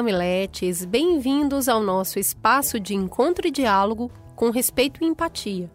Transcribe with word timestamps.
mamiletes, 0.00 0.82
bem-vindos 0.86 1.68
ao 1.68 1.82
nosso 1.82 2.18
espaço 2.18 2.80
de 2.80 2.94
encontro 2.94 3.46
e 3.46 3.50
diálogo 3.50 4.10
com 4.34 4.48
respeito 4.48 5.04
e 5.04 5.06
empatia. 5.06 5.70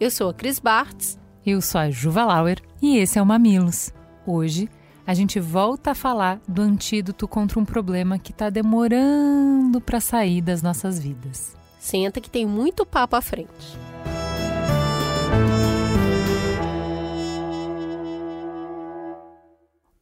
Eu 0.00 0.10
sou 0.10 0.30
a 0.30 0.34
Cris 0.34 0.58
Bartz. 0.58 1.18
Eu 1.44 1.60
sou 1.60 1.78
a 1.78 1.90
Juva 1.90 2.24
Lauer 2.24 2.58
e 2.80 2.96
esse 2.96 3.18
é 3.18 3.22
o 3.22 3.26
Mamilos. 3.26 3.92
Hoje 4.26 4.66
a 5.06 5.12
gente 5.12 5.38
volta 5.38 5.90
a 5.90 5.94
falar 5.94 6.40
do 6.48 6.62
antídoto 6.62 7.28
contra 7.28 7.60
um 7.60 7.66
problema 7.66 8.18
que 8.18 8.32
está 8.32 8.48
demorando 8.48 9.78
para 9.78 10.00
sair 10.00 10.40
das 10.40 10.62
nossas 10.62 10.98
vidas. 10.98 11.54
Senta 11.78 12.18
que 12.18 12.30
tem 12.30 12.46
muito 12.46 12.86
papo 12.86 13.14
à 13.14 13.20
frente. 13.20 13.78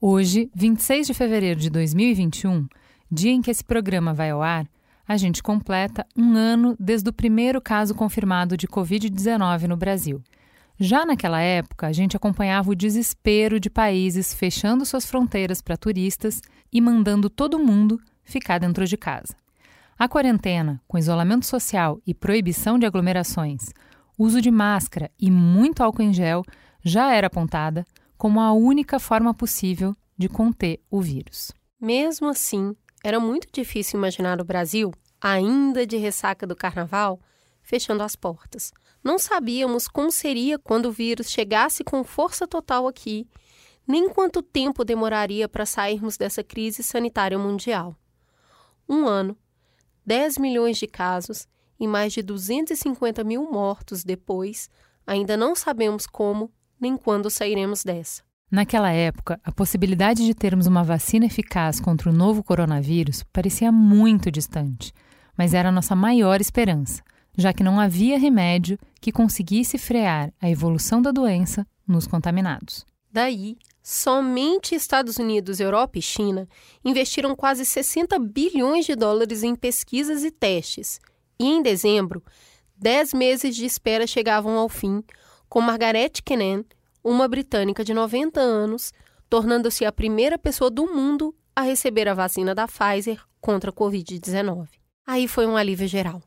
Hoje, 0.01 0.49
26 0.55 1.09
de 1.09 1.15
fevereiro 1.15 1.59
de 1.59 1.71
2021, 1.71 2.69
dia 3.11 3.33
em 3.33 3.43
que 3.43 3.51
esse 3.51 3.65
programa 3.65 4.13
vai 4.13 4.31
ao 4.31 4.43
ar, 4.43 4.67
a 5.07 5.17
gente 5.17 5.43
completa 5.43 6.07
um 6.17 6.35
ano 6.35 6.75
desde 6.79 7.09
o 7.11 7.13
primeiro 7.13 7.61
caso 7.61 7.95
confirmado 7.95 8.57
de 8.57 8.67
Covid-19 8.67 9.67
no 9.67 9.77
Brasil. 9.77 10.23
Já 10.79 11.07
naquela 11.07 11.41
época, 11.41 11.87
a 11.87 11.93
gente 11.93 12.17
acompanhava 12.17 12.71
o 12.71 12.75
desespero 12.75 13.61
de 13.61 13.71
países 13.71 14.35
fechando 14.35 14.85
suas 14.85 15.07
fronteiras 15.07 15.63
para 15.63 15.77
turistas 15.77 16.41
e 16.73 16.81
mandando 16.81 17.31
todo 17.31 17.59
mundo 17.59 18.01
ficar 18.25 18.59
dentro 18.59 18.85
de 18.87 18.97
casa. 18.97 19.37
A 19.97 20.09
quarentena, 20.09 20.81
com 20.89 20.99
isolamento 20.99 21.47
social 21.47 22.01
e 22.05 22.13
proibição 22.13 22.79
de 22.79 22.87
aglomerações, 22.87 23.73
uso 24.19 24.41
de 24.41 24.51
máscara 24.51 25.11
e 25.21 25.31
muito 25.31 25.83
álcool 25.83 26.03
em 26.03 26.13
gel 26.13 26.43
já 26.83 27.15
era 27.15 27.29
apontada 27.29 27.85
como 28.17 28.41
a 28.41 28.53
única 28.53 28.99
forma 28.99 29.33
possível 29.33 29.95
de 30.19 30.29
conter 30.29 30.81
o 30.91 31.01
vírus. 31.01 31.53
Mesmo 31.81 32.29
assim, 32.29 32.75
era 33.05 33.21
muito 33.21 33.47
difícil 33.53 33.99
imaginar 33.99 34.41
o 34.41 34.45
Brasil, 34.45 34.91
ainda 35.21 35.87
de 35.87 35.99
ressaca 35.99 36.47
do 36.47 36.57
carnaval, 36.57 37.21
fechando 37.63 38.03
as 38.03 38.17
portas. 38.17 38.73
Não 39.03 39.19
sabíamos 39.19 39.87
como 39.87 40.11
seria 40.11 40.59
quando 40.59 40.87
o 40.87 40.91
vírus 40.91 41.31
chegasse 41.31 41.85
com 41.85 42.03
força 42.03 42.47
total 42.49 42.89
aqui, 42.89 43.29
nem 43.87 44.09
quanto 44.09 44.41
tempo 44.41 44.83
demoraria 44.87 45.47
para 45.47 45.67
sairmos 45.67 46.17
dessa 46.17 46.43
crise 46.43 46.83
sanitária 46.83 47.39
mundial. 47.39 47.95
Um 48.89 49.07
ano, 49.07 49.37
10 50.07 50.39
milhões 50.39 50.79
de 50.79 50.87
casos 50.87 51.47
e 51.79 51.87
mais 51.87 52.11
de 52.15 52.23
250 52.23 53.23
mil 53.23 53.51
mortos 53.53 54.03
depois, 54.03 54.71
ainda 55.07 55.37
não 55.37 55.55
sabemos 55.55 56.07
como 56.07 56.51
nem 56.81 56.97
quando 56.97 57.29
sairemos 57.29 57.85
dessa. 57.85 58.23
Naquela 58.55 58.93
época, 58.93 59.41
a 59.43 59.51
possibilidade 59.51 60.25
de 60.25 60.33
termos 60.33 60.69
uma 60.69 60.85
vacina 60.85 61.27
eficaz 61.27 61.81
contra 61.81 62.09
o 62.09 62.13
novo 62.13 62.41
coronavírus 62.41 63.25
parecia 63.33 63.73
muito 63.73 64.31
distante, 64.31 64.93
mas 65.37 65.55
era 65.55 65.71
a 65.71 65.73
nossa 65.73 65.97
maior 65.97 66.41
esperança, 66.41 67.03
já 67.37 67.53
que 67.53 67.65
não 67.65 67.81
havia 67.81 68.17
remédio 68.17 68.79
que 69.01 69.11
conseguisse 69.11 69.77
frear 69.77 70.33
a 70.41 70.49
evolução 70.49 71.03
da 71.03 71.11
doença 71.11 71.67
nos 71.85 72.07
contaminados. 72.07 72.87
Daí, 73.11 73.57
somente 73.83 74.77
Estados 74.77 75.17
Unidos, 75.17 75.59
Europa 75.59 75.99
e 75.99 76.03
China 76.03 76.49
investiram 76.85 77.35
quase 77.35 77.65
60 77.65 78.17
bilhões 78.21 78.87
de 78.87 78.95
dólares 78.95 79.43
em 79.43 79.57
pesquisas 79.57 80.23
e 80.23 80.31
testes. 80.31 81.01
E 81.41 81.45
em 81.45 81.61
dezembro, 81.61 82.23
10 82.77 83.15
meses 83.15 83.57
de 83.57 83.67
espera 83.67 84.07
chegavam 84.07 84.57
ao 84.57 84.69
fim, 84.69 85.03
com 85.49 85.61
Margaret 85.61 86.13
Kenen 86.25 86.65
uma 87.05 87.29
britânica 87.29 87.85
de 87.85 87.93
90 87.93 88.41
anos, 88.41 88.93
tornando-se 89.29 89.85
a 89.85 89.93
primeira 89.93 90.39
pessoa 90.39 90.71
do 90.71 90.87
mundo 90.87 91.35
a 91.55 91.61
receber 91.61 92.09
a 92.09 92.15
vacina 92.15 92.55
da 92.55 92.67
Pfizer 92.67 93.21
contra 93.41 93.71
a 93.71 93.73
Covid-19. 93.73 94.69
Aí 95.07 95.29
foi 95.29 95.47
um 95.47 95.57
alívio 95.57 95.87
geral. 95.87 96.23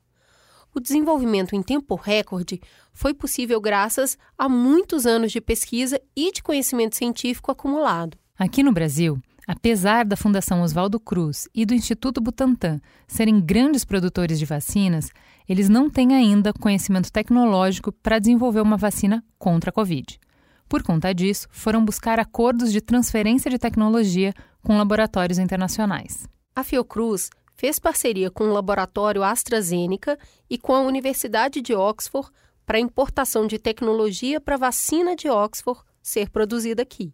O 0.73 0.79
desenvolvimento 0.79 1.55
em 1.55 1.63
tempo 1.63 1.95
recorde 1.95 2.61
foi 2.93 3.11
possível 3.13 3.59
graças 3.59 4.15
a 4.38 4.47
muitos 4.47 5.07
anos 5.07 5.31
de 5.31 5.41
pesquisa 5.41 5.99
e 6.15 6.31
de 6.31 6.43
conhecimento 6.43 6.95
científico 6.95 7.51
acumulado. 7.51 8.15
Aqui 8.38 8.61
no 8.61 8.71
Brasil, 8.71 9.19
apesar 9.47 10.05
da 10.05 10.15
Fundação 10.15 10.61
Oswaldo 10.61 10.99
Cruz 10.99 11.49
e 11.55 11.65
do 11.65 11.73
Instituto 11.73 12.21
Butantan 12.21 12.79
serem 13.07 13.41
grandes 13.41 13.83
produtores 13.83 14.38
de 14.38 14.45
vacinas, 14.45 15.09
eles 15.49 15.67
não 15.67 15.89
têm 15.89 16.13
ainda 16.13 16.53
conhecimento 16.53 17.11
tecnológico 17.11 17.91
para 17.91 18.19
desenvolver 18.19 18.61
uma 18.61 18.77
vacina 18.77 19.23
contra 19.39 19.71
a 19.71 19.73
Covid. 19.73 20.19
Por 20.67 20.83
conta 20.83 21.13
disso, 21.13 21.47
foram 21.50 21.83
buscar 21.83 22.19
acordos 22.19 22.72
de 22.72 22.81
transferência 22.81 23.50
de 23.50 23.57
tecnologia 23.57 24.33
com 24.61 24.78
laboratórios 24.78 25.39
internacionais. 25.39 26.28
A 26.55 26.63
Fiocruz 26.63 27.29
fez 27.55 27.79
parceria 27.79 28.29
com 28.29 28.45
o 28.45 28.53
laboratório 28.53 29.23
AstraZeneca 29.23 30.17
e 30.50 30.57
com 30.57 30.75
a 30.75 30.81
Universidade 30.81 31.61
de 31.61 31.73
Oxford 31.73 32.29
para 32.66 32.77
a 32.77 32.81
importação 32.81 33.47
de 33.47 33.57
tecnologia 33.57 34.41
para 34.41 34.56
a 34.56 34.59
vacina 34.59 35.16
de 35.16 35.29
Oxford 35.29 35.81
ser 36.01 36.29
produzida 36.29 36.81
aqui. 36.81 37.13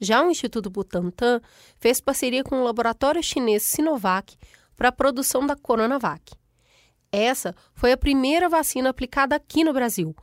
Já 0.00 0.22
o 0.22 0.30
Instituto 0.30 0.70
Butantan 0.70 1.40
fez 1.80 2.00
parceria 2.00 2.44
com 2.44 2.60
o 2.60 2.64
laboratório 2.64 3.22
chinês 3.22 3.62
Sinovac 3.62 4.36
para 4.76 4.90
a 4.90 4.92
produção 4.92 5.44
da 5.44 5.56
Coronavac. 5.56 6.34
Essa 7.10 7.54
foi 7.74 7.92
a 7.92 7.96
primeira 7.96 8.48
vacina 8.48 8.90
aplicada 8.90 9.34
aqui 9.34 9.64
no 9.64 9.72
Brasil, 9.72 10.14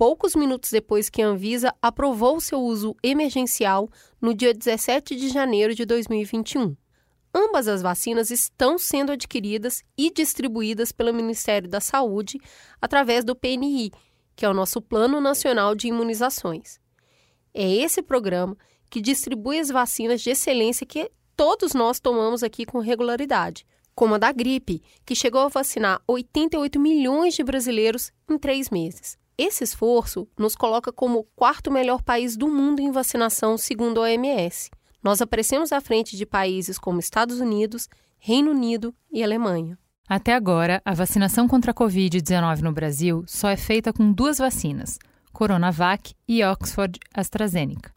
poucos 0.00 0.34
minutos 0.34 0.70
depois 0.70 1.10
que 1.10 1.20
a 1.20 1.26
Anvisa 1.26 1.74
aprovou 1.82 2.40
seu 2.40 2.58
uso 2.58 2.96
emergencial 3.02 3.86
no 4.18 4.32
dia 4.32 4.54
17 4.54 5.14
de 5.14 5.28
janeiro 5.28 5.74
de 5.74 5.84
2021. 5.84 6.74
Ambas 7.34 7.68
as 7.68 7.82
vacinas 7.82 8.30
estão 8.30 8.78
sendo 8.78 9.12
adquiridas 9.12 9.84
e 9.98 10.10
distribuídas 10.10 10.90
pelo 10.90 11.12
Ministério 11.12 11.68
da 11.68 11.80
Saúde 11.80 12.40
através 12.80 13.26
do 13.26 13.36
PNI, 13.36 13.90
que 14.34 14.46
é 14.46 14.48
o 14.48 14.54
nosso 14.54 14.80
Plano 14.80 15.20
Nacional 15.20 15.74
de 15.74 15.88
Imunizações. 15.88 16.80
É 17.52 17.70
esse 17.70 18.00
programa 18.00 18.56
que 18.88 19.02
distribui 19.02 19.58
as 19.58 19.68
vacinas 19.68 20.22
de 20.22 20.30
excelência 20.30 20.86
que 20.86 21.10
todos 21.36 21.74
nós 21.74 22.00
tomamos 22.00 22.42
aqui 22.42 22.64
com 22.64 22.78
regularidade, 22.78 23.66
como 23.94 24.14
a 24.14 24.18
da 24.18 24.32
gripe, 24.32 24.82
que 25.04 25.14
chegou 25.14 25.42
a 25.42 25.48
vacinar 25.48 26.00
88 26.08 26.80
milhões 26.80 27.34
de 27.34 27.44
brasileiros 27.44 28.10
em 28.30 28.38
três 28.38 28.70
meses. 28.70 29.19
Esse 29.42 29.64
esforço 29.64 30.28
nos 30.38 30.54
coloca 30.54 30.92
como 30.92 31.20
o 31.20 31.24
quarto 31.34 31.70
melhor 31.70 32.02
país 32.02 32.36
do 32.36 32.46
mundo 32.46 32.80
em 32.80 32.90
vacinação, 32.90 33.56
segundo 33.56 34.00
a 34.00 34.02
OMS. 34.02 34.68
Nós 35.02 35.22
aparecemos 35.22 35.72
à 35.72 35.80
frente 35.80 36.14
de 36.14 36.26
países 36.26 36.76
como 36.76 37.00
Estados 37.00 37.40
Unidos, 37.40 37.88
Reino 38.18 38.50
Unido 38.50 38.94
e 39.10 39.24
Alemanha. 39.24 39.78
Até 40.06 40.34
agora, 40.34 40.82
a 40.84 40.92
vacinação 40.92 41.48
contra 41.48 41.70
a 41.70 41.74
Covid-19 41.74 42.60
no 42.60 42.70
Brasil 42.70 43.24
só 43.26 43.48
é 43.48 43.56
feita 43.56 43.94
com 43.94 44.12
duas 44.12 44.36
vacinas, 44.36 44.98
Coronavac 45.32 46.12
e 46.28 46.44
Oxford 46.44 47.00
AstraZeneca. 47.14 47.94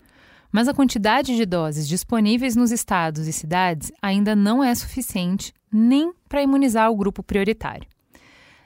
Mas 0.49 0.69
a 0.69 0.73
quantidade 0.73 1.35
de 1.35 1.45
doses 1.45 1.89
disponíveis 1.89 2.55
nos 2.55 2.71
estados 2.71 3.27
e 3.27 3.33
cidades 3.33 3.91
ainda 4.01 4.33
não 4.33 4.63
é 4.63 4.73
suficiente 4.73 5.51
nem 5.69 6.13
para 6.29 6.41
imunizar 6.41 6.89
o 6.89 6.95
grupo 6.95 7.21
prioritário. 7.21 7.92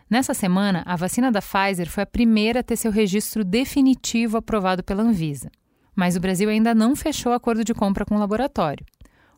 Nessa 0.10 0.34
semana, 0.34 0.84
a 0.86 0.96
vacina 0.96 1.30
da 1.30 1.42
Pfizer 1.42 1.90
foi 1.90 2.04
a 2.04 2.08
primeira 2.08 2.62
a 2.62 2.64
ter 2.64 2.78
seu 2.78 2.92
registro 2.92 3.44
definitivo 3.44 4.38
aprovado 4.38 4.82
pela 4.82 5.04
Anvisa. 5.04 5.52
Mas 5.94 6.16
o 6.16 6.20
Brasil 6.20 6.50
ainda 6.50 6.74
não 6.74 6.96
fechou 6.96 7.34
acordo 7.34 7.64
de 7.64 7.74
compra 7.74 8.06
com 8.06 8.16
o 8.16 8.20
laboratório. 8.20 8.86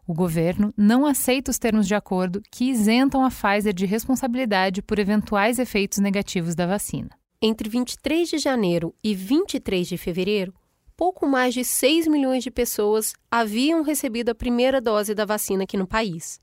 O 0.05 0.13
governo 0.13 0.71
não 0.77 1.07
aceita 1.07 1.49
os 1.49 1.57
termos 1.57 1.87
de 1.87 1.95
acordo 1.95 2.41
que 2.51 2.65
isentam 2.65 3.23
a 3.23 3.29
Pfizer 3.29 3.73
de 3.73 3.85
responsabilidade 3.85 4.81
por 4.83 4.99
eventuais 4.99 5.57
efeitos 5.57 5.97
negativos 5.97 6.53
da 6.53 6.67
vacina. 6.67 7.09
Entre 7.41 7.67
23 7.67 8.29
de 8.29 8.37
janeiro 8.37 8.93
e 9.03 9.15
23 9.15 9.87
de 9.87 9.97
fevereiro, 9.97 10.53
pouco 10.95 11.25
mais 11.25 11.53
de 11.53 11.63
6 11.63 12.07
milhões 12.07 12.43
de 12.43 12.51
pessoas 12.51 13.13
haviam 13.31 13.81
recebido 13.81 14.29
a 14.29 14.35
primeira 14.35 14.79
dose 14.79 15.15
da 15.15 15.25
vacina 15.25 15.63
aqui 15.63 15.77
no 15.77 15.87
país. 15.87 16.39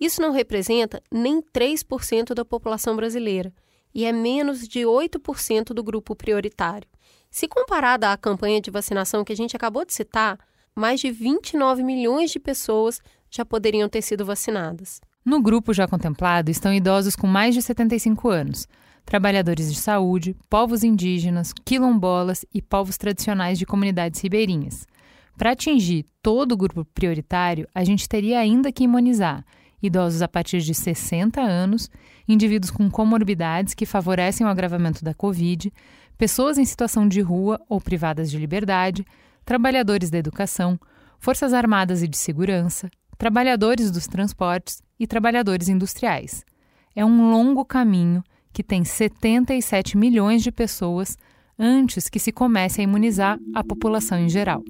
Isso 0.00 0.20
não 0.20 0.32
representa 0.32 1.02
nem 1.10 1.40
3% 1.40 2.34
da 2.34 2.44
população 2.44 2.94
brasileira 2.94 3.52
e 3.94 4.04
é 4.04 4.12
menos 4.12 4.68
de 4.68 4.80
8% 4.80 5.72
do 5.72 5.82
grupo 5.82 6.14
prioritário. 6.14 6.88
Se 7.30 7.48
comparada 7.48 8.12
à 8.12 8.16
campanha 8.16 8.60
de 8.60 8.70
vacinação 8.70 9.24
que 9.24 9.32
a 9.32 9.36
gente 9.36 9.56
acabou 9.56 9.84
de 9.86 9.94
citar, 9.94 10.38
mais 10.74 11.00
de 11.00 11.10
29 11.10 11.82
milhões 11.82 12.30
de 12.30 12.38
pessoas 12.38 13.00
já 13.30 13.44
poderiam 13.44 13.88
ter 13.88 14.02
sido 14.02 14.24
vacinadas. 14.24 15.00
No 15.24 15.40
grupo 15.40 15.72
já 15.72 15.88
contemplado 15.88 16.50
estão 16.50 16.72
idosos 16.72 17.16
com 17.16 17.26
mais 17.26 17.54
de 17.54 17.62
75 17.62 18.28
anos, 18.28 18.68
trabalhadores 19.04 19.72
de 19.72 19.80
saúde, 19.80 20.36
povos 20.48 20.84
indígenas, 20.84 21.52
quilombolas 21.64 22.44
e 22.52 22.60
povos 22.60 22.98
tradicionais 22.98 23.58
de 23.58 23.64
comunidades 23.64 24.20
ribeirinhas. 24.20 24.86
Para 25.38 25.52
atingir 25.52 26.04
todo 26.22 26.52
o 26.52 26.56
grupo 26.56 26.84
prioritário, 26.84 27.66
a 27.74 27.82
gente 27.82 28.08
teria 28.08 28.38
ainda 28.38 28.70
que 28.70 28.84
imunizar 28.84 29.44
idosos 29.86 30.22
a 30.22 30.28
partir 30.28 30.60
de 30.60 30.74
60 30.74 31.40
anos, 31.40 31.90
indivíduos 32.28 32.70
com 32.70 32.90
comorbidades 32.90 33.74
que 33.74 33.86
favorecem 33.86 34.46
o 34.46 34.50
agravamento 34.50 35.04
da 35.04 35.14
Covid, 35.14 35.72
pessoas 36.18 36.58
em 36.58 36.64
situação 36.64 37.06
de 37.08 37.20
rua 37.20 37.60
ou 37.68 37.80
privadas 37.80 38.30
de 38.30 38.38
liberdade, 38.38 39.06
trabalhadores 39.44 40.10
da 40.10 40.18
educação, 40.18 40.78
forças 41.18 41.52
armadas 41.52 42.02
e 42.02 42.08
de 42.08 42.16
segurança, 42.16 42.90
trabalhadores 43.16 43.90
dos 43.90 44.06
transportes 44.06 44.82
e 44.98 45.06
trabalhadores 45.06 45.68
industriais. 45.68 46.44
É 46.94 47.04
um 47.04 47.30
longo 47.30 47.64
caminho 47.64 48.22
que 48.52 48.62
tem 48.62 48.84
77 48.84 49.96
milhões 49.96 50.42
de 50.42 50.50
pessoas 50.50 51.16
antes 51.58 52.08
que 52.08 52.18
se 52.18 52.32
comece 52.32 52.80
a 52.80 52.84
imunizar 52.84 53.38
a 53.54 53.62
população 53.62 54.18
em 54.18 54.28
geral. 54.28 54.62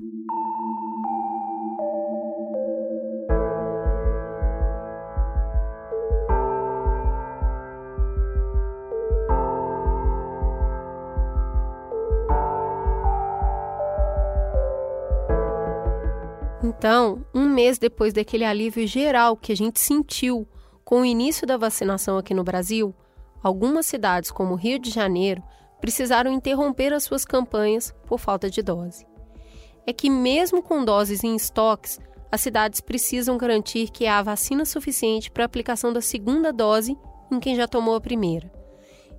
Então, 16.78 17.24
um 17.34 17.48
mês 17.48 17.78
depois 17.78 18.12
daquele 18.12 18.44
alívio 18.44 18.86
geral 18.86 19.36
que 19.36 19.52
a 19.52 19.56
gente 19.56 19.80
sentiu 19.80 20.46
com 20.84 21.00
o 21.00 21.04
início 21.04 21.46
da 21.46 21.56
vacinação 21.56 22.18
aqui 22.18 22.34
no 22.34 22.44
Brasil, 22.44 22.94
algumas 23.42 23.86
cidades, 23.86 24.30
como 24.30 24.54
Rio 24.54 24.78
de 24.78 24.90
Janeiro, 24.90 25.42
precisaram 25.80 26.32
interromper 26.32 26.92
as 26.92 27.04
suas 27.04 27.24
campanhas 27.24 27.94
por 28.06 28.18
falta 28.18 28.50
de 28.50 28.62
dose. 28.62 29.06
É 29.86 29.92
que, 29.92 30.10
mesmo 30.10 30.62
com 30.62 30.84
doses 30.84 31.24
em 31.24 31.34
estoques, 31.34 31.98
as 32.30 32.40
cidades 32.40 32.80
precisam 32.80 33.38
garantir 33.38 33.90
que 33.90 34.06
há 34.06 34.22
vacina 34.22 34.64
suficiente 34.64 35.30
para 35.30 35.44
a 35.44 35.46
aplicação 35.46 35.92
da 35.92 36.00
segunda 36.00 36.52
dose 36.52 36.96
em 37.30 37.40
quem 37.40 37.56
já 37.56 37.66
tomou 37.66 37.94
a 37.94 38.00
primeira. 38.00 38.52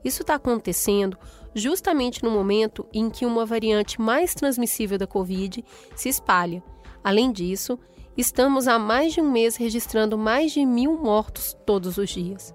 Isso 0.03 0.21
está 0.21 0.35
acontecendo 0.35 1.17
justamente 1.55 2.23
no 2.23 2.29
momento 2.29 2.85
em 2.93 3.09
que 3.09 3.25
uma 3.25 3.45
variante 3.45 3.99
mais 3.99 4.35
transmissível 4.35 4.97
da 4.97 5.07
Covid 5.07 5.63
se 5.95 6.09
espalha 6.09 6.63
Além 7.07 7.31
disso, 7.31 7.79
estamos 8.17 8.67
há 8.67 8.77
mais 8.77 9.13
de 9.13 9.21
um 9.21 9.31
mês 9.31 9.55
registrando 9.55 10.17
mais 10.17 10.51
de 10.51 10.65
mil 10.65 11.01
mortos 11.01 11.55
todos 11.65 11.97
os 11.97 12.09
dias. 12.09 12.53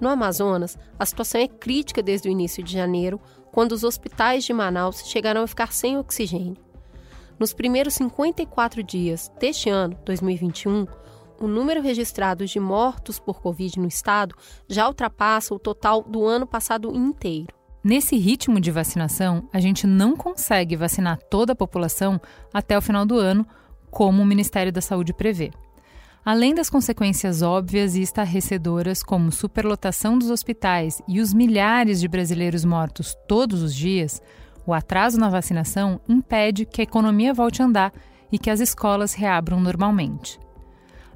No 0.00 0.08
Amazonas, 0.08 0.78
a 0.98 1.04
situação 1.04 1.38
é 1.38 1.46
crítica 1.46 2.02
desde 2.02 2.26
o 2.26 2.32
início 2.32 2.64
de 2.64 2.72
janeiro, 2.72 3.20
quando 3.52 3.72
os 3.72 3.84
hospitais 3.84 4.42
de 4.42 4.54
Manaus 4.54 5.02
chegaram 5.04 5.42
a 5.42 5.46
ficar 5.46 5.70
sem 5.70 5.98
oxigênio. 5.98 6.56
Nos 7.38 7.52
primeiros 7.52 7.92
54 7.92 8.82
dias 8.82 9.30
deste 9.38 9.68
ano, 9.68 9.98
2021, 10.06 10.86
o 11.38 11.46
número 11.46 11.82
registrado 11.82 12.46
de 12.46 12.58
mortos 12.58 13.18
por 13.18 13.42
Covid 13.42 13.78
no 13.78 13.86
estado 13.86 14.34
já 14.66 14.88
ultrapassa 14.88 15.54
o 15.54 15.58
total 15.58 16.02
do 16.02 16.24
ano 16.24 16.46
passado 16.46 16.90
inteiro. 16.96 17.54
Nesse 17.84 18.16
ritmo 18.16 18.58
de 18.58 18.70
vacinação, 18.70 19.46
a 19.52 19.60
gente 19.60 19.86
não 19.86 20.16
consegue 20.16 20.74
vacinar 20.74 21.18
toda 21.28 21.52
a 21.52 21.54
população 21.54 22.18
até 22.50 22.78
o 22.78 22.80
final 22.80 23.04
do 23.04 23.18
ano, 23.18 23.46
como 23.94 24.22
o 24.22 24.26
Ministério 24.26 24.72
da 24.72 24.80
Saúde 24.80 25.14
prevê. 25.14 25.52
Além 26.24 26.52
das 26.52 26.68
consequências 26.68 27.42
óbvias 27.42 27.94
e 27.94 28.02
estarrecedoras, 28.02 29.04
como 29.04 29.30
superlotação 29.30 30.18
dos 30.18 30.30
hospitais 30.30 31.00
e 31.06 31.20
os 31.20 31.32
milhares 31.32 32.00
de 32.00 32.08
brasileiros 32.08 32.64
mortos 32.64 33.16
todos 33.28 33.62
os 33.62 33.72
dias, 33.72 34.20
o 34.66 34.74
atraso 34.74 35.16
na 35.20 35.28
vacinação 35.28 36.00
impede 36.08 36.64
que 36.64 36.80
a 36.80 36.84
economia 36.84 37.32
volte 37.32 37.62
a 37.62 37.66
andar 37.66 37.92
e 38.32 38.38
que 38.38 38.50
as 38.50 38.58
escolas 38.58 39.14
reabram 39.14 39.60
normalmente. 39.60 40.40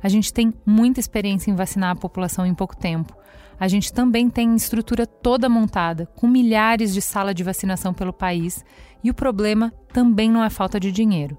A 0.01 0.09
gente 0.09 0.33
tem 0.33 0.55
muita 0.65 1.01
experiência 1.01 1.51
em 1.51 1.57
vacinar 1.57 1.91
a 1.91 1.97
população 1.97 2.47
em 2.47 2.55
pouco 2.55 2.77
tempo. 2.77 3.13
A 3.59 3.67
gente 3.67 3.93
também 3.93 4.31
tem 4.31 4.55
estrutura 4.55 5.05
toda 5.05 5.49
montada, 5.49 6.07
com 6.15 6.29
milhares 6.29 6.95
de 6.95 7.03
salas 7.03 7.35
de 7.35 7.43
vacinação 7.43 7.93
pelo 7.93 8.13
país, 8.13 8.65
e 9.03 9.11
o 9.11 9.15
problema 9.15 9.73
também 9.93 10.31
não 10.31 10.45
é 10.45 10.51
falta 10.51 10.79
de 10.79 10.93
dinheiro 10.93 11.37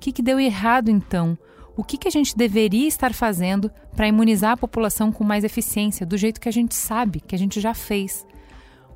que, 0.00 0.10
que 0.10 0.22
deu 0.22 0.40
errado 0.40 0.90
então? 0.90 1.38
O 1.76 1.84
que, 1.84 1.98
que 1.98 2.08
a 2.08 2.10
gente 2.10 2.36
deveria 2.36 2.88
estar 2.88 3.12
fazendo 3.12 3.70
para 3.94 4.08
imunizar 4.08 4.52
a 4.52 4.56
população 4.56 5.12
com 5.12 5.22
mais 5.22 5.44
eficiência, 5.44 6.06
do 6.06 6.16
jeito 6.16 6.40
que 6.40 6.48
a 6.48 6.52
gente 6.52 6.74
sabe, 6.74 7.20
que 7.20 7.34
a 7.34 7.38
gente 7.38 7.60
já 7.60 7.74
fez? 7.74 8.26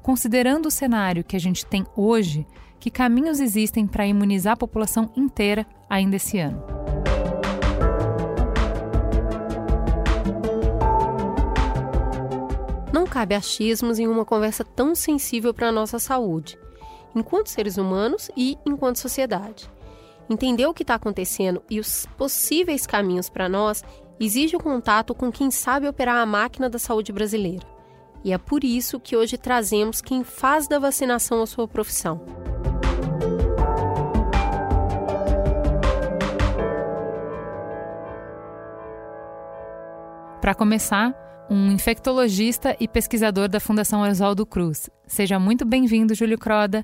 Considerando 0.03 0.67
o 0.67 0.71
cenário 0.71 1.23
que 1.23 1.37
a 1.37 1.39
gente 1.39 1.65
tem 1.65 1.87
hoje, 1.95 2.47
que 2.81 2.91
caminhos 2.91 3.39
existem 3.39 3.87
para 3.87 4.06
imunizar 4.06 4.55
a 4.55 4.56
população 4.56 5.11
inteira 5.15 5.67
ainda 5.89 6.17
esse 6.17 6.39
ano? 6.39 6.62
Não 12.93 13.05
cabe 13.07 13.35
achismos 13.35 13.99
em 13.99 14.07
uma 14.07 14.25
conversa 14.25 14.65
tão 14.65 14.95
sensível 14.95 15.53
para 15.53 15.69
a 15.69 15.73
nossa 15.73 15.99
saúde, 15.99 16.59
enquanto 17.15 17.49
seres 17.49 17.77
humanos 17.77 18.31
e 18.37 18.57
enquanto 18.65 18.99
sociedade. 18.99 19.74
Entender 20.29 20.67
o 20.67 20.73
que 20.73 20.82
está 20.82 20.94
acontecendo 20.94 21.62
e 21.69 21.79
os 21.79 22.06
possíveis 22.17 22.87
caminhos 22.87 23.29
para 23.29 23.49
nós 23.49 23.85
exige 24.19 24.56
o 24.56 24.61
contato 24.61 25.15
com 25.15 25.31
quem 25.31 25.50
sabe 25.50 25.87
operar 25.87 26.17
a 26.17 26.26
máquina 26.26 26.71
da 26.71 26.79
saúde 26.79 27.12
brasileira. 27.12 27.67
E 28.25 28.32
é 28.32 28.38
por 28.38 28.65
isso 28.65 28.99
que 28.99 29.17
hoje 29.17 29.37
trazemos 29.37 30.00
quem 30.00 30.25
faz 30.25 30.67
da 30.67 30.79
vacinação 30.79 31.43
a 31.43 31.47
sua 31.47 31.69
profissão. 31.69 32.25
Para 40.41 40.55
começar, 40.55 41.15
um 41.50 41.71
infectologista 41.71 42.75
e 42.81 42.88
pesquisador 42.88 43.49
da 43.49 43.61
Fundação 43.61 44.00
Oswaldo 44.03 44.47
Cruz. 44.47 44.88
Seja 45.06 45.38
muito 45.38 45.67
bem-vindo, 45.67 46.15
Júlio 46.15 46.38
Croda. 46.38 46.82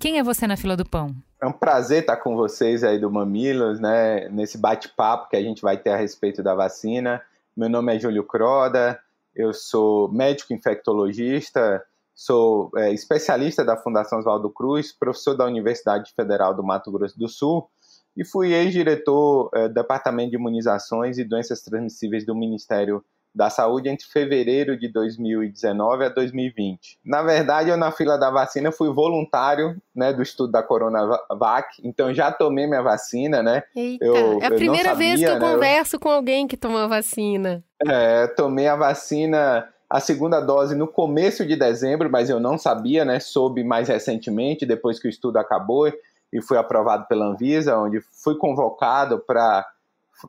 Quem 0.00 0.18
é 0.18 0.22
você 0.22 0.46
na 0.46 0.56
fila 0.56 0.78
do 0.78 0.88
pão? 0.88 1.14
É 1.42 1.46
um 1.46 1.52
prazer 1.52 2.00
estar 2.00 2.16
com 2.16 2.34
vocês 2.34 2.82
aí 2.82 2.98
do 2.98 3.10
Mamilos, 3.10 3.78
né? 3.78 4.30
Nesse 4.30 4.56
bate-papo 4.56 5.28
que 5.28 5.36
a 5.36 5.42
gente 5.42 5.60
vai 5.60 5.76
ter 5.76 5.90
a 5.90 5.96
respeito 5.96 6.42
da 6.42 6.54
vacina. 6.54 7.20
Meu 7.54 7.68
nome 7.68 7.94
é 7.94 7.98
Júlio 7.98 8.24
Croda, 8.24 8.98
eu 9.36 9.52
sou 9.52 10.10
médico 10.10 10.54
infectologista, 10.54 11.84
sou 12.14 12.70
é, 12.76 12.90
especialista 12.94 13.62
da 13.62 13.76
Fundação 13.76 14.20
Oswaldo 14.20 14.48
Cruz, 14.48 14.90
professor 14.90 15.36
da 15.36 15.44
Universidade 15.44 16.14
Federal 16.16 16.54
do 16.54 16.64
Mato 16.64 16.90
Grosso 16.90 17.18
do 17.18 17.28
Sul 17.28 17.68
e 18.16 18.24
fui 18.24 18.54
ex-diretor 18.54 19.50
é, 19.52 19.68
do 19.68 19.74
Departamento 19.74 20.30
de 20.30 20.36
Imunizações 20.36 21.18
e 21.18 21.24
Doenças 21.24 21.60
Transmissíveis 21.60 22.24
do 22.24 22.34
Ministério 22.34 23.04
da 23.34 23.48
Saúde 23.48 23.88
entre 23.88 24.06
fevereiro 24.06 24.76
de 24.76 24.88
2019 24.88 26.04
a 26.04 26.08
2020. 26.08 26.98
Na 27.04 27.22
verdade, 27.22 27.70
eu 27.70 27.76
na 27.76 27.92
fila 27.92 28.18
da 28.18 28.30
vacina 28.30 28.72
fui 28.72 28.92
voluntário, 28.92 29.80
né, 29.94 30.12
do 30.12 30.22
estudo 30.22 30.52
da 30.52 30.62
Coronavac, 30.62 31.80
então 31.84 32.12
já 32.12 32.32
tomei 32.32 32.66
minha 32.66 32.82
vacina, 32.82 33.42
né? 33.42 33.62
Eita, 33.74 34.04
eu, 34.04 34.40
é 34.40 34.46
a 34.46 34.50
primeira 34.50 34.90
sabia, 34.90 35.08
vez 35.08 35.20
que 35.20 35.26
eu 35.26 35.38
né? 35.38 35.52
converso 35.52 35.98
com 35.98 36.08
alguém 36.08 36.46
que 36.46 36.56
tomou 36.56 36.78
a 36.78 36.86
vacina. 36.86 37.62
É, 37.86 38.26
tomei 38.26 38.66
a 38.66 38.76
vacina 38.76 39.68
a 39.90 39.98
segunda 39.98 40.40
dose 40.40 40.76
no 40.76 40.86
começo 40.86 41.44
de 41.44 41.56
dezembro, 41.56 42.08
mas 42.08 42.30
eu 42.30 42.38
não 42.38 42.56
sabia, 42.56 43.04
né? 43.04 43.18
Soube 43.18 43.64
mais 43.64 43.88
recentemente, 43.88 44.64
depois 44.64 45.00
que 45.00 45.08
o 45.08 45.10
estudo 45.10 45.36
acabou 45.36 45.92
e 46.32 46.40
fui 46.40 46.56
aprovado 46.56 47.06
pela 47.08 47.26
Anvisa, 47.26 47.76
onde 47.76 48.00
fui 48.22 48.36
convocado 48.36 49.18
para 49.18 49.66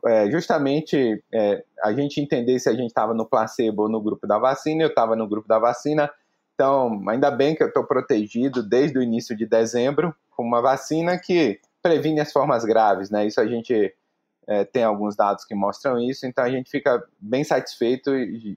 é, 0.06 0.30
justamente 0.30 1.22
é, 1.32 1.64
a 1.82 1.92
gente 1.92 2.20
entender 2.20 2.58
se 2.58 2.68
a 2.68 2.72
gente 2.72 2.88
estava 2.88 3.14
no 3.14 3.26
placebo 3.26 3.82
ou 3.82 3.88
no 3.88 4.00
grupo 4.00 4.26
da 4.26 4.38
vacina. 4.38 4.82
Eu 4.82 4.88
estava 4.88 5.16
no 5.16 5.28
grupo 5.28 5.48
da 5.48 5.58
vacina, 5.58 6.10
então 6.54 7.02
ainda 7.08 7.30
bem 7.30 7.54
que 7.54 7.62
eu 7.62 7.68
estou 7.68 7.84
protegido 7.84 8.62
desde 8.62 8.98
o 8.98 9.02
início 9.02 9.36
de 9.36 9.46
dezembro 9.46 10.14
com 10.30 10.42
uma 10.42 10.60
vacina 10.60 11.18
que 11.18 11.60
previne 11.82 12.20
as 12.20 12.32
formas 12.32 12.64
graves, 12.64 13.10
né? 13.10 13.26
Isso 13.26 13.40
a 13.40 13.46
gente 13.46 13.94
é, 14.46 14.64
tem 14.64 14.84
alguns 14.84 15.16
dados 15.16 15.44
que 15.44 15.54
mostram 15.54 15.98
isso, 15.98 16.26
então 16.26 16.44
a 16.44 16.50
gente 16.50 16.70
fica 16.70 17.02
bem 17.18 17.44
satisfeito 17.44 18.10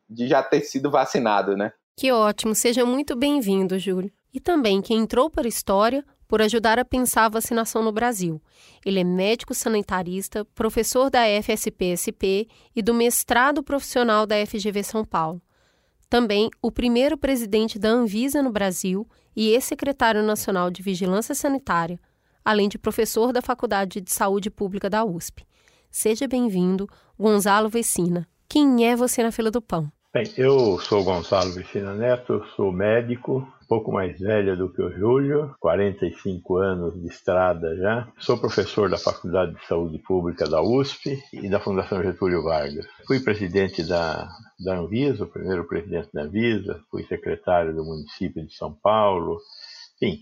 de 0.09 0.27
já 0.27 0.41
ter 0.41 0.61
sido 0.61 0.89
vacinado, 0.91 1.55
né? 1.55 1.71
Que 1.97 2.11
ótimo, 2.11 2.53
seja 2.53 2.85
muito 2.85 3.15
bem-vindo, 3.15 3.79
Júlio. 3.79 4.11
E 4.33 4.39
também 4.39 4.81
quem 4.81 4.97
entrou 4.97 5.29
para 5.29 5.45
a 5.45 5.47
história 5.47 6.03
por 6.27 6.41
ajudar 6.41 6.79
a 6.79 6.86
pensar 6.86 7.25
a 7.25 7.29
vacinação 7.29 7.84
no 7.84 7.91
Brasil. 7.91 8.41
Ele 8.86 9.00
é 9.00 9.03
médico 9.03 9.53
sanitarista, 9.53 10.46
professor 10.55 11.10
da 11.10 11.22
FSP-SP 11.27 12.48
e 12.75 12.82
do 12.82 12.94
mestrado 12.94 13.63
profissional 13.63 14.25
da 14.25 14.36
FGV 14.46 14.84
São 14.84 15.05
Paulo. 15.05 15.41
Também 16.10 16.50
o 16.62 16.72
primeiro 16.72 17.17
presidente 17.17 17.77
da 17.77 17.89
Anvisa 17.89 18.41
no 18.41 18.51
Brasil 18.51 19.08
e 19.36 19.50
ex-secretário 19.50 20.24
nacional 20.24 20.70
de 20.70 20.82
Vigilância 20.82 21.36
Sanitária, 21.36 22.00
além 22.44 22.70
de 22.70 22.77
professor 22.77 23.34
da 23.34 23.41
Faculdade 23.41 24.00
de 24.01 24.12
Saúde 24.12 24.50
Pública 24.50 24.89
da 24.89 25.03
USP. 25.03 25.46
Seja 25.91 26.27
bem-vindo, 26.27 26.88
Gonzalo 27.17 27.70
Vecina. 27.70 28.27
quem 28.48 28.88
é 28.88 28.96
você 28.96 29.24
na 29.24 29.32
fila 29.32 29.50
do 29.50 29.62
pão? 29.62 29.91
Bem, 30.13 30.32
eu 30.38 30.79
sou 30.79 31.03
Gonçalo 31.03 31.51
Vicina 31.51 31.94
Neto, 31.94 32.41
sou 32.55 32.72
médico, 32.72 33.46
um 33.65 33.67
pouco 33.67 33.91
mais 33.91 34.19
velho 34.19 34.55
do 34.55 34.72
que 34.72 34.79
o 34.79 34.91
Júlio, 34.91 35.55
45 35.60 36.57
anos 36.57 37.01
de 37.01 37.07
estrada 37.07 37.75
já. 37.75 38.07
Sou 38.19 38.38
professor 38.38 38.88
da 38.91 38.98
Faculdade 38.98 39.55
de 39.55 39.65
Saúde 39.65 39.98
Pública 39.98 40.48
da 40.48 40.62
USP 40.62 41.19
e 41.34 41.50
da 41.50 41.60
Fundação 41.60 42.03
Getúlio 42.03 42.43
Vargas. 42.43 42.86
Fui 43.07 43.19
presidente 43.19 43.81
da, 43.84 44.29
da 44.63 44.77
Anvisa, 44.77 45.24
o 45.24 45.27
primeiro 45.27 45.67
presidente 45.67 46.10
da 46.13 46.22
Anvisa, 46.22 46.79
fui 46.91 47.03
secretário 47.05 47.75
do 47.75 47.84
município 47.84 48.45
de 48.45 48.53
São 48.53 48.72
Paulo, 48.72 49.39
enfim, 50.00 50.19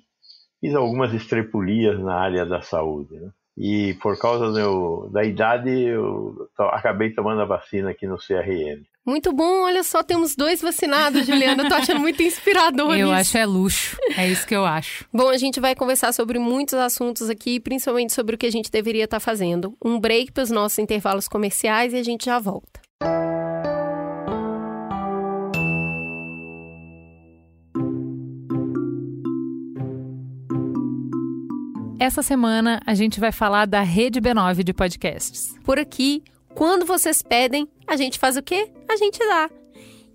fiz 0.62 0.74
algumas 0.74 1.14
estrepulias 1.14 2.00
na 2.00 2.16
área 2.16 2.46
da 2.46 2.62
saúde. 2.62 3.14
Né? 3.20 3.30
E 3.58 3.94
por 3.96 4.18
causa 4.18 4.54
do, 4.54 5.10
da 5.12 5.22
idade, 5.26 5.70
eu 5.70 6.50
acabei 6.58 7.14
tomando 7.14 7.42
a 7.42 7.46
vacina 7.46 7.90
aqui 7.90 8.08
no 8.08 8.18
CRM. 8.18 8.86
Muito 9.06 9.34
bom, 9.34 9.64
olha 9.64 9.84
só, 9.84 10.02
temos 10.02 10.34
dois 10.34 10.62
vacinados, 10.62 11.26
Juliana. 11.28 11.68
Tô 11.68 11.76
achando 11.76 12.00
muito 12.00 12.24
inspirador. 12.24 12.96
Eu 12.96 13.08
isso. 13.08 13.16
acho 13.16 13.38
é 13.38 13.46
luxo, 13.46 13.98
é 14.16 14.30
isso 14.30 14.48
que 14.48 14.56
eu 14.56 14.66
acho. 14.66 15.06
Bom, 15.14 15.28
a 15.28 15.38
gente 15.38 15.60
vai 15.60 15.76
conversar 15.76 16.14
sobre 16.14 16.40
muitos 16.40 16.76
assuntos 16.76 17.30
aqui, 17.30 17.60
principalmente 17.60 18.14
sobre 18.14 18.36
o 18.36 18.38
que 18.38 18.46
a 18.46 18.52
gente 18.52 18.72
deveria 18.72 19.04
estar 19.04 19.18
tá 19.18 19.20
fazendo. 19.20 19.76
Um 19.84 20.00
break 20.00 20.32
para 20.32 20.44
os 20.44 20.50
nossos 20.50 20.80
intervalos 20.80 21.28
comerciais 21.28 21.92
e 21.92 21.98
a 21.98 22.04
gente 22.04 22.26
já 22.26 22.40
volta. 22.40 22.80
Essa 32.00 32.22
semana 32.22 32.82
a 32.86 32.94
gente 32.94 33.20
vai 33.20 33.34
falar 33.34 33.66
da 33.66 33.82
Rede 33.82 34.22
B9 34.22 34.64
de 34.64 34.74
podcasts. 34.74 35.56
Por 35.64 35.78
aqui, 35.78 36.24
quando 36.54 36.86
vocês 36.86 37.22
pedem, 37.22 37.68
a 37.88 37.96
gente 37.96 38.20
faz 38.20 38.38
o 38.38 38.44
quê? 38.44 38.70
A 38.90 38.96
gente 38.96 39.20
dá. 39.20 39.50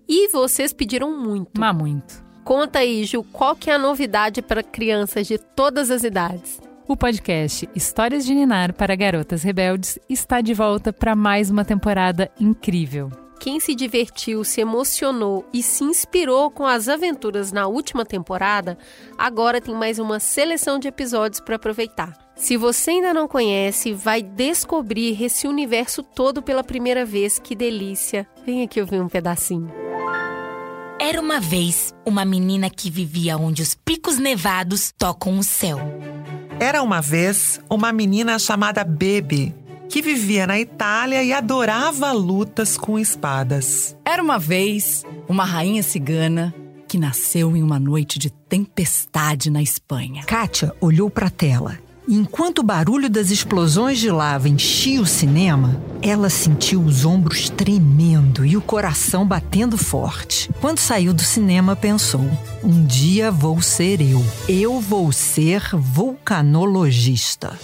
E 0.07 0.27
vocês 0.29 0.73
pediram 0.73 1.15
muito. 1.17 1.59
Mas 1.59 1.75
muito. 1.75 2.23
Conta 2.43 2.79
aí, 2.79 3.03
Ju, 3.03 3.23
qual 3.31 3.55
que 3.55 3.69
é 3.69 3.75
a 3.75 3.77
novidade 3.77 4.41
para 4.41 4.63
crianças 4.63 5.27
de 5.27 5.37
todas 5.37 5.91
as 5.91 6.03
idades? 6.03 6.59
O 6.87 6.97
podcast 6.97 7.69
Histórias 7.75 8.25
de 8.25 8.33
Ninar 8.33 8.73
para 8.73 8.95
Garotas 8.95 9.43
Rebeldes 9.43 9.99
está 10.09 10.41
de 10.41 10.55
volta 10.55 10.91
para 10.91 11.15
mais 11.15 11.51
uma 11.51 11.63
temporada 11.63 12.31
incrível. 12.39 13.11
Quem 13.39 13.59
se 13.59 13.75
divertiu, 13.75 14.43
se 14.43 14.59
emocionou 14.59 15.47
e 15.53 15.61
se 15.61 15.83
inspirou 15.83 16.49
com 16.49 16.65
as 16.65 16.89
aventuras 16.89 17.51
na 17.51 17.67
última 17.67 18.03
temporada, 18.03 18.77
agora 19.17 19.61
tem 19.61 19.75
mais 19.75 19.99
uma 19.99 20.19
seleção 20.19 20.79
de 20.79 20.87
episódios 20.87 21.39
para 21.39 21.57
aproveitar. 21.57 22.28
Se 22.39 22.55
você 22.55 22.91
ainda 22.91 23.13
não 23.13 23.27
conhece, 23.27 23.91
vai 23.91 24.23
descobrir 24.23 25.21
esse 25.21 25.45
universo 25.45 26.01
todo 26.01 26.41
pela 26.41 26.63
primeira 26.63 27.05
vez. 27.05 27.37
Que 27.37 27.53
delícia! 27.53 28.25
Vem 28.45 28.63
aqui 28.63 28.79
ouvir 28.79 29.01
um 29.01 29.09
pedacinho. 29.09 29.69
Era 30.97 31.19
uma 31.19 31.41
vez 31.41 31.93
uma 32.05 32.23
menina 32.23 32.69
que 32.69 32.89
vivia 32.89 33.37
onde 33.37 33.61
os 33.61 33.75
picos 33.75 34.17
nevados 34.17 34.93
tocam 34.97 35.37
o 35.37 35.43
céu. 35.43 35.79
Era 36.61 36.81
uma 36.81 37.01
vez 37.01 37.59
uma 37.69 37.91
menina 37.91 38.39
chamada 38.39 38.85
Bebe 38.85 39.53
que 39.89 40.01
vivia 40.01 40.47
na 40.47 40.57
Itália 40.57 41.21
e 41.21 41.33
adorava 41.33 42.13
lutas 42.13 42.77
com 42.77 42.97
espadas. 42.97 43.97
Era 44.05 44.23
uma 44.23 44.39
vez 44.39 45.03
uma 45.27 45.43
rainha 45.43 45.83
cigana 45.83 46.55
que 46.87 46.97
nasceu 46.97 47.55
em 47.55 47.61
uma 47.61 47.79
noite 47.79 48.17
de 48.17 48.29
tempestade 48.29 49.49
na 49.49 49.61
Espanha. 49.61 50.23
Kátia 50.23 50.73
olhou 50.79 51.09
para 51.09 51.27
a 51.27 51.31
tela. 51.31 51.88
Enquanto 52.11 52.59
o 52.59 52.63
barulho 52.63 53.07
das 53.07 53.29
explosões 53.29 53.99
de 53.99 54.09
lava 54.09 54.49
enchia 54.49 54.99
o 54.99 55.05
cinema, 55.05 55.79
ela 56.01 56.27
sentiu 56.27 56.81
os 56.81 57.05
ombros 57.05 57.51
tremendo 57.51 58.43
e 58.43 58.57
o 58.57 58.61
coração 58.63 59.27
batendo 59.27 59.77
forte. 59.77 60.49
Quando 60.59 60.79
saiu 60.79 61.13
do 61.13 61.21
cinema, 61.21 61.75
pensou: 61.75 62.25
um 62.63 62.83
dia 62.83 63.29
vou 63.29 63.61
ser 63.61 64.01
eu. 64.01 64.25
Eu 64.47 64.79
vou 64.79 65.11
ser 65.11 65.61
vulcanologista. 65.75 67.55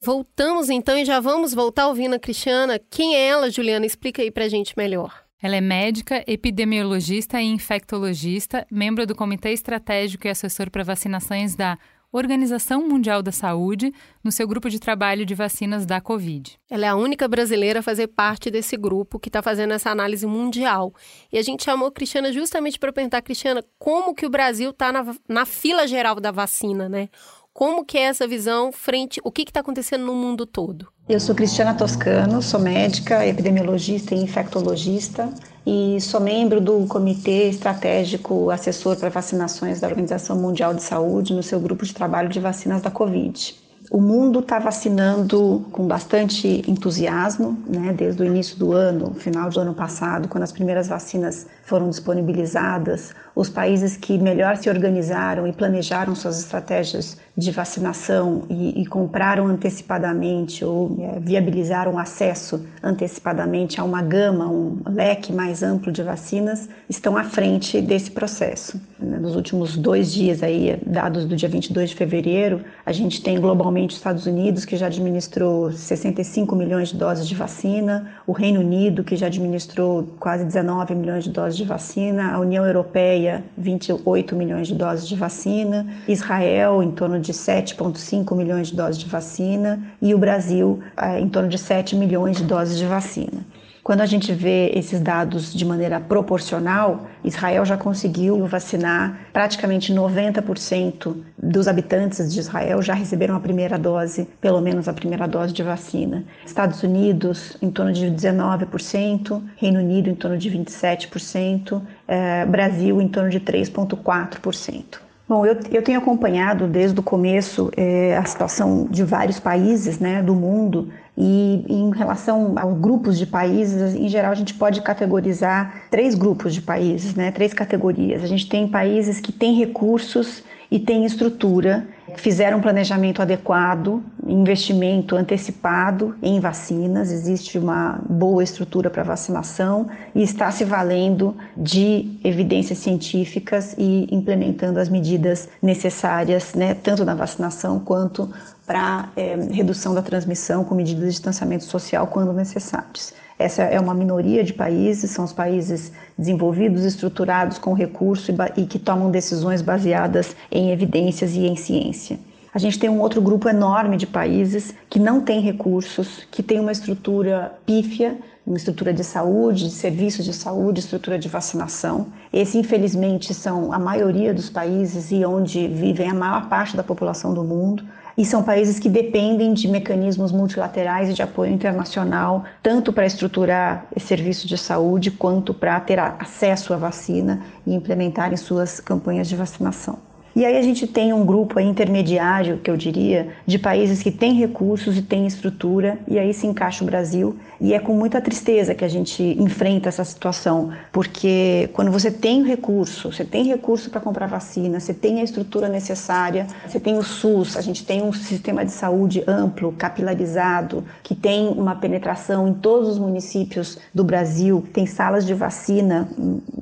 Voltamos 0.00 0.70
então 0.70 0.96
e 0.96 1.04
já 1.04 1.18
vamos 1.18 1.52
voltar 1.52 1.88
ouvindo 1.88 2.14
a 2.14 2.20
Cristiana. 2.20 2.78
Quem 2.78 3.16
é 3.16 3.26
ela, 3.26 3.50
Juliana? 3.50 3.84
Explica 3.84 4.22
aí 4.22 4.30
pra 4.30 4.48
gente 4.48 4.74
melhor. 4.76 5.24
Ela 5.42 5.56
é 5.56 5.60
médica, 5.60 6.22
epidemiologista 6.28 7.42
e 7.42 7.46
infectologista, 7.46 8.64
membro 8.70 9.04
do 9.04 9.16
Comitê 9.16 9.50
Estratégico 9.50 10.28
e 10.28 10.30
assessor 10.30 10.70
para 10.70 10.84
vacinações 10.84 11.56
da 11.56 11.76
Organização 12.10 12.88
Mundial 12.88 13.22
da 13.22 13.30
Saúde, 13.30 13.92
no 14.24 14.32
seu 14.32 14.48
grupo 14.48 14.70
de 14.70 14.78
trabalho 14.78 15.26
de 15.26 15.34
vacinas 15.34 15.84
da 15.84 16.00
Covid. 16.00 16.58
Ela 16.70 16.86
é 16.86 16.88
a 16.88 16.96
única 16.96 17.28
brasileira 17.28 17.80
a 17.80 17.82
fazer 17.82 18.08
parte 18.08 18.50
desse 18.50 18.78
grupo 18.78 19.18
que 19.18 19.28
está 19.28 19.42
fazendo 19.42 19.74
essa 19.74 19.90
análise 19.90 20.26
mundial. 20.26 20.94
E 21.30 21.36
a 21.36 21.42
gente 21.42 21.64
chamou 21.64 21.88
a 21.88 21.92
Cristiana 21.92 22.32
justamente 22.32 22.78
para 22.78 22.92
perguntar, 22.92 23.20
Cristiana, 23.20 23.62
como 23.78 24.14
que 24.14 24.24
o 24.24 24.30
Brasil 24.30 24.70
está 24.70 24.90
na, 24.90 25.14
na 25.28 25.44
fila 25.44 25.86
geral 25.86 26.14
da 26.18 26.30
vacina, 26.30 26.88
né? 26.88 27.10
Como 27.58 27.84
que 27.84 27.98
é 27.98 28.02
essa 28.02 28.24
visão 28.24 28.70
frente 28.70 29.20
o 29.24 29.32
que 29.32 29.42
está 29.42 29.58
acontecendo 29.58 30.06
no 30.06 30.14
mundo 30.14 30.46
todo? 30.46 30.86
Eu 31.08 31.18
sou 31.18 31.34
Cristiana 31.34 31.74
Toscano, 31.74 32.40
sou 32.40 32.60
médica, 32.60 33.26
epidemiologista 33.26 34.14
e 34.14 34.22
infectologista 34.22 35.28
e 35.66 36.00
sou 36.00 36.20
membro 36.20 36.60
do 36.60 36.86
Comitê 36.86 37.48
Estratégico 37.48 38.48
Assessor 38.48 38.94
para 38.94 39.08
Vacinações 39.08 39.80
da 39.80 39.88
Organização 39.88 40.36
Mundial 40.36 40.72
de 40.72 40.84
Saúde 40.84 41.34
no 41.34 41.42
seu 41.42 41.58
grupo 41.58 41.84
de 41.84 41.92
trabalho 41.92 42.28
de 42.28 42.38
vacinas 42.38 42.80
da 42.80 42.92
Covid. 42.92 43.56
O 43.90 44.02
mundo 44.02 44.40
está 44.40 44.58
vacinando 44.58 45.66
com 45.72 45.86
bastante 45.86 46.62
entusiasmo, 46.68 47.58
né, 47.66 47.90
desde 47.92 48.22
o 48.22 48.24
início 48.24 48.58
do 48.58 48.72
ano, 48.72 49.14
final 49.14 49.48
do 49.48 49.58
ano 49.60 49.72
passado, 49.72 50.28
quando 50.28 50.44
as 50.44 50.52
primeiras 50.52 50.88
vacinas 50.88 51.46
foram 51.64 51.88
disponibilizadas. 51.88 53.14
Os 53.38 53.48
países 53.48 53.96
que 53.96 54.18
melhor 54.18 54.56
se 54.56 54.68
organizaram 54.68 55.46
e 55.46 55.52
planejaram 55.52 56.12
suas 56.12 56.40
estratégias 56.40 57.16
de 57.36 57.52
vacinação 57.52 58.42
e, 58.50 58.82
e 58.82 58.84
compraram 58.84 59.46
antecipadamente 59.46 60.64
ou 60.64 60.96
é, 60.98 61.20
viabilizaram 61.20 61.96
acesso 61.96 62.66
antecipadamente 62.82 63.80
a 63.80 63.84
uma 63.84 64.02
gama, 64.02 64.48
um 64.48 64.78
leque 64.88 65.32
mais 65.32 65.62
amplo 65.62 65.92
de 65.92 66.02
vacinas, 66.02 66.68
estão 66.88 67.16
à 67.16 67.22
frente 67.22 67.80
desse 67.80 68.10
processo. 68.10 68.80
Nos 68.98 69.36
últimos 69.36 69.76
dois 69.76 70.12
dias, 70.12 70.42
aí, 70.42 70.76
dados 70.84 71.24
do 71.24 71.36
dia 71.36 71.48
22 71.48 71.90
de 71.90 71.94
fevereiro, 71.94 72.62
a 72.84 72.90
gente 72.90 73.22
tem 73.22 73.40
globalmente 73.40 73.92
os 73.92 73.98
Estados 73.98 74.26
Unidos, 74.26 74.64
que 74.64 74.76
já 74.76 74.86
administrou 74.86 75.70
65 75.70 76.56
milhões 76.56 76.88
de 76.88 76.96
doses 76.96 77.28
de 77.28 77.36
vacina, 77.36 78.10
o 78.26 78.32
Reino 78.32 78.58
Unido, 78.58 79.04
que 79.04 79.14
já 79.14 79.26
administrou 79.28 80.08
quase 80.18 80.44
19 80.44 80.92
milhões 80.96 81.22
de 81.22 81.30
doses 81.30 81.56
de 81.56 81.64
vacina, 81.64 82.32
a 82.32 82.40
União 82.40 82.66
Europeia, 82.66 83.27
28 83.56 84.34
milhões 84.34 84.66
de 84.66 84.74
doses 84.74 85.06
de 85.06 85.14
vacina, 85.14 85.86
Israel, 86.08 86.82
em 86.82 86.90
torno 86.90 87.20
de 87.20 87.28
de 87.28 87.34
7,5 87.34 88.34
milhões 88.34 88.68
de 88.68 88.74
doses 88.74 88.98
de 88.98 89.06
vacina 89.06 89.78
e 90.00 90.14
o 90.14 90.18
Brasil 90.18 90.80
é, 90.96 91.20
em 91.20 91.28
torno 91.28 91.48
de 91.48 91.58
7 91.58 91.94
milhões 91.94 92.38
de 92.38 92.44
doses 92.44 92.78
de 92.78 92.86
vacina. 92.86 93.44
Quando 93.84 94.02
a 94.02 94.06
gente 94.06 94.34
vê 94.34 94.70
esses 94.74 95.00
dados 95.00 95.52
de 95.54 95.64
maneira 95.64 95.98
proporcional, 95.98 97.06
Israel 97.24 97.64
já 97.64 97.76
conseguiu 97.76 98.44
vacinar 98.46 99.18
praticamente 99.32 99.94
90% 99.94 101.16
dos 101.38 101.66
habitantes 101.66 102.30
de 102.30 102.38
Israel 102.38 102.82
já 102.82 102.92
receberam 102.92 103.34
a 103.34 103.40
primeira 103.40 103.78
dose, 103.78 104.28
pelo 104.42 104.60
menos 104.60 104.88
a 104.88 104.92
primeira 104.92 105.26
dose 105.26 105.54
de 105.54 105.62
vacina. 105.62 106.24
Estados 106.44 106.82
Unidos, 106.82 107.56
em 107.62 107.70
torno 107.70 107.92
de 107.92 108.06
19%, 108.10 109.42
Reino 109.56 109.80
Unido, 109.80 110.10
em 110.10 110.14
torno 110.14 110.36
de 110.36 110.50
27%, 110.50 111.80
eh, 112.08 112.46
Brasil, 112.46 113.00
em 113.00 113.08
torno 113.08 113.30
de 113.30 113.38
3,4%. 113.38 115.08
Bom, 115.28 115.44
eu, 115.44 115.58
eu 115.70 115.82
tenho 115.82 115.98
acompanhado 115.98 116.66
desde 116.66 116.98
o 116.98 117.02
começo 117.02 117.70
é, 117.76 118.16
a 118.16 118.24
situação 118.24 118.86
de 118.90 119.04
vários 119.04 119.38
países 119.38 119.98
né, 119.98 120.22
do 120.22 120.34
mundo 120.34 120.90
e 121.14 121.66
em 121.68 121.90
relação 121.90 122.54
aos 122.56 122.78
grupos 122.78 123.18
de 123.18 123.26
países, 123.26 123.94
em 123.94 124.08
geral 124.08 124.32
a 124.32 124.34
gente 124.34 124.54
pode 124.54 124.80
categorizar 124.80 125.82
três 125.90 126.14
grupos 126.14 126.54
de 126.54 126.62
países, 126.62 127.14
né, 127.14 127.30
três 127.30 127.52
categorias. 127.52 128.24
A 128.24 128.26
gente 128.26 128.48
tem 128.48 128.66
países 128.66 129.20
que 129.20 129.30
têm 129.30 129.54
recursos 129.54 130.42
e 130.70 130.78
têm 130.78 131.04
estrutura 131.04 131.86
fizeram 132.16 132.58
um 132.58 132.60
planejamento 132.60 133.22
adequado, 133.22 134.02
investimento 134.26 135.16
antecipado 135.16 136.14
em 136.22 136.40
vacinas, 136.40 137.10
existe 137.10 137.58
uma 137.58 138.00
boa 138.08 138.42
estrutura 138.42 138.90
para 138.90 139.02
vacinação 139.02 139.88
e 140.14 140.22
está 140.22 140.50
se 140.50 140.64
valendo 140.64 141.36
de 141.56 142.18
evidências 142.24 142.78
científicas 142.78 143.74
e 143.78 144.06
implementando 144.10 144.78
as 144.78 144.88
medidas 144.88 145.48
necessárias, 145.62 146.54
né, 146.54 146.74
tanto 146.74 147.04
na 147.04 147.14
vacinação 147.14 147.78
quanto 147.78 148.28
para 148.66 149.08
é, 149.16 149.34
redução 149.50 149.94
da 149.94 150.02
transmissão 150.02 150.62
com 150.62 150.74
medidas 150.74 151.04
de 151.04 151.10
distanciamento 151.10 151.64
social 151.64 152.06
quando 152.06 152.32
necessários. 152.32 153.14
Essa 153.38 153.62
é 153.62 153.78
uma 153.78 153.94
minoria 153.94 154.42
de 154.42 154.52
países, 154.52 155.12
são 155.12 155.24
os 155.24 155.32
países 155.32 155.92
desenvolvidos, 156.18 156.84
estruturados 156.84 157.56
com 157.56 157.72
recurso 157.72 158.32
e, 158.32 158.62
e 158.62 158.66
que 158.66 158.78
tomam 158.78 159.10
decisões 159.10 159.62
baseadas 159.62 160.34
em 160.50 160.72
evidências 160.72 161.34
e 161.34 161.46
em 161.46 161.54
ciência. 161.54 162.18
A 162.52 162.58
gente 162.58 162.78
tem 162.78 162.90
um 162.90 163.00
outro 163.00 163.20
grupo 163.20 163.48
enorme 163.48 163.96
de 163.96 164.06
países 164.06 164.74
que 164.90 164.98
não 164.98 165.20
tem 165.20 165.40
recursos, 165.40 166.26
que 166.30 166.42
tem 166.42 166.58
uma 166.58 166.72
estrutura 166.72 167.52
pífia, 167.64 168.18
uma 168.44 168.56
estrutura 168.56 168.92
de 168.92 169.04
saúde, 169.04 169.66
de 169.66 169.74
serviços 169.74 170.24
de 170.24 170.32
saúde, 170.32 170.80
estrutura 170.80 171.18
de 171.18 171.28
vacinação. 171.28 172.06
Esse, 172.32 172.58
infelizmente, 172.58 173.32
são 173.34 173.72
a 173.72 173.78
maioria 173.78 174.34
dos 174.34 174.50
países 174.50 175.12
e 175.12 175.24
onde 175.24 175.68
vivem 175.68 176.10
a 176.10 176.14
maior 176.14 176.48
parte 176.48 176.76
da 176.76 176.82
população 176.82 177.32
do 177.32 177.44
mundo 177.44 177.84
e 178.18 178.24
são 178.24 178.42
países 178.42 178.80
que 178.80 178.88
dependem 178.88 179.54
de 179.54 179.68
mecanismos 179.68 180.32
multilaterais 180.32 181.08
e 181.08 181.12
de 181.14 181.22
apoio 181.22 181.52
internacional, 181.52 182.44
tanto 182.60 182.92
para 182.92 183.06
estruturar 183.06 183.86
serviços 183.96 184.46
de 184.46 184.58
saúde 184.58 185.12
quanto 185.12 185.54
para 185.54 185.78
ter 185.78 186.00
acesso 186.00 186.74
à 186.74 186.76
vacina 186.76 187.40
e 187.64 187.72
implementarem 187.72 188.36
suas 188.36 188.80
campanhas 188.80 189.28
de 189.28 189.36
vacinação. 189.36 190.07
E 190.38 190.46
aí 190.46 190.56
a 190.56 190.62
gente 190.62 190.86
tem 190.86 191.12
um 191.12 191.26
grupo 191.26 191.58
intermediário, 191.58 192.58
que 192.58 192.70
eu 192.70 192.76
diria, 192.76 193.26
de 193.44 193.58
países 193.58 194.00
que 194.00 194.12
têm 194.12 194.34
recursos 194.34 194.96
e 194.96 195.02
têm 195.02 195.26
estrutura, 195.26 195.98
e 196.06 196.16
aí 196.16 196.32
se 196.32 196.46
encaixa 196.46 196.84
o 196.84 196.86
Brasil. 196.86 197.36
E 197.60 197.74
é 197.74 197.80
com 197.80 197.92
muita 197.92 198.20
tristeza 198.20 198.72
que 198.72 198.84
a 198.84 198.88
gente 198.88 199.20
enfrenta 199.20 199.88
essa 199.88 200.04
situação, 200.04 200.70
porque 200.92 201.68
quando 201.72 201.90
você 201.90 202.08
tem 202.08 202.44
recurso, 202.44 203.10
você 203.10 203.24
tem 203.24 203.46
recurso 203.46 203.90
para 203.90 204.00
comprar 204.00 204.28
vacina, 204.28 204.78
você 204.78 204.94
tem 204.94 205.20
a 205.20 205.24
estrutura 205.24 205.68
necessária, 205.68 206.46
você 206.64 206.78
tem 206.78 206.96
o 206.96 207.02
SUS, 207.02 207.56
a 207.56 207.60
gente 207.60 207.84
tem 207.84 208.00
um 208.00 208.12
sistema 208.12 208.64
de 208.64 208.70
saúde 208.70 209.24
amplo, 209.26 209.72
capilarizado, 209.72 210.84
que 211.02 211.16
tem 211.16 211.48
uma 211.48 211.74
penetração 211.74 212.46
em 212.46 212.54
todos 212.54 212.90
os 212.90 212.98
municípios 212.98 213.76
do 213.92 214.04
Brasil, 214.04 214.64
tem 214.72 214.86
salas 214.86 215.26
de 215.26 215.34
vacina 215.34 216.08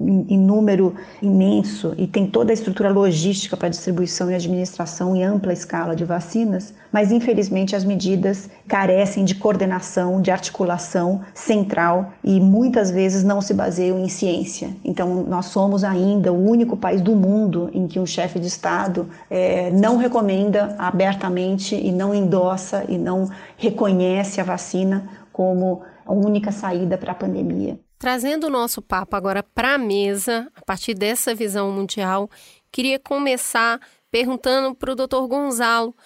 em, 0.00 0.38
número 0.38 0.94
imenso 1.20 1.92
e 1.98 2.06
tem 2.06 2.26
toda 2.26 2.52
a 2.52 2.54
estrutura 2.54 2.88
logística 2.88 3.54
para 3.54 3.65
distribuição 3.68 4.30
e 4.30 4.34
administração 4.34 5.14
em 5.14 5.24
ampla 5.24 5.52
escala 5.52 5.94
de 5.94 6.04
vacinas, 6.04 6.74
mas 6.92 7.10
infelizmente 7.12 7.74
as 7.76 7.84
medidas 7.84 8.48
carecem 8.66 9.24
de 9.24 9.34
coordenação, 9.34 10.20
de 10.20 10.30
articulação 10.30 11.20
central 11.34 12.12
e 12.22 12.40
muitas 12.40 12.90
vezes 12.90 13.22
não 13.22 13.40
se 13.40 13.52
baseiam 13.54 13.98
em 13.98 14.08
ciência. 14.08 14.70
Então, 14.84 15.22
nós 15.24 15.46
somos 15.46 15.84
ainda 15.84 16.32
o 16.32 16.48
único 16.48 16.76
país 16.76 17.00
do 17.00 17.14
mundo 17.14 17.70
em 17.72 17.86
que 17.86 17.98
um 17.98 18.06
chefe 18.06 18.38
de 18.38 18.46
Estado 18.46 19.08
é, 19.30 19.70
não 19.70 19.96
recomenda 19.96 20.74
abertamente 20.78 21.74
e 21.74 21.92
não 21.92 22.14
endossa 22.14 22.84
e 22.88 22.98
não 22.98 23.28
reconhece 23.56 24.40
a 24.40 24.44
vacina 24.44 25.08
como 25.32 25.82
a 26.06 26.12
única 26.12 26.50
saída 26.50 26.96
para 26.96 27.12
a 27.12 27.14
pandemia. 27.14 27.78
Trazendo 27.98 28.46
o 28.46 28.50
nosso 28.50 28.82
papo 28.82 29.16
agora 29.16 29.42
para 29.42 29.74
a 29.74 29.78
mesa, 29.78 30.48
a 30.54 30.62
partir 30.64 30.92
dessa 30.92 31.34
visão 31.34 31.72
mundial, 31.72 32.28
queria 32.76 32.98
começar 32.98 33.80
perguntando 34.10 34.74
para 34.74 34.92
o 34.92 34.94
doutor 34.94 35.26
Gonzalo, 35.26 35.96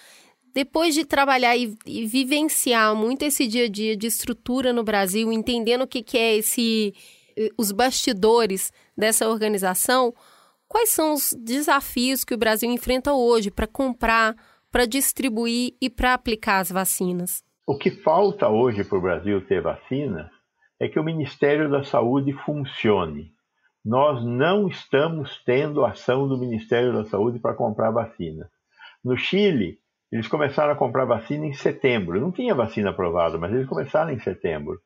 depois 0.55 0.95
de 0.95 1.05
trabalhar 1.05 1.57
e, 1.57 1.77
e, 1.85 2.07
vivenciar 2.07 2.95
muito 2.95 3.25
esse 3.25 3.49
dia 3.49 3.65
a 3.65 3.69
dia 3.69 3.97
de 3.97 4.07
estrutura 4.07 4.73
no 4.73 4.85
Brasil, 4.85 5.33
entendendo 5.33 5.83
o 5.83 5.87
que, 5.89 6.01
que 6.01 6.17
é 6.17 6.37
esse 6.37 6.95
eh, 7.37 7.51
os 7.59 7.73
bastidores 7.73 8.73
dessa 8.97 9.29
organização, 9.29 10.15
quais 10.69 10.91
são 10.91 11.15
os 11.15 11.35
desafios 11.37 12.23
que 12.23 12.35
o 12.35 12.39
Brasil 12.39 12.71
enfrenta 12.71 13.13
hoje 13.13 13.51
para 13.51 13.67
comprar, 13.67 14.37
para 14.71 14.87
distribuir 14.87 15.75
e 15.81 15.91
para 15.91 16.15
aplicar 16.15 16.61
as 16.61 16.71
vacinas? 16.71 17.43
O 17.67 17.77
que 17.77 17.91
falta 17.91 18.49
hoje 18.49 18.85
para 18.85 18.99
o 18.99 19.03
Brasil 19.03 19.45
ter 19.45 19.61
vacina 19.61 20.31
é 20.79 20.89
que 20.89 21.01
o 21.01 21.05
Ministério 21.05 21.69
da 21.69 21.83
Saúde 21.83 22.33
funcione 22.45 23.33
nós 23.85 24.25
não 24.25 24.69
estamos 24.69 25.43
tendo 25.45 25.85
ação 25.85 26.29
do 26.29 26.39
Ministério 26.39 26.93
da 26.93 27.05
Saúde 27.05 27.39
para 27.39 27.55
comprar 27.55 27.91
vacina. 27.91 28.51
No 29.03 29.17
Chile, 29.17 29.79
eles 30.13 30.29
começaram 30.29 30.73
a 30.73 30.77
comprar 30.77 31.05
vacina 31.05 31.47
em 31.47 31.53
setembro. 31.53 32.21
Não 32.21 32.33
tinha 32.33 32.55
vacina 32.55 32.91
aprovada, 32.91 33.39
mas 33.39 33.53
eles 33.53 33.67
começaram 33.67 34.11
em 34.11 34.19
setembro. 34.19 34.79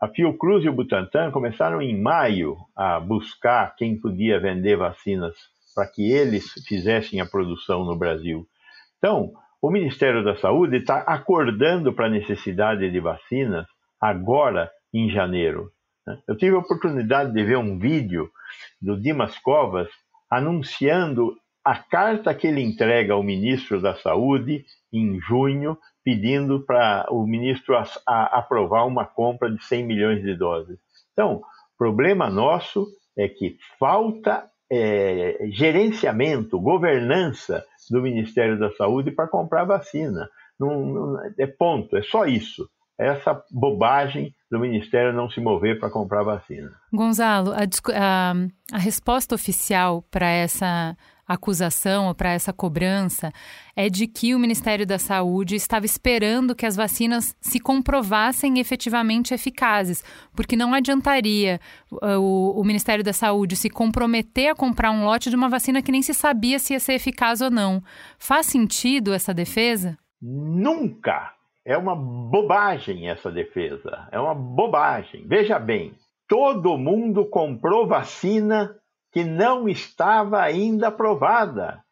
A 0.00 0.08
Fiocruz 0.08 0.64
e 0.64 0.68
o 0.68 0.72
Butantan 0.72 1.30
começaram 1.30 1.80
em 1.80 2.00
maio 2.00 2.56
a 2.74 2.98
buscar 2.98 3.76
quem 3.76 4.00
podia 4.00 4.40
vender 4.40 4.76
vacinas 4.76 5.36
para 5.74 5.86
que 5.86 6.10
eles 6.10 6.50
fizessem 6.66 7.20
a 7.20 7.26
produção 7.26 7.84
no 7.84 7.96
Brasil. 7.96 8.46
Então, 8.98 9.32
o 9.60 9.70
Ministério 9.70 10.24
da 10.24 10.34
Saúde 10.36 10.78
está 10.78 10.98
acordando 11.02 11.92
para 11.92 12.06
a 12.06 12.10
necessidade 12.10 12.90
de 12.90 12.98
vacinas 12.98 13.66
agora 14.00 14.68
em 14.92 15.08
janeiro. 15.08 15.70
Né? 16.06 16.18
Eu 16.26 16.36
tive 16.36 16.56
a 16.56 16.60
oportunidade 16.60 17.32
de 17.32 17.44
ver 17.44 17.58
um 17.58 17.78
vídeo 17.78 18.30
do 18.80 19.00
Dimas 19.00 19.38
Covas 19.38 19.88
anunciando 20.30 21.36
a 21.64 21.76
carta 21.76 22.34
que 22.34 22.46
ele 22.46 22.60
entrega 22.60 23.14
ao 23.14 23.22
ministro 23.22 23.80
da 23.80 23.94
Saúde 23.94 24.64
em 24.92 25.20
junho, 25.20 25.78
pedindo 26.04 26.60
para 26.64 27.06
o 27.10 27.24
ministro 27.26 27.76
a, 27.76 27.86
a 28.06 28.38
aprovar 28.38 28.84
uma 28.86 29.04
compra 29.04 29.50
de 29.50 29.62
100 29.64 29.86
milhões 29.86 30.22
de 30.22 30.34
doses. 30.34 30.78
Então, 31.12 31.42
problema 31.78 32.28
nosso 32.28 32.88
é 33.16 33.28
que 33.28 33.56
falta 33.78 34.50
é, 34.70 35.38
gerenciamento, 35.50 36.58
governança 36.58 37.64
do 37.90 38.02
Ministério 38.02 38.58
da 38.58 38.72
Saúde 38.72 39.10
para 39.10 39.28
comprar 39.28 39.64
vacina. 39.64 40.28
Não, 40.58 40.86
não, 40.86 41.20
é 41.38 41.46
ponto, 41.46 41.96
é 41.96 42.02
só 42.02 42.24
isso 42.24 42.68
essa 43.02 43.42
bobagem 43.50 44.34
do 44.50 44.58
Ministério 44.58 45.12
não 45.12 45.30
se 45.30 45.40
mover 45.40 45.78
para 45.78 45.90
comprar 45.90 46.22
vacina. 46.22 46.70
Gonzalo, 46.92 47.52
a, 47.52 47.62
a, 47.94 48.34
a 48.72 48.78
resposta 48.78 49.34
oficial 49.34 50.02
para 50.10 50.28
essa 50.28 50.96
acusação 51.26 52.08
ou 52.08 52.14
para 52.14 52.32
essa 52.32 52.52
cobrança 52.52 53.32
é 53.74 53.88
de 53.88 54.06
que 54.06 54.34
o 54.34 54.38
Ministério 54.38 54.86
da 54.86 54.98
Saúde 54.98 55.56
estava 55.56 55.86
esperando 55.86 56.54
que 56.54 56.66
as 56.66 56.76
vacinas 56.76 57.34
se 57.40 57.58
comprovassem 57.58 58.58
efetivamente 58.58 59.32
eficazes, 59.32 60.04
porque 60.34 60.56
não 60.56 60.74
adiantaria 60.74 61.60
o, 61.90 62.60
o, 62.60 62.64
Ministério 62.64 63.04
da 63.04 63.12
Saúde 63.12 63.56
se 63.56 63.70
comprometer 63.70 64.50
a 64.50 64.54
comprar 64.54 64.90
um 64.90 65.04
lote 65.04 65.30
de 65.30 65.36
uma 65.36 65.48
vacina 65.48 65.82
que 65.82 65.92
nem 65.92 66.02
se 66.02 66.12
sabia 66.12 66.58
se 66.58 66.74
ia 66.74 66.80
ser 66.80 66.94
eficaz 66.94 67.40
ou 67.40 67.50
não. 67.50 67.82
Faz 68.18 68.46
sentido 68.46 69.12
essa 69.12 69.32
defesa? 69.32 69.96
Nunca! 70.20 71.32
É 71.64 71.76
uma 71.76 71.94
bobagem 71.94 73.08
essa 73.08 73.30
defesa. 73.30 74.08
É 74.10 74.18
uma 74.18 74.34
bobagem. 74.34 75.26
Veja 75.26 75.58
bem, 75.58 75.94
todo 76.28 76.78
mundo 76.78 77.26
comprou 77.26 77.86
vacina 77.86 78.76
que 79.12 79.22
não 79.22 79.68
estava 79.68 80.40
ainda 80.40 80.88
aprovada. 80.88 81.82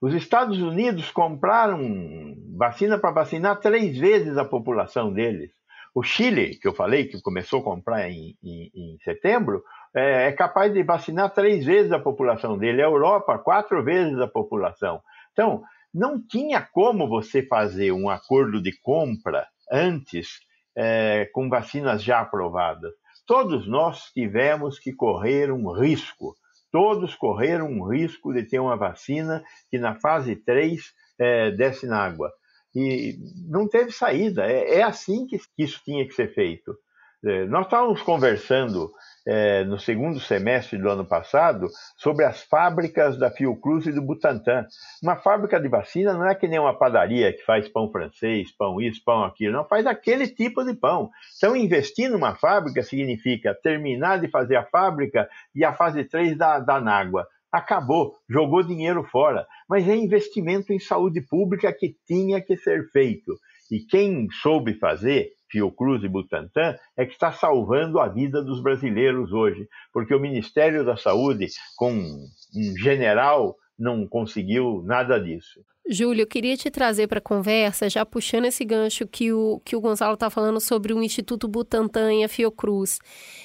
Os 0.00 0.14
Estados 0.14 0.60
Unidos 0.60 1.10
compraram 1.10 2.36
vacina 2.56 2.98
para 2.98 3.10
vacinar 3.10 3.58
três 3.60 3.98
vezes 3.98 4.36
a 4.36 4.44
população 4.44 5.12
deles. 5.12 5.50
O 5.94 6.02
Chile, 6.02 6.56
que 6.56 6.68
eu 6.68 6.74
falei 6.74 7.06
que 7.06 7.20
começou 7.22 7.60
a 7.60 7.64
comprar 7.64 8.10
em, 8.10 8.36
em, 8.44 8.70
em 8.74 8.98
setembro, 9.02 9.64
é, 9.94 10.28
é, 10.28 10.32
capaz 10.32 10.70
de 10.70 10.82
vacinar 10.82 11.32
três 11.32 11.64
vezes 11.64 11.90
a 11.90 11.98
população 11.98 12.58
dele. 12.58 12.82
A 12.82 12.86
Europa, 12.86 13.38
quatro 13.38 13.82
vezes 13.82 14.18
a 14.20 14.28
população. 14.28 15.00
Então, 15.32 15.62
não 15.96 16.20
tinha 16.20 16.60
como 16.60 17.08
você 17.08 17.42
fazer 17.42 17.90
um 17.90 18.10
acordo 18.10 18.62
de 18.62 18.70
compra 18.82 19.48
antes 19.72 20.40
é, 20.76 21.24
com 21.32 21.48
vacinas 21.48 22.02
já 22.02 22.20
aprovadas. 22.20 22.92
Todos 23.26 23.66
nós 23.66 24.12
tivemos 24.12 24.78
que 24.78 24.92
correr 24.92 25.50
um 25.50 25.72
risco. 25.72 26.36
Todos 26.70 27.14
correram 27.14 27.70
um 27.70 27.88
risco 27.88 28.34
de 28.34 28.42
ter 28.42 28.58
uma 28.58 28.76
vacina 28.76 29.42
que 29.70 29.78
na 29.78 29.94
fase 29.94 30.36
3 30.36 30.82
é, 31.18 31.50
desce 31.52 31.86
na 31.86 32.04
água. 32.04 32.30
E 32.74 33.16
não 33.48 33.66
teve 33.66 33.90
saída. 33.90 34.44
É, 34.44 34.80
é 34.80 34.82
assim 34.82 35.26
que, 35.26 35.38
que 35.38 35.62
isso 35.62 35.80
tinha 35.82 36.06
que 36.06 36.12
ser 36.12 36.34
feito. 36.34 36.76
É, 37.24 37.46
nós 37.46 37.64
estávamos 37.64 38.02
conversando 38.02 38.92
é, 39.26 39.64
no 39.64 39.78
segundo 39.78 40.20
semestre 40.20 40.78
do 40.78 40.88
ano 40.88 41.04
passado 41.04 41.66
sobre 41.96 42.24
as 42.24 42.42
fábricas 42.42 43.18
da 43.18 43.30
Fiocruz 43.30 43.86
e 43.86 43.92
do 43.92 44.02
Butantan. 44.02 44.66
Uma 45.02 45.16
fábrica 45.16 45.58
de 45.58 45.68
vacina 45.68 46.12
não 46.12 46.28
é 46.28 46.34
que 46.34 46.46
nem 46.46 46.58
uma 46.58 46.78
padaria 46.78 47.32
que 47.32 47.42
faz 47.42 47.68
pão 47.68 47.90
francês, 47.90 48.54
pão 48.56 48.80
isso, 48.80 49.00
pão 49.04 49.24
aquilo, 49.24 49.54
não, 49.54 49.64
faz 49.66 49.86
aquele 49.86 50.28
tipo 50.28 50.62
de 50.62 50.74
pão. 50.74 51.10
Então, 51.36 51.56
investir 51.56 52.10
numa 52.10 52.34
fábrica 52.36 52.82
significa 52.82 53.54
terminar 53.62 54.20
de 54.20 54.28
fazer 54.28 54.56
a 54.56 54.66
fábrica 54.66 55.28
e 55.54 55.64
a 55.64 55.72
fase 55.72 56.04
3 56.04 56.36
da, 56.36 56.60
da 56.60 56.76
água. 56.76 57.26
acabou, 57.50 58.14
jogou 58.28 58.62
dinheiro 58.62 59.02
fora. 59.02 59.46
Mas 59.68 59.88
é 59.88 59.96
investimento 59.96 60.72
em 60.72 60.78
saúde 60.78 61.22
pública 61.22 61.72
que 61.72 61.96
tinha 62.06 62.40
que 62.40 62.56
ser 62.56 62.88
feito. 62.90 63.32
E 63.70 63.80
quem 63.80 64.28
soube 64.30 64.74
fazer, 64.74 65.30
Fiocruz 65.48 66.02
e 66.02 66.08
Butantan, 66.08 66.76
é 66.96 67.06
que 67.06 67.12
está 67.12 67.32
salvando 67.32 68.00
a 68.00 68.08
vida 68.08 68.42
dos 68.42 68.60
brasileiros 68.62 69.32
hoje. 69.32 69.68
Porque 69.92 70.14
o 70.14 70.20
Ministério 70.20 70.84
da 70.84 70.96
Saúde, 70.96 71.46
com 71.76 71.92
um 71.92 72.76
general 72.78 73.56
não 73.78 74.06
conseguiu 74.06 74.82
nada 74.84 75.20
disso. 75.20 75.60
Júlio, 75.88 76.22
eu 76.22 76.26
queria 76.26 76.56
te 76.56 76.68
trazer 76.68 77.06
para 77.06 77.18
a 77.18 77.22
conversa, 77.22 77.88
já 77.88 78.04
puxando 78.04 78.46
esse 78.46 78.64
gancho 78.64 79.06
que 79.06 79.32
o, 79.32 79.60
que 79.64 79.76
o 79.76 79.80
Gonzalo 79.80 80.14
está 80.14 80.28
falando 80.28 80.60
sobre 80.60 80.92
o 80.92 81.00
Instituto 81.00 81.46
Butantan 81.46 82.12
e 82.12 82.24
a 82.24 82.28
Fiocruz. 82.28 82.98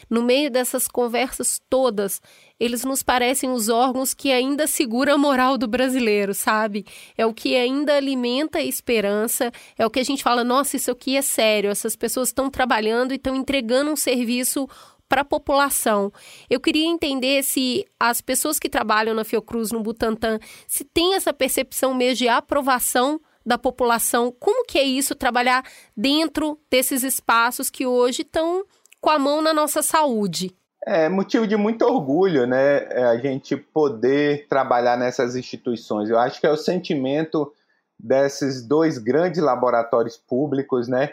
No 0.10 0.24
meio 0.24 0.50
dessas 0.50 0.88
conversas 0.88 1.62
todas, 1.70 2.20
eles 2.60 2.84
nos 2.84 3.04
parecem 3.04 3.52
os 3.52 3.70
órgãos 3.70 4.16
que 4.16 4.32
ainda 4.32 4.66
seguram 4.66 5.14
a 5.14 5.18
moral 5.20 5.56
do 5.56 5.68
brasileiro, 5.68 6.34
sabe? 6.34 6.84
É 7.16 7.28
o 7.28 7.34
que 7.34 7.56
ainda 7.56 7.96
alimenta 7.96 8.58
a 8.58 8.64
esperança, 8.64 9.52
é 9.78 9.86
o 9.86 9.90
que 9.92 10.00
a 10.00 10.04
gente 10.04 10.24
fala, 10.24 10.44
nossa, 10.44 10.76
isso 10.76 10.90
aqui 10.90 11.16
é 11.16 11.22
sério, 11.22 11.70
essas 11.70 11.96
pessoas 11.96 12.30
estão 12.30 12.50
trabalhando 12.50 13.12
e 13.12 13.18
estão 13.18 13.36
entregando 13.36 13.92
um 13.92 13.96
serviço 13.96 14.68
para 15.12 15.24
a 15.24 15.26
população. 15.26 16.10
Eu 16.50 16.62
queria 16.62 16.88
entender 16.88 17.44
se 17.44 17.86
as 18.00 18.22
pessoas 18.22 18.58
que 18.58 18.70
trabalham 18.70 19.14
na 19.14 19.26
Fiocruz, 19.26 19.70
no 19.70 19.84
Butantan, 19.84 20.40
se 20.66 20.86
tem 20.86 21.16
essa 21.16 21.34
percepção 21.34 21.94
mesmo 21.94 22.16
de 22.16 22.30
aprovação 22.30 23.20
da 23.46 23.58
população. 23.58 24.34
Como 24.40 24.66
que 24.66 24.80
é 24.80 24.84
isso, 24.84 25.14
trabalhar 25.14 25.66
dentro 25.98 26.58
desses 26.70 27.04
espaços 27.04 27.70
que 27.70 27.86
hoje 27.86 28.22
estão 28.22 28.64
com 29.02 29.10
a 29.10 29.20
mão 29.20 29.42
na 29.42 29.54
nossa 29.54 29.82
saúde? 29.82 30.56
É 30.88 31.10
motivo 31.10 31.46
de 31.46 31.58
muito 31.58 31.84
orgulho, 31.84 32.48
né? 32.48 32.86
É 32.92 33.04
a 33.04 33.18
gente 33.18 33.58
poder 33.58 34.48
trabalhar 34.48 34.96
nessas 34.96 35.36
instituições. 35.36 36.10
Eu 36.10 36.18
acho 36.18 36.40
que 36.40 36.48
é 36.48 36.52
o 36.52 36.56
sentimento 36.56 37.52
desses 38.00 38.66
dois 38.66 38.98
grandes 38.98 39.42
laboratórios 39.42 40.16
públicos, 40.16 40.88
né? 40.88 41.12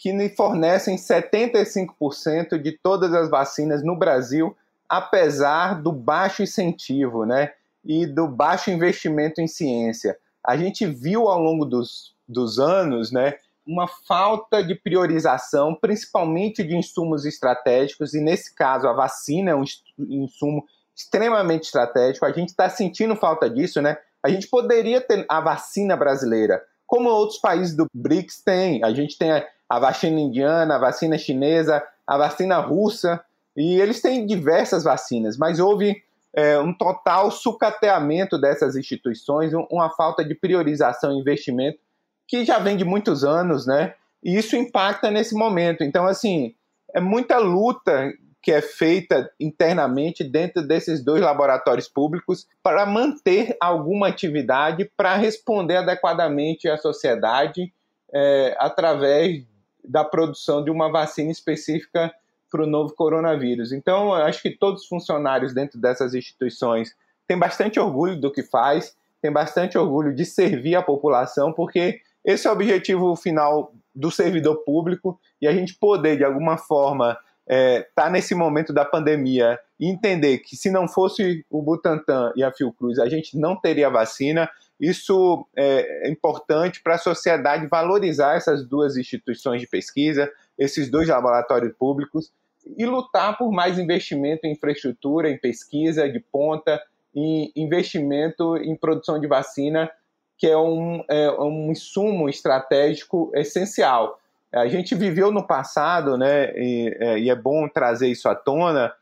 Que 0.00 0.30
fornecem 0.30 0.96
75% 0.96 2.58
de 2.58 2.72
todas 2.72 3.12
as 3.12 3.28
vacinas 3.28 3.84
no 3.84 3.94
Brasil, 3.94 4.56
apesar 4.88 5.80
do 5.82 5.92
baixo 5.92 6.42
incentivo 6.42 7.26
né, 7.26 7.52
e 7.84 8.06
do 8.06 8.26
baixo 8.26 8.70
investimento 8.70 9.42
em 9.42 9.46
ciência. 9.46 10.16
A 10.44 10.56
gente 10.56 10.86
viu 10.86 11.28
ao 11.28 11.38
longo 11.38 11.66
dos, 11.66 12.14
dos 12.26 12.58
anos 12.58 13.12
né, 13.12 13.34
uma 13.66 13.86
falta 13.86 14.64
de 14.64 14.74
priorização, 14.74 15.74
principalmente 15.74 16.64
de 16.64 16.74
insumos 16.74 17.26
estratégicos, 17.26 18.14
e 18.14 18.22
nesse 18.22 18.54
caso 18.54 18.88
a 18.88 18.94
vacina 18.94 19.50
é 19.50 19.54
um 19.54 19.64
insumo 19.98 20.64
extremamente 20.96 21.64
estratégico. 21.64 22.24
A 22.24 22.32
gente 22.32 22.48
está 22.48 22.70
sentindo 22.70 23.14
falta 23.16 23.50
disso, 23.50 23.82
né? 23.82 23.98
A 24.22 24.30
gente 24.30 24.48
poderia 24.48 25.00
ter 25.02 25.26
a 25.28 25.42
vacina 25.42 25.94
brasileira, 25.94 26.62
como 26.86 27.10
outros 27.10 27.38
países 27.38 27.76
do 27.76 27.86
BRICS 27.94 28.42
têm. 28.42 28.82
A 28.82 28.92
gente 28.92 29.18
tem 29.18 29.30
a, 29.70 29.78
vacina 29.78 30.18
indiana, 30.18 30.74
a 30.74 30.78
vacina 30.78 31.16
chinesa, 31.16 31.80
a 32.04 32.18
vacina 32.18 32.58
russa, 32.58 33.22
e 33.56 33.80
eles 33.80 34.02
têm 34.02 34.26
diversas 34.26 34.82
vacinas, 34.82 35.36
mas 35.36 35.60
houve 35.60 36.02
é, 36.34 36.58
um 36.58 36.72
total 36.72 37.30
sucateamento 37.30 38.36
dessas 38.36 38.74
instituições, 38.74 39.52
uma 39.70 39.90
falta 39.90 40.24
de 40.24 40.34
priorização 40.34 41.12
e 41.12 41.20
investimento 41.20 41.78
que 42.26 42.44
já 42.44 42.58
vem 42.58 42.76
de 42.76 42.84
muitos 42.84 43.24
anos, 43.24 43.66
né? 43.66 43.94
E 44.22 44.36
isso 44.36 44.56
impacta 44.56 45.10
nesse 45.10 45.34
momento. 45.34 45.82
Então, 45.82 46.06
assim, 46.06 46.54
é 46.92 47.00
muita 47.00 47.38
luta 47.38 48.12
que 48.42 48.52
é 48.52 48.62
feita 48.62 49.30
internamente 49.38 50.24
dentro 50.24 50.66
desses 50.66 51.04
dois 51.04 51.20
laboratórios 51.20 51.88
públicos 51.88 52.46
para 52.62 52.86
manter 52.86 53.56
alguma 53.60 54.08
atividade 54.08 54.90
para 54.96 55.16
responder 55.16 55.76
adequadamente 55.76 56.68
à 56.68 56.76
sociedade 56.76 57.72
é, 58.12 58.56
através 58.58 59.44
da 59.84 60.04
produção 60.04 60.62
de 60.64 60.70
uma 60.70 60.90
vacina 60.90 61.30
específica 61.30 62.12
para 62.50 62.64
o 62.64 62.66
novo 62.66 62.94
coronavírus. 62.94 63.72
Então, 63.72 64.12
acho 64.12 64.42
que 64.42 64.50
todos 64.50 64.82
os 64.82 64.88
funcionários 64.88 65.54
dentro 65.54 65.78
dessas 65.78 66.14
instituições 66.14 66.94
têm 67.26 67.38
bastante 67.38 67.78
orgulho 67.78 68.20
do 68.20 68.30
que 68.30 68.42
faz, 68.42 68.96
têm 69.22 69.30
bastante 69.30 69.78
orgulho 69.78 70.14
de 70.14 70.24
servir 70.24 70.74
a 70.74 70.82
população, 70.82 71.52
porque 71.52 72.00
esse 72.24 72.46
é 72.46 72.50
o 72.50 72.52
objetivo 72.52 73.14
final 73.14 73.72
do 73.94 74.10
servidor 74.10 74.56
público 74.64 75.18
e 75.40 75.46
a 75.46 75.52
gente 75.52 75.74
poder, 75.74 76.16
de 76.16 76.24
alguma 76.24 76.56
forma, 76.56 77.16
estar 77.48 77.54
é, 77.54 77.88
tá 77.94 78.10
nesse 78.10 78.34
momento 78.34 78.72
da 78.72 78.84
pandemia 78.84 79.58
e 79.78 79.88
entender 79.88 80.38
que 80.38 80.56
se 80.56 80.70
não 80.70 80.86
fosse 80.86 81.44
o 81.50 81.62
Butantan 81.62 82.32
e 82.36 82.42
a 82.42 82.52
Fiocruz, 82.52 82.98
a 82.98 83.08
gente 83.08 83.38
não 83.38 83.56
teria 83.56 83.88
vacina, 83.88 84.48
isso 84.80 85.46
é, 85.54 86.08
é 86.08 86.10
importante 86.10 86.82
para 86.82 86.94
a 86.94 86.98
sociedade 86.98 87.66
valorizar 87.66 88.36
essas 88.36 88.66
duas 88.66 88.96
instituições 88.96 89.60
de 89.60 89.66
pesquisa, 89.66 90.30
esses 90.58 90.90
dois 90.90 91.08
laboratórios 91.08 91.74
públicos, 91.78 92.32
e 92.76 92.86
lutar 92.86 93.36
por 93.36 93.52
mais 93.52 93.78
investimento 93.78 94.46
em 94.46 94.52
infraestrutura, 94.52 95.28
em 95.28 95.36
pesquisa 95.36 96.08
de 96.08 96.20
ponta, 96.20 96.80
em 97.14 97.52
investimento 97.54 98.56
em 98.56 98.74
produção 98.74 99.20
de 99.20 99.26
vacina, 99.26 99.90
que 100.38 100.46
é 100.46 100.56
um, 100.56 101.04
é 101.08 101.30
um 101.32 101.70
insumo 101.70 102.28
estratégico 102.28 103.30
essencial. 103.34 104.18
A 104.52 104.66
gente 104.66 104.94
viveu 104.94 105.30
no 105.30 105.46
passado, 105.46 106.16
né, 106.16 106.52
e, 106.56 106.96
é, 106.98 107.18
e 107.18 107.30
é 107.30 107.36
bom 107.36 107.68
trazer 107.68 108.08
isso 108.08 108.28
à 108.28 108.34
tona, 108.34 108.92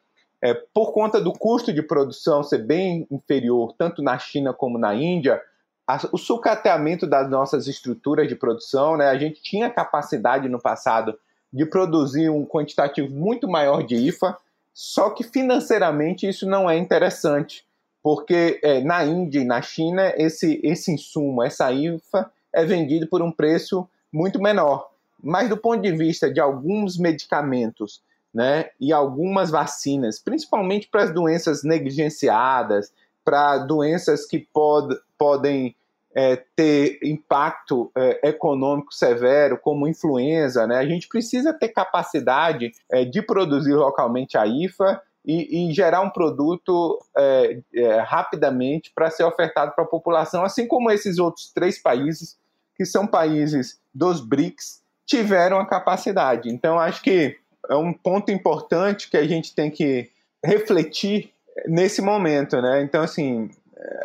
é, 0.43 0.55
por 0.55 0.93
conta 0.93 1.21
do 1.21 1.33
custo 1.33 1.73
de 1.73 1.83
produção 1.83 2.43
ser 2.43 2.59
bem 2.59 3.07
inferior, 3.11 3.75
tanto 3.77 4.03
na 4.03 4.19
China 4.19 4.53
como 4.53 4.79
na 4.79 4.95
Índia, 4.95 5.41
o 6.12 6.18
sucateamento 6.18 7.07
das 7.07 7.31
nossas 7.31 7.66
estruturas 7.66 8.29
de 8.29 8.35
produção, 8.35 8.96
né? 8.96 9.09
A 9.09 9.16
gente 9.16 9.42
tinha 9.42 9.70
capacidade 9.70 10.48
no 10.48 10.61
passado 10.61 11.18
de 11.51 11.64
produzir 11.64 12.29
um 12.29 12.44
quantitativo 12.44 13.11
muito 13.11 13.48
maior 13.48 13.83
de 13.83 13.94
IFA, 13.94 14.37
só 14.74 15.11
que 15.11 15.24
financeiramente 15.24 16.29
isso 16.29 16.46
não 16.46 16.68
é 16.68 16.77
interessante, 16.77 17.66
porque 18.03 18.61
é, 18.62 18.81
na 18.83 19.05
Índia 19.05 19.40
e 19.40 19.44
na 19.44 19.62
China 19.62 20.12
esse, 20.16 20.61
esse 20.62 20.92
insumo, 20.92 21.42
essa 21.42 21.72
IFA, 21.72 22.31
é 22.53 22.64
vendido 22.64 23.07
por 23.07 23.22
um 23.22 23.33
preço 23.33 23.88
muito 24.12 24.40
menor. 24.40 24.90
Mas 25.22 25.48
do 25.48 25.57
ponto 25.57 25.83
de 25.83 25.92
vista 25.92 26.31
de 26.31 26.38
alguns 26.38 26.98
medicamentos 26.98 28.03
né, 28.33 28.66
e 28.79 28.92
algumas 28.92 29.51
vacinas, 29.51 30.18
principalmente 30.18 30.87
para 30.88 31.05
as 31.05 31.12
doenças 31.12 31.64
negligenciadas, 31.64 32.92
para 33.24 33.59
doenças 33.59 34.27
que 34.27 34.38
pod, 34.38 34.96
podem 35.16 35.74
é, 36.19 36.43
ter 36.57 36.99
impacto 37.05 37.93
é, 37.97 38.31
econômico 38.31 38.93
severo, 38.93 39.57
como 39.57 39.87
influenza, 39.87 40.67
né? 40.67 40.77
a 40.77 40.85
gente 40.85 41.07
precisa 41.07 41.55
ter 41.55 41.69
capacidade 41.69 42.73
é, 42.91 43.05
de 43.05 43.23
produzir 43.23 43.75
localmente 43.75 44.37
a 44.37 44.45
IFA 44.45 45.01
e, 45.25 45.71
e 45.71 45.73
gerar 45.73 46.01
um 46.01 46.11
produto 46.11 46.99
é, 47.17 47.61
é, 47.73 48.01
rapidamente 48.01 48.91
para 48.93 49.13
ser 49.13 49.23
ofertado 49.23 49.71
para 49.77 49.85
a 49.85 49.87
população, 49.87 50.43
assim 50.43 50.67
como 50.67 50.91
esses 50.91 51.21
outros 51.21 51.53
três 51.53 51.81
países, 51.81 52.37
que 52.75 52.85
são 52.85 53.07
países 53.07 53.79
dos 53.95 54.21
BRICS, 54.21 54.83
tiveram 55.07 55.61
a 55.61 55.67
capacidade. 55.67 56.49
Então, 56.49 56.81
acho 56.81 57.01
que 57.01 57.37
é 57.71 57.77
um 57.77 57.93
ponto 57.93 58.33
importante 58.33 59.09
que 59.09 59.17
a 59.17 59.27
gente 59.27 59.55
tem 59.55 59.71
que 59.71 60.11
refletir 60.45 61.33
nesse 61.67 62.03
momento, 62.03 62.61
né? 62.61 62.83
Então, 62.83 63.03
assim, 63.03 63.51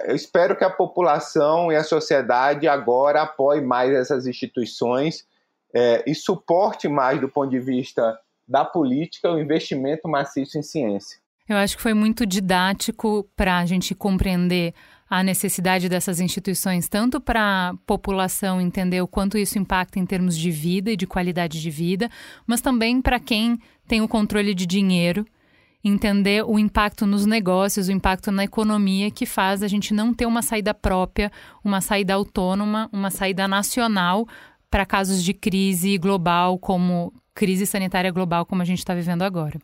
eu 0.06 0.16
espero 0.16 0.56
que 0.56 0.64
a 0.64 0.70
população 0.70 1.72
e 1.72 1.76
a 1.76 1.84
sociedade 1.84 2.68
agora 2.68 3.24
apoie 3.24 3.62
mais 3.62 3.92
essas 3.92 4.28
instituições 4.28 5.26
é, 5.74 6.04
e 6.06 6.14
suporte 6.14 6.88
mais 6.88 7.20
do 7.20 7.28
ponto 7.28 7.50
de 7.50 7.60
vista 7.60 8.18
da 8.48 8.64
política 8.64 9.32
o 9.32 9.40
investimento 9.40 10.08
maciço 10.08 10.58
em 10.58 10.62
ciência. 10.62 11.18
Eu 11.48 11.58
acho 11.58 11.76
que 11.76 11.84
foi 11.84 11.94
muito 11.94 12.26
didático 12.26 13.28
para 13.36 13.58
a 13.58 13.66
gente 13.66 13.94
compreender 13.94 14.74
a 15.10 15.22
necessidade 15.22 15.90
dessas 15.90 16.20
instituições, 16.20 16.88
tanto 16.88 17.20
para 17.20 17.70
a 17.70 17.74
população 17.86 18.62
entender 18.62 19.02
o 19.02 19.08
quanto 19.08 19.38
isso 19.38 19.60
impacta 19.60 20.00
em 20.00 20.06
termos 20.06 20.38
de 20.38 20.50
vida 20.50 20.92
e 20.92 20.98
de 20.98 21.06
qualidade 21.06 21.62
de 21.62 21.70
vida, 21.70 22.10
mas 22.48 22.62
também 22.62 23.02
para 23.02 23.20
quem 23.20 23.60
tem 23.88 24.02
o 24.02 24.08
controle 24.08 24.56
de 24.56 24.66
dinheiro 24.66 25.26
entender 25.84 26.44
o 26.46 26.58
impacto 26.58 27.06
nos 27.06 27.26
negócios, 27.26 27.88
o 27.88 27.92
impacto 27.92 28.32
na 28.32 28.44
economia 28.44 29.12
que 29.12 29.26
faz 29.26 29.62
a 29.62 29.68
gente 29.68 29.94
não 29.94 30.14
ter 30.14 30.26
uma 30.26 30.42
saída 30.42 30.74
própria, 30.74 31.32
uma 31.64 31.82
saída 31.82 32.14
autônoma, 32.14 32.90
uma 32.92 33.10
saída 33.10 33.48
nacional 33.48 34.28
para 34.70 34.86
casos 34.86 35.24
de 35.24 35.34
crise 35.34 35.98
global, 35.98 36.58
como 36.58 37.14
crise 37.36 37.66
sanitária 37.66 38.12
global, 38.12 38.46
como 38.46 38.62
a 38.62 38.66
gente 38.66 38.80
está 38.80 38.94
vivendo 38.94 39.24
agora. 39.24 39.60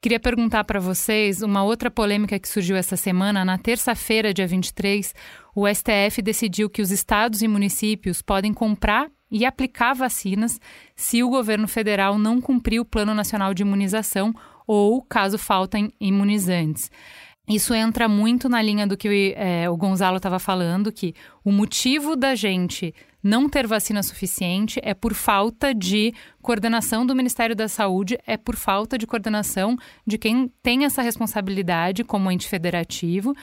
Queria 0.00 0.20
perguntar 0.20 0.64
para 0.64 0.80
vocês 0.80 1.42
uma 1.42 1.62
outra 1.62 1.90
polêmica 1.90 2.38
que 2.38 2.48
surgiu 2.48 2.76
essa 2.76 2.96
semana. 2.96 3.44
Na 3.44 3.58
terça-feira, 3.58 4.32
dia 4.32 4.46
23, 4.46 5.14
o 5.54 5.66
STF 5.66 6.22
decidiu 6.22 6.70
que 6.70 6.80
os 6.80 6.90
estados 6.90 7.42
e 7.42 7.48
municípios 7.48 8.22
podem 8.22 8.54
comprar 8.54 9.08
e 9.30 9.44
aplicar 9.44 9.94
vacinas 9.94 10.60
se 10.96 11.22
o 11.22 11.28
governo 11.28 11.68
federal 11.68 12.18
não 12.18 12.40
cumprir 12.40 12.80
o 12.80 12.84
Plano 12.84 13.14
Nacional 13.14 13.52
de 13.52 13.62
Imunização 13.62 14.34
ou 14.68 15.00
caso 15.02 15.38
faltem 15.38 15.90
imunizantes. 15.98 16.90
isso 17.48 17.72
entra 17.72 18.06
muito 18.06 18.46
na 18.46 18.60
linha 18.60 18.86
do 18.86 18.94
que 18.94 19.34
é, 19.34 19.70
o 19.70 19.76
Gonzalo 19.76 20.18
estava 20.18 20.38
falando, 20.38 20.92
que 20.92 21.14
o 21.42 21.50
motivo 21.50 22.14
da 22.14 22.34
gente 22.34 22.94
não 23.22 23.48
ter 23.48 23.66
vacina 23.66 24.02
suficiente 24.02 24.78
é 24.82 24.92
por 24.92 25.14
falta 25.14 25.74
de 25.74 26.12
coordenação 26.42 27.06
do 27.06 27.16
Ministério 27.16 27.56
da 27.56 27.66
Saúde, 27.66 28.18
é 28.26 28.36
por 28.36 28.54
falta 28.54 28.98
de 28.98 29.06
coordenação 29.06 29.76
de 30.06 30.18
quem 30.18 30.52
tem 30.62 30.84
essa 30.84 31.00
responsabilidade 31.00 32.04
como 32.04 32.30
ente 32.30 32.46
federativo. 32.46 33.34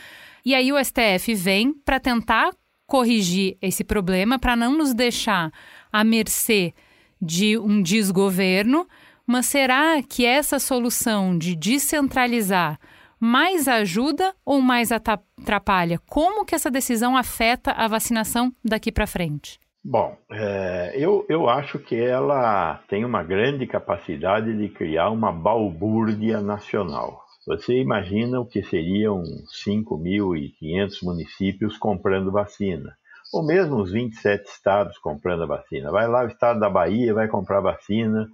E 0.46 0.54
aí 0.54 0.72
o 0.72 0.78
STF 0.84 1.34
vem 1.34 1.74
para 1.74 2.00
tentar 2.00 2.52
corrigir 2.86 3.58
esse 3.60 3.84
problema, 3.84 4.38
para 4.38 4.56
não 4.56 4.78
nos 4.78 4.94
deixar 4.94 5.52
à 5.92 6.04
mercê 6.04 6.74
de 7.20 7.58
um 7.58 7.82
desgoverno. 7.82 8.88
Mas 9.26 9.48
será 9.48 10.02
que 10.04 10.26
essa 10.26 10.60
solução 10.60 11.38
de 11.38 11.56
descentralizar 11.56 12.80
mais 13.20 13.68
ajuda 13.68 14.36
ou 14.46 14.62
mais 14.62 14.92
atrapalha? 14.92 16.00
Como 16.08 16.46
que 16.46 16.54
essa 16.54 16.70
decisão 16.70 17.18
afeta 17.18 17.72
a 17.72 17.88
vacinação 17.88 18.54
daqui 18.64 18.92
para 18.92 19.08
frente? 19.08 19.60
Bom, 19.84 20.18
é, 20.32 20.94
eu, 20.96 21.26
eu 21.30 21.48
acho 21.48 21.78
que 21.80 21.96
ela 21.96 22.82
tem 22.88 23.06
uma 23.06 23.24
grande 23.24 23.68
capacidade 23.68 24.56
de 24.56 24.70
criar 24.70 25.10
uma 25.10 25.32
balbúrdia 25.32 26.42
nacional. 26.42 27.22
Você 27.46 27.80
imagina 27.80 28.40
o 28.40 28.46
que 28.46 28.64
seriam 28.64 29.22
5.500 29.64 31.04
municípios 31.04 31.78
comprando 31.78 32.32
vacina, 32.32 32.96
ou 33.32 33.46
mesmo 33.46 33.76
os 33.76 33.92
27 33.92 34.48
estados 34.48 34.98
comprando 34.98 35.44
a 35.44 35.48
vacina. 35.48 35.92
Vai 35.92 36.08
lá 36.08 36.24
o 36.24 36.28
estado 36.28 36.60
da 36.60 36.70
Bahia, 36.70 37.14
vai 37.14 37.28
comprar 37.28 37.60
vacina, 37.60 38.28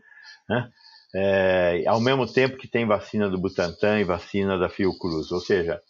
né? 0.47 0.69
É, 1.13 1.83
ao 1.87 1.99
mesmo 1.99 2.25
tempo 2.25 2.57
que 2.57 2.67
tem 2.67 2.85
vacina 2.85 3.29
do 3.29 3.39
Butantan 3.39 3.99
e 3.99 4.05
vacina 4.05 4.57
da 4.57 4.69
Fiocruz. 4.69 5.31
Ou 5.31 5.39
seja, 5.39 5.81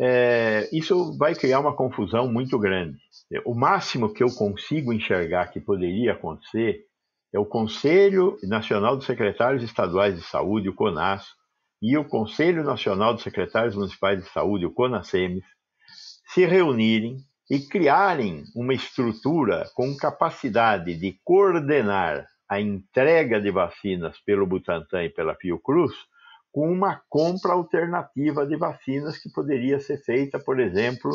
é, 0.00 0.68
isso 0.72 1.16
vai 1.18 1.34
criar 1.34 1.60
uma 1.60 1.74
confusão 1.74 2.30
muito 2.30 2.58
grande. 2.58 2.96
O 3.44 3.54
máximo 3.54 4.12
que 4.12 4.22
eu 4.22 4.30
consigo 4.30 4.92
enxergar 4.92 5.48
que 5.48 5.60
poderia 5.60 6.12
acontecer 6.12 6.84
é 7.34 7.38
o 7.38 7.44
Conselho 7.44 8.38
Nacional 8.44 8.96
dos 8.96 9.06
Secretários 9.06 9.62
Estaduais 9.62 10.16
de 10.16 10.22
Saúde, 10.22 10.68
o 10.68 10.74
CONAS, 10.74 11.26
e 11.80 11.96
o 11.96 12.04
Conselho 12.04 12.64
Nacional 12.64 13.14
dos 13.14 13.22
Secretários 13.22 13.74
Municipais 13.74 14.22
de 14.22 14.30
Saúde, 14.30 14.66
o 14.66 14.72
CONASEMES, 14.72 15.44
se 16.26 16.44
reunirem 16.44 17.18
e 17.50 17.60
criarem 17.60 18.44
uma 18.54 18.74
estrutura 18.74 19.68
com 19.74 19.96
capacidade 19.96 20.94
de 20.94 21.18
coordenar 21.24 22.26
a 22.48 22.60
entrega 22.60 23.40
de 23.40 23.50
vacinas 23.50 24.18
pelo 24.20 24.46
Butantan 24.46 25.04
e 25.04 25.10
pela 25.10 25.34
Fiocruz 25.34 25.92
com 26.50 26.72
uma 26.72 27.00
compra 27.08 27.52
alternativa 27.52 28.46
de 28.46 28.56
vacinas 28.56 29.18
que 29.18 29.30
poderia 29.30 29.78
ser 29.80 29.98
feita, 29.98 30.38
por 30.38 30.58
exemplo, 30.58 31.12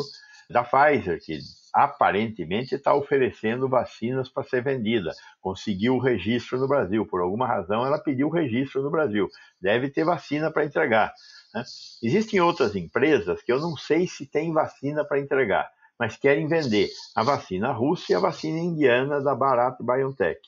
da 0.48 0.62
Pfizer, 0.62 1.20
que 1.20 1.38
aparentemente 1.72 2.76
está 2.76 2.94
oferecendo 2.94 3.68
vacinas 3.68 4.28
para 4.28 4.44
ser 4.44 4.62
vendida. 4.62 5.10
Conseguiu 5.40 5.96
o 5.96 6.00
registro 6.00 6.58
no 6.58 6.68
Brasil. 6.68 7.04
Por 7.06 7.20
alguma 7.20 7.46
razão, 7.46 7.84
ela 7.84 7.98
pediu 7.98 8.28
o 8.28 8.32
registro 8.32 8.82
no 8.82 8.90
Brasil. 8.90 9.28
Deve 9.60 9.90
ter 9.90 10.04
vacina 10.04 10.52
para 10.52 10.64
entregar. 10.64 11.12
Né? 11.52 11.64
Existem 12.02 12.40
outras 12.40 12.76
empresas 12.76 13.42
que 13.42 13.52
eu 13.52 13.58
não 13.58 13.76
sei 13.76 14.06
se 14.06 14.26
tem 14.26 14.52
vacina 14.52 15.04
para 15.04 15.18
entregar, 15.18 15.68
mas 15.98 16.16
querem 16.16 16.46
vender 16.46 16.90
a 17.14 17.22
vacina 17.22 17.72
russa 17.72 18.12
e 18.12 18.14
a 18.14 18.20
vacina 18.20 18.58
indiana 18.58 19.20
da 19.20 19.34
Bharat 19.34 19.76
BioNTech. 19.80 20.40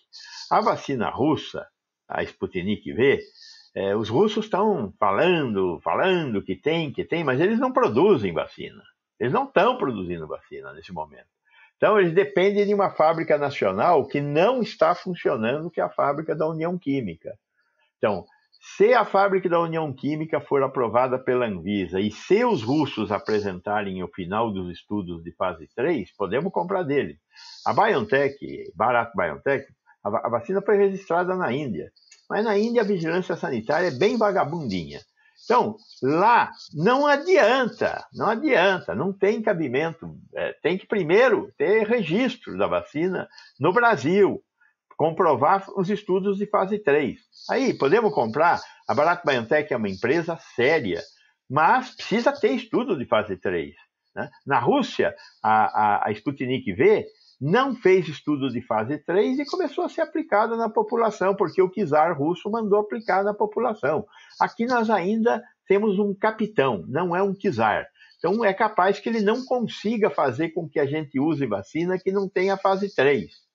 A 0.51 0.61
vacina 0.61 1.11
russa, 1.11 1.67
a 2.09 2.23
Sputnik 2.23 2.93
V, 2.93 3.21
é, 3.75 3.95
os 3.95 4.09
russos 4.09 4.47
estão 4.47 4.93
falando, 4.99 5.79
falando 5.83 6.43
que 6.43 6.57
tem, 6.57 6.93
que 6.93 7.05
tem, 7.05 7.23
mas 7.23 7.41
eles 7.41 7.59
não 7.59 7.73
produzem 7.73 8.33
vacina. 8.33 8.83
Eles 9.21 9.33
não 9.33 9.45
estão 9.45 9.77
produzindo 9.77 10.27
vacina 10.27 10.73
nesse 10.73 10.93
momento. 10.93 11.29
Então, 11.77 12.01
eles 12.01 12.15
dependem 12.15 12.67
de 12.67 12.73
uma 12.73 12.91
fábrica 12.91 13.37
nacional 13.37 14.07
que 14.07 14.21
não 14.21 14.63
está 14.63 14.95
funcionando, 14.95 15.71
que 15.71 15.81
é 15.81 15.85
a 15.85 15.91
fábrica 15.91 16.35
da 16.35 16.49
União 16.49 16.79
Química. 16.79 17.39
Então, 17.99 18.25
se 18.61 18.93
a 18.93 19.05
fábrica 19.05 19.49
da 19.49 19.61
União 19.61 19.93
Química 19.93 20.41
for 20.41 20.63
aprovada 20.63 21.19
pela 21.19 21.47
Anvisa 21.47 22.01
e 22.01 22.11
se 22.11 22.45
os 22.45 22.63
russos 22.63 23.13
apresentarem 23.13 24.03
o 24.03 24.09
final 24.09 24.53
dos 24.53 24.71
estudos 24.71 25.23
de 25.23 25.33
fase 25.35 25.69
3, 25.75 26.15
podemos 26.17 26.53
comprar 26.53 26.83
dele. 26.83 27.19
A 27.65 27.73
BioNTech, 27.73 28.37
Bharat 28.75 29.13
BioNTech, 29.15 29.67
a 30.05 30.29
vacina 30.29 30.63
foi 30.63 30.77
registrada 30.77 31.35
na 31.35 31.53
Índia, 31.53 31.91
mas 32.29 32.45
na 32.45 32.57
Índia 32.57 32.83
a 32.83 32.87
vigilância 32.87 33.37
sanitária 33.37 33.89
é 33.89 33.99
bem 33.99 34.17
vagabundinha. 34.17 35.01
Então, 35.45 35.77
lá 36.03 36.51
não 36.75 37.07
adianta, 37.07 38.05
não 38.13 38.29
adianta, 38.29 38.95
não 38.95 39.13
tem 39.13 39.43
cabimento. 39.43 40.17
É, 40.35 40.53
tem 40.63 40.77
que 40.77 40.87
primeiro 40.87 41.53
ter 41.57 41.87
registro 41.87 42.59
da 42.59 42.67
vacina 42.67 43.29
no 43.61 43.73
Brasil, 43.73 44.43
comprovar 44.97 45.67
os 45.77 45.91
estudos 45.91 46.39
de 46.39 46.47
fase 46.47 46.79
3. 46.79 47.19
Aí, 47.51 47.75
podemos 47.75 48.13
comprar. 48.13 48.61
A 48.89 48.95
Bharat 48.95 49.23
BioNTech 49.25 49.73
é 49.73 49.77
uma 49.77 49.89
empresa 49.89 50.39
séria, 50.55 51.03
mas 51.49 51.95
precisa 51.95 52.33
ter 52.33 52.53
estudo 52.53 52.97
de 52.97 53.05
fase 53.05 53.37
3. 53.37 53.75
Né? 54.15 54.31
Na 54.47 54.59
Rússia, 54.59 55.15
a, 55.43 56.05
a, 56.05 56.09
a 56.09 56.13
Sputnik 56.13 56.73
V 56.73 57.07
não 57.41 57.75
fez 57.75 58.09
estudo 58.09 58.49
de 58.49 58.63
fase 58.63 58.99
3 58.99 59.39
e 59.39 59.45
começou 59.45 59.85
a 59.85 59.89
ser 59.89 60.01
aplicada 60.01 60.57
na 60.57 60.71
população, 60.71 61.35
porque 61.35 61.61
o 61.61 61.71
czar 61.71 62.17
russo 62.19 62.51
mandou 62.51 62.79
aplicar 62.79 63.23
na 63.23 63.35
população. 63.35 64.07
Aqui 64.41 64.65
nós 64.65 64.89
ainda 64.89 65.43
temos 65.69 65.99
um 65.99 66.15
capitão, 66.15 66.85
não 66.89 67.15
é 67.15 67.23
um 67.23 67.35
czar. 67.35 67.87
Então 68.19 68.43
é 68.43 68.55
capaz 68.55 68.99
que 68.99 69.09
ele 69.09 69.21
não 69.21 69.45
consiga 69.45 70.09
fazer 70.09 70.51
com 70.51 70.67
que 70.67 70.81
a 70.81 70.87
gente 70.87 71.21
use 71.21 71.45
vacina 71.47 71.99
que 71.99 72.11
não 72.11 72.27
tenha 72.27 72.57
fase 72.57 72.95
3. 72.95 73.46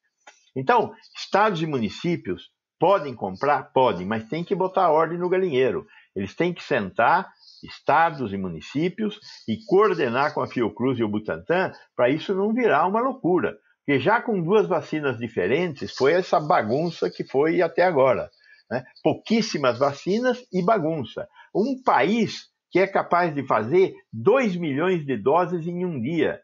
Então, 0.55 0.91
estados 1.15 1.61
e 1.61 1.67
municípios 1.67 2.49
podem 2.79 3.13
comprar? 3.13 3.71
Podem, 3.71 4.05
mas 4.05 4.27
tem 4.27 4.43
que 4.43 4.55
botar 4.55 4.89
ordem 4.89 5.17
no 5.17 5.29
galinheiro. 5.29 5.85
Eles 6.15 6.35
têm 6.35 6.53
que 6.53 6.63
sentar, 6.63 7.29
estados 7.63 8.33
e 8.33 8.37
municípios, 8.37 9.19
e 9.47 9.57
coordenar 9.65 10.33
com 10.33 10.41
a 10.41 10.47
Fiocruz 10.47 10.97
e 10.99 11.03
o 11.03 11.07
Butantan 11.07 11.71
para 11.95 12.09
isso 12.09 12.33
não 12.33 12.53
virar 12.53 12.87
uma 12.87 12.99
loucura. 12.99 13.55
Porque 13.85 13.99
já 13.99 14.21
com 14.21 14.41
duas 14.41 14.67
vacinas 14.67 15.17
diferentes, 15.17 15.95
foi 15.95 16.13
essa 16.13 16.39
bagunça 16.39 17.09
que 17.09 17.23
foi 17.23 17.61
até 17.61 17.83
agora. 17.83 18.29
Né? 18.69 18.83
Pouquíssimas 19.03 19.77
vacinas 19.77 20.43
e 20.51 20.63
bagunça. 20.63 21.27
Um 21.53 21.81
país 21.83 22.49
que 22.71 22.79
é 22.79 22.87
capaz 22.87 23.35
de 23.35 23.45
fazer 23.45 23.93
2 24.13 24.55
milhões 24.55 25.05
de 25.05 25.17
doses 25.17 25.67
em 25.67 25.85
um 25.85 25.99
dia, 25.99 26.39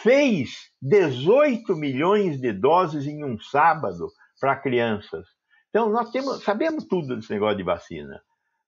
fez 0.00 0.50
18 0.80 1.76
milhões 1.76 2.40
de 2.40 2.52
doses 2.52 3.06
em 3.06 3.24
um 3.24 3.38
sábado 3.38 4.08
para 4.40 4.56
crianças. 4.56 5.26
Então, 5.70 5.90
nós 5.90 6.10
temos, 6.10 6.42
sabemos 6.42 6.84
tudo 6.84 7.16
desse 7.16 7.32
negócio 7.32 7.56
de 7.56 7.62
vacina, 7.62 8.20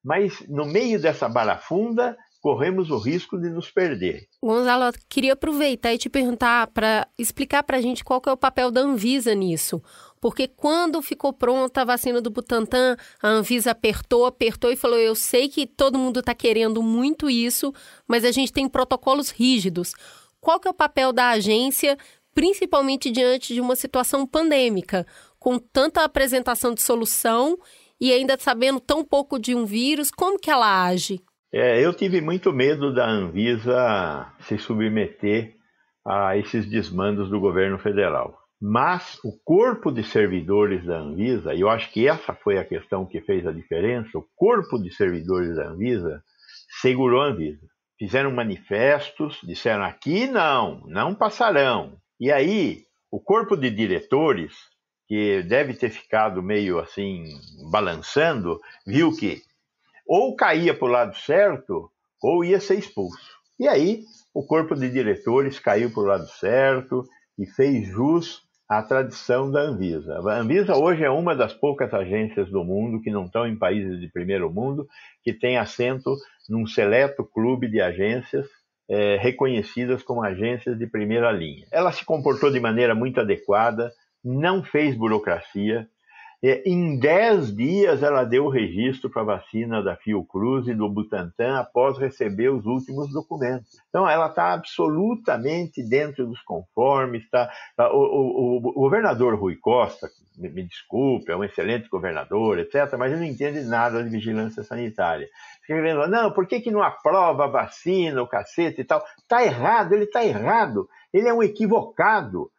mas 0.03 0.41
no 0.49 0.65
meio 0.65 1.01
dessa 1.01 1.29
barafunda, 1.29 2.17
corremos 2.45 2.91
o 2.91 2.99
risco 2.99 3.39
de 3.39 3.49
nos 3.49 3.71
perder. 3.71 4.27
Gonzalo, 4.43 4.93
queria 5.09 5.33
aproveitar 5.33 5.95
e 5.95 5.99
te 5.99 6.11
perguntar 6.11 6.67
para 6.67 7.09
explicar 7.19 7.63
para 7.63 7.79
a 7.79 7.81
gente 7.81 8.05
qual 8.05 8.21
é 8.27 8.31
o 8.31 8.37
papel 8.37 8.71
da 8.71 8.83
Anvisa 8.83 9.35
nisso. 9.35 9.83
Porque 10.21 10.47
quando 10.47 11.01
ficou 11.01 11.33
pronta 11.33 11.81
a 11.81 11.85
vacina 11.87 12.21
do 12.21 12.29
Butantan, 12.29 12.97
a 13.23 13.29
Anvisa 13.29 13.71
apertou, 13.71 14.27
apertou 14.27 14.71
e 14.71 14.77
falou: 14.77 14.99
Eu 14.99 15.15
sei 15.15 15.49
que 15.49 15.67
todo 15.67 15.99
mundo 15.99 16.21
está 16.21 16.35
querendo 16.35 16.83
muito 16.83 17.31
isso, 17.31 17.73
mas 18.07 18.27
a 18.27 18.31
gente 18.31 18.53
tem 18.53 18.69
protocolos 18.69 19.31
rígidos. 19.31 19.95
Qual 20.45 20.61
que 20.61 20.69
é 20.69 20.71
o 20.71 20.75
papel 20.75 21.11
da 21.11 21.31
agência, 21.31 21.97
principalmente 22.35 23.11
diante 23.11 23.55
de 23.55 23.63
uma 23.63 23.75
situação 23.75 24.27
pandêmica, 24.27 25.07
com 25.39 25.59
tanta 25.59 26.05
apresentação 26.05 26.75
de 26.75 26.83
solução 26.83 27.57
e 27.99 28.13
ainda 28.13 28.37
sabendo 28.39 28.79
tão 28.79 29.03
pouco 29.03 29.39
de 29.39 29.55
um 29.55 29.65
vírus? 29.65 30.11
Como 30.11 30.39
que 30.39 30.51
ela 30.51 30.85
age? 30.85 31.19
É, 31.51 31.81
eu 31.81 31.95
tive 31.95 32.21
muito 32.21 32.53
medo 32.53 32.93
da 32.93 33.09
Anvisa 33.09 34.31
se 34.41 34.59
submeter 34.59 35.55
a 36.07 36.37
esses 36.37 36.67
desmandos 36.67 37.31
do 37.31 37.41
governo 37.41 37.79
federal. 37.79 38.37
Mas 38.61 39.19
o 39.25 39.33
corpo 39.43 39.91
de 39.91 40.05
servidores 40.05 40.85
da 40.85 40.99
Anvisa, 40.99 41.55
e 41.55 41.63
eu 41.63 41.71
acho 41.71 41.91
que 41.91 42.07
essa 42.07 42.35
foi 42.35 42.59
a 42.59 42.65
questão 42.67 43.07
que 43.07 43.23
fez 43.23 43.47
a 43.47 43.53
diferença, 43.53 44.19
o 44.19 44.27
corpo 44.37 44.79
de 44.79 44.95
servidores 44.95 45.57
da 45.57 45.69
Anvisa 45.71 46.23
segurou 46.83 47.23
a 47.23 47.29
Anvisa. 47.29 47.67
Fizeram 47.99 48.31
manifestos, 48.33 49.39
disseram 49.43 49.85
aqui 49.85 50.27
não, 50.27 50.81
não 50.87 51.15
passarão. 51.15 51.97
E 52.19 52.31
aí, 52.31 52.85
o 53.11 53.21
corpo 53.21 53.57
de 53.57 53.71
diretores, 53.71 54.53
que 55.07 55.43
deve 55.43 55.75
ter 55.75 55.91
ficado 55.91 56.43
meio 56.43 56.79
assim, 56.79 57.25
balançando, 57.71 58.61
viu 58.87 59.15
que 59.15 59.43
ou 60.07 60.35
caía 60.37 60.75
para 60.75 60.87
o 60.87 60.91
lado 60.91 61.17
certo, 61.17 61.91
ou 62.23 62.45
ia 62.45 62.61
ser 62.61 62.79
expulso. 62.79 63.35
E 63.59 63.69
aí, 63.69 64.03
o 64.35 64.45
corpo 64.45 64.75
de 64.75 64.91
diretores 64.91 65.59
caiu 65.59 65.91
para 65.91 66.03
o 66.03 66.07
lado 66.07 66.27
certo 66.27 67.05
e 67.39 67.47
fez 67.47 67.87
jus 67.87 68.43
a 68.69 68.83
tradição 68.83 69.51
da 69.51 69.61
Anvisa. 69.61 70.19
A 70.19 70.41
Anvisa 70.41 70.75
hoje 70.75 71.05
é 71.05 71.11
uma 71.11 71.37
das 71.37 71.53
poucas 71.53 71.93
agências 71.93 72.51
do 72.51 72.65
mundo 72.65 73.01
que 73.01 73.11
não 73.11 73.27
estão 73.27 73.47
em 73.47 73.57
países 73.57 74.01
de 74.01 74.11
primeiro 74.11 74.51
mundo, 74.51 74.89
que 75.23 75.33
tem 75.33 75.59
assento 75.59 76.17
num 76.49 76.67
seleto 76.67 77.25
clube 77.25 77.69
de 77.69 77.81
agências 77.81 78.47
é, 78.89 79.17
reconhecidas 79.17 80.03
como 80.03 80.23
agências 80.23 80.79
de 80.79 80.87
primeira 80.87 81.31
linha. 81.33 81.67
Ela 81.73 81.93
se 81.93 82.05
comportou 82.05 82.51
de 82.51 82.61
maneira 82.61 82.95
muito 82.95 83.21
adequada, 83.21 83.91
não 84.23 84.63
fez 84.63 84.97
burocracia, 84.97 85.89
em 86.67 86.99
10 86.99 87.57
dias, 87.57 88.03
ela 88.03 88.23
deu 88.23 88.45
o 88.45 88.51
registro 88.51 89.09
para 89.09 89.23
a 89.23 89.37
vacina 89.37 89.83
da 89.83 89.97
Fiocruz 89.97 90.69
e 90.69 90.75
do 90.75 90.91
Butantan 90.91 91.59
após 91.59 91.97
receber 91.97 92.51
os 92.51 92.67
últimos 92.67 93.11
documentos. 93.11 93.81
Então, 93.89 94.07
ela 94.07 94.27
está 94.27 94.53
absolutamente 94.53 95.83
dentro 95.83 96.27
dos 96.27 96.43
conformes. 96.43 97.27
Tá, 97.31 97.51
tá 97.75 97.91
o, 97.91 97.97
o, 97.97 98.57
o, 98.59 98.73
governador 98.75 99.35
Rui 99.37 99.57
Costa, 99.57 100.07
me, 100.37 100.51
me, 100.51 100.65
desculpe, 100.65 101.33
é 101.33 101.37
um 101.37 101.45
excelente 101.45 101.89
governador, 101.89 102.59
etc., 102.59 102.95
mas 102.99 103.11
ele 103.11 103.23
não 103.23 103.27
entende 103.27 103.63
nada 103.63 104.05
de 104.05 104.11
vigilância 104.11 104.63
sanitária. 104.63 105.27
Fica 105.63 105.81
querendo, 105.81 106.07
não, 106.09 106.31
por 106.31 106.47
que, 106.47 106.61
que 106.61 106.71
não 106.71 106.83
aprova 106.83 107.45
a 107.45 107.49
vacina, 107.49 108.21
o 108.21 108.29
cacete 108.29 108.83
e 108.83 108.85
tal? 108.85 109.03
Está 109.17 109.43
errado, 109.43 109.95
ele 109.95 110.05
está 110.05 110.23
errado. 110.23 110.87
Ele 111.11 111.27
é 111.27 111.33
um 111.33 111.43
equivocado 111.43 112.51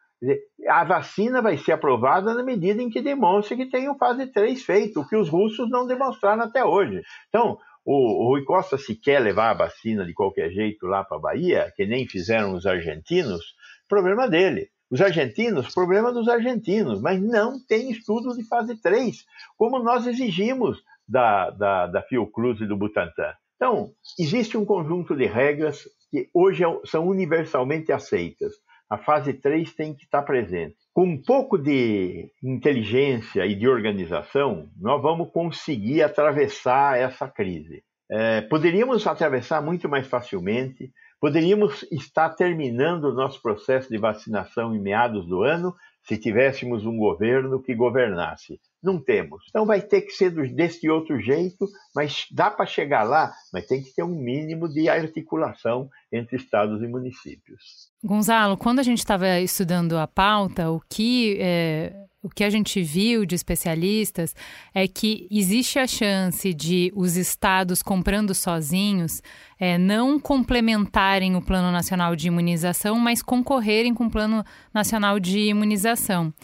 a 0.68 0.84
vacina 0.84 1.42
vai 1.42 1.58
ser 1.58 1.72
aprovada 1.72 2.34
na 2.34 2.42
medida 2.42 2.82
em 2.82 2.88
que 2.88 3.02
demonstre 3.02 3.56
que 3.56 3.70
tem 3.70 3.88
o 3.88 3.96
fase 3.96 4.26
3 4.26 4.62
feito, 4.62 5.00
o 5.00 5.08
que 5.08 5.16
os 5.16 5.28
russos 5.28 5.68
não 5.70 5.86
demonstraram 5.86 6.42
até 6.42 6.64
hoje. 6.64 7.02
Então, 7.28 7.58
o, 7.84 8.28
Rui 8.28 8.44
Costa, 8.44 8.76
se 8.76 8.96
quer 8.96 9.20
levar 9.20 9.50
a 9.50 9.54
vacina 9.54 10.04
de 10.04 10.12
qualquer 10.12 10.50
jeito 10.50 10.86
lá 10.86 11.04
para 11.04 11.18
a 11.18 11.20
Bahia, 11.20 11.72
que 11.76 11.86
nem 11.86 12.08
fizeram 12.08 12.54
os 12.54 12.66
argentinos, 12.66 13.54
problema 13.88 14.28
dele. 14.28 14.70
Os 14.90 15.00
argentinos, 15.00 15.72
problema 15.72 16.12
dos 16.12 16.28
argentinos, 16.28 17.00
mas 17.00 17.20
não 17.20 17.58
tem 17.64 17.90
estudos 17.90 18.36
de 18.36 18.44
fase 18.46 18.80
3, 18.80 19.24
como 19.56 19.78
nós 19.80 20.06
exigimos 20.06 20.82
da, 21.08 21.50
da, 21.50 21.86
da 21.86 22.02
Fiocruz 22.02 22.60
e 22.60 22.66
do 22.66 22.76
Butantan. 22.76 23.32
Então, 23.56 23.90
existe 24.18 24.56
um 24.56 24.64
conjunto 24.64 25.16
de 25.16 25.26
regras 25.26 25.88
que 26.10 26.28
hoje 26.32 26.64
é 26.64 26.80
são 26.84 27.06
universalmente 27.06 27.90
aceitas 27.92 28.52
a 28.88 28.98
fase 28.98 29.32
3 29.34 29.74
tem 29.74 29.94
que 29.94 30.04
estar 30.04 30.22
presente. 30.22 30.76
Com 30.92 31.04
um 31.04 31.22
pouco 31.22 31.58
de 31.58 32.30
inteligência 32.42 33.44
e 33.44 33.54
de 33.54 33.68
organização, 33.68 34.68
nós 34.80 35.02
vamos 35.02 35.30
conseguir 35.30 36.02
atravessar 36.02 36.98
essa 36.98 37.28
crise. 37.28 37.82
É, 38.10 38.40
poderíamos 38.42 39.06
atravessar 39.06 39.60
muito 39.60 39.88
mais 39.88 40.06
facilmente, 40.06 40.92
poderíamos 41.20 41.84
estar 41.90 42.30
terminando 42.30 43.04
o 43.04 43.14
nosso 43.14 43.42
processo 43.42 43.88
de 43.88 43.98
vacinação 43.98 44.74
em 44.74 44.80
meados 44.80 45.26
do 45.26 45.42
ano 45.42 45.74
se 46.02 46.16
tivéssemos 46.16 46.86
um 46.86 46.96
governo 46.96 47.60
que 47.60 47.74
governasse. 47.74 48.60
Não 48.82 49.02
temos. 49.02 49.42
Então 49.48 49.66
vai 49.66 49.80
ter 49.80 50.02
que 50.02 50.12
ser 50.12 50.30
desse 50.54 50.88
outro 50.88 51.20
jeito, 51.20 51.66
mas 51.94 52.26
dá 52.30 52.50
para 52.50 52.66
chegar 52.66 53.02
lá, 53.02 53.32
mas 53.52 53.66
tem 53.66 53.82
que 53.82 53.94
ter 53.94 54.02
um 54.02 54.14
mínimo 54.14 54.68
de 54.68 54.88
articulação 54.88 55.88
entre 56.12 56.36
estados 56.36 56.82
e 56.82 56.86
municípios. 56.86 57.90
Gonzalo, 58.04 58.56
quando 58.56 58.78
a 58.78 58.82
gente 58.82 58.98
estava 58.98 59.40
estudando 59.40 59.96
a 59.96 60.06
pauta, 60.06 60.70
o 60.70 60.80
que 60.88 61.36
é, 61.40 61.92
o 62.26 62.28
que 62.28 62.42
a 62.42 62.50
gente 62.50 62.82
viu 62.82 63.24
de 63.24 63.36
especialistas 63.36 64.34
é 64.74 64.88
que 64.88 65.28
existe 65.30 65.78
a 65.78 65.86
chance 65.86 66.52
de 66.52 66.92
os 66.96 67.16
estados 67.16 67.84
comprando 67.84 68.34
sozinhos 68.34 69.22
é, 69.60 69.78
não 69.78 70.18
complementarem 70.18 71.36
o 71.36 71.40
Plano 71.40 71.70
Nacional 71.70 72.16
de 72.16 72.26
Imunização, 72.26 72.98
mas 72.98 73.22
concorrerem 73.22 73.94
com 73.94 74.06
o 74.06 74.10
Plano 74.10 74.44
Nacional 74.74 75.20
de 75.20 75.38
Imunização. 75.38 76.34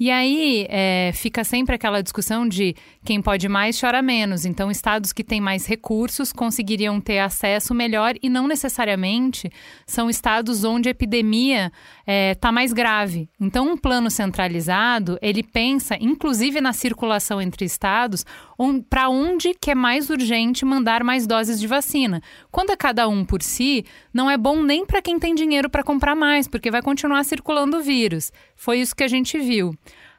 E 0.00 0.10
aí 0.10 0.66
é, 0.68 1.10
fica 1.12 1.42
sempre 1.42 1.74
aquela 1.74 2.02
discussão 2.02 2.46
de 2.46 2.74
quem 3.04 3.20
pode 3.20 3.48
mais 3.48 3.78
chora 3.80 4.00
menos. 4.00 4.44
Então, 4.44 4.70
estados 4.70 5.12
que 5.12 5.24
têm 5.24 5.40
mais 5.40 5.66
recursos 5.66 6.32
conseguiriam 6.32 7.00
ter 7.00 7.18
acesso 7.18 7.74
melhor 7.74 8.14
e 8.22 8.28
não 8.28 8.46
necessariamente 8.46 9.50
são 9.86 10.08
estados 10.08 10.62
onde 10.62 10.88
a 10.88 10.92
epidemia 10.92 11.66
está 11.66 11.72
é, 12.06 12.34
tá 12.34 12.52
mais 12.52 12.72
grave. 12.72 13.28
Então, 13.40 13.72
um 13.72 13.76
plano 13.76 14.10
centralizado 14.10 15.18
ele 15.20 15.42
pensa, 15.42 15.96
inclusive 16.00 16.60
na 16.60 16.72
circulação 16.72 17.42
entre 17.42 17.64
estados, 17.64 18.24
um, 18.58 18.80
para 18.80 19.08
onde 19.08 19.54
que 19.54 19.70
é 19.70 19.74
mais 19.74 20.10
urgente 20.10 20.64
mandar 20.64 21.02
mais 21.02 21.26
doses 21.26 21.58
de 21.58 21.66
vacina. 21.66 22.22
Quando 22.50 22.70
é 22.70 22.76
cada 22.76 23.08
um 23.08 23.24
por 23.24 23.42
si, 23.42 23.84
não 24.12 24.30
é 24.30 24.36
bom 24.36 24.62
nem 24.62 24.86
para 24.86 25.02
quem 25.02 25.18
tem 25.18 25.34
dinheiro 25.34 25.68
para 25.68 25.82
comprar 25.82 26.14
mais, 26.14 26.46
porque 26.46 26.70
vai 26.70 26.82
continuar 26.82 27.24
circulando 27.24 27.78
o 27.78 27.82
vírus. 27.82 28.32
Foi 28.54 28.80
isso 28.80 28.94
que 28.94 29.04
a 29.04 29.08
gente 29.08 29.38
viu. 29.38 29.74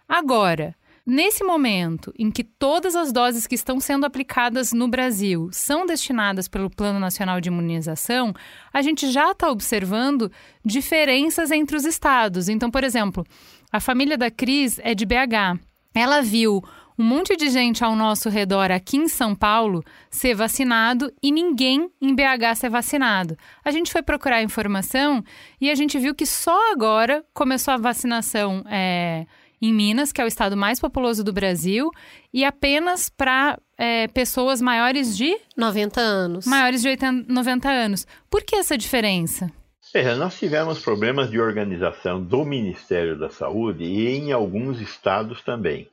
Agora, 0.09 0.75
Nesse 1.11 1.43
momento 1.43 2.13
em 2.19 2.29
que 2.29 2.43
todas 2.43 2.95
as 2.95 3.11
doses 3.11 3.47
que 3.47 3.55
estão 3.55 3.79
sendo 3.79 4.05
aplicadas 4.05 4.71
no 4.71 4.87
Brasil 4.87 5.49
são 5.51 5.83
destinadas 5.83 6.47
pelo 6.47 6.69
Plano 6.69 6.99
Nacional 6.99 7.41
de 7.41 7.49
Imunização, 7.49 8.31
a 8.71 8.79
gente 8.83 9.09
já 9.09 9.31
está 9.31 9.49
observando 9.49 10.31
diferenças 10.63 11.49
entre 11.49 11.75
os 11.75 11.83
estados. 11.83 12.47
Então, 12.47 12.69
por 12.69 12.83
exemplo, 12.83 13.25
a 13.71 13.79
família 13.79 14.15
da 14.15 14.29
Cris 14.29 14.79
é 14.83 14.93
de 14.93 15.03
BH. 15.03 15.59
Ela 15.95 16.21
viu 16.21 16.63
um 16.95 17.03
monte 17.03 17.35
de 17.35 17.49
gente 17.49 17.83
ao 17.83 17.95
nosso 17.95 18.29
redor 18.29 18.69
aqui 18.69 18.97
em 18.97 19.07
São 19.07 19.33
Paulo 19.33 19.83
ser 20.11 20.35
vacinado 20.35 21.11
e 21.23 21.31
ninguém 21.31 21.89
em 21.99 22.13
BH 22.13 22.55
ser 22.57 22.69
vacinado. 22.69 23.35
A 23.65 23.71
gente 23.71 23.91
foi 23.91 24.03
procurar 24.03 24.43
informação 24.43 25.23
e 25.59 25.71
a 25.71 25.75
gente 25.75 25.97
viu 25.97 26.13
que 26.13 26.27
só 26.27 26.71
agora 26.71 27.25
começou 27.33 27.73
a 27.73 27.77
vacinação. 27.77 28.63
É, 28.69 29.25
em 29.61 29.73
Minas, 29.73 30.11
que 30.11 30.21
é 30.21 30.23
o 30.23 30.27
estado 30.27 30.55
mais 30.55 30.79
populoso 30.79 31.23
do 31.23 31.33
Brasil, 31.33 31.89
e 32.33 32.45
apenas 32.45 33.09
para 33.09 33.57
é, 33.77 34.07
pessoas 34.07 34.61
maiores 34.61 35.15
de 35.17 35.37
90 35.57 35.99
anos. 35.99 36.45
Maiores 36.45 36.81
de 36.81 36.89
80, 36.89 37.31
90 37.31 37.69
anos. 37.69 38.07
Por 38.29 38.43
que 38.43 38.55
essa 38.55 38.77
diferença? 38.77 39.51
Veja, 39.93 40.15
nós 40.15 40.37
tivemos 40.37 40.79
problemas 40.83 41.31
de 41.31 41.39
organização 41.39 42.23
do 42.23 42.45
Ministério 42.45 43.17
da 43.17 43.29
Saúde 43.29 43.83
e 43.83 44.07
em 44.07 44.31
alguns 44.31 44.79
estados 44.79 45.41
também. 45.43 45.87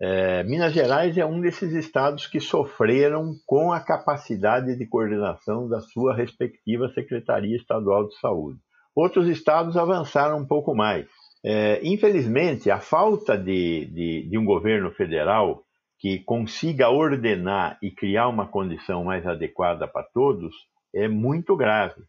É, 0.00 0.44
Minas 0.44 0.72
Gerais 0.72 1.18
é 1.18 1.26
um 1.26 1.40
desses 1.40 1.72
estados 1.72 2.26
que 2.26 2.38
sofreram 2.38 3.32
com 3.46 3.72
a 3.72 3.80
capacidade 3.80 4.76
de 4.76 4.86
coordenação 4.86 5.68
da 5.68 5.80
sua 5.80 6.14
respectiva 6.14 6.88
Secretaria 6.90 7.56
Estadual 7.56 8.06
de 8.06 8.16
Saúde. 8.20 8.60
Outros 8.94 9.26
estados 9.26 9.76
avançaram 9.76 10.38
um 10.38 10.46
pouco 10.46 10.74
mais. 10.74 11.06
É, 11.44 11.80
infelizmente, 11.82 12.70
a 12.70 12.80
falta 12.80 13.36
de, 13.36 13.86
de, 13.86 14.28
de 14.28 14.38
um 14.38 14.44
governo 14.44 14.90
federal 14.90 15.64
que 15.98 16.20
consiga 16.20 16.90
ordenar 16.90 17.78
e 17.82 17.90
criar 17.90 18.28
uma 18.28 18.46
condição 18.46 19.04
mais 19.04 19.26
adequada 19.26 19.86
para 19.86 20.04
todos 20.14 20.54
é 20.94 21.08
muito 21.08 21.56
grave. 21.56 22.02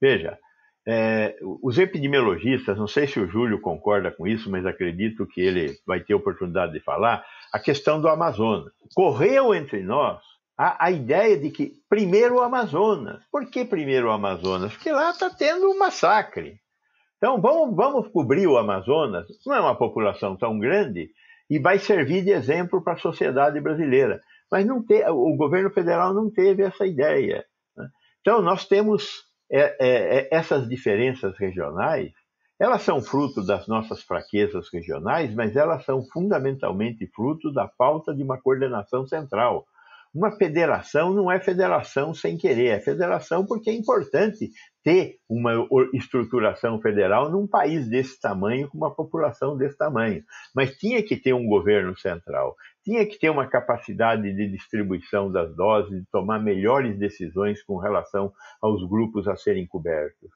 Veja, 0.00 0.38
é, 0.88 1.36
os 1.62 1.78
epidemiologistas, 1.78 2.78
não 2.78 2.86
sei 2.86 3.06
se 3.06 3.18
o 3.18 3.26
Júlio 3.26 3.60
concorda 3.60 4.10
com 4.10 4.26
isso, 4.26 4.50
mas 4.50 4.64
acredito 4.64 5.26
que 5.26 5.40
ele 5.40 5.76
vai 5.86 6.00
ter 6.00 6.14
oportunidade 6.14 6.72
de 6.72 6.80
falar, 6.80 7.24
a 7.52 7.58
questão 7.58 8.00
do 8.00 8.08
Amazonas. 8.08 8.72
Correu 8.94 9.54
entre 9.54 9.82
nós 9.82 10.22
a, 10.56 10.86
a 10.86 10.90
ideia 10.90 11.36
de 11.36 11.50
que 11.50 11.72
primeiro 11.88 12.36
o 12.36 12.40
Amazonas. 12.40 13.22
Por 13.30 13.50
que 13.50 13.64
primeiro 13.64 14.08
o 14.08 14.12
Amazonas? 14.12 14.72
Porque 14.72 14.92
lá 14.92 15.10
está 15.10 15.28
tendo 15.28 15.70
um 15.70 15.78
massacre. 15.78 16.60
Então 17.16 17.40
vamos, 17.40 17.74
vamos 17.74 18.08
cobrir 18.08 18.46
o 18.46 18.58
Amazonas, 18.58 19.26
não 19.46 19.54
é 19.54 19.60
uma 19.60 19.76
população 19.76 20.36
tão 20.36 20.58
grande, 20.58 21.10
e 21.48 21.58
vai 21.58 21.78
servir 21.78 22.24
de 22.24 22.30
exemplo 22.30 22.82
para 22.82 22.94
a 22.94 22.98
sociedade 22.98 23.60
brasileira. 23.60 24.20
Mas 24.50 24.66
não 24.66 24.84
te, 24.84 25.02
o 25.08 25.36
governo 25.36 25.70
federal 25.70 26.12
não 26.12 26.30
teve 26.30 26.62
essa 26.62 26.86
ideia. 26.86 27.44
Né? 27.76 27.88
Então 28.20 28.42
nós 28.42 28.66
temos 28.66 29.24
é, 29.50 29.60
é, 29.60 30.18
é, 30.18 30.28
essas 30.30 30.68
diferenças 30.68 31.36
regionais, 31.38 32.12
elas 32.58 32.82
são 32.82 33.02
fruto 33.02 33.44
das 33.44 33.68
nossas 33.68 34.02
fraquezas 34.02 34.68
regionais, 34.72 35.34
mas 35.34 35.54
elas 35.56 35.84
são 35.84 36.02
fundamentalmente 36.12 37.06
fruto 37.08 37.52
da 37.52 37.68
falta 37.68 38.14
de 38.14 38.22
uma 38.22 38.40
coordenação 38.40 39.06
central. 39.06 39.66
Uma 40.16 40.34
federação 40.34 41.12
não 41.12 41.30
é 41.30 41.38
federação 41.38 42.14
sem 42.14 42.38
querer, 42.38 42.68
é 42.68 42.80
federação 42.80 43.44
porque 43.44 43.68
é 43.68 43.74
importante 43.74 44.48
ter 44.82 45.16
uma 45.28 45.68
estruturação 45.92 46.80
federal 46.80 47.30
num 47.30 47.46
país 47.46 47.86
desse 47.86 48.18
tamanho, 48.18 48.66
com 48.70 48.78
uma 48.78 48.94
população 48.94 49.58
desse 49.58 49.76
tamanho. 49.76 50.24
Mas 50.54 50.74
tinha 50.78 51.02
que 51.02 51.18
ter 51.18 51.34
um 51.34 51.46
governo 51.46 51.94
central, 51.98 52.56
tinha 52.82 53.04
que 53.04 53.18
ter 53.18 53.28
uma 53.28 53.46
capacidade 53.46 54.22
de 54.22 54.50
distribuição 54.50 55.30
das 55.30 55.54
doses, 55.54 55.90
de 55.90 56.06
tomar 56.10 56.38
melhores 56.38 56.98
decisões 56.98 57.62
com 57.62 57.76
relação 57.76 58.32
aos 58.62 58.88
grupos 58.88 59.28
a 59.28 59.36
serem 59.36 59.66
cobertos. 59.66 60.30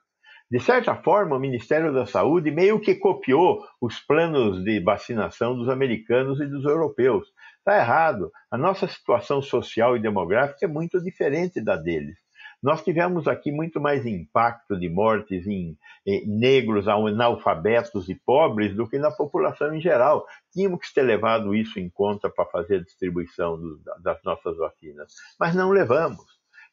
De 0.50 0.58
certa 0.58 0.96
forma, 0.96 1.36
o 1.36 1.40
Ministério 1.40 1.94
da 1.94 2.04
Saúde 2.04 2.50
meio 2.50 2.80
que 2.80 2.96
copiou 2.96 3.64
os 3.80 4.00
planos 4.00 4.64
de 4.64 4.80
vacinação 4.80 5.56
dos 5.56 5.68
americanos 5.68 6.40
e 6.40 6.46
dos 6.46 6.64
europeus. 6.64 7.28
Está 7.60 7.78
errado. 7.78 8.32
A 8.50 8.58
nossa 8.58 8.88
situação 8.88 9.40
social 9.40 9.96
e 9.96 10.00
demográfica 10.00 10.64
é 10.64 10.68
muito 10.68 11.00
diferente 11.00 11.60
da 11.60 11.76
deles. 11.76 12.16
Nós 12.62 12.82
tivemos 12.84 13.26
aqui 13.26 13.50
muito 13.50 13.80
mais 13.80 14.04
impacto 14.04 14.78
de 14.78 14.88
mortes 14.88 15.46
em 15.46 15.78
eh, 16.06 16.22
negros, 16.26 16.88
analfabetos 16.88 18.08
e 18.08 18.14
pobres 18.14 18.74
do 18.74 18.86
que 18.86 18.98
na 18.98 19.10
população 19.10 19.74
em 19.74 19.80
geral. 19.80 20.26
Tínhamos 20.52 20.80
que 20.80 20.92
ter 20.92 21.02
levado 21.02 21.54
isso 21.54 21.80
em 21.80 21.88
conta 21.88 22.28
para 22.28 22.44
fazer 22.46 22.76
a 22.76 22.82
distribuição 22.82 23.58
do, 23.58 23.80
das 24.02 24.22
nossas 24.22 24.58
vacinas, 24.58 25.14
mas 25.38 25.54
não 25.54 25.70
levamos. 25.70 26.24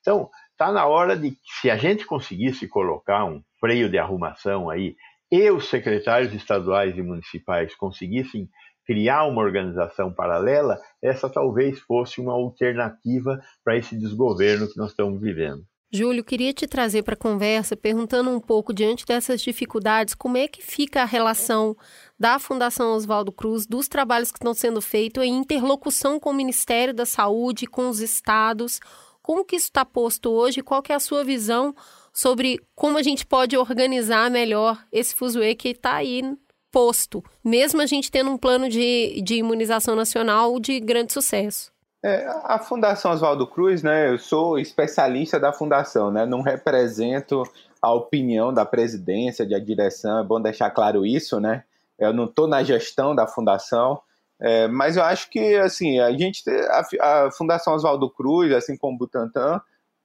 Então, 0.02 0.30
está 0.52 0.72
na 0.72 0.86
hora 0.86 1.16
de, 1.18 1.38
se 1.62 1.70
a 1.70 1.78
gente 1.78 2.06
conseguisse 2.06 2.68
colocar 2.68 3.24
um 3.26 3.42
freio 3.60 3.90
de 3.90 3.98
arrumação 3.98 4.70
aí, 4.70 4.96
e 5.30 5.50
os 5.52 5.70
secretários 5.70 6.34
estaduais 6.34 6.98
e 6.98 7.02
municipais 7.02 7.76
conseguissem 7.76 8.50
criar 8.88 9.26
uma 9.26 9.42
organização 9.42 10.14
paralela, 10.14 10.80
essa 11.04 11.30
talvez 11.30 11.78
fosse 11.82 12.22
uma 12.22 12.32
alternativa 12.32 13.40
para 13.64 13.78
esse 13.78 13.98
desgoverno 13.98 14.68
que 14.68 14.78
nós 14.78 14.92
estamos 14.92 15.22
vivendo. 15.22 15.64
Júlio, 15.92 16.24
queria 16.24 16.54
te 16.54 16.68
trazer 16.68 17.04
para 17.04 17.14
a 17.14 17.18
conversa 17.18 17.76
perguntando 17.76 18.30
um 18.30 18.40
pouco, 18.40 18.74
diante 18.74 19.06
dessas 19.06 19.42
dificuldades, 19.42 20.16
como 20.16 20.38
é 20.38 20.48
que 20.48 20.62
fica 20.62 21.02
a 21.02 21.06
relação 21.06 21.76
da 22.20 22.40
Fundação 22.40 22.94
Oswaldo 22.94 23.32
Cruz, 23.32 23.66
dos 23.66 23.88
trabalhos 23.88 24.32
que 24.32 24.38
estão 24.38 24.54
sendo 24.54 24.82
feitos 24.82 25.24
em 25.24 25.38
interlocução 25.38 26.20
com 26.20 26.32
o 26.32 26.34
Ministério 26.34 26.94
da 26.94 27.06
Saúde, 27.06 27.68
com 27.68 27.88
os 27.90 28.02
estados, 28.02 28.82
como 29.28 29.44
que 29.44 29.58
isso 29.58 29.66
está 29.66 29.84
posto 29.84 30.30
hoje? 30.30 30.62
Qual 30.62 30.82
que 30.82 30.94
é 30.94 30.96
a 30.96 31.02
sua 31.02 31.22
visão 31.22 31.76
sobre 32.14 32.62
como 32.74 32.98
a 32.98 33.04
gente 33.04 33.26
pode 33.26 33.58
organizar 33.58 34.32
melhor 34.32 34.82
esse 34.90 35.14
fuzuê 35.14 35.54
que 35.54 35.68
está 35.68 35.96
aí 35.96 36.24
posto, 36.72 37.24
mesmo 37.43 37.82
a 37.82 37.86
gente 37.86 38.11
tendo 38.11 38.30
um 38.30 38.38
plano 38.38 38.70
de, 38.70 39.22
de 39.22 39.36
imunização 39.36 39.95
nacional 39.95 40.59
de 40.59 40.80
grande 40.80 41.13
sucesso? 41.13 41.72
É, 42.03 42.28
a 42.43 42.59
Fundação 42.59 43.11
Oswaldo 43.11 43.47
Cruz, 43.47 43.82
né? 43.82 44.09
Eu 44.09 44.20
sou 44.20 44.59
especialista 44.59 45.39
da 45.39 45.51
fundação, 45.51 46.11
né? 46.11 46.26
Não 46.26 46.41
represento 46.41 47.43
a 47.82 47.91
opinião 47.93 48.53
da 48.53 48.65
presidência, 48.65 49.47
da 49.47 49.59
direção. 49.59 50.20
É 50.20 50.24
bom 50.24 50.39
deixar 50.39 50.70
claro 50.70 51.05
isso, 51.05 51.39
né? 51.39 51.63
Eu 51.97 52.13
não 52.13 52.26
estou 52.26 52.47
na 52.47 52.63
gestão 52.63 53.15
da 53.15 53.28
fundação. 53.28 53.99
É, 54.39 54.68
mas 54.68 54.97
eu 54.97 55.03
acho 55.03 55.30
que 55.32 55.55
assim 55.55 55.99
a 55.99 56.11
gente 56.11 56.43
a, 56.70 57.26
a 57.26 57.32
Fundação 57.32 57.74
Oswaldo 57.74 58.09
Cruz, 58.09 58.53
assim 58.53 58.78
como 58.78 58.95
o 58.95 58.97
Butantan, 58.99 59.59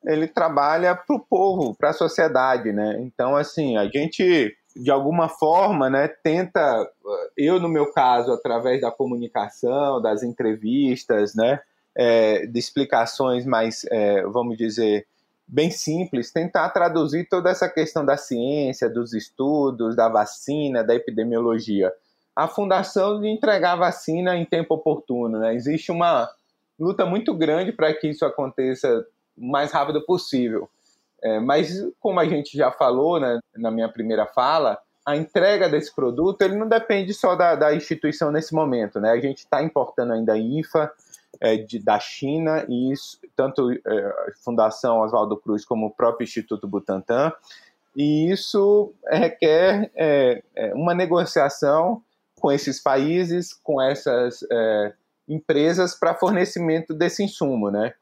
ele 0.05 0.27
trabalha 0.27 0.95
para 0.97 1.15
o 1.15 1.21
povo, 1.21 1.75
para 1.75 1.91
a 1.91 1.95
sociedade, 1.95 2.73
né? 2.73 2.99
Então 3.01 3.37
assim 3.37 3.77
a 3.77 3.85
gente 3.85 4.57
de 4.75 4.91
alguma 4.91 5.29
forma, 5.29 5.89
né, 5.91 6.09
tenta 6.09 6.91
eu 7.37 7.61
no 7.61 7.69
meu 7.69 7.93
caso 7.93 8.33
através 8.33 8.81
da 8.81 8.91
comunicação, 8.91 10.01
das 10.01 10.23
entrevistas, 10.23 11.35
né, 11.35 11.61
é, 11.95 12.47
de 12.47 12.59
explicações 12.59 13.45
mais, 13.45 13.85
é, 13.91 14.23
vamos 14.23 14.57
dizer, 14.57 15.07
bem 15.47 15.71
simples, 15.71 16.33
tentar 16.33 16.71
traduzir 16.71 17.29
toda 17.29 17.51
essa 17.51 17.69
questão 17.69 18.05
da 18.05 18.17
ciência, 18.17 18.89
dos 18.89 19.13
estudos, 19.13 19.95
da 19.95 20.09
vacina, 20.09 20.83
da 20.83 20.95
epidemiologia 20.95 21.93
a 22.35 22.49
fundação 22.49 23.21
de 23.21 23.29
entregar 23.29 23.73
a 23.73 23.77
vacina 23.77 24.37
em 24.37 24.45
tempo 24.45 24.75
oportuno. 24.75 25.39
Né? 25.39 25.55
Existe 25.55 25.93
uma 25.93 26.29
luta 26.79 27.05
muito 27.05 27.35
grande 27.35 27.73
para 27.73 27.93
que 27.95 28.09
isso 28.09 28.25
aconteça 28.25 29.07
o 29.37 29.47
mais 29.47 29.71
rápido 29.71 30.05
possível. 30.05 30.69
É, 31.23 31.39
mas, 31.39 31.73
como 32.01 32.19
a 32.19 32.25
gente 32.25 32.57
já 32.57 32.73
falou 32.73 33.21
né, 33.21 33.39
na 33.57 33.71
minha 33.71 33.89
primeira 33.89 34.27
fala, 34.27 34.79
a 35.05 35.17
entrega 35.17 35.69
desse 35.69 35.95
produto 35.95 36.43
ele 36.43 36.57
não 36.57 36.69
depende 36.69 37.13
só 37.13 37.35
da, 37.35 37.55
da 37.55 37.75
instituição 37.75 38.31
nesse 38.31 38.55
momento. 38.55 39.01
Né? 39.01 39.11
A 39.11 39.21
gente 39.21 39.39
está 39.39 39.63
importando 39.63 40.13
ainda 40.13 40.33
a 40.33 40.39
INFA 40.39 40.93
é, 41.41 41.57
de, 41.57 41.79
da 41.79 41.99
China, 41.99 42.65
e 42.69 42.93
isso, 42.93 43.19
tanto 43.35 43.71
é, 43.73 43.79
a 43.85 44.33
Fundação 44.45 45.01
Oswaldo 45.01 45.37
Cruz 45.37 45.65
como 45.65 45.87
o 45.87 45.91
próprio 45.91 46.25
Instituto 46.25 46.69
Butantan, 46.69 47.33
e 47.97 48.31
isso 48.31 48.93
requer 49.07 49.91
é, 49.95 50.43
é 50.57 50.75
uma 50.75 50.95
negociação 50.95 52.03
com 52.41 52.51
esses 52.51 52.81
países, 52.81 53.53
com 53.53 53.81
essas 53.81 54.45
é, 54.51 54.93
empresas 55.29 55.95
para 55.95 56.15
fornecimento 56.15 56.95
desse 56.95 57.23
insumo, 57.23 57.71
né? 57.71 57.95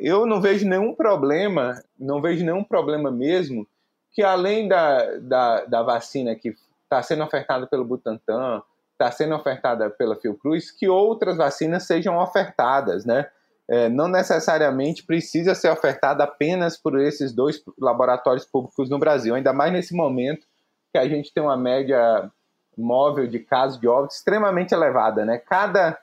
Eu 0.00 0.26
não 0.26 0.40
vejo 0.40 0.66
nenhum 0.66 0.94
problema, 0.94 1.82
não 1.98 2.20
vejo 2.20 2.44
nenhum 2.44 2.64
problema 2.64 3.10
mesmo 3.10 3.66
que 4.12 4.22
além 4.22 4.66
da, 4.66 5.18
da, 5.18 5.64
da 5.66 5.82
vacina 5.82 6.34
que 6.34 6.54
está 6.84 7.02
sendo 7.02 7.22
ofertada 7.22 7.66
pelo 7.66 7.84
Butantan, 7.84 8.62
está 8.92 9.10
sendo 9.10 9.34
ofertada 9.34 9.90
pela 9.90 10.16
Fiocruz, 10.16 10.70
que 10.70 10.88
outras 10.88 11.36
vacinas 11.36 11.86
sejam 11.86 12.16
ofertadas, 12.16 13.04
né? 13.04 13.28
É, 13.68 13.88
não 13.88 14.08
necessariamente 14.08 15.04
precisa 15.04 15.54
ser 15.54 15.70
ofertada 15.70 16.24
apenas 16.24 16.78
por 16.78 16.98
esses 16.98 17.32
dois 17.32 17.62
laboratórios 17.78 18.46
públicos 18.46 18.88
no 18.88 18.98
Brasil, 18.98 19.34
ainda 19.34 19.52
mais 19.52 19.72
nesse 19.72 19.94
momento 19.94 20.46
que 20.92 20.98
a 20.98 21.06
gente 21.06 21.34
tem 21.34 21.42
uma 21.42 21.56
média 21.56 22.30
móvel 22.78 23.26
de 23.26 23.40
casos 23.40 23.78
de 23.78 23.88
óbito 23.88 24.14
extremamente 24.14 24.72
elevada, 24.72 25.24
né? 25.24 25.36
Cada 25.36 25.98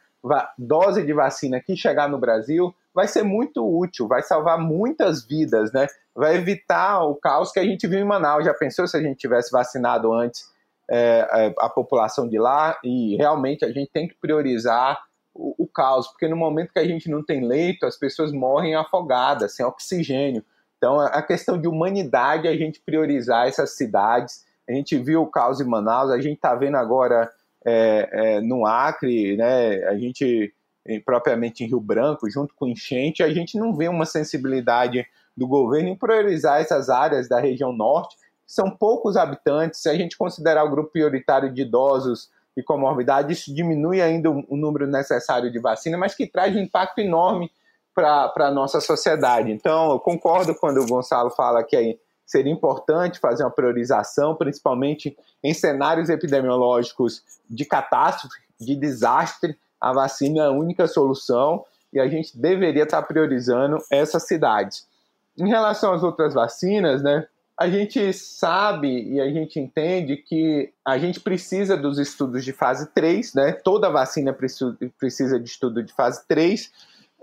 dose 0.58 1.04
de 1.04 1.14
vacina 1.14 1.60
que 1.60 1.76
chegar 1.76 2.08
no 2.08 2.20
Brasil 2.20 2.76
vai 2.94 3.08
ser 3.08 3.24
muito 3.24 3.66
útil, 3.66 4.08
vai 4.08 4.22
salvar 4.22 4.58
muitas 4.60 5.26
vidas, 5.26 5.72
né? 5.72 5.88
Vai 6.16 6.36
evitar 6.36 7.04
o 7.04 7.16
caos 7.16 7.52
que 7.52 7.60
a 7.60 7.64
gente 7.64 7.88
viu 7.88 8.00
em 8.00 8.06
Manaus. 8.06 8.46
Já 8.46 8.54
pensou 8.54 8.88
se 8.88 8.96
a 8.96 9.02
gente 9.02 9.18
tivesse 9.18 9.52
vacinado 9.52 10.14
antes 10.14 10.52
é, 10.90 11.28
é 11.32 11.54
a 11.60 11.70
população 11.70 12.28
de 12.28 12.38
lá? 12.38 12.78
E 12.84 13.16
realmente 13.18 13.66
a 13.66 13.72
gente 13.72 13.92
tem 13.92 14.08
que 14.08 14.16
priorizar 14.16 15.02
o, 15.34 15.64
o 15.64 15.68
caos, 15.68 16.08
porque 16.08 16.28
no 16.28 16.36
momento 16.36 16.72
que 16.72 16.80
a 16.80 16.88
gente 16.88 17.10
não 17.10 17.24
tem 17.24 17.46
leito, 17.46 17.86
as 17.86 17.98
pessoas 17.98 18.32
morrem 18.32 18.76
afogadas, 18.76 19.56
sem 19.56 19.66
oxigênio. 19.66 20.44
Então, 20.78 21.00
a 21.00 21.22
questão 21.22 21.60
de 21.60 21.68
humanidade 21.68 22.48
a 22.48 22.56
gente 22.56 22.82
priorizar 22.82 23.48
essas 23.48 23.76
cidades 23.76 24.46
a 24.68 24.72
gente 24.72 24.98
viu 24.98 25.22
o 25.22 25.28
caos 25.28 25.60
em 25.60 25.66
Manaus, 25.66 26.10
a 26.10 26.20
gente 26.20 26.36
está 26.36 26.56
vendo 26.56 26.78
agora 26.78 27.30
é, 27.66 28.10
é, 28.12 28.42
no 28.42 28.66
Acre, 28.66 29.36
né, 29.36 29.84
a 29.86 29.96
gente 29.98 30.54
propriamente 31.06 31.64
em 31.64 31.68
Rio 31.68 31.80
Branco, 31.80 32.30
junto 32.30 32.54
com 32.56 32.68
enchente, 32.68 33.24
a 33.24 33.34
gente 33.34 33.58
não 33.58 33.74
vê 33.74 33.88
uma 33.88 34.06
sensibilidade 34.06 35.06
do 35.36 35.48
governo 35.48 35.90
em 35.90 35.96
priorizar 35.96 36.62
essas 36.62 36.90
áreas 36.90 37.28
da 37.28 37.40
região 37.40 37.72
norte, 37.74 38.18
são 38.46 38.70
poucos 38.70 39.18
habitantes, 39.18 39.82
se 39.82 39.90
a 39.90 39.96
gente 39.96 40.18
considerar 40.18 40.64
o 40.64 40.70
grupo 40.70 40.92
prioritário 40.92 41.52
de 41.52 41.62
idosos 41.62 42.30
e 42.56 42.62
comorbidade, 42.62 43.34
isso 43.34 43.54
diminui 43.54 44.02
ainda 44.02 44.30
o 44.30 44.56
número 44.56 44.86
necessário 44.86 45.52
de 45.52 45.58
vacina, 45.58 45.98
mas 45.98 46.14
que 46.14 46.28
traz 46.28 46.56
um 46.56 46.60
impacto 46.60 47.00
enorme 47.00 47.52
para 47.96 48.32
a 48.36 48.52
nossa 48.52 48.80
sociedade. 48.80 49.52
Então, 49.52 49.92
eu 49.92 50.00
concordo 50.00 50.54
quando 50.54 50.82
o 50.82 50.86
Gonçalo 50.86 51.32
fala 51.32 51.64
que 51.64 51.98
seria 52.26 52.52
importante 52.52 53.20
fazer 53.20 53.44
uma 53.44 53.52
priorização, 53.52 54.36
principalmente 54.36 55.18
em 55.44 55.54
cenários 55.54 56.10
epidemiológicos 56.10 57.24
de 57.50 57.66
catástrofe, 57.66 58.36
de 58.60 58.76
desastre. 58.76 59.58
A 59.84 59.92
vacina 59.92 60.44
é 60.44 60.46
a 60.46 60.52
única 60.52 60.88
solução 60.88 61.66
e 61.92 62.00
a 62.00 62.08
gente 62.08 62.40
deveria 62.40 62.84
estar 62.84 63.02
priorizando 63.04 63.78
essas 63.92 64.24
cidades. 64.24 64.88
Em 65.38 65.50
relação 65.50 65.94
às 65.94 66.04
outras 66.04 66.34
vacinas, 66.34 67.04
né, 67.04 67.28
a 67.60 67.70
gente 67.70 68.14
sabe 68.14 69.14
e 69.14 69.20
a 69.20 69.30
gente 69.30 69.60
entende 69.60 70.16
que 70.16 70.72
a 70.86 70.98
gente 70.98 71.20
precisa 71.20 71.76
dos 71.76 72.00
estudos 72.00 72.46
de 72.46 72.54
fase 72.54 72.88
3, 72.94 73.34
né? 73.34 73.52
Toda 73.52 73.90
vacina 73.90 74.34
precisa 74.34 75.40
de 75.40 75.50
estudo 75.50 75.84
de 75.84 75.94
fase 75.94 76.26
3. 76.30 76.72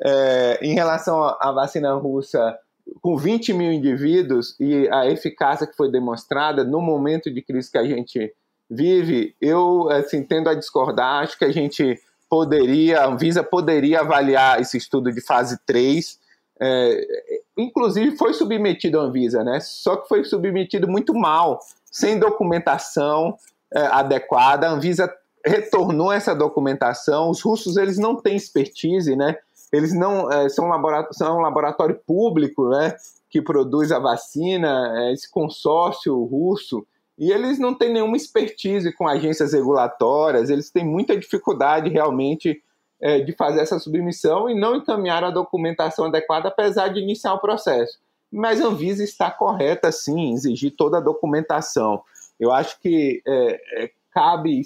É, 0.02 0.58
em 0.62 0.74
relação 0.74 1.22
à 1.24 1.50
vacina 1.52 1.94
russa, 1.94 2.58
com 3.00 3.16
20 3.16 3.54
mil 3.54 3.72
indivíduos 3.72 4.54
e 4.60 4.86
a 4.90 5.06
eficácia 5.06 5.66
que 5.66 5.76
foi 5.76 5.90
demonstrada 5.90 6.62
no 6.62 6.80
momento 6.80 7.30
de 7.30 7.40
crise 7.40 7.70
que 7.70 7.78
a 7.78 7.84
gente 7.84 8.32
vive, 8.70 9.34
eu 9.40 9.90
assim, 9.90 10.22
tendo 10.22 10.48
a 10.48 10.54
discordar, 10.54 11.24
acho 11.24 11.38
que 11.38 11.44
a 11.44 11.52
gente 11.52 11.98
poderia, 12.30 13.00
a 13.00 13.08
Anvisa 13.08 13.42
poderia 13.42 14.00
avaliar 14.00 14.60
esse 14.60 14.78
estudo 14.78 15.12
de 15.12 15.20
fase 15.20 15.58
3. 15.66 16.18
É, 16.62 17.40
inclusive 17.58 18.16
foi 18.16 18.32
submetido 18.32 19.00
à 19.00 19.02
Anvisa, 19.02 19.42
né? 19.42 19.58
Só 19.60 19.96
que 19.96 20.08
foi 20.08 20.24
submetido 20.24 20.86
muito 20.86 21.12
mal, 21.12 21.58
sem 21.90 22.18
documentação 22.18 23.36
é, 23.74 23.80
adequada. 23.86 24.68
A 24.68 24.70
Anvisa 24.70 25.12
retornou 25.44 26.12
essa 26.12 26.34
documentação. 26.34 27.30
Os 27.30 27.42
russos 27.42 27.76
eles 27.76 27.98
não 27.98 28.14
têm 28.14 28.36
expertise, 28.36 29.16
né? 29.16 29.36
eles 29.72 29.94
não 29.94 30.30
é, 30.30 30.48
são, 30.48 30.68
laboratório, 30.68 31.14
são 31.14 31.38
um 31.38 31.40
laboratório 31.40 32.00
público, 32.06 32.68
né, 32.68 32.96
que 33.28 33.40
produz 33.40 33.92
a 33.92 33.98
vacina, 33.98 34.92
é, 34.96 35.12
esse 35.12 35.30
consórcio 35.30 36.22
russo, 36.24 36.86
e 37.20 37.30
eles 37.30 37.58
não 37.58 37.74
têm 37.74 37.92
nenhuma 37.92 38.16
expertise 38.16 38.90
com 38.92 39.06
agências 39.06 39.52
regulatórias, 39.52 40.48
eles 40.48 40.70
têm 40.70 40.86
muita 40.86 41.14
dificuldade 41.14 41.90
realmente 41.90 42.62
é, 42.98 43.20
de 43.20 43.32
fazer 43.34 43.60
essa 43.60 43.78
submissão 43.78 44.48
e 44.48 44.58
não 44.58 44.76
encaminhar 44.76 45.22
a 45.22 45.30
documentação 45.30 46.06
adequada, 46.06 46.48
apesar 46.48 46.88
de 46.88 46.98
iniciar 46.98 47.34
o 47.34 47.38
processo. 47.38 47.98
Mas 48.32 48.58
a 48.58 48.68
Anvisa 48.68 49.04
está 49.04 49.30
correta, 49.30 49.92
sim, 49.92 50.18
em 50.18 50.32
exigir 50.32 50.74
toda 50.74 50.96
a 50.96 51.00
documentação. 51.02 52.02
Eu 52.38 52.52
acho 52.52 52.80
que 52.80 53.20
é, 53.26 53.84
é 53.84 53.90
cabe, 54.12 54.62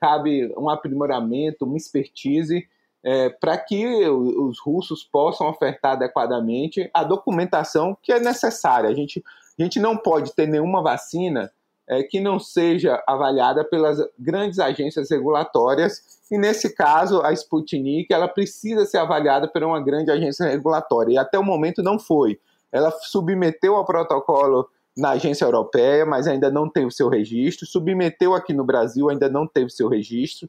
cabe 0.00 0.54
um 0.56 0.70
aprimoramento, 0.70 1.64
uma 1.64 1.76
expertise 1.76 2.68
é, 3.04 3.30
para 3.30 3.58
que 3.58 3.84
os 4.08 4.60
russos 4.60 5.02
possam 5.02 5.48
ofertar 5.48 5.92
adequadamente 5.92 6.88
a 6.94 7.02
documentação 7.02 7.98
que 8.00 8.12
é 8.12 8.20
necessária. 8.20 8.88
A 8.88 8.94
gente, 8.94 9.24
a 9.58 9.62
gente 9.62 9.80
não 9.80 9.96
pode 9.96 10.32
ter 10.36 10.46
nenhuma 10.46 10.80
vacina 10.80 11.50
é, 11.88 12.02
que 12.02 12.20
não 12.20 12.38
seja 12.38 13.02
avaliada 13.06 13.64
pelas 13.64 13.98
grandes 14.18 14.58
agências 14.58 15.10
regulatórias, 15.10 16.02
e 16.30 16.36
nesse 16.36 16.74
caso, 16.74 17.22
a 17.22 17.32
Sputnik 17.32 18.12
ela 18.12 18.26
precisa 18.26 18.84
ser 18.84 18.98
avaliada 18.98 19.46
por 19.46 19.62
uma 19.62 19.80
grande 19.80 20.10
agência 20.10 20.46
regulatória, 20.46 21.14
e 21.14 21.18
até 21.18 21.38
o 21.38 21.44
momento 21.44 21.82
não 21.82 21.98
foi. 21.98 22.40
Ela 22.72 22.90
submeteu 22.90 23.76
ao 23.76 23.84
protocolo 23.84 24.68
na 24.96 25.10
agência 25.10 25.44
europeia, 25.44 26.04
mas 26.04 26.26
ainda 26.26 26.50
não 26.50 26.68
teve 26.68 26.90
seu 26.90 27.08
registro, 27.08 27.66
submeteu 27.66 28.34
aqui 28.34 28.52
no 28.52 28.64
Brasil, 28.64 29.08
ainda 29.10 29.28
não 29.28 29.46
teve 29.46 29.70
seu 29.70 29.88
registro. 29.88 30.48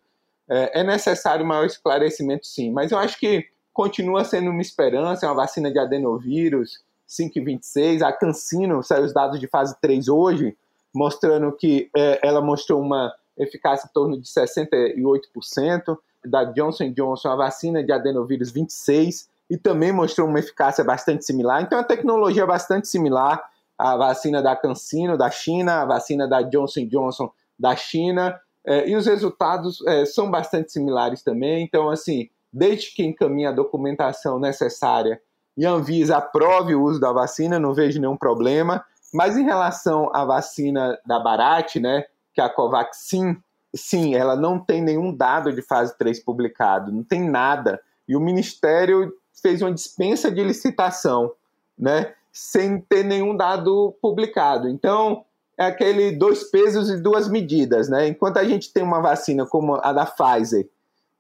É, 0.49 0.79
é 0.79 0.83
necessário 0.83 1.45
maior 1.45 1.65
esclarecimento, 1.65 2.47
sim, 2.47 2.71
mas 2.71 2.91
eu 2.91 2.97
acho 2.97 3.19
que 3.19 3.45
continua 3.73 4.23
sendo 4.23 4.49
uma 4.49 4.61
esperança, 4.61 5.25
é 5.25 5.29
uma 5.29 5.35
vacina 5.35 5.69
de 5.69 5.77
adenovírus 5.77 6.83
526, 7.07 8.01
a 8.01 8.11
Cancino, 8.11 8.83
saiu 8.83 9.05
os 9.05 9.13
dados 9.13 9.39
de 9.39 9.47
fase 9.47 9.75
3 9.79 10.07
hoje, 10.09 10.55
mostrando 10.97 11.51
que 11.51 11.89
é, 11.95 12.19
ela 12.23 12.41
mostrou 12.41 12.81
uma 12.81 13.13
eficácia 13.37 13.87
em 13.87 13.93
torno 13.93 14.19
de 14.19 14.27
68%, 14.27 15.97
da 16.25 16.43
Johnson 16.45 16.91
Johnson, 16.91 17.29
a 17.29 17.35
vacina 17.35 17.83
de 17.83 17.91
adenovírus 17.91 18.51
26%, 18.51 19.27
e 19.49 19.55
também 19.55 19.93
mostrou 19.93 20.27
uma 20.27 20.39
eficácia 20.39 20.83
bastante 20.83 21.23
similar. 21.23 21.61
Então, 21.61 21.79
a 21.79 21.83
tecnologia 21.83 22.43
é 22.43 22.45
bastante 22.45 22.87
similar 22.87 23.41
à 23.77 23.95
vacina 23.95 24.41
da 24.41 24.55
CanSino, 24.55 25.17
da 25.17 25.29
China, 25.29 25.83
a 25.83 25.85
vacina 25.85 26.27
da 26.27 26.41
Johnson 26.41 26.85
Johnson, 26.87 27.31
da 27.57 27.75
China, 27.75 28.37
é, 28.65 28.89
e 28.89 28.95
os 28.95 29.05
resultados 29.05 29.81
é, 29.87 30.03
são 30.03 30.29
bastante 30.29 30.73
similares 30.73 31.23
também. 31.23 31.63
Então, 31.63 31.89
assim, 31.89 32.27
desde 32.51 32.93
que 32.93 33.05
encaminhe 33.05 33.45
a 33.45 33.51
documentação 33.51 34.39
necessária 34.39 35.21
e 35.55 35.65
a 35.65 35.71
Anvisa 35.71 36.17
aprove 36.17 36.75
o 36.75 36.83
uso 36.83 36.99
da 36.99 37.11
vacina, 37.11 37.57
não 37.57 37.73
vejo 37.73 38.01
nenhum 38.01 38.17
problema. 38.17 38.83
Mas 39.17 39.35
em 39.35 39.43
relação 39.43 40.11
à 40.13 40.23
vacina 40.23 40.95
da 41.03 41.19
Barat, 41.19 41.77
né, 41.77 42.05
que 42.35 42.39
é 42.39 42.43
a 42.43 42.49
Covaxin, 42.49 43.35
sim, 43.75 44.13
ela 44.13 44.35
não 44.35 44.59
tem 44.59 44.79
nenhum 44.79 45.11
dado 45.11 45.51
de 45.51 45.63
fase 45.63 45.97
3 45.97 46.23
publicado, 46.23 46.91
não 46.91 47.03
tem 47.03 47.27
nada. 47.27 47.81
E 48.07 48.15
o 48.15 48.19
Ministério 48.19 49.11
fez 49.41 49.63
uma 49.63 49.73
dispensa 49.73 50.29
de 50.29 50.43
licitação, 50.43 51.31
né, 51.75 52.13
sem 52.31 52.79
ter 52.79 53.03
nenhum 53.03 53.35
dado 53.35 53.97
publicado. 53.99 54.69
Então, 54.69 55.25
é 55.57 55.65
aquele 55.65 56.11
dois 56.11 56.43
pesos 56.51 56.87
e 56.91 57.01
duas 57.01 57.27
medidas, 57.27 57.89
né? 57.89 58.07
Enquanto 58.07 58.37
a 58.37 58.43
gente 58.43 58.71
tem 58.71 58.83
uma 58.83 59.01
vacina 59.01 59.47
como 59.47 59.79
a 59.81 59.91
da 59.93 60.05
Pfizer, 60.05 60.69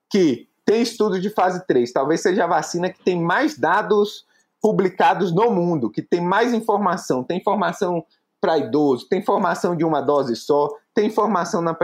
que 0.07 0.47
tem 0.63 0.83
estudo 0.83 1.19
de 1.19 1.31
fase 1.31 1.65
3, 1.65 1.91
talvez 1.91 2.21
seja 2.21 2.43
a 2.43 2.47
vacina 2.47 2.91
que 2.91 3.03
tem 3.03 3.19
mais 3.19 3.57
dados 3.57 4.27
publicados 4.61 5.33
no 5.33 5.51
mundo, 5.51 5.89
que 5.89 6.01
tem 6.01 6.21
mais 6.21 6.53
informação, 6.53 7.23
tem 7.23 7.37
informação 7.37 8.03
para 8.39 8.57
idoso, 8.57 9.07
tem 9.09 9.19
informação 9.19 9.75
de 9.75 9.83
uma 9.83 10.01
dose 10.01 10.35
só, 10.35 10.69
tem 10.93 11.07
informação 11.07 11.61
na, 11.61 11.77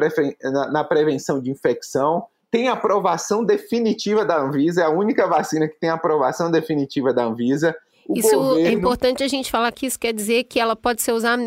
na, 0.44 0.72
na, 0.72 0.84
prevenção 0.84 1.42
de 1.42 1.50
infecção, 1.50 2.26
tem 2.52 2.68
aprovação 2.68 3.44
definitiva 3.44 4.24
da 4.24 4.40
Anvisa, 4.40 4.82
é 4.82 4.86
a 4.86 4.90
única 4.90 5.28
vacina 5.28 5.68
que 5.68 5.80
tem 5.80 5.90
aprovação 5.90 6.52
definitiva 6.52 7.14
da 7.14 7.26
Anvisa. 7.26 7.76
O 8.08 8.18
isso 8.18 8.28
é 8.28 8.36
governo... 8.36 8.68
é 8.68 8.72
importante 8.72 9.24
a 9.24 9.28
gente 9.28 9.50
falar 9.50 9.72
que 9.72 9.86
isso 9.86 10.00
quer 10.00 10.14
dizer 10.14 10.44
que 10.44 10.60
ela 10.60 10.76
pode 10.76 11.02
ser, 11.02 11.14
usar, 11.14 11.38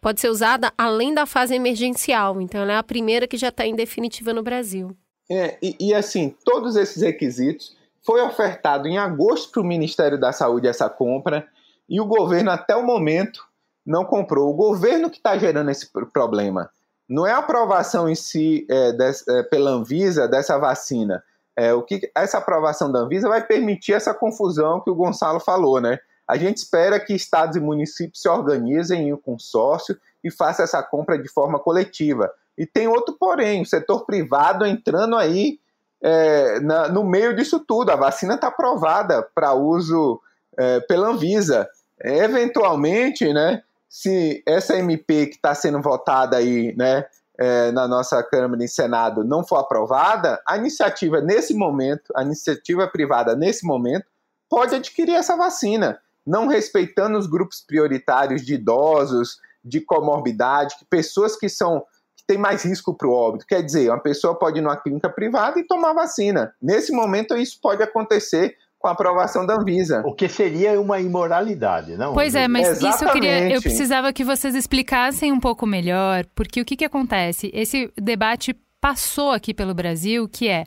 pode 0.00 0.20
ser 0.20 0.28
usada 0.28 0.72
além 0.78 1.12
da 1.12 1.26
fase 1.26 1.54
emergencial, 1.54 2.40
então 2.40 2.62
ela 2.62 2.72
é 2.72 2.76
a 2.76 2.82
primeira 2.82 3.26
que 3.26 3.36
já 3.36 3.48
está 3.48 3.66
em 3.66 3.74
definitiva 3.74 4.32
no 4.32 4.42
Brasil. 4.42 4.96
É, 5.30 5.56
e, 5.62 5.76
e 5.80 5.94
assim, 5.94 6.34
todos 6.44 6.76
esses 6.76 7.02
requisitos 7.02 7.73
foi 8.04 8.20
ofertado 8.20 8.86
em 8.86 8.98
agosto 8.98 9.50
para 9.50 9.62
o 9.62 9.64
Ministério 9.64 10.18
da 10.18 10.32
Saúde 10.32 10.68
essa 10.68 10.88
compra 10.88 11.46
e 11.88 12.00
o 12.00 12.06
governo, 12.06 12.50
até 12.50 12.76
o 12.76 12.84
momento, 12.84 13.44
não 13.84 14.04
comprou. 14.04 14.50
O 14.50 14.54
governo 14.54 15.10
que 15.10 15.16
está 15.16 15.36
gerando 15.36 15.70
esse 15.70 15.90
problema. 16.12 16.70
Não 17.08 17.26
é 17.26 17.32
a 17.32 17.38
aprovação 17.38 18.08
em 18.08 18.14
si 18.14 18.66
é, 18.70 18.92
des, 18.92 19.26
é, 19.28 19.42
pela 19.42 19.70
Anvisa 19.70 20.26
dessa 20.26 20.58
vacina. 20.58 21.22
É, 21.56 21.72
o 21.74 21.82
que 21.82 22.10
essa 22.14 22.38
aprovação 22.38 22.90
da 22.90 23.00
Anvisa 23.00 23.28
vai 23.28 23.46
permitir 23.46 23.92
essa 23.92 24.14
confusão 24.14 24.80
que 24.80 24.90
o 24.90 24.94
Gonçalo 24.94 25.38
falou, 25.38 25.80
né? 25.80 25.98
A 26.26 26.38
gente 26.38 26.56
espera 26.56 26.98
que 26.98 27.14
estados 27.14 27.56
e 27.56 27.60
municípios 27.60 28.22
se 28.22 28.28
organizem 28.28 29.08
em 29.08 29.12
um 29.12 29.18
consórcio 29.18 29.96
e 30.22 30.30
façam 30.30 30.64
essa 30.64 30.82
compra 30.82 31.18
de 31.18 31.28
forma 31.28 31.58
coletiva. 31.58 32.32
E 32.56 32.64
tem 32.64 32.88
outro 32.88 33.14
porém, 33.18 33.60
o 33.60 33.66
setor 33.66 34.06
privado 34.06 34.64
entrando 34.64 35.16
aí 35.16 35.58
é, 36.04 36.60
na, 36.60 36.88
no 36.88 37.02
meio 37.02 37.34
disso 37.34 37.58
tudo. 37.58 37.90
A 37.90 37.96
vacina 37.96 38.34
está 38.34 38.48
aprovada 38.48 39.26
para 39.34 39.54
uso 39.54 40.20
é, 40.56 40.80
pela 40.80 41.08
Anvisa. 41.08 41.66
Eventualmente, 41.98 43.32
né, 43.32 43.62
se 43.88 44.42
essa 44.46 44.76
MP 44.76 45.28
que 45.28 45.36
está 45.36 45.54
sendo 45.54 45.80
votada 45.80 46.36
aí, 46.36 46.76
né, 46.76 47.06
é, 47.38 47.72
na 47.72 47.88
nossa 47.88 48.22
Câmara 48.22 48.62
e 48.62 48.68
Senado 48.68 49.24
não 49.24 49.42
for 49.42 49.56
aprovada, 49.56 50.42
a 50.46 50.58
iniciativa 50.58 51.22
nesse 51.22 51.54
momento, 51.54 52.12
a 52.14 52.22
iniciativa 52.22 52.86
privada 52.86 53.34
nesse 53.34 53.64
momento, 53.66 54.04
pode 54.48 54.74
adquirir 54.74 55.14
essa 55.14 55.36
vacina, 55.36 55.98
não 56.26 56.46
respeitando 56.46 57.16
os 57.16 57.26
grupos 57.26 57.62
prioritários 57.62 58.42
de 58.42 58.54
idosos, 58.54 59.38
de 59.64 59.80
comorbidade, 59.80 60.76
pessoas 60.90 61.34
que 61.34 61.48
são 61.48 61.82
tem 62.26 62.38
mais 62.38 62.64
risco 62.64 62.94
para 62.94 63.08
o 63.08 63.12
óbito. 63.12 63.46
Quer 63.46 63.62
dizer, 63.62 63.90
uma 63.90 64.00
pessoa 64.00 64.34
pode 64.34 64.58
ir 64.58 64.62
numa 64.62 64.76
clínica 64.76 65.08
privada 65.08 65.58
e 65.58 65.66
tomar 65.66 65.92
vacina. 65.92 66.52
Nesse 66.60 66.92
momento, 66.92 67.36
isso 67.36 67.58
pode 67.60 67.82
acontecer 67.82 68.56
com 68.78 68.88
a 68.88 68.92
aprovação 68.92 69.46
da 69.46 69.54
Anvisa. 69.54 70.02
O 70.04 70.14
que 70.14 70.28
seria 70.28 70.78
uma 70.78 71.00
imoralidade, 71.00 71.96
não? 71.96 72.12
Pois 72.12 72.34
é, 72.34 72.46
mas 72.46 72.68
Exatamente. 72.68 72.94
isso 72.94 73.04
eu 73.04 73.12
queria. 73.12 73.50
Eu 73.54 73.62
precisava 73.62 74.12
que 74.12 74.22
vocês 74.22 74.54
explicassem 74.54 75.32
um 75.32 75.40
pouco 75.40 75.66
melhor, 75.66 76.26
porque 76.34 76.60
o 76.60 76.64
que, 76.64 76.76
que 76.76 76.84
acontece? 76.84 77.50
Esse 77.54 77.90
debate 77.96 78.54
passou 78.82 79.30
aqui 79.30 79.54
pelo 79.54 79.72
Brasil, 79.72 80.28
que 80.28 80.48
é 80.48 80.64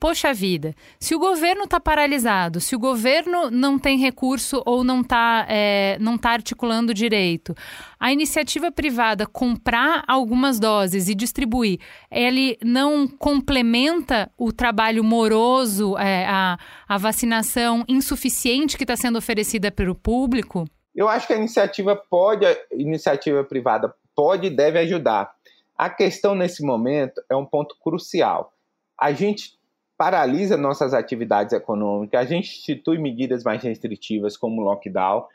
Poxa 0.00 0.32
vida, 0.32 0.76
se 1.00 1.12
o 1.16 1.18
governo 1.18 1.64
está 1.64 1.80
paralisado, 1.80 2.60
se 2.60 2.76
o 2.76 2.78
governo 2.78 3.50
não 3.50 3.80
tem 3.80 3.98
recurso 3.98 4.62
ou 4.64 4.84
não 4.84 5.00
está 5.00 5.44
é, 5.48 5.98
não 6.00 6.16
tá 6.16 6.30
articulando 6.30 6.94
direito, 6.94 7.52
a 7.98 8.12
iniciativa 8.12 8.70
privada 8.70 9.26
comprar 9.26 10.04
algumas 10.06 10.60
doses 10.60 11.08
e 11.08 11.16
distribuir, 11.16 11.80
ele 12.12 12.56
não 12.62 13.08
complementa 13.08 14.30
o 14.38 14.52
trabalho 14.52 15.02
moroso, 15.02 15.98
é, 15.98 16.24
a, 16.26 16.56
a 16.88 16.96
vacinação 16.96 17.84
insuficiente 17.88 18.76
que 18.76 18.84
está 18.84 18.94
sendo 18.94 19.18
oferecida 19.18 19.68
pelo 19.72 19.96
público? 19.96 20.64
Eu 20.94 21.08
acho 21.08 21.26
que 21.26 21.32
a 21.32 21.36
iniciativa 21.36 21.96
pode, 21.96 22.46
a 22.46 22.56
iniciativa 22.72 23.42
privada 23.42 23.92
pode 24.14 24.46
e 24.46 24.50
deve 24.50 24.78
ajudar. 24.78 25.32
A 25.76 25.90
questão 25.90 26.36
nesse 26.36 26.64
momento 26.64 27.20
é 27.28 27.34
um 27.34 27.44
ponto 27.44 27.76
crucial. 27.82 28.52
A 28.96 29.12
gente 29.12 29.57
paralisa 29.98 30.56
nossas 30.56 30.94
atividades 30.94 31.52
econômicas, 31.52 32.20
a 32.20 32.24
gente 32.24 32.56
institui 32.56 32.98
medidas 32.98 33.42
mais 33.42 33.60
restritivas 33.64 34.36
como 34.36 34.62
lockdown, 34.62 35.26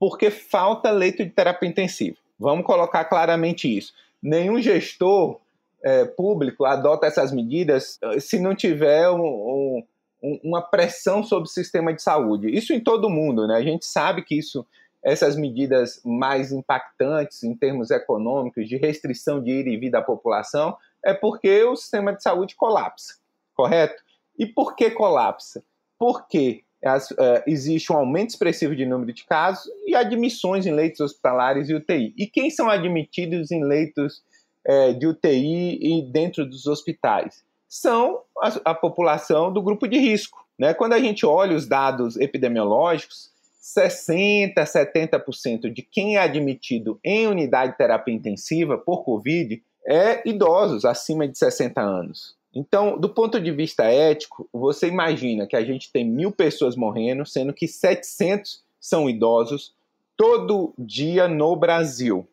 porque 0.00 0.30
falta 0.30 0.90
leito 0.90 1.22
de 1.22 1.30
terapia 1.30 1.68
intensiva. 1.68 2.16
Vamos 2.38 2.64
colocar 2.64 3.04
claramente 3.04 3.68
isso. 3.68 3.92
Nenhum 4.22 4.60
gestor 4.60 5.38
é, 5.82 6.06
público 6.06 6.64
adota 6.64 7.06
essas 7.06 7.30
medidas 7.30 7.98
eh, 8.02 8.18
se 8.18 8.40
não 8.40 8.54
tiver 8.54 9.08
um, 9.10 9.84
um, 10.22 10.40
uma 10.42 10.62
pressão 10.62 11.22
sobre 11.22 11.48
o 11.48 11.52
sistema 11.52 11.92
de 11.92 12.02
saúde. 12.02 12.48
Isso 12.50 12.72
em 12.72 12.80
todo 12.80 13.10
mundo, 13.10 13.46
né? 13.46 13.56
A 13.56 13.62
gente 13.62 13.84
sabe 13.84 14.22
que 14.22 14.36
isso, 14.36 14.66
essas 15.04 15.36
medidas 15.36 16.00
mais 16.04 16.52
impactantes 16.52 17.42
em 17.42 17.54
termos 17.54 17.90
econômicos, 17.90 18.68
de 18.68 18.76
restrição 18.76 19.42
de 19.42 19.50
ir 19.50 19.66
e 19.66 19.76
vir 19.76 19.90
da 19.90 20.02
população, 20.02 20.76
é 21.04 21.14
porque 21.14 21.62
o 21.64 21.76
sistema 21.76 22.12
de 22.12 22.22
saúde 22.22 22.56
colapsa, 22.56 23.14
correto? 23.54 24.05
E 24.38 24.46
por 24.46 24.76
que 24.76 24.90
colapsa? 24.90 25.62
Porque 25.98 26.62
as, 26.84 27.10
uh, 27.10 27.42
existe 27.46 27.92
um 27.92 27.96
aumento 27.96 28.30
expressivo 28.30 28.76
de 28.76 28.86
número 28.86 29.12
de 29.12 29.24
casos 29.24 29.64
e 29.86 29.94
admissões 29.94 30.66
em 30.66 30.72
leitos 30.72 31.00
hospitalares 31.00 31.68
e 31.68 31.74
UTI. 31.74 32.14
E 32.16 32.26
quem 32.26 32.50
são 32.50 32.68
admitidos 32.68 33.50
em 33.50 33.64
leitos 33.64 34.22
uh, 34.68 34.94
de 34.98 35.06
UTI 35.06 35.78
e 35.80 36.02
dentro 36.02 36.46
dos 36.46 36.66
hospitais? 36.66 37.44
São 37.68 38.20
a, 38.40 38.70
a 38.70 38.74
população 38.74 39.52
do 39.52 39.62
grupo 39.62 39.88
de 39.88 39.98
risco. 39.98 40.46
Né? 40.58 40.72
Quando 40.74 40.92
a 40.92 40.98
gente 40.98 41.26
olha 41.26 41.56
os 41.56 41.66
dados 41.66 42.16
epidemiológicos, 42.16 43.30
60%, 43.78 44.54
70% 44.54 45.72
de 45.72 45.82
quem 45.82 46.16
é 46.16 46.20
admitido 46.20 47.00
em 47.04 47.26
unidade 47.26 47.72
de 47.72 47.78
terapia 47.78 48.14
intensiva 48.14 48.78
por 48.78 49.04
Covid 49.04 49.60
é 49.86 50.28
idosos 50.28 50.84
acima 50.84 51.26
de 51.26 51.36
60 51.36 51.80
anos. 51.80 52.35
Então, 52.58 52.98
do 52.98 53.10
ponto 53.10 53.38
de 53.38 53.52
vista 53.52 53.84
ético, 53.84 54.48
você 54.50 54.88
imagina 54.88 55.46
que 55.46 55.54
a 55.54 55.62
gente 55.62 55.92
tem 55.92 56.08
mil 56.08 56.32
pessoas 56.32 56.74
morrendo, 56.74 57.26
sendo 57.26 57.52
que 57.52 57.68
700 57.68 58.64
são 58.80 59.10
idosos 59.10 59.74
todo 60.16 60.72
dia 60.78 61.28
no 61.28 61.54
Brasil. 61.54 62.26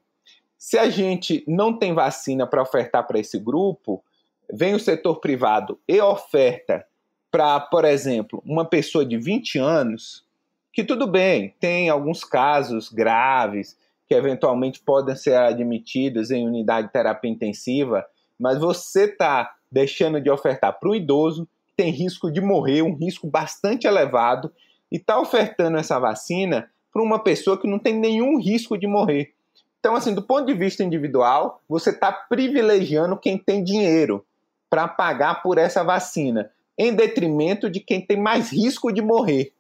Se 0.58 0.78
a 0.78 0.90
gente 0.90 1.44
não 1.46 1.78
tem 1.78 1.94
vacina 1.94 2.48
para 2.48 2.62
ofertar 2.62 3.06
para 3.06 3.20
esse 3.20 3.38
grupo, 3.38 4.02
vem 4.50 4.74
o 4.74 4.80
setor 4.80 5.20
privado 5.20 5.78
e 5.86 6.00
oferta 6.00 6.86
para, 7.30 7.60
por 7.60 7.84
exemplo, 7.84 8.42
uma 8.46 8.64
pessoa 8.64 9.06
de 9.06 9.18
20 9.18 9.60
anos, 9.60 10.24
que 10.72 10.86
tudo 10.86 11.06
bem, 11.06 11.54
tem 11.60 11.90
alguns 11.90 12.24
casos 12.24 12.88
graves 12.88 13.78
que 14.08 14.14
eventualmente 14.14 14.80
podem 14.80 15.18
ser 15.18 15.36
admitidos 15.36 16.32
em 16.32 16.48
unidade 16.48 16.88
de 16.88 16.94
terapia 16.94 17.30
intensiva, 17.30 18.06
mas 18.40 18.58
você 18.58 19.04
está 19.04 19.54
deixando 19.74 20.22
de 20.22 20.30
ofertar 20.30 20.80
para 20.80 20.90
um 20.90 20.94
idoso 20.94 21.48
que 21.68 21.74
tem 21.76 21.90
risco 21.92 22.32
de 22.32 22.40
morrer, 22.40 22.84
um 22.84 22.96
risco 22.96 23.26
bastante 23.26 23.88
elevado, 23.88 24.54
e 24.92 24.98
está 24.98 25.20
ofertando 25.20 25.78
essa 25.78 26.00
vacina 26.00 26.70
para 26.92 27.02
uma 27.02 27.18
pessoa 27.18 27.60
que 27.60 27.68
não 27.68 27.80
tem 27.80 27.98
nenhum 27.98 28.40
risco 28.40 28.78
de 28.78 28.86
morrer. 28.86 29.34
Então, 29.80 29.96
assim, 29.96 30.14
do 30.14 30.22
ponto 30.22 30.46
de 30.46 30.54
vista 30.54 30.84
individual, 30.84 31.60
você 31.68 31.90
está 31.90 32.12
privilegiando 32.12 33.18
quem 33.18 33.36
tem 33.38 33.64
dinheiro 33.64 34.24
para 34.70 34.88
pagar 34.88 35.42
por 35.42 35.58
essa 35.58 35.84
vacina, 35.84 36.52
em 36.78 36.94
detrimento 36.94 37.68
de 37.70 37.80
quem 37.80 38.00
tem 38.00 38.18
mais 38.18 38.52
risco 38.52 38.94
de 38.94 39.02
morrer. 39.02 39.52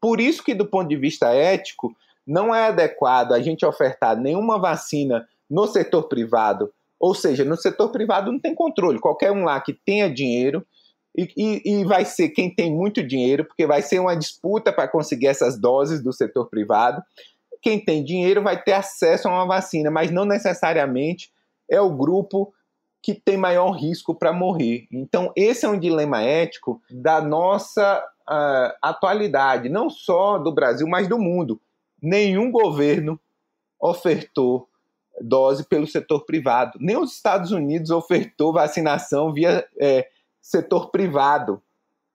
Por 0.00 0.18
isso 0.18 0.42
que, 0.42 0.54
do 0.54 0.66
ponto 0.66 0.88
de 0.88 0.96
vista 0.96 1.28
ético, 1.34 1.94
não 2.26 2.54
é 2.54 2.68
adequado 2.68 3.32
a 3.32 3.40
gente 3.40 3.66
ofertar 3.66 4.16
nenhuma 4.16 4.58
vacina 4.58 5.28
no 5.48 5.66
setor 5.66 6.04
privado. 6.04 6.72
Ou 6.98 7.14
seja, 7.14 7.44
no 7.44 7.56
setor 7.56 7.90
privado 7.90 8.32
não 8.32 8.40
tem 8.40 8.54
controle. 8.54 8.98
Qualquer 8.98 9.30
um 9.30 9.44
lá 9.44 9.60
que 9.60 9.72
tenha 9.72 10.12
dinheiro 10.12 10.66
e, 11.16 11.28
e, 11.36 11.62
e, 11.64 11.84
vai 11.84 12.04
ser 12.04 12.28
quem 12.28 12.54
tem 12.54 12.72
muito 12.72 13.02
dinheiro, 13.02 13.44
porque 13.44 13.66
vai 13.66 13.82
ser 13.82 13.98
uma 13.98 14.16
disputa 14.16 14.72
para 14.72 14.88
conseguir 14.88 15.26
essas 15.26 15.58
doses 15.58 16.02
do 16.02 16.12
setor 16.12 16.48
privado. 16.48 17.02
Quem 17.60 17.84
tem 17.84 18.04
dinheiro 18.04 18.42
vai 18.42 18.60
ter 18.62 18.72
acesso 18.72 19.28
a 19.28 19.32
uma 19.32 19.46
vacina, 19.46 19.90
mas 19.90 20.10
não 20.10 20.24
necessariamente 20.24 21.30
é 21.68 21.80
o 21.80 21.94
grupo 21.94 22.52
que 23.02 23.14
tem 23.14 23.36
maior 23.36 23.70
risco 23.72 24.14
para 24.14 24.32
morrer. 24.32 24.86
Então, 24.92 25.32
esse 25.36 25.64
é 25.64 25.68
um 25.68 25.78
dilema 25.78 26.22
ético 26.22 26.80
da 26.90 27.20
nossa 27.20 28.04
uh, 28.28 28.76
atualidade, 28.82 29.68
não 29.68 29.88
só 29.88 30.38
do 30.38 30.52
Brasil, 30.52 30.86
mas 30.86 31.08
do 31.08 31.18
mundo. 31.18 31.60
Nenhum 32.00 32.50
governo 32.50 33.18
ofertou 33.80 34.68
dose 35.20 35.64
pelo 35.64 35.86
setor 35.86 36.24
privado. 36.24 36.78
Nem 36.80 36.96
os 36.96 37.14
Estados 37.14 37.52
Unidos 37.52 37.90
ofertou 37.90 38.52
vacinação 38.52 39.32
via 39.32 39.66
é, 39.80 40.08
setor 40.40 40.90
privado. 40.90 41.62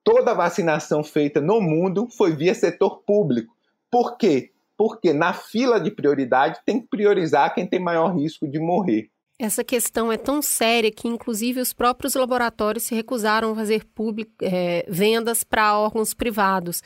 Toda 0.03 0.33
vacinação 0.33 1.03
feita 1.03 1.39
no 1.39 1.61
mundo 1.61 2.07
foi 2.09 2.35
via 2.35 2.53
setor 2.53 3.03
público. 3.05 3.55
Por 3.89 4.17
quê? 4.17 4.51
Porque 4.75 5.13
na 5.13 5.33
fila 5.33 5.79
de 5.79 5.91
prioridade 5.91 6.59
tem 6.65 6.81
que 6.81 6.87
priorizar 6.87 7.53
quem 7.53 7.65
tem 7.65 7.79
maior 7.79 8.15
risco 8.15 8.47
de 8.47 8.59
morrer. 8.59 9.09
Essa 9.39 9.63
questão 9.63 10.11
é 10.11 10.17
tão 10.17 10.41
séria 10.41 10.91
que, 10.91 11.07
inclusive, 11.07 11.59
os 11.59 11.73
próprios 11.73 12.13
laboratórios 12.13 12.83
se 12.83 12.95
recusaram 12.95 13.51
a 13.51 13.55
fazer 13.55 13.83
public, 13.93 14.31
é, 14.41 14.85
vendas 14.87 15.43
para 15.43 15.77
órgãos 15.77 16.13
privados. 16.13 16.81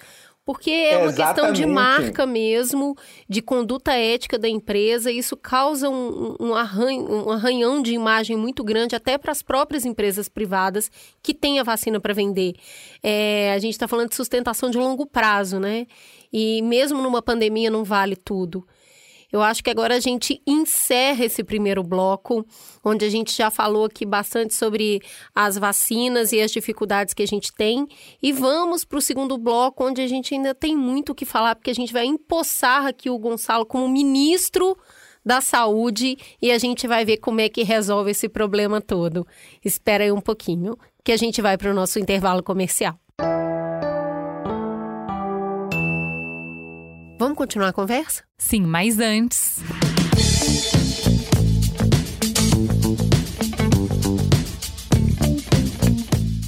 Porque 0.47 0.71
é 0.71 0.97
uma 0.97 1.07
Exatamente. 1.07 1.35
questão 1.35 1.51
de 1.51 1.65
marca 1.65 2.25
mesmo, 2.25 2.95
de 3.27 3.41
conduta 3.41 3.91
ética 3.91 4.39
da 4.39 4.47
empresa, 4.47 5.11
e 5.11 5.17
isso 5.17 5.35
causa 5.35 5.89
um, 5.89 6.37
um, 6.39 6.55
arranho, 6.55 7.27
um 7.27 7.31
arranhão 7.31 7.81
de 7.81 7.91
imagem 7.93 8.37
muito 8.37 8.63
grande 8.63 8.95
até 8.95 9.17
para 9.17 9.33
as 9.33 9.41
próprias 9.41 9.83
empresas 9.83 10.29
privadas 10.29 10.89
que 11.21 11.33
têm 11.33 11.59
a 11.59 11.63
vacina 11.63 11.99
para 11.99 12.13
vender. 12.13 12.55
É, 13.03 13.51
a 13.53 13.59
gente 13.59 13.73
está 13.73 13.89
falando 13.89 14.07
de 14.07 14.15
sustentação 14.15 14.69
de 14.69 14.77
longo 14.77 15.05
prazo, 15.05 15.59
né? 15.59 15.85
E 16.31 16.61
mesmo 16.61 17.01
numa 17.01 17.21
pandemia 17.21 17.69
não 17.69 17.83
vale 17.83 18.15
tudo. 18.15 18.65
Eu 19.31 19.41
acho 19.41 19.63
que 19.63 19.69
agora 19.69 19.95
a 19.95 19.99
gente 19.99 20.41
encerra 20.47 21.25
esse 21.25 21.43
primeiro 21.43 21.83
bloco, 21.83 22.45
onde 22.83 23.03
a 23.03 23.09
gente 23.09 23.35
já 23.35 23.51
falou 23.51 23.85
aqui 23.85 24.05
bastante 24.05 24.53
sobre 24.53 25.01
as 25.35 25.57
vacinas 25.57 26.31
e 26.31 26.39
as 26.39 26.51
dificuldades 26.51 27.13
que 27.13 27.23
a 27.23 27.27
gente 27.27 27.51
tem. 27.53 27.85
E 28.21 28.31
vamos 28.31 28.85
para 28.85 28.97
o 28.97 29.01
segundo 29.01 29.37
bloco, 29.37 29.85
onde 29.85 30.01
a 30.01 30.07
gente 30.07 30.33
ainda 30.33 30.55
tem 30.55 30.75
muito 30.75 31.11
o 31.11 31.15
que 31.15 31.25
falar, 31.25 31.55
porque 31.55 31.71
a 31.71 31.75
gente 31.75 31.91
vai 31.91 32.05
empossar 32.05 32.85
aqui 32.85 33.09
o 33.09 33.19
Gonçalo 33.19 33.65
como 33.65 33.89
ministro 33.89 34.77
da 35.25 35.41
saúde 35.41 36.17
e 36.41 36.51
a 36.53 36.57
gente 36.57 36.87
vai 36.87 37.03
ver 37.03 37.17
como 37.17 37.41
é 37.41 37.49
que 37.49 37.63
resolve 37.63 38.11
esse 38.11 38.29
problema 38.29 38.79
todo. 38.79 39.27
Espera 39.63 40.05
aí 40.05 40.11
um 40.11 40.21
pouquinho, 40.21 40.77
que 41.03 41.11
a 41.11 41.17
gente 41.17 41.41
vai 41.41 41.57
para 41.57 41.69
o 41.69 41.73
nosso 41.73 41.99
intervalo 41.99 42.41
comercial. 42.41 42.97
Vamos 47.19 47.35
continuar 47.35 47.69
a 47.69 47.73
conversa? 47.73 48.23
Sim, 48.37 48.61
mas 48.61 48.99
antes. 48.99 49.57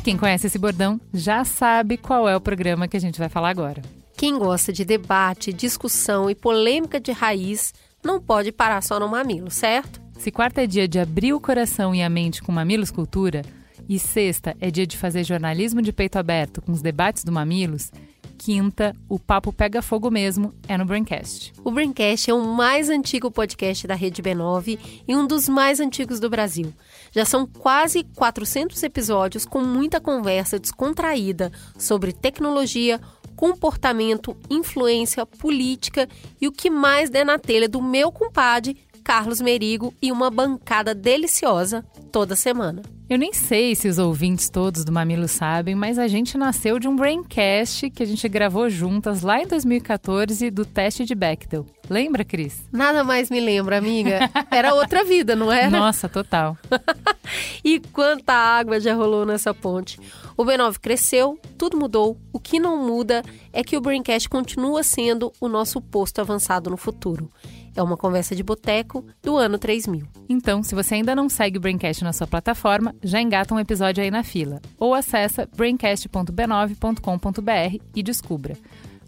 Quem 0.04 0.16
conhece 0.16 0.46
esse 0.46 0.60
bordão 0.60 1.02
já 1.12 1.44
sabe 1.44 1.98
qual 1.98 2.30
é 2.30 2.36
o 2.36 2.42
programa 2.42 2.88
que 2.88 2.96
a 2.96 3.00
gente 3.00 3.18
vai 3.18 3.30
falar 3.30 3.50
agora. 3.50 3.82
Quem 4.16 4.38
gosta 4.38 4.72
de 4.72 4.86
debate, 4.86 5.52
discussão 5.52 6.30
e 6.30 6.36
polêmica 6.36 7.00
de 7.00 7.12
raiz 7.12 7.74
não 8.04 8.22
pode 8.22 8.52
parar 8.52 8.84
só 8.84 9.00
no 9.00 9.10
mamilo, 9.10 9.50
certo? 9.50 10.00
Se 10.20 10.30
quarta 10.30 10.62
é 10.62 10.68
dia 10.68 10.88
de 10.88 11.00
abrir 11.00 11.34
o 11.34 11.40
coração 11.40 11.96
e 11.96 12.04
a 12.04 12.10
mente 12.10 12.44
com 12.44 12.52
Mamilos 12.52 12.92
Cultura 12.92 13.42
e 13.88 13.98
sexta 13.98 14.56
é 14.62 14.70
dia 14.70 14.86
de 14.86 14.98
fazer 14.98 15.24
jornalismo 15.24 15.82
de 15.82 15.92
peito 15.92 16.18
aberto 16.20 16.62
com 16.62 16.72
os 16.72 16.82
debates 16.82 17.24
do 17.24 17.32
Mamilos, 17.32 17.92
quinta, 18.40 18.96
o 19.10 19.20
papo 19.20 19.52
pega 19.52 19.82
fogo 19.82 20.10
mesmo, 20.10 20.54
é 20.66 20.78
no 20.78 20.86
Braincast. 20.86 21.54
O 21.62 21.70
Braincast 21.70 22.32
é 22.32 22.34
o 22.34 22.42
mais 22.42 22.90
antigo 22.90 23.30
podcast 23.30 23.86
da 23.86 23.94
Rede 23.94 24.24
B9 24.24 24.80
e 25.06 25.14
um 25.14 25.28
dos 25.28 25.50
mais 25.50 25.82
antigos 25.82 26.22
do 26.22 26.30
Brasil. 26.30 26.74
Já 27.12 27.26
são 27.26 27.46
quase 27.46 28.06
400 28.16 28.82
episódios 28.82 29.46
com 29.46 29.62
muita 29.62 30.00
conversa 30.00 30.58
descontraída 30.58 31.52
sobre 31.78 32.14
tecnologia, 32.14 33.02
comportamento, 33.36 34.36
influência, 34.50 35.26
política 35.26 36.08
e 36.40 36.48
o 36.48 36.52
que 36.52 36.70
mais 36.70 37.10
der 37.10 37.26
na 37.26 37.38
telha 37.38 37.68
do 37.68 37.82
meu 37.82 38.10
compadre, 38.10 38.78
Carlos 39.04 39.42
Merigo, 39.42 39.94
e 40.02 40.12
uma 40.12 40.30
bancada 40.30 40.96
deliciosa 40.96 41.86
toda 42.12 42.36
semana. 42.36 42.99
Eu 43.10 43.18
nem 43.18 43.34
sei 43.34 43.74
se 43.74 43.88
os 43.88 43.98
ouvintes 43.98 44.52
todos 44.52 44.86
do 44.86 44.92
Mamilo 44.92 45.28
sabem, 45.28 45.74
mas 45.74 45.98
a 45.98 46.08
gente 46.08 46.38
nasceu 46.38 46.78
de 46.78 46.88
um 46.88 46.96
Braincast 46.96 47.90
que 47.90 48.04
a 48.04 48.06
gente 48.06 48.30
gravou 48.30 48.70
juntas 48.70 49.24
lá 49.24 49.42
em 49.42 49.48
2014 49.48 50.52
do 50.52 50.64
teste 50.64 51.04
de 51.06 51.16
Bechdel. 51.16 51.66
Lembra, 51.90 52.24
Cris? 52.24 52.64
Nada 52.72 53.04
mais 53.04 53.32
me 53.32 53.40
lembra, 53.40 53.80
amiga. 53.80 54.30
Era 54.52 54.76
outra 54.76 55.04
vida, 55.04 55.36
não 55.36 55.52
era? 55.52 55.72
Nossa, 55.72 56.08
total. 56.08 56.56
e 57.66 57.80
quanta 57.80 58.32
água 58.32 58.80
já 58.80 58.94
rolou 58.94 59.26
nessa 59.26 59.56
ponte. 59.56 60.00
O 60.38 60.46
B9 60.46 60.78
cresceu, 60.78 61.40
tudo 61.58 61.76
mudou. 61.76 62.16
O 62.32 62.40
que 62.40 62.60
não 62.60 62.86
muda 62.86 63.24
é 63.52 63.64
que 63.64 63.76
o 63.76 63.82
Braincast 63.82 64.30
continua 64.30 64.84
sendo 64.84 65.34
o 65.42 65.50
nosso 65.50 65.82
posto 65.82 66.22
avançado 66.22 66.70
no 66.70 66.78
futuro. 66.78 67.28
É 67.76 67.84
uma 67.84 67.98
conversa 67.98 68.36
de 68.36 68.44
boteco 68.44 69.04
do 69.22 69.38
ano 69.38 69.58
3000. 69.58 70.06
Então, 70.28 70.62
se 70.64 70.76
você 70.76 70.96
ainda 70.96 71.16
não 71.16 71.30
segue 71.30 71.58
o 71.58 71.62
Braincast 71.62 72.04
na 72.04 72.12
sua 72.14 72.28
plataforma, 72.28 72.94
já 73.04 73.22
engata 73.22 73.54
um 73.54 73.60
episódio 73.60 74.04
aí 74.04 74.12
na 74.12 74.24
fila. 74.24 74.62
Ou 74.78 74.94
acessa 74.94 75.48
braincast.b9.com.br 75.56 77.84
e 77.96 78.04
descubra. 78.04 78.58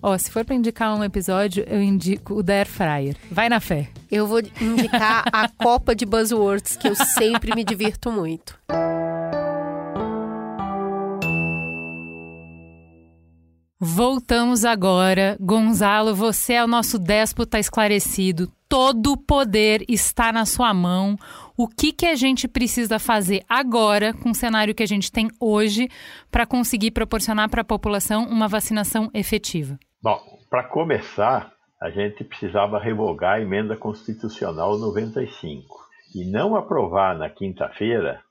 Ó, 0.04 0.16
oh, 0.16 0.18
se 0.18 0.32
for 0.32 0.44
para 0.44 0.56
indicar 0.56 0.98
um 0.98 1.04
episódio, 1.04 1.64
eu 1.68 1.80
indico 1.82 2.34
o 2.34 2.42
da 2.42 2.56
Air 2.56 2.68
Fryer. 2.68 3.16
Vai 3.30 3.50
na 3.50 3.60
fé. 3.60 3.88
Eu 4.10 4.26
vou 4.26 4.40
indicar 4.40 5.26
a 5.32 5.48
Copa 5.62 5.94
de 5.94 6.08
Buzzwords, 6.08 6.76
que 6.76 6.88
eu 6.88 6.96
sempre 6.96 7.54
me 7.54 7.64
divirto 7.64 8.12
muito. 8.12 8.58
Voltamos 13.84 14.64
agora. 14.64 15.36
Gonzalo, 15.40 16.14
você 16.14 16.54
é 16.54 16.64
o 16.64 16.68
nosso 16.68 17.00
déspota 17.00 17.58
esclarecido 17.58 18.48
todo 18.72 19.12
o 19.12 19.18
poder 19.18 19.84
está 19.90 20.32
na 20.32 20.46
sua 20.46 20.74
mão. 20.74 21.18
O 21.58 21.68
que, 21.68 21.92
que 21.92 22.06
a 22.06 22.16
gente 22.16 22.48
precisa 22.48 23.00
fazer 23.00 23.44
agora, 23.50 24.14
com 24.14 24.30
o 24.30 24.36
cenário 24.36 24.74
que 24.74 24.82
a 24.82 24.88
gente 24.88 25.12
tem 25.12 25.30
hoje, 25.42 25.90
para 26.32 26.46
conseguir 26.46 26.92
proporcionar 26.92 27.50
para 27.50 27.64
a 27.64 27.66
população 27.66 28.24
uma 28.24 28.48
vacinação 28.48 29.10
efetiva? 29.14 29.78
Bom, 30.02 30.22
para 30.50 30.64
começar, 30.64 31.52
a 31.82 31.90
gente 31.90 32.24
precisava 32.24 32.80
revogar 32.80 33.34
a 33.34 33.42
emenda 33.42 33.76
constitucional 33.76 34.78
95 34.78 35.68
e 36.16 36.24
não 36.24 36.56
aprovar 36.56 37.18
na 37.18 37.30
quinta-feira 37.30 38.22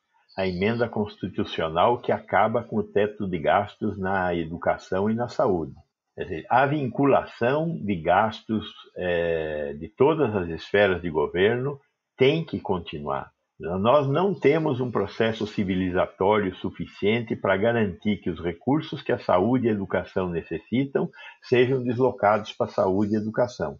a 0.40 0.46
emenda 0.46 0.88
constitucional 0.88 1.98
que 1.98 2.10
acaba 2.10 2.64
com 2.64 2.76
o 2.76 2.82
teto 2.82 3.28
de 3.28 3.38
gastos 3.38 3.98
na 3.98 4.34
educação 4.34 5.10
e 5.10 5.14
na 5.14 5.28
saúde. 5.28 5.74
Quer 6.14 6.24
dizer, 6.24 6.46
a 6.48 6.66
vinculação 6.66 7.76
de 7.76 7.96
gastos 7.96 8.66
é, 8.96 9.74
de 9.74 9.88
todas 9.88 10.34
as 10.34 10.48
esferas 10.48 11.02
de 11.02 11.10
governo 11.10 11.78
tem 12.16 12.44
que 12.44 12.58
continuar. 12.58 13.30
Nós 13.58 14.08
não 14.08 14.32
temos 14.32 14.80
um 14.80 14.90
processo 14.90 15.46
civilizatório 15.46 16.54
suficiente 16.56 17.36
para 17.36 17.58
garantir 17.58 18.16
que 18.16 18.30
os 18.30 18.40
recursos 18.42 19.02
que 19.02 19.12
a 19.12 19.18
saúde 19.18 19.66
e 19.66 19.68
a 19.68 19.74
educação 19.74 20.30
necessitam 20.30 21.10
sejam 21.42 21.82
deslocados 21.82 22.54
para 22.54 22.66
a 22.66 22.70
saúde 22.70 23.12
e 23.12 23.18
educação. 23.18 23.78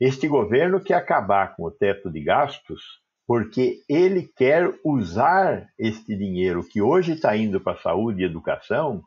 Este 0.00 0.26
governo 0.26 0.82
quer 0.82 0.94
acabar 0.94 1.54
com 1.54 1.62
o 1.62 1.70
teto 1.70 2.10
de 2.10 2.20
gastos 2.20 3.03
porque 3.26 3.82
ele 3.88 4.30
quer 4.36 4.72
usar 4.84 5.68
este 5.78 6.16
dinheiro 6.16 6.62
que 6.62 6.82
hoje 6.82 7.12
está 7.12 7.36
indo 7.36 7.60
para 7.60 7.72
a 7.72 7.82
saúde 7.82 8.22
e 8.22 8.26
educação 8.26 9.02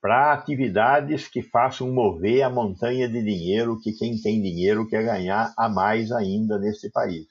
para 0.00 0.32
atividades 0.32 1.28
que 1.28 1.42
façam 1.42 1.92
mover 1.92 2.42
a 2.42 2.48
montanha 2.48 3.06
de 3.06 3.22
dinheiro 3.22 3.78
que 3.78 3.92
quem 3.92 4.18
tem 4.20 4.40
dinheiro 4.40 4.88
quer 4.88 5.04
ganhar 5.04 5.52
a 5.58 5.68
mais 5.68 6.10
ainda 6.10 6.58
nesse 6.58 6.90
país. 6.90 7.26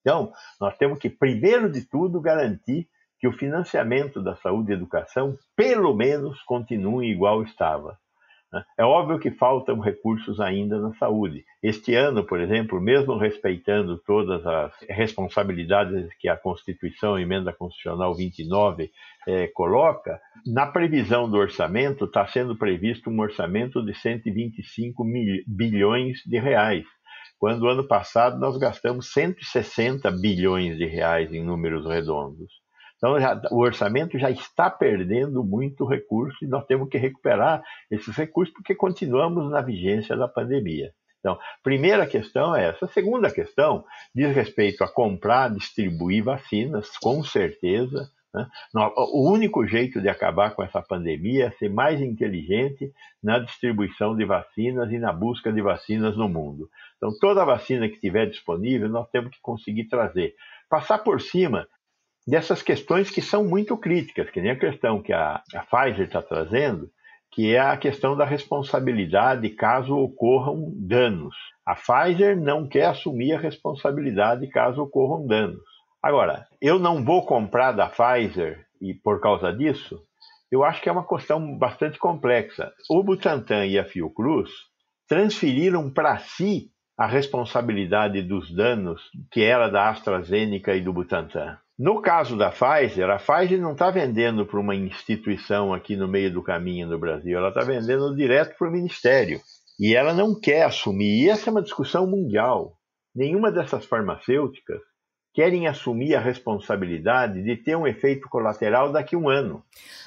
Então, 0.00 0.32
nós 0.58 0.74
temos 0.78 0.98
que, 0.98 1.10
primeiro 1.10 1.70
de 1.70 1.82
tudo, 1.82 2.20
garantir 2.20 2.88
que 3.20 3.28
o 3.28 3.32
financiamento 3.32 4.22
da 4.22 4.34
saúde 4.36 4.72
e 4.72 4.74
educação, 4.74 5.36
pelo 5.54 5.94
menos, 5.94 6.40
continue 6.44 7.10
igual 7.10 7.42
estava. 7.42 7.98
Né? 8.52 8.64
É 8.78 8.84
óbvio 8.84 9.18
que 9.18 9.30
faltam 9.30 9.78
recursos 9.78 10.40
ainda 10.40 10.78
na 10.80 10.94
saúde. 10.94 11.44
Este 11.62 11.94
ano, 11.94 12.24
por 12.24 12.40
exemplo, 12.40 12.80
mesmo 12.80 13.18
respeitando 13.18 13.98
todas 14.06 14.44
as 14.46 14.72
responsabilidades 14.88 16.08
que 16.18 16.28
a 16.28 16.36
Constituição, 16.36 17.14
a 17.14 17.22
Emenda 17.22 17.52
Constitucional 17.52 18.14
29, 18.14 18.90
eh, 19.26 19.48
coloca, 19.48 20.20
na 20.46 20.66
previsão 20.66 21.30
do 21.30 21.36
orçamento 21.36 22.06
está 22.06 22.26
sendo 22.26 22.56
previsto 22.56 23.10
um 23.10 23.20
orçamento 23.20 23.84
de 23.84 23.94
125 23.94 25.04
mil, 25.04 25.42
bilhões 25.46 26.18
de 26.24 26.38
reais, 26.38 26.84
quando 27.38 27.68
ano 27.68 27.86
passado 27.86 28.38
nós 28.38 28.56
gastamos 28.56 29.12
160 29.12 30.10
bilhões 30.10 30.76
de 30.76 30.86
reais 30.86 31.32
em 31.32 31.44
números 31.44 31.86
redondos. 31.86 32.50
Então, 32.98 33.18
já, 33.20 33.40
o 33.50 33.58
orçamento 33.58 34.18
já 34.18 34.30
está 34.30 34.68
perdendo 34.68 35.42
muito 35.44 35.86
recurso 35.86 36.44
e 36.44 36.48
nós 36.48 36.66
temos 36.66 36.88
que 36.88 36.98
recuperar 36.98 37.62
esses 37.90 38.14
recursos 38.14 38.52
porque 38.52 38.74
continuamos 38.74 39.50
na 39.50 39.60
vigência 39.60 40.16
da 40.16 40.28
pandemia. 40.28 40.92
Então, 41.20 41.38
primeira 41.62 42.06
questão 42.06 42.54
é 42.54 42.68
essa. 42.68 42.86
Segunda 42.88 43.30
questão 43.30 43.84
diz 44.14 44.34
respeito 44.34 44.82
a 44.82 44.88
comprar, 44.88 45.52
distribuir 45.52 46.24
vacinas, 46.24 46.96
com 46.98 47.22
certeza. 47.22 48.10
Né? 48.34 48.46
O 48.96 49.30
único 49.30 49.66
jeito 49.66 50.00
de 50.00 50.08
acabar 50.08 50.54
com 50.54 50.62
essa 50.62 50.82
pandemia 50.82 51.46
é 51.46 51.50
ser 51.52 51.70
mais 51.70 52.00
inteligente 52.00 52.92
na 53.22 53.38
distribuição 53.38 54.16
de 54.16 54.24
vacinas 54.24 54.90
e 54.92 54.98
na 54.98 55.12
busca 55.12 55.52
de 55.52 55.62
vacinas 55.62 56.16
no 56.16 56.28
mundo. 56.28 56.68
Então, 56.96 57.10
toda 57.20 57.44
vacina 57.44 57.88
que 57.88 57.94
estiver 57.94 58.26
disponível, 58.26 58.88
nós 58.88 59.08
temos 59.10 59.30
que 59.30 59.40
conseguir 59.40 59.84
trazer. 59.84 60.34
Passar 60.68 60.98
por 60.98 61.20
cima 61.20 61.66
dessas 62.28 62.60
questões 62.60 63.10
que 63.10 63.22
são 63.22 63.42
muito 63.42 63.74
críticas, 63.74 64.28
que 64.28 64.40
nem 64.42 64.50
a 64.50 64.58
questão 64.58 65.00
que 65.00 65.14
a, 65.14 65.42
a 65.54 65.60
Pfizer 65.62 66.06
está 66.06 66.20
trazendo, 66.20 66.90
que 67.32 67.54
é 67.54 67.58
a 67.58 67.76
questão 67.76 68.14
da 68.14 68.26
responsabilidade 68.26 69.48
caso 69.50 69.96
ocorram 69.96 70.70
danos. 70.74 71.34
A 71.64 71.74
Pfizer 71.74 72.38
não 72.38 72.68
quer 72.68 72.84
assumir 72.84 73.32
a 73.32 73.38
responsabilidade 73.38 74.46
caso 74.48 74.82
ocorram 74.82 75.26
danos. 75.26 75.62
Agora, 76.02 76.46
eu 76.60 76.78
não 76.78 77.02
vou 77.02 77.24
comprar 77.24 77.72
da 77.72 77.88
Pfizer 77.88 78.66
e 78.78 78.92
por 78.92 79.20
causa 79.22 79.50
disso, 79.50 79.98
eu 80.52 80.62
acho 80.62 80.82
que 80.82 80.88
é 80.90 80.92
uma 80.92 81.08
questão 81.08 81.56
bastante 81.56 81.98
complexa. 81.98 82.72
O 82.90 83.02
Butantan 83.02 83.64
e 83.64 83.78
a 83.78 83.84
Fiocruz 83.84 84.50
transferiram 85.08 85.90
para 85.90 86.18
si 86.18 86.70
a 86.96 87.06
responsabilidade 87.06 88.20
dos 88.20 88.54
danos 88.54 89.00
que 89.30 89.42
era 89.42 89.68
da 89.68 89.88
AstraZeneca 89.88 90.74
e 90.74 90.82
do 90.82 90.92
Butantan. 90.92 91.58
No 91.78 92.02
caso 92.02 92.36
da 92.36 92.50
Pfizer, 92.50 93.08
a 93.08 93.18
Pfizer 93.18 93.60
não 93.60 93.72
está 93.72 93.88
vendendo 93.88 94.44
para 94.44 94.58
uma 94.58 94.74
instituição 94.74 95.72
aqui 95.72 95.94
no 95.94 96.08
meio 96.08 96.32
do 96.32 96.42
caminho 96.42 96.88
no 96.88 96.98
Brasil, 96.98 97.38
ela 97.38 97.50
está 97.50 97.60
vendendo 97.62 98.16
direto 98.16 98.58
para 98.58 98.68
o 98.68 98.72
Ministério. 98.72 99.40
E 99.78 99.94
ela 99.94 100.12
não 100.12 100.34
quer 100.38 100.64
assumir. 100.64 101.24
E 101.24 101.28
essa 101.28 101.48
é 101.48 101.52
uma 101.52 101.62
discussão 101.62 102.04
mundial. 102.04 102.76
Nenhuma 103.14 103.52
dessas 103.52 103.84
farmacêuticas 103.84 104.80
querem 105.38 105.68
assumir 105.68 106.16
a 106.16 106.20
responsabilidade 106.20 107.44
de 107.44 107.54
ter 107.54 107.76
um 107.76 107.86
efeito 107.86 108.28
colateral 108.28 108.90
daqui 108.90 109.14
a 109.14 109.18
um 109.20 109.28
ano. 109.28 109.62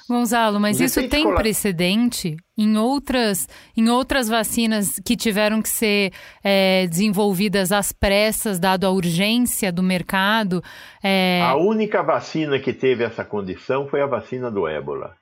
Gonzalo, 0.06 0.60
mas 0.60 0.76
Os 0.76 0.82
isso 0.82 1.08
tem 1.08 1.34
precedente 1.34 2.36
em 2.54 2.76
outras, 2.76 3.48
em 3.74 3.88
outras 3.88 4.28
vacinas 4.28 5.00
que 5.02 5.16
tiveram 5.16 5.62
que 5.62 5.70
ser 5.70 6.12
é, 6.44 6.86
desenvolvidas 6.86 7.72
às 7.72 7.92
pressas, 7.92 8.58
dado 8.58 8.86
a 8.86 8.90
urgência 8.90 9.72
do 9.72 9.82
mercado? 9.82 10.62
É... 11.02 11.40
A 11.40 11.56
única 11.56 12.02
vacina 12.02 12.58
que 12.58 12.74
teve 12.74 13.02
essa 13.02 13.24
condição 13.24 13.88
foi 13.88 14.02
a 14.02 14.06
vacina 14.06 14.50
do 14.50 14.68
ébola. 14.68 15.16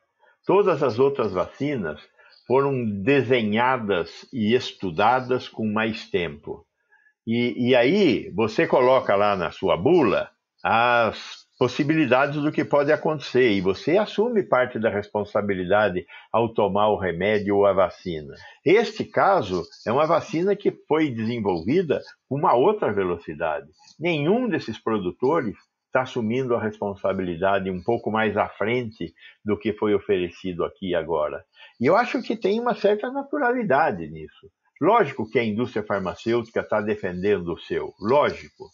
Todas 0.45 0.83
as 0.83 0.99
outras 0.99 1.33
vacinas 1.33 2.01
foram 2.49 2.85
desenhadas 2.85 4.27
e 4.33 4.57
estudadas 4.57 5.49
com 5.49 5.65
mais 5.73 6.11
tempo. 6.11 6.67
E, 7.33 7.69
e 7.69 7.77
aí 7.77 8.29
você 8.31 8.67
coloca 8.67 9.15
lá 9.15 9.37
na 9.37 9.53
sua 9.53 9.77
bula 9.77 10.29
as 10.65 11.47
possibilidades 11.57 12.43
do 12.43 12.51
que 12.51 12.65
pode 12.65 12.91
acontecer 12.91 13.53
e 13.53 13.61
você 13.61 13.97
assume 13.97 14.43
parte 14.43 14.81
da 14.81 14.91
responsabilidade 14.91 16.05
ao 16.33 16.53
tomar 16.53 16.89
o 16.89 16.99
remédio 16.99 17.59
ou 17.59 17.67
a 17.67 17.73
vacina. 17.73 18.35
Este 18.65 19.05
caso 19.05 19.63
é 19.87 19.93
uma 19.93 20.09
vacina 20.09 20.57
que 20.57 20.73
foi 20.89 21.09
desenvolvida 21.09 22.03
com 22.29 22.37
uma 22.37 22.55
outra 22.55 22.93
velocidade. 22.93 23.69
Nenhum 23.97 24.49
desses 24.49 24.77
produtores 24.77 25.55
está 25.87 26.03
assumindo 26.03 26.57
a 26.57 26.61
responsabilidade 26.61 27.71
um 27.71 27.81
pouco 27.81 28.11
mais 28.11 28.37
à 28.37 28.49
frente 28.49 29.15
do 29.45 29.57
que 29.57 29.73
foi 29.73 29.95
oferecido 29.95 30.65
aqui 30.65 30.97
agora. 30.97 31.45
E 31.81 31.87
eu 31.87 31.95
acho 31.95 32.21
que 32.23 32.37
tem 32.37 32.59
uma 32.59 32.75
certa 32.75 33.09
naturalidade 33.09 34.09
nisso. 34.09 34.51
Lógico 34.81 35.29
que 35.29 35.39
a 35.39 35.45
indústria 35.45 35.85
farmacêutica 35.85 36.61
está 36.61 36.81
defendendo 36.81 37.53
o 37.53 37.59
seu, 37.59 37.93
lógico. 38.01 38.71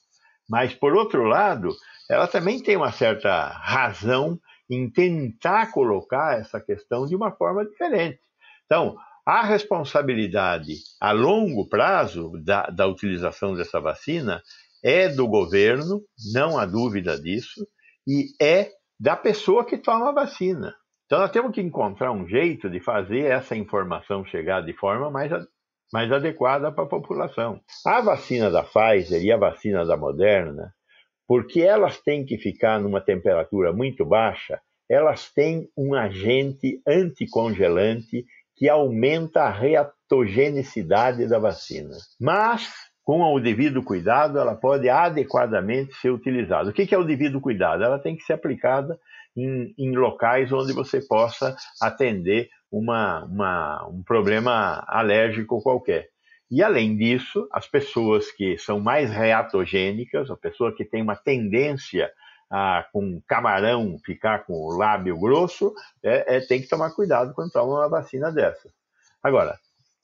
Mas, 0.49 0.73
por 0.73 0.95
outro 0.95 1.25
lado, 1.25 1.71
ela 2.09 2.29
também 2.29 2.63
tem 2.63 2.77
uma 2.77 2.93
certa 2.93 3.49
razão 3.49 4.39
em 4.71 4.89
tentar 4.91 5.73
colocar 5.73 6.39
essa 6.39 6.61
questão 6.61 7.07
de 7.07 7.17
uma 7.17 7.33
forma 7.33 7.65
diferente. 7.65 8.21
Então, 8.65 8.97
a 9.27 9.43
responsabilidade 9.43 10.75
a 11.01 11.11
longo 11.11 11.69
prazo 11.69 12.31
da, 12.45 12.67
da 12.67 12.87
utilização 12.87 13.57
dessa 13.57 13.81
vacina 13.81 14.41
é 14.85 15.09
do 15.09 15.27
governo, 15.27 16.01
não 16.33 16.57
há 16.57 16.65
dúvida 16.65 17.21
disso, 17.21 17.67
e 18.07 18.27
é 18.41 18.71
da 19.01 19.17
pessoa 19.17 19.65
que 19.65 19.79
toma 19.79 20.11
a 20.11 20.13
vacina. 20.13 20.75
Então, 21.07 21.19
nós 21.19 21.31
temos 21.31 21.53
que 21.53 21.61
encontrar 21.61 22.13
um 22.13 22.27
jeito 22.29 22.71
de 22.71 22.81
fazer 22.81 23.25
essa 23.25 23.57
informação 23.57 24.25
chegar 24.25 24.61
de 24.61 24.73
forma 24.73 25.11
mais 25.11 25.33
mais 25.93 26.11
adequada 26.11 26.73
para 26.73 26.85
a 26.85 26.89
população. 26.89 27.61
A 27.85 28.01
vacina 28.01 28.51
da 28.51 28.63
Pfizer 28.63 29.23
e 29.23 29.33
a 29.33 29.37
vacina 29.37 29.85
da 29.85 29.97
Moderna, 29.97 30.73
porque 31.27 31.61
elas 31.61 32.01
têm 32.01 32.25
que 32.25 32.39
ficar 32.39 32.81
numa 32.81 33.01
temperatura 33.01 33.73
muito 33.73 34.05
baixa, 34.05 34.61
elas 34.89 35.31
têm 35.33 35.69
um 35.77 35.95
agente 35.95 36.81
anticongelante 36.87 38.25
que 38.57 38.69
aumenta 38.69 39.43
a 39.43 39.51
reatogenicidade 39.51 41.27
da 41.29 41.39
vacina. 41.39 41.97
Mas, 42.21 42.73
com 43.05 43.23
o 43.23 43.41
devido 43.41 43.83
cuidado, 43.83 44.39
ela 44.39 44.55
pode 44.55 44.89
adequadamente 44.89 45.95
ser 45.95 46.11
utilizada. 46.11 46.71
O 46.71 46.73
que 46.73 46.95
é 46.95 46.99
o 46.99 47.05
devido 47.05 47.41
cuidado? 47.41 47.83
Ela 47.83 47.99
tem 47.99 48.17
que 48.17 48.23
ser 48.23 48.33
aplicada 48.33 48.99
em, 49.37 49.75
em 49.77 49.95
locais 49.95 50.51
onde 50.53 50.73
você 50.73 51.01
possa 51.07 51.55
atender 51.83 52.49
uma, 52.79 53.25
uma, 53.25 53.89
um 53.89 54.03
problema 54.03 54.85
alérgico 54.87 55.63
qualquer. 55.63 56.09
E 56.51 56.63
além 56.63 56.97
disso, 56.97 57.49
as 57.53 57.67
pessoas 57.67 58.31
que 58.31 58.57
são 58.59 58.79
mais 58.79 59.11
reatogênicas, 59.11 60.31
a 60.31 60.37
pessoa 60.37 60.75
que 60.75 60.85
tem 60.85 61.03
uma 61.03 61.17
tendência 61.17 62.11
a, 62.51 62.87
com 62.93 63.21
camarão, 63.27 63.99
ficar 64.05 64.45
com 64.45 64.53
o 64.53 64.77
lábio 64.77 65.19
grosso, 65.19 65.75
é, 66.05 66.37
é, 66.37 66.41
tem 66.41 66.61
que 66.61 66.69
tomar 66.69 66.93
cuidado 66.93 67.35
quando 67.35 67.51
toma 67.51 67.81
uma 67.81 67.89
vacina 67.89 68.31
dessa. 68.31 68.71
Agora, 69.23 69.59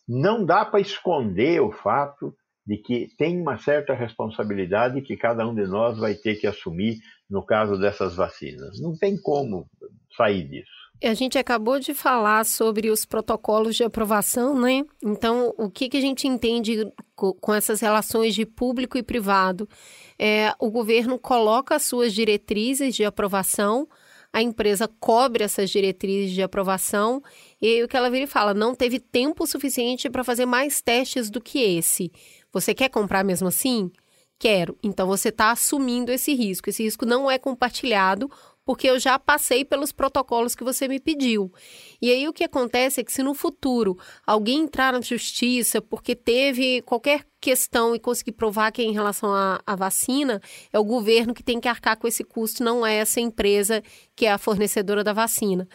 não 0.09 0.45
dá 0.45 0.65
para 0.65 0.81
esconder 0.81 1.61
o 1.61 1.71
fato 1.71 2.35
de 2.67 2.77
que 2.77 3.09
tem 3.17 3.41
uma 3.41 3.59
certa 3.59 3.95
responsabilidade 3.95 5.03
que 5.03 5.17
cada 5.17 5.47
um 5.47 5.55
de 5.55 5.67
nós 5.67 5.99
vai 5.99 6.15
ter 6.15 6.37
que 6.37 6.47
assumir 6.47 6.99
no 7.29 7.45
caso 7.45 7.79
dessas 7.79 8.17
vacinas. 8.17 8.81
Não 8.81 8.97
tem 8.97 9.17
como 9.21 9.69
sair 10.17 10.49
disso. 10.49 10.82
A 11.03 11.15
gente 11.15 11.37
acabou 11.37 11.81
de 11.81 11.93
falar 11.93 12.45
sobre 12.47 12.89
os 12.89 13.05
protocolos 13.05 13.75
de 13.75 13.83
aprovação, 13.83 14.59
né? 14.59 14.85
Então, 15.03 15.53
o 15.59 15.69
que, 15.69 15.89
que 15.89 15.97
a 15.97 16.01
gente 16.01 16.29
entende 16.29 16.87
com 17.17 17.53
essas 17.53 17.81
relações 17.81 18.35
de 18.35 18.47
público 18.47 18.97
e 18.97 19.03
privado? 19.03 19.69
É, 20.17 20.55
o 20.61 20.71
governo 20.71 21.19
coloca 21.19 21.75
as 21.75 21.83
suas 21.83 22.13
diretrizes 22.13 22.95
de 22.95 23.05
aprovação, 23.05 23.89
a 24.33 24.41
empresa 24.41 24.89
cobre 25.01 25.43
essas 25.43 25.71
diretrizes 25.71 26.33
de 26.33 26.43
aprovação, 26.43 27.21
e 27.61 27.67
aí 27.67 27.83
o 27.83 27.89
que 27.89 27.97
ela 27.97 28.11
vira 28.11 28.25
e 28.25 28.29
fala: 28.29 28.55
não 28.55 28.75
teve 28.75 29.01
tempo 29.01 29.47
suficiente 29.47 30.09
para 30.09 30.23
fazer 30.23 30.47
mais 30.47 30.81
testes 30.81 31.31
do 31.31 31.41
que 31.41 31.59
esse. 31.59 32.13
Você 32.53 32.75
quer 32.75 32.89
comprar 32.89 33.25
mesmo 33.25 33.49
assim? 33.49 33.91
Quero. 34.39 34.77
Então 34.83 35.07
você 35.07 35.29
está 35.29 35.53
assumindo 35.53 36.11
esse 36.11 36.35
risco. 36.35 36.69
Esse 36.69 36.83
risco 36.83 37.07
não 37.07 37.31
é 37.31 37.39
compartilhado 37.39 38.31
porque 38.65 38.89
eu 38.89 38.99
já 38.99 39.19
passei 39.19 39.65
pelos 39.65 39.93
protocolos 39.93 40.55
que 40.55 40.65
você 40.65 40.87
me 40.87 41.01
pediu. 41.01 41.53
E 42.01 42.11
aí 42.11 42.29
o 42.29 42.33
que 42.33 42.45
acontece 42.45 43.01
é 43.01 43.05
que 43.05 43.13
se 43.13 43.23
no 43.23 43.35
futuro 43.35 43.99
alguém 44.27 44.61
entrar 44.61 44.93
na 44.93 45.01
justiça 45.01 45.81
porque 45.81 46.15
teve 46.15 46.83
qualquer 46.83 47.25
questão 47.41 47.93
e 47.95 47.99
conseguir 47.99 48.33
provar 48.33 48.71
que 48.71 48.81
é 48.81 48.85
em 48.85 48.93
relação 48.93 49.31
à, 49.35 49.77
vacina, 49.77 50.41
é 50.73 50.79
o 50.79 50.85
governo 50.85 51.35
que 51.35 51.43
tem 51.43 51.61
que 51.61 51.67
arcar 51.67 51.99
com 51.99 52.07
esse 52.07 52.23
custo, 52.23 52.63
não 52.63 52.87
é 52.87 52.95
essa 52.95 53.21
empresa 53.21 53.83
que 54.15 54.27
é 54.27 54.33
a 54.33 54.39
fornecedora 54.39 55.03
da 55.03 55.13
vacina. 55.13 55.67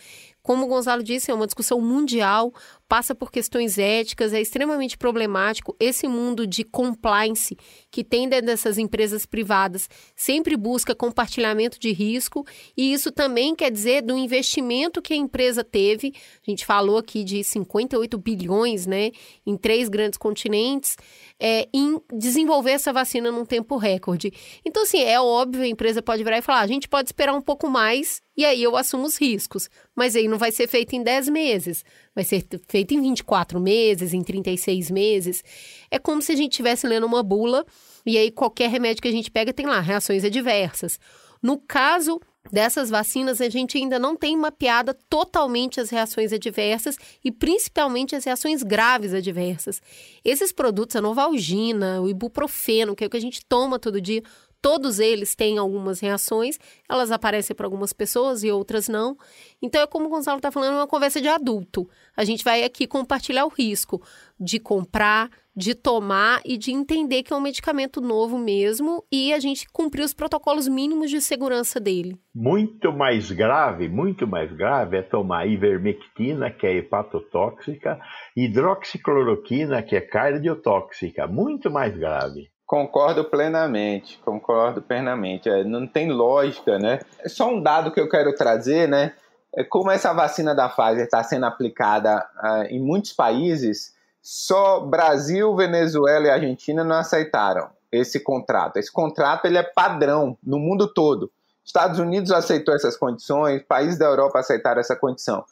como 0.41 0.63
o 0.63 0.67
Gonzalo 0.67 1.03
disse, 1.03 1.29
é 1.29 1.33
uma 1.33 1.45
discussão 1.45 1.81
mundial, 1.81 2.53
passa 2.87 3.13
por 3.13 3.31
questões 3.31 3.77
éticas, 3.77 4.33
é 4.33 4.41
extremamente 4.41 4.97
problemático. 4.97 5.75
Esse 5.79 6.07
mundo 6.07 6.47
de 6.47 6.63
compliance 6.63 7.57
que 7.91 8.03
tem 8.03 8.29
dentro 8.29 8.47
dessas 8.47 8.77
empresas 8.77 9.25
privadas 9.25 9.89
sempre 10.15 10.55
busca 10.55 10.95
compartilhamento 10.95 11.79
de 11.79 11.91
risco, 11.91 12.45
e 12.75 12.93
isso 12.93 13.11
também 13.11 13.55
quer 13.55 13.71
dizer 13.71 14.01
do 14.01 14.17
investimento 14.17 15.01
que 15.01 15.13
a 15.13 15.17
empresa 15.17 15.63
teve. 15.63 16.13
A 16.45 16.49
gente 16.49 16.65
falou 16.65 16.97
aqui 16.97 17.23
de 17.23 17.43
58 17.43 18.17
bilhões 18.17 18.85
né, 18.85 19.11
em 19.45 19.57
três 19.57 19.89
grandes 19.89 20.17
continentes, 20.17 20.95
é, 21.39 21.67
em 21.73 22.01
desenvolver 22.13 22.71
essa 22.71 22.91
vacina 22.91 23.31
num 23.31 23.45
tempo 23.45 23.77
recorde. 23.77 24.33
Então, 24.65 24.83
assim, 24.83 25.01
é 25.01 25.19
óbvio, 25.19 25.63
a 25.63 25.67
empresa 25.67 26.01
pode 26.01 26.23
virar 26.23 26.37
e 26.37 26.41
falar: 26.41 26.61
a 26.61 26.67
gente 26.67 26.87
pode 26.87 27.09
esperar 27.09 27.33
um 27.33 27.41
pouco 27.41 27.69
mais 27.69 28.21
e 28.35 28.43
aí 28.45 28.61
eu 28.61 28.75
assumo 28.75 29.05
os 29.05 29.17
riscos. 29.19 29.69
Mas 29.95 30.15
aí 30.15 30.27
não 30.27 30.37
vai 30.37 30.51
ser 30.51 30.67
feito 30.67 30.95
em 30.95 31.03
10 31.03 31.29
meses, 31.29 31.85
vai 32.13 32.23
ser 32.23 32.45
feito 32.67 32.93
em 32.93 33.01
24 33.01 33.59
meses, 33.59 34.13
em 34.13 34.21
36 34.21 34.89
meses. 34.91 35.43
É 35.91 35.99
como 35.99 36.21
se 36.21 36.31
a 36.31 36.35
gente 36.35 36.51
estivesse 36.51 36.87
lendo 36.87 37.05
uma 37.05 37.21
bula 37.21 37.65
e 38.05 38.17
aí 38.17 38.31
qualquer 38.31 38.69
remédio 38.69 39.01
que 39.01 39.07
a 39.07 39.11
gente 39.11 39.29
pega 39.29 39.53
tem 39.53 39.65
lá 39.65 39.79
reações 39.79 40.23
adversas. 40.23 40.99
No 41.41 41.59
caso 41.59 42.19
dessas 42.51 42.89
vacinas, 42.89 43.41
a 43.41 43.49
gente 43.49 43.77
ainda 43.77 43.97
não 43.99 44.15
tem 44.15 44.35
mapeada 44.37 44.93
totalmente 45.09 45.79
as 45.79 45.89
reações 45.89 46.31
adversas 46.33 46.97
e 47.23 47.31
principalmente 47.31 48.15
as 48.15 48.23
reações 48.23 48.63
graves 48.63 49.13
adversas. 49.13 49.81
Esses 50.23 50.51
produtos, 50.51 50.95
a 50.95 51.01
Novalgina, 51.01 52.01
o 52.01 52.09
ibuprofeno, 52.09 52.95
que 52.95 53.03
é 53.03 53.07
o 53.07 53.09
que 53.09 53.17
a 53.17 53.21
gente 53.21 53.45
toma 53.45 53.79
todo 53.79 54.01
dia, 54.01 54.23
Todos 54.61 54.99
eles 54.99 55.35
têm 55.35 55.57
algumas 55.57 55.99
reações, 55.99 56.57
elas 56.89 57.11
aparecem 57.11 57.55
para 57.55 57.65
algumas 57.67 57.93
pessoas 57.93 58.43
e 58.43 58.51
outras 58.51 58.87
não. 58.87 59.17
Então, 59.61 59.81
é 59.81 59.87
como 59.87 60.07
o 60.07 60.09
Gonçalo 60.09 60.37
está 60.37 60.51
falando, 60.51 60.73
é 60.73 60.77
uma 60.77 60.87
conversa 60.87 61.21
de 61.21 61.27
adulto. 61.27 61.87
A 62.15 62.25
gente 62.25 62.43
vai 62.43 62.63
aqui 62.63 62.87
compartilhar 62.87 63.45
o 63.45 63.49
risco 63.49 64.01
de 64.39 64.59
comprar, 64.59 65.29
de 65.57 65.73
tomar 65.73 66.39
e 66.45 66.55
de 66.55 66.71
entender 66.71 67.23
que 67.23 67.33
é 67.33 67.35
um 67.35 67.41
medicamento 67.41 67.99
novo 67.99 68.37
mesmo 68.37 69.03
e 69.11 69.33
a 69.33 69.39
gente 69.39 69.67
cumprir 69.73 70.03
os 70.03 70.13
protocolos 70.13 70.67
mínimos 70.67 71.09
de 71.09 71.19
segurança 71.19 71.79
dele. 71.79 72.15
Muito 72.33 72.93
mais 72.93 73.31
grave, 73.31 73.89
muito 73.89 74.27
mais 74.27 74.51
grave 74.51 74.97
é 74.97 75.01
tomar 75.01 75.47
ivermectina, 75.47 76.51
que 76.51 76.67
é 76.67 76.75
hepatotóxica, 76.75 77.99
hidroxicloroquina, 78.35 79.81
que 79.81 79.95
é 79.95 80.01
cardiotóxica, 80.01 81.25
muito 81.25 81.71
mais 81.71 81.97
grave. 81.97 82.51
Concordo 82.63 83.23
plenamente, 83.23 84.19
concordo 84.19 84.79
plenamente. 84.79 85.49
É, 85.49 85.63
não 85.63 85.87
tem 85.87 86.11
lógica, 86.11 86.77
né? 86.77 86.99
É 87.19 87.27
só 87.27 87.49
um 87.49 87.63
dado 87.63 87.91
que 87.91 87.99
eu 87.99 88.07
quero 88.07 88.35
trazer, 88.35 88.87
né? 88.87 89.13
É 89.55 89.63
como 89.63 89.89
essa 89.89 90.13
vacina 90.13 90.53
da 90.53 90.69
Pfizer 90.69 91.05
está 91.05 91.23
sendo 91.23 91.47
aplicada 91.47 92.23
uh, 92.43 92.63
em 92.69 92.79
muitos 92.79 93.11
países, 93.11 93.96
só 94.29 94.81
Brasil, 94.81 95.55
Venezuela 95.55 96.27
e 96.27 96.29
Argentina 96.29 96.83
não 96.83 96.97
aceitaram 96.97 97.69
esse 97.89 98.19
contrato. 98.19 98.75
Esse 98.75 98.91
contrato 98.91 99.45
ele 99.45 99.57
é 99.57 99.63
padrão 99.63 100.37
no 100.43 100.59
mundo 100.59 100.85
todo. 100.93 101.31
Estados 101.63 101.97
Unidos 101.97 102.29
aceitou 102.33 102.75
essas 102.75 102.97
condições, 102.97 103.63
países 103.63 103.97
da 103.97 104.05
Europa 104.05 104.37
aceitaram 104.37 104.81
essa 104.81 104.97
condição. 104.97 105.45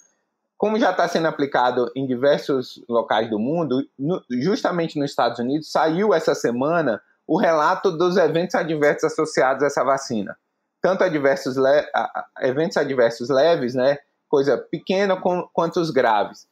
Como 0.58 0.78
já 0.78 0.92
está 0.92 1.08
sendo 1.08 1.30
aplicado 1.30 1.90
em 1.96 2.06
diversos 2.06 2.84
locais 2.90 3.30
do 3.30 3.40
mundo, 3.40 3.82
no, 3.98 4.22
justamente 4.42 5.00
nos 5.00 5.12
Estados 5.12 5.40
Unidos, 5.40 5.72
saiu 5.72 6.14
essa 6.14 6.36
semana 6.36 7.02
o 7.26 7.38
relato 7.38 7.98
dos 7.98 8.18
eventos 8.18 8.56
adversos 8.56 9.06
associados 9.06 9.64
a 9.64 9.68
essa 9.68 9.86
vacina. 9.86 10.36
Tanto 10.82 11.02
adversos 11.02 11.56
eventos 12.42 12.76
adversos 12.76 13.30
leves, 13.30 13.74
né, 13.74 14.00
coisa 14.28 14.58
pequena, 14.58 15.16
com, 15.16 15.48
quanto 15.54 15.80
os 15.80 15.92
graves. 15.92 16.46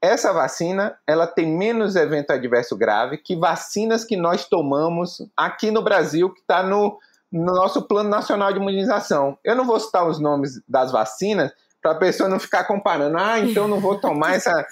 Essa 0.00 0.32
vacina, 0.32 0.96
ela 1.06 1.26
tem 1.26 1.46
menos 1.46 1.96
evento 1.96 2.30
adverso 2.30 2.76
grave 2.76 3.18
que 3.18 3.36
vacinas 3.36 4.04
que 4.04 4.16
nós 4.16 4.44
tomamos 4.44 5.26
aqui 5.36 5.70
no 5.70 5.82
Brasil, 5.82 6.32
que 6.32 6.40
está 6.40 6.62
no, 6.62 6.98
no 7.32 7.52
nosso 7.52 7.82
Plano 7.82 8.08
Nacional 8.08 8.52
de 8.52 8.58
Imunização. 8.58 9.36
Eu 9.42 9.56
não 9.56 9.64
vou 9.64 9.80
citar 9.80 10.06
os 10.06 10.20
nomes 10.20 10.60
das 10.68 10.92
vacinas, 10.92 11.52
para 11.82 11.92
a 11.92 11.98
pessoa 11.98 12.28
não 12.28 12.38
ficar 12.38 12.64
comparando. 12.64 13.16
Ah, 13.18 13.38
então 13.38 13.68
não 13.68 13.80
vou 13.80 13.98
tomar 13.98 14.34
essa. 14.34 14.66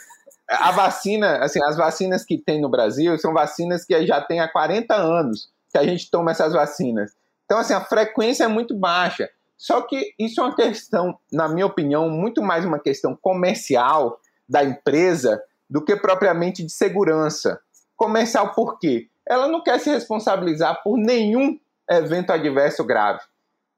A 0.49 0.70
vacina, 0.70 1.39
assim, 1.39 1.61
as 1.64 1.77
vacinas 1.77 2.24
que 2.24 2.39
tem 2.39 2.61
no 2.61 2.68
Brasil 2.68 3.18
são 3.18 3.33
vacinas 3.33 3.85
que 3.85 4.07
já 4.07 4.20
tem 4.20 4.41
há 4.41 4.49
40 4.49 4.95
anos 4.95 5.49
que 5.70 5.79
a 5.79 5.85
gente 5.85 6.09
toma 6.11 6.31
essas 6.31 6.53
vacinas. 6.53 7.12
Então, 7.45 7.59
assim, 7.59 7.74
a 7.74 7.81
frequência 7.81 8.45
é 8.45 8.49
muito 8.49 8.77
baixa. 8.77 9.29
Só 9.57 9.81
que 9.83 10.12
isso 10.18 10.41
é 10.41 10.45
uma 10.45 10.55
questão, 10.55 11.18
na 11.33 11.49
minha 11.49 11.66
opinião, 11.66 12.09
muito 12.09 12.43
mais 12.43 12.64
uma 12.64 12.79
questão 12.79 13.16
comercial 13.16 14.20
da 14.49 14.65
empresa 14.65 15.43
do 15.69 15.85
que 15.85 15.97
propriamente 15.97 16.65
de 16.65 16.73
segurança. 16.73 17.61
Comercial 17.97 18.53
por 18.53 18.79
quê? 18.79 19.09
Ela 19.29 19.49
não 19.49 19.63
quer 19.63 19.81
se 19.81 19.91
responsabilizar 19.91 20.83
por 20.83 20.97
nenhum 20.97 21.59
evento 21.89 22.31
adverso 22.31 22.85
grave 22.85 23.21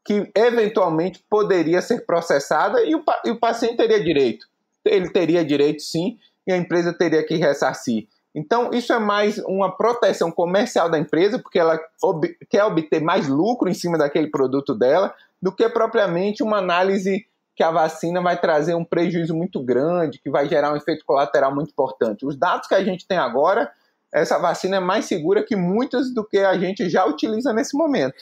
que 0.09 0.31
eventualmente 0.35 1.23
poderia 1.29 1.83
ser 1.83 2.07
processada 2.07 2.83
e 2.83 2.95
o, 2.95 3.05
e 3.27 3.31
o 3.31 3.39
paciente 3.39 3.77
teria 3.77 4.03
direito. 4.03 4.47
Ele 4.83 5.11
teria 5.11 5.45
direito 5.45 5.83
sim 5.83 6.17
e 6.47 6.53
a 6.53 6.57
empresa 6.57 6.95
teria 6.95 7.23
que 7.23 7.37
ressarcir. 7.37 8.09
Então, 8.35 8.71
isso 8.73 8.91
é 8.91 8.99
mais 8.99 9.37
uma 9.41 9.77
proteção 9.77 10.31
comercial 10.31 10.89
da 10.89 10.99
empresa, 10.99 11.39
porque 11.39 11.59
ela 11.59 11.79
ob 12.03 12.27
quer 12.49 12.65
obter 12.65 13.03
mais 13.03 13.29
lucro 13.29 13.69
em 13.69 13.75
cima 13.75 13.99
daquele 13.99 14.31
produto 14.31 14.75
dela, 14.75 15.15
do 15.43 15.55
que 15.55 15.69
propriamente 15.69 16.43
uma 16.43 16.57
análise 16.57 17.27
que 17.59 17.63
a 17.65 17.73
vacina 17.73 18.23
vai 18.23 18.41
trazer 18.41 18.77
um 18.77 18.85
prejuízo 18.85 19.35
muito 19.35 19.61
grande, 19.61 20.21
que 20.21 20.31
vai 20.31 20.49
gerar 20.49 20.73
um 20.73 20.77
efeito 20.77 21.05
colateral 21.05 21.53
muito 21.53 21.71
importante. 21.71 22.25
Os 22.25 22.37
dados 22.37 22.69
que 22.69 22.75
a 22.77 22.85
gente 22.85 23.05
tem 23.05 23.19
agora, 23.19 23.69
essa 24.15 24.39
vacina 24.39 24.77
é 24.77 24.81
mais 24.81 25.07
segura 25.07 25.43
que 25.43 25.57
muitas 25.57 26.15
do 26.15 26.25
que 26.25 26.39
a 26.39 26.57
gente 26.57 26.89
já 26.89 27.05
utiliza 27.05 27.53
nesse 27.53 27.77
momento. 27.77 28.15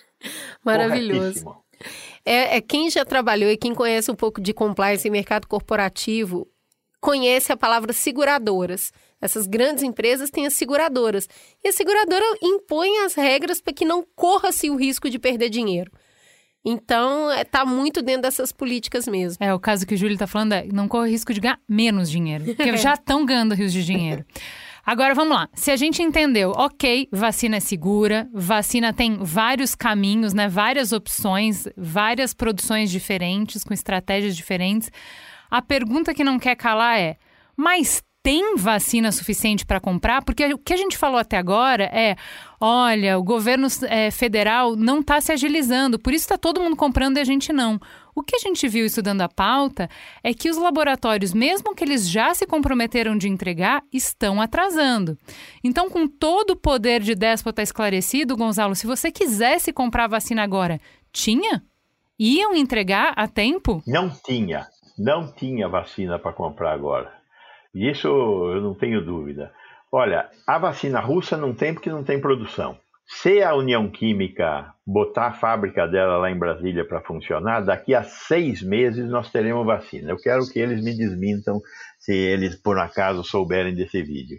Maravilhoso. 0.65 1.55
É, 2.25 2.57
é, 2.57 2.61
quem 2.63 2.89
já 2.89 3.05
trabalhou 3.05 3.51
e 3.51 3.59
quem 3.59 3.75
conhece 3.75 4.11
um 4.11 4.15
pouco 4.15 4.41
de 4.41 4.55
compliance 4.55 5.07
e 5.07 5.11
mercado 5.11 5.47
corporativo 5.47 6.49
conhece 6.99 7.53
a 7.53 7.59
palavra 7.59 7.93
seguradoras. 7.93 8.91
Essas 9.21 9.47
grandes 9.47 9.85
empresas 9.85 10.31
têm 10.31 10.47
as 10.47 10.55
seguradoras. 10.55 11.29
E 11.63 11.69
a 11.69 11.73
seguradora 11.73 12.25
impõe 12.43 13.05
as 13.05 13.13
regras 13.13 13.61
para 13.61 13.75
que 13.75 13.85
não 13.85 14.03
corra-se 14.17 14.71
o 14.71 14.77
risco 14.77 15.11
de 15.11 15.19
perder 15.19 15.51
dinheiro. 15.51 15.93
Então, 16.69 17.31
está 17.31 17.61
é, 17.61 17.65
muito 17.65 18.03
dentro 18.03 18.23
dessas 18.23 18.51
políticas 18.51 19.07
mesmo. 19.07 19.37
É, 19.39 19.55
o 19.55 19.61
caso 19.61 19.87
que 19.87 19.95
o 19.95 19.97
Júlio 19.97 20.15
está 20.15 20.27
falando 20.27 20.53
é 20.53 20.67
não 20.73 20.89
corre 20.89 21.09
o 21.09 21.11
risco 21.13 21.33
de 21.33 21.39
ganhar 21.39 21.61
menos 21.69 22.11
dinheiro. 22.11 22.45
Porque 22.45 22.75
já 22.77 22.95
estão 22.95 23.25
ganhando 23.25 23.55
rios 23.55 23.73
de 23.73 23.85
dinheiro. 23.85 24.25
Agora 24.85 25.15
vamos 25.15 25.37
lá. 25.37 25.49
Se 25.55 25.71
a 25.71 25.77
gente 25.77 26.03
entendeu, 26.03 26.51
ok, 26.57 27.09
vacina 27.13 27.57
é 27.57 27.61
segura, 27.61 28.29
vacina 28.33 28.93
tem 28.93 29.17
vários 29.21 29.77
caminhos, 29.77 30.35
né? 30.35 30.49
Várias 30.49 30.93
opções, 30.93 31.69
várias 31.77 32.35
produções 32.35 32.91
diferentes, 32.91 33.63
com 33.63 33.73
estratégias 33.73 34.37
diferentes. 34.37 34.91
A 35.49 35.63
pergunta 35.63 36.15
que 36.15 36.25
não 36.25 36.39
quer 36.39 36.57
calar 36.57 36.99
é: 36.99 37.17
mas 37.57 38.03
tem 38.27 38.57
vacina 38.57 39.13
suficiente 39.13 39.65
para 39.65 39.79
comprar? 39.79 40.21
Porque 40.21 40.53
o 40.53 40.59
que 40.59 40.75
a 40.75 40.77
gente 40.77 40.99
falou 40.99 41.17
até 41.17 41.37
agora 41.37 41.85
é: 41.85 42.17
olha, 42.61 43.17
o 43.17 43.23
governo 43.23 43.69
é, 43.89 44.11
federal 44.11 44.75
não 44.75 44.99
está 44.99 45.21
se 45.21 45.31
agilizando, 45.31 45.97
por 45.97 46.13
isso 46.13 46.25
está 46.25 46.37
todo 46.37 46.61
mundo 46.61 46.75
comprando 46.75 47.19
e 47.19 47.21
a 47.21 47.25
gente 47.25 47.53
não. 47.53 47.79
O 48.17 48.25
que 48.25 48.35
a 48.35 48.41
gente 48.41 48.67
viu 48.67 48.85
estudando 48.85 49.21
a 49.21 49.29
pauta 49.29 49.89
é 50.25 50.35
que 50.35 50.51
os 50.51 50.57
laboratórios, 50.57 51.33
mesmo 51.33 51.73
que 51.73 51.85
eles 51.85 52.11
já 52.11 52.35
se 52.35 52.49
comprometeram 52.49 53.17
de 53.17 53.29
entregar, 53.29 53.85
estão 53.93 54.41
atrasando. 54.41 55.17
Então, 55.63 55.89
com 55.89 56.09
todo 56.09 56.51
o 56.51 56.57
poder 56.57 57.03
de 57.03 57.15
déspota 57.15 57.63
esclarecido, 57.63 58.37
Gonzalo, 58.37 58.75
se 58.75 58.89
você 58.89 59.13
quisesse 59.13 59.73
comprar 59.73 60.09
vacina 60.09 60.43
agora, 60.43 60.81
tinha? 61.13 61.63
Iam 62.19 62.57
entregar 62.57 63.13
a 63.15 63.29
tempo? 63.29 63.81
Não 63.87 64.11
tinha. 64.11 64.67
Não 64.99 65.33
tinha 65.33 65.69
vacina 65.69 66.19
para 66.19 66.33
comprar 66.33 66.73
agora. 66.73 67.15
Isso 67.77 68.09
eu 68.09 68.61
não 68.63 68.75
tenho 68.75 69.05
dúvida. 69.05 69.53
Olha, 69.93 70.29
a 70.47 70.59
vacina 70.59 70.99
russa 70.99 71.37
não 71.37 71.55
tem 71.55 71.75
porque 71.75 71.91
não 71.91 72.03
tem 72.03 72.21
produção. 72.21 72.79
Se 73.07 73.43
a 73.43 73.55
União 73.55 73.89
Química 73.89 74.73
botar 74.85 75.27
a 75.27 75.33
fábrica 75.33 75.87
dela 75.87 76.17
lá 76.17 76.31
em 76.31 76.39
Brasília 76.39 76.85
para 76.85 77.03
funcionar, 77.03 77.61
daqui 77.61 77.95
a 77.95 78.03
seis 78.03 78.63
meses 78.63 79.09
nós 79.09 79.31
teremos 79.31 79.65
vacina. 79.65 80.11
Eu 80.11 80.17
quero 80.17 80.49
que 80.49 80.59
eles 80.59 80.83
me 80.83 80.97
desmintam 80.97 81.61
se 81.99 82.13
eles 82.13 82.57
por 82.57 82.79
acaso 82.79 83.23
souberem 83.23 83.75
desse 83.75 84.03
vídeo. 84.03 84.39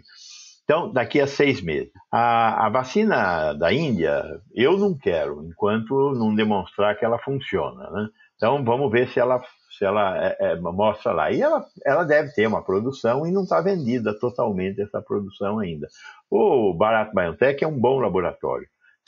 Então, 0.64 0.92
daqui 0.92 1.18
a 1.18 1.26
seis 1.26 1.62
meses. 1.62 1.90
A, 2.12 2.66
a 2.66 2.68
vacina 2.68 3.54
da 3.54 3.72
Índia, 3.72 4.22
eu 4.54 4.76
não 4.76 4.94
quero, 4.94 5.42
enquanto 5.44 6.12
não 6.14 6.34
demonstrar 6.34 6.98
que 6.98 7.06
ela 7.06 7.18
funciona. 7.18 7.88
Né? 7.90 8.08
Então, 8.36 8.62
vamos 8.62 8.92
ver 8.92 9.08
se 9.08 9.18
ela 9.18 9.40
se 9.78 9.84
ela 9.84 10.18
é, 10.18 10.36
é, 10.40 10.56
mostra 10.56 11.12
lá. 11.12 11.30
E 11.30 11.40
ela, 11.40 11.64
ela 11.86 12.04
deve 12.04 12.32
ter 12.32 12.46
uma 12.46 12.62
produção 12.62 13.24
e 13.26 13.30
não 13.30 13.44
está 13.44 13.60
vendida 13.60 14.18
totalmente 14.18 14.82
essa 14.82 15.00
produção 15.00 15.60
ainda. 15.60 15.86
O 16.28 16.74
Barato 16.74 17.14
BioNTech 17.14 17.62
é 17.62 17.68
um 17.68 17.78
bom 17.78 18.00
laboratório. 18.00 18.66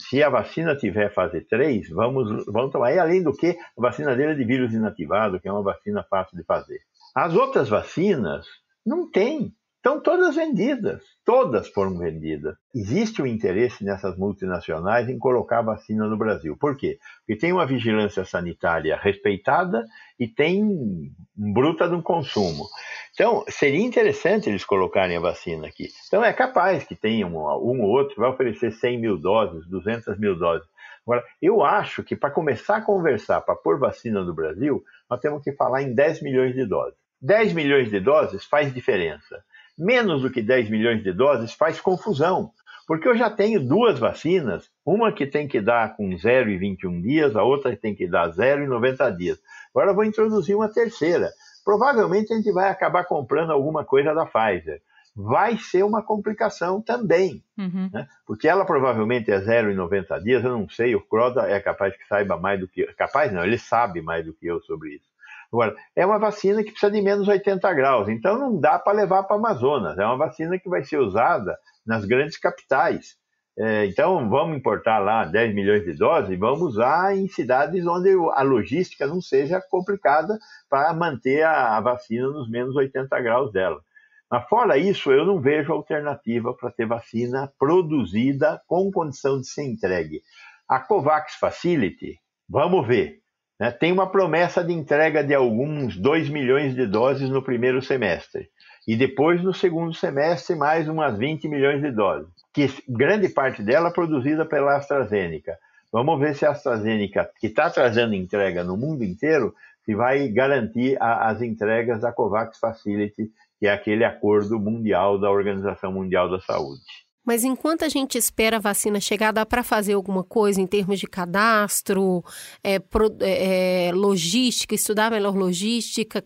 Se 0.09 0.23
a 0.23 0.29
vacina 0.29 0.75
tiver 0.75 1.13
fase 1.13 1.41
3, 1.41 1.89
vamos, 1.89 2.45
vamos 2.47 2.71
tomar. 2.71 2.93
E 2.93 2.97
além 2.99 3.21
do 3.21 3.35
que, 3.35 3.51
a 3.77 3.81
vacina 3.81 4.15
dele 4.15 4.31
é 4.31 4.35
de 4.35 4.43
vírus 4.43 4.73
inativado, 4.73 5.39
que 5.39 5.47
é 5.47 5.51
uma 5.51 5.61
vacina 5.61 6.03
fácil 6.09 6.37
de 6.37 6.43
fazer. 6.43 6.79
As 7.13 7.35
outras 7.35 7.69
vacinas 7.69 8.47
não 8.85 9.11
tem. 9.11 9.53
Estão 9.81 9.99
todas 9.99 10.35
vendidas, 10.35 11.01
todas 11.25 11.67
foram 11.69 11.97
vendidas. 11.97 12.55
Existe 12.73 13.19
um 13.19 13.25
interesse 13.25 13.83
nessas 13.83 14.15
multinacionais 14.15 15.09
em 15.09 15.17
colocar 15.17 15.63
vacina 15.63 16.05
no 16.05 16.15
Brasil. 16.15 16.55
Por 16.55 16.77
quê? 16.77 16.99
Porque 17.25 17.39
tem 17.39 17.51
uma 17.51 17.65
vigilância 17.65 18.23
sanitária 18.23 18.95
respeitada 18.95 19.83
e 20.19 20.27
tem 20.27 21.11
bruta 21.35 21.87
no 21.87 22.03
consumo. 22.03 22.67
Então, 23.15 23.43
seria 23.49 23.83
interessante 23.83 24.47
eles 24.47 24.63
colocarem 24.63 25.17
a 25.17 25.19
vacina 25.19 25.65
aqui. 25.65 25.87
Então, 26.05 26.23
é 26.23 26.31
capaz 26.31 26.83
que 26.83 26.95
tenha 26.95 27.25
um, 27.25 27.39
um 27.39 27.81
ou 27.81 27.89
outro 27.89 28.21
vai 28.21 28.29
oferecer 28.29 28.71
100 28.71 29.01
mil 29.01 29.17
doses, 29.17 29.67
200 29.67 30.15
mil 30.19 30.37
doses. 30.37 30.69
Agora, 31.03 31.25
eu 31.41 31.63
acho 31.63 32.03
que 32.03 32.15
para 32.15 32.29
começar 32.29 32.77
a 32.77 32.85
conversar 32.85 33.41
para 33.41 33.55
pôr 33.55 33.79
vacina 33.79 34.23
no 34.23 34.35
Brasil, 34.35 34.83
nós 35.09 35.19
temos 35.19 35.41
que 35.43 35.53
falar 35.53 35.81
em 35.81 35.95
10 35.95 36.21
milhões 36.21 36.53
de 36.53 36.67
doses. 36.67 37.01
10 37.19 37.53
milhões 37.53 37.89
de 37.89 37.99
doses 37.99 38.45
faz 38.45 38.71
diferença 38.71 39.43
menos 39.81 40.21
do 40.21 40.29
que 40.29 40.43
10 40.43 40.69
milhões 40.69 41.03
de 41.03 41.11
doses 41.11 41.53
faz 41.53 41.81
confusão, 41.81 42.51
porque 42.87 43.07
eu 43.07 43.17
já 43.17 43.29
tenho 43.31 43.59
duas 43.59 43.97
vacinas, 43.97 44.69
uma 44.85 45.11
que 45.11 45.25
tem 45.25 45.47
que 45.47 45.59
dar 45.59 45.95
com 45.95 46.15
0 46.15 46.51
e 46.51 46.57
21 46.57 47.01
dias, 47.01 47.35
a 47.35 47.43
outra 47.43 47.71
que 47.71 47.81
tem 47.81 47.95
que 47.95 48.07
dar 48.07 48.29
0 48.29 48.63
e 48.63 48.67
90 48.67 49.09
dias. 49.11 49.39
Agora 49.73 49.91
eu 49.91 49.95
vou 49.95 50.05
introduzir 50.05 50.55
uma 50.55 50.71
terceira. 50.71 51.29
Provavelmente 51.65 52.31
a 52.31 52.35
gente 52.37 52.51
vai 52.51 52.69
acabar 52.69 53.05
comprando 53.05 53.51
alguma 53.51 53.83
coisa 53.83 54.13
da 54.13 54.25
Pfizer. 54.25 54.81
Vai 55.15 55.57
ser 55.57 55.83
uma 55.83 56.01
complicação 56.03 56.81
também, 56.81 57.43
uhum. 57.57 57.89
né? 57.91 58.07
porque 58.25 58.47
ela 58.47 58.65
provavelmente 58.65 59.31
é 59.31 59.39
0 59.39 59.71
e 59.71 59.75
90 59.75 60.19
dias, 60.19 60.43
eu 60.43 60.51
não 60.51 60.69
sei, 60.69 60.95
o 60.95 61.01
Croda 61.01 61.49
é 61.49 61.59
capaz 61.59 61.95
que 61.97 62.07
saiba 62.07 62.37
mais 62.37 62.59
do 62.59 62.67
que... 62.67 62.85
Capaz 62.93 63.31
não, 63.33 63.43
ele 63.43 63.57
sabe 63.57 64.01
mais 64.01 64.25
do 64.25 64.33
que 64.33 64.47
eu 64.47 64.61
sobre 64.61 64.95
isso. 64.95 65.10
Agora, 65.51 65.75
é 65.95 66.05
uma 66.05 66.17
vacina 66.17 66.63
que 66.63 66.71
precisa 66.71 66.91
de 66.91 67.01
menos 67.01 67.27
80 67.27 67.73
graus, 67.73 68.07
então 68.07 68.37
não 68.37 68.57
dá 68.57 68.79
para 68.79 68.93
levar 68.93 69.23
para 69.23 69.35
Amazonas. 69.35 69.97
É 69.97 70.05
uma 70.05 70.17
vacina 70.17 70.57
que 70.57 70.69
vai 70.69 70.83
ser 70.83 70.97
usada 70.97 71.57
nas 71.85 72.05
grandes 72.05 72.37
capitais. 72.37 73.17
É, 73.59 73.85
então, 73.85 74.29
vamos 74.29 74.57
importar 74.57 74.99
lá 74.99 75.25
10 75.25 75.53
milhões 75.53 75.83
de 75.83 75.93
doses 75.93 76.31
e 76.31 76.37
vamos 76.37 76.61
usar 76.61 77.17
em 77.17 77.27
cidades 77.27 77.85
onde 77.85 78.09
a 78.33 78.41
logística 78.43 79.05
não 79.05 79.21
seja 79.21 79.61
complicada 79.69 80.39
para 80.69 80.93
manter 80.93 81.43
a, 81.43 81.75
a 81.75 81.81
vacina 81.81 82.27
nos 82.27 82.49
menos 82.49 82.75
80 82.75 83.19
graus 83.19 83.51
dela. 83.51 83.81
Mas, 84.29 84.47
fora 84.47 84.77
isso, 84.77 85.11
eu 85.11 85.25
não 85.25 85.41
vejo 85.41 85.73
alternativa 85.73 86.53
para 86.53 86.71
ter 86.71 86.85
vacina 86.85 87.51
produzida 87.59 88.61
com 88.65 88.89
condição 88.89 89.41
de 89.41 89.47
ser 89.47 89.63
entregue. 89.63 90.21
A 90.69 90.79
COVAX 90.79 91.35
Facility, 91.35 92.17
vamos 92.47 92.87
ver. 92.87 93.20
Né, 93.61 93.69
tem 93.69 93.91
uma 93.91 94.09
promessa 94.09 94.63
de 94.63 94.73
entrega 94.73 95.23
de 95.23 95.35
alguns 95.35 95.95
2 95.95 96.29
milhões 96.29 96.73
de 96.73 96.87
doses 96.87 97.29
no 97.29 97.43
primeiro 97.43 97.79
semestre. 97.79 98.49
E 98.87 98.95
depois, 98.95 99.43
no 99.43 99.53
segundo 99.53 99.93
semestre, 99.93 100.55
mais 100.55 100.89
umas 100.89 101.15
20 101.15 101.47
milhões 101.47 101.79
de 101.79 101.91
doses, 101.91 102.27
que 102.51 102.67
grande 102.89 103.29
parte 103.29 103.61
dela 103.61 103.93
produzida 103.93 104.47
pela 104.47 104.77
AstraZeneca. 104.77 105.59
Vamos 105.91 106.19
ver 106.19 106.35
se 106.35 106.43
a 106.43 106.49
AstraZeneca, 106.49 107.29
que 107.39 107.45
está 107.45 107.69
trazendo 107.69 108.15
entrega 108.15 108.63
no 108.63 108.75
mundo 108.75 109.03
inteiro, 109.03 109.53
se 109.85 109.93
vai 109.93 110.27
garantir 110.29 110.97
a, 110.99 111.29
as 111.29 111.43
entregas 111.43 112.01
da 112.01 112.11
COVAX 112.11 112.57
Facility, 112.57 113.29
que 113.59 113.67
é 113.67 113.71
aquele 113.71 114.03
acordo 114.03 114.59
mundial 114.59 115.19
da 115.19 115.29
Organização 115.29 115.91
Mundial 115.91 116.31
da 116.31 116.39
Saúde. 116.39 116.81
Mas 117.25 117.43
enquanto 117.43 117.83
a 117.83 117.89
gente 117.89 118.17
espera 118.17 118.57
a 118.57 118.59
vacina 118.59 118.99
chegar, 118.99 119.31
dá 119.31 119.45
para 119.45 119.63
fazer 119.63 119.93
alguma 119.93 120.23
coisa 120.23 120.59
em 120.59 120.65
termos 120.65 120.99
de 120.99 121.07
cadastro, 121.07 122.23
é, 122.63 122.79
pro, 122.79 123.15
é, 123.19 123.87
é, 123.87 123.91
logística, 123.91 124.73
estudar 124.73 125.11
melhor 125.11 125.35
logística, 125.35 126.23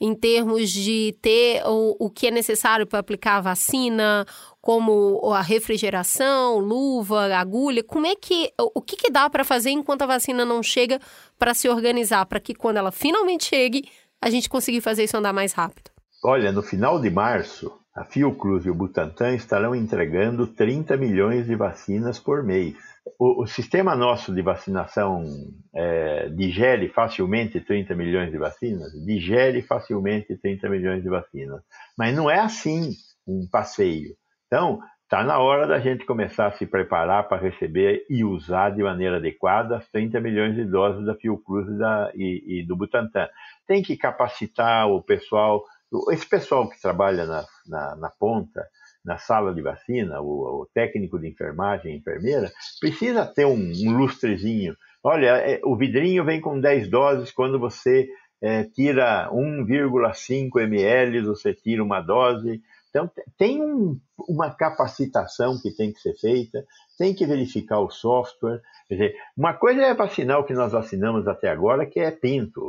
em 0.00 0.12
termos 0.14 0.70
de 0.70 1.16
ter 1.22 1.62
o, 1.66 1.96
o 1.98 2.10
que 2.10 2.26
é 2.26 2.30
necessário 2.30 2.86
para 2.86 2.98
aplicar 2.98 3.36
a 3.36 3.40
vacina, 3.40 4.26
como 4.60 5.32
a 5.32 5.40
refrigeração, 5.40 6.58
luva, 6.58 7.32
agulha. 7.36 7.82
Como 7.84 8.06
é 8.06 8.16
que 8.16 8.52
o 8.58 8.82
que, 8.82 8.96
que 8.96 9.10
dá 9.10 9.30
para 9.30 9.44
fazer 9.44 9.70
enquanto 9.70 10.02
a 10.02 10.06
vacina 10.06 10.44
não 10.44 10.62
chega 10.62 10.98
para 11.38 11.54
se 11.54 11.68
organizar, 11.68 12.26
para 12.26 12.40
que 12.40 12.54
quando 12.54 12.78
ela 12.78 12.90
finalmente 12.90 13.44
chegue, 13.44 13.88
a 14.20 14.30
gente 14.30 14.48
conseguir 14.48 14.80
fazer 14.80 15.04
isso 15.04 15.16
andar 15.16 15.32
mais 15.32 15.52
rápido? 15.52 15.90
Olha, 16.24 16.50
no 16.50 16.62
final 16.62 17.00
de 17.00 17.10
março, 17.10 17.70
a 17.94 18.04
Fiocruz 18.04 18.66
e 18.66 18.70
o 18.70 18.74
Butantan 18.74 19.34
estarão 19.34 19.74
entregando 19.74 20.48
30 20.48 20.96
milhões 20.96 21.46
de 21.46 21.54
vacinas 21.54 22.18
por 22.18 22.42
mês. 22.42 22.74
O, 23.18 23.44
o 23.44 23.46
sistema 23.46 23.94
nosso 23.94 24.34
de 24.34 24.42
vacinação 24.42 25.24
é, 25.72 26.28
digere 26.30 26.88
facilmente 26.88 27.60
30 27.60 27.94
milhões 27.94 28.32
de 28.32 28.38
vacinas? 28.38 28.90
Digere 29.04 29.62
facilmente 29.62 30.36
30 30.36 30.68
milhões 30.68 31.02
de 31.02 31.08
vacinas. 31.08 31.62
Mas 31.96 32.16
não 32.16 32.28
é 32.28 32.40
assim 32.40 32.90
um 33.26 33.46
passeio. 33.48 34.16
Então, 34.48 34.80
está 35.04 35.22
na 35.22 35.38
hora 35.38 35.66
da 35.66 35.78
gente 35.78 36.04
começar 36.04 36.48
a 36.48 36.52
se 36.52 36.66
preparar 36.66 37.28
para 37.28 37.40
receber 37.40 38.04
e 38.10 38.24
usar 38.24 38.70
de 38.70 38.82
maneira 38.82 39.18
adequada 39.18 39.76
as 39.76 39.88
30 39.90 40.20
milhões 40.20 40.56
de 40.56 40.64
doses 40.64 41.06
da 41.06 41.14
Fiocruz 41.14 41.68
e, 41.68 41.78
da, 41.78 42.10
e, 42.14 42.60
e 42.60 42.66
do 42.66 42.74
Butantan. 42.74 43.28
Tem 43.68 43.82
que 43.82 43.96
capacitar 43.96 44.88
o 44.88 45.00
pessoal 45.00 45.62
esse 46.10 46.26
pessoal 46.26 46.68
que 46.68 46.80
trabalha 46.80 47.26
na, 47.26 47.46
na, 47.66 47.96
na 47.96 48.10
ponta, 48.10 48.66
na 49.04 49.18
sala 49.18 49.54
de 49.54 49.60
vacina, 49.60 50.20
o, 50.20 50.62
o, 50.62 50.68
técnico 50.72 51.18
de 51.18 51.28
enfermagem, 51.28 51.96
enfermeira, 51.96 52.50
precisa 52.80 53.26
ter 53.26 53.44
um, 53.44 53.72
um 53.72 53.96
lustrezinho. 53.96 54.76
Olha, 55.02 55.36
é, 55.36 55.60
o 55.64 55.76
vidrinho 55.76 56.24
vem 56.24 56.40
com 56.40 56.58
10 56.58 56.88
doses, 56.88 57.30
quando 57.30 57.58
você 57.58 58.08
é, 58.40 58.64
tira 58.64 59.30
1,5 59.30 60.62
ml, 60.62 61.22
você 61.22 61.52
tira 61.52 61.82
uma 61.82 62.00
dose. 62.00 62.62
Então, 62.88 63.10
tem 63.36 63.60
um, 63.60 63.98
uma 64.28 64.50
capacitação 64.50 65.60
que 65.60 65.70
tem 65.70 65.92
que 65.92 66.00
ser 66.00 66.14
feita, 66.14 66.64
tem 66.96 67.14
que 67.14 67.26
verificar 67.26 67.80
o 67.80 67.90
software. 67.90 68.60
Quer 68.88 68.94
dizer, 68.94 69.16
uma 69.36 69.54
coisa 69.54 69.82
é 69.82 69.94
vacinar 69.94 70.38
o 70.38 70.44
que 70.44 70.52
nós 70.52 70.72
vacinamos 70.72 71.26
até 71.26 71.48
agora, 71.48 71.86
que 71.86 72.00
é 72.00 72.10
pinto, 72.10 72.62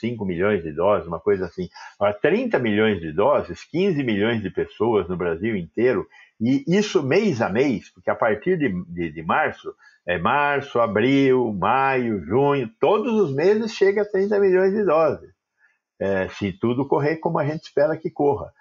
5 0.00 0.24
milhões 0.24 0.62
de 0.62 0.72
doses, 0.72 1.06
uma 1.06 1.20
coisa 1.20 1.46
assim. 1.46 1.68
Agora, 1.98 2.14
30 2.14 2.58
milhões 2.58 3.00
de 3.00 3.12
doses, 3.12 3.64
15 3.64 4.02
milhões 4.02 4.42
de 4.42 4.50
pessoas 4.50 5.08
no 5.08 5.16
Brasil 5.16 5.56
inteiro, 5.56 6.06
e 6.40 6.64
isso 6.68 7.02
mês 7.02 7.40
a 7.42 7.48
mês, 7.48 7.90
porque 7.90 8.10
a 8.10 8.14
partir 8.14 8.56
de, 8.58 8.68
de, 8.84 9.10
de 9.10 9.22
março, 9.22 9.74
é 10.06 10.18
março, 10.18 10.80
abril, 10.80 11.52
maio, 11.52 12.24
junho, 12.24 12.70
todos 12.80 13.12
os 13.20 13.34
meses 13.34 13.72
chega 13.72 14.02
a 14.02 14.08
30 14.08 14.38
milhões 14.40 14.72
de 14.72 14.84
doses. 14.84 15.30
É, 16.00 16.28
se 16.28 16.52
tudo 16.52 16.86
correr 16.86 17.16
como 17.16 17.38
a 17.38 17.44
gente 17.44 17.64
espera 17.64 17.96
que 17.96 18.08
corra. 18.08 18.52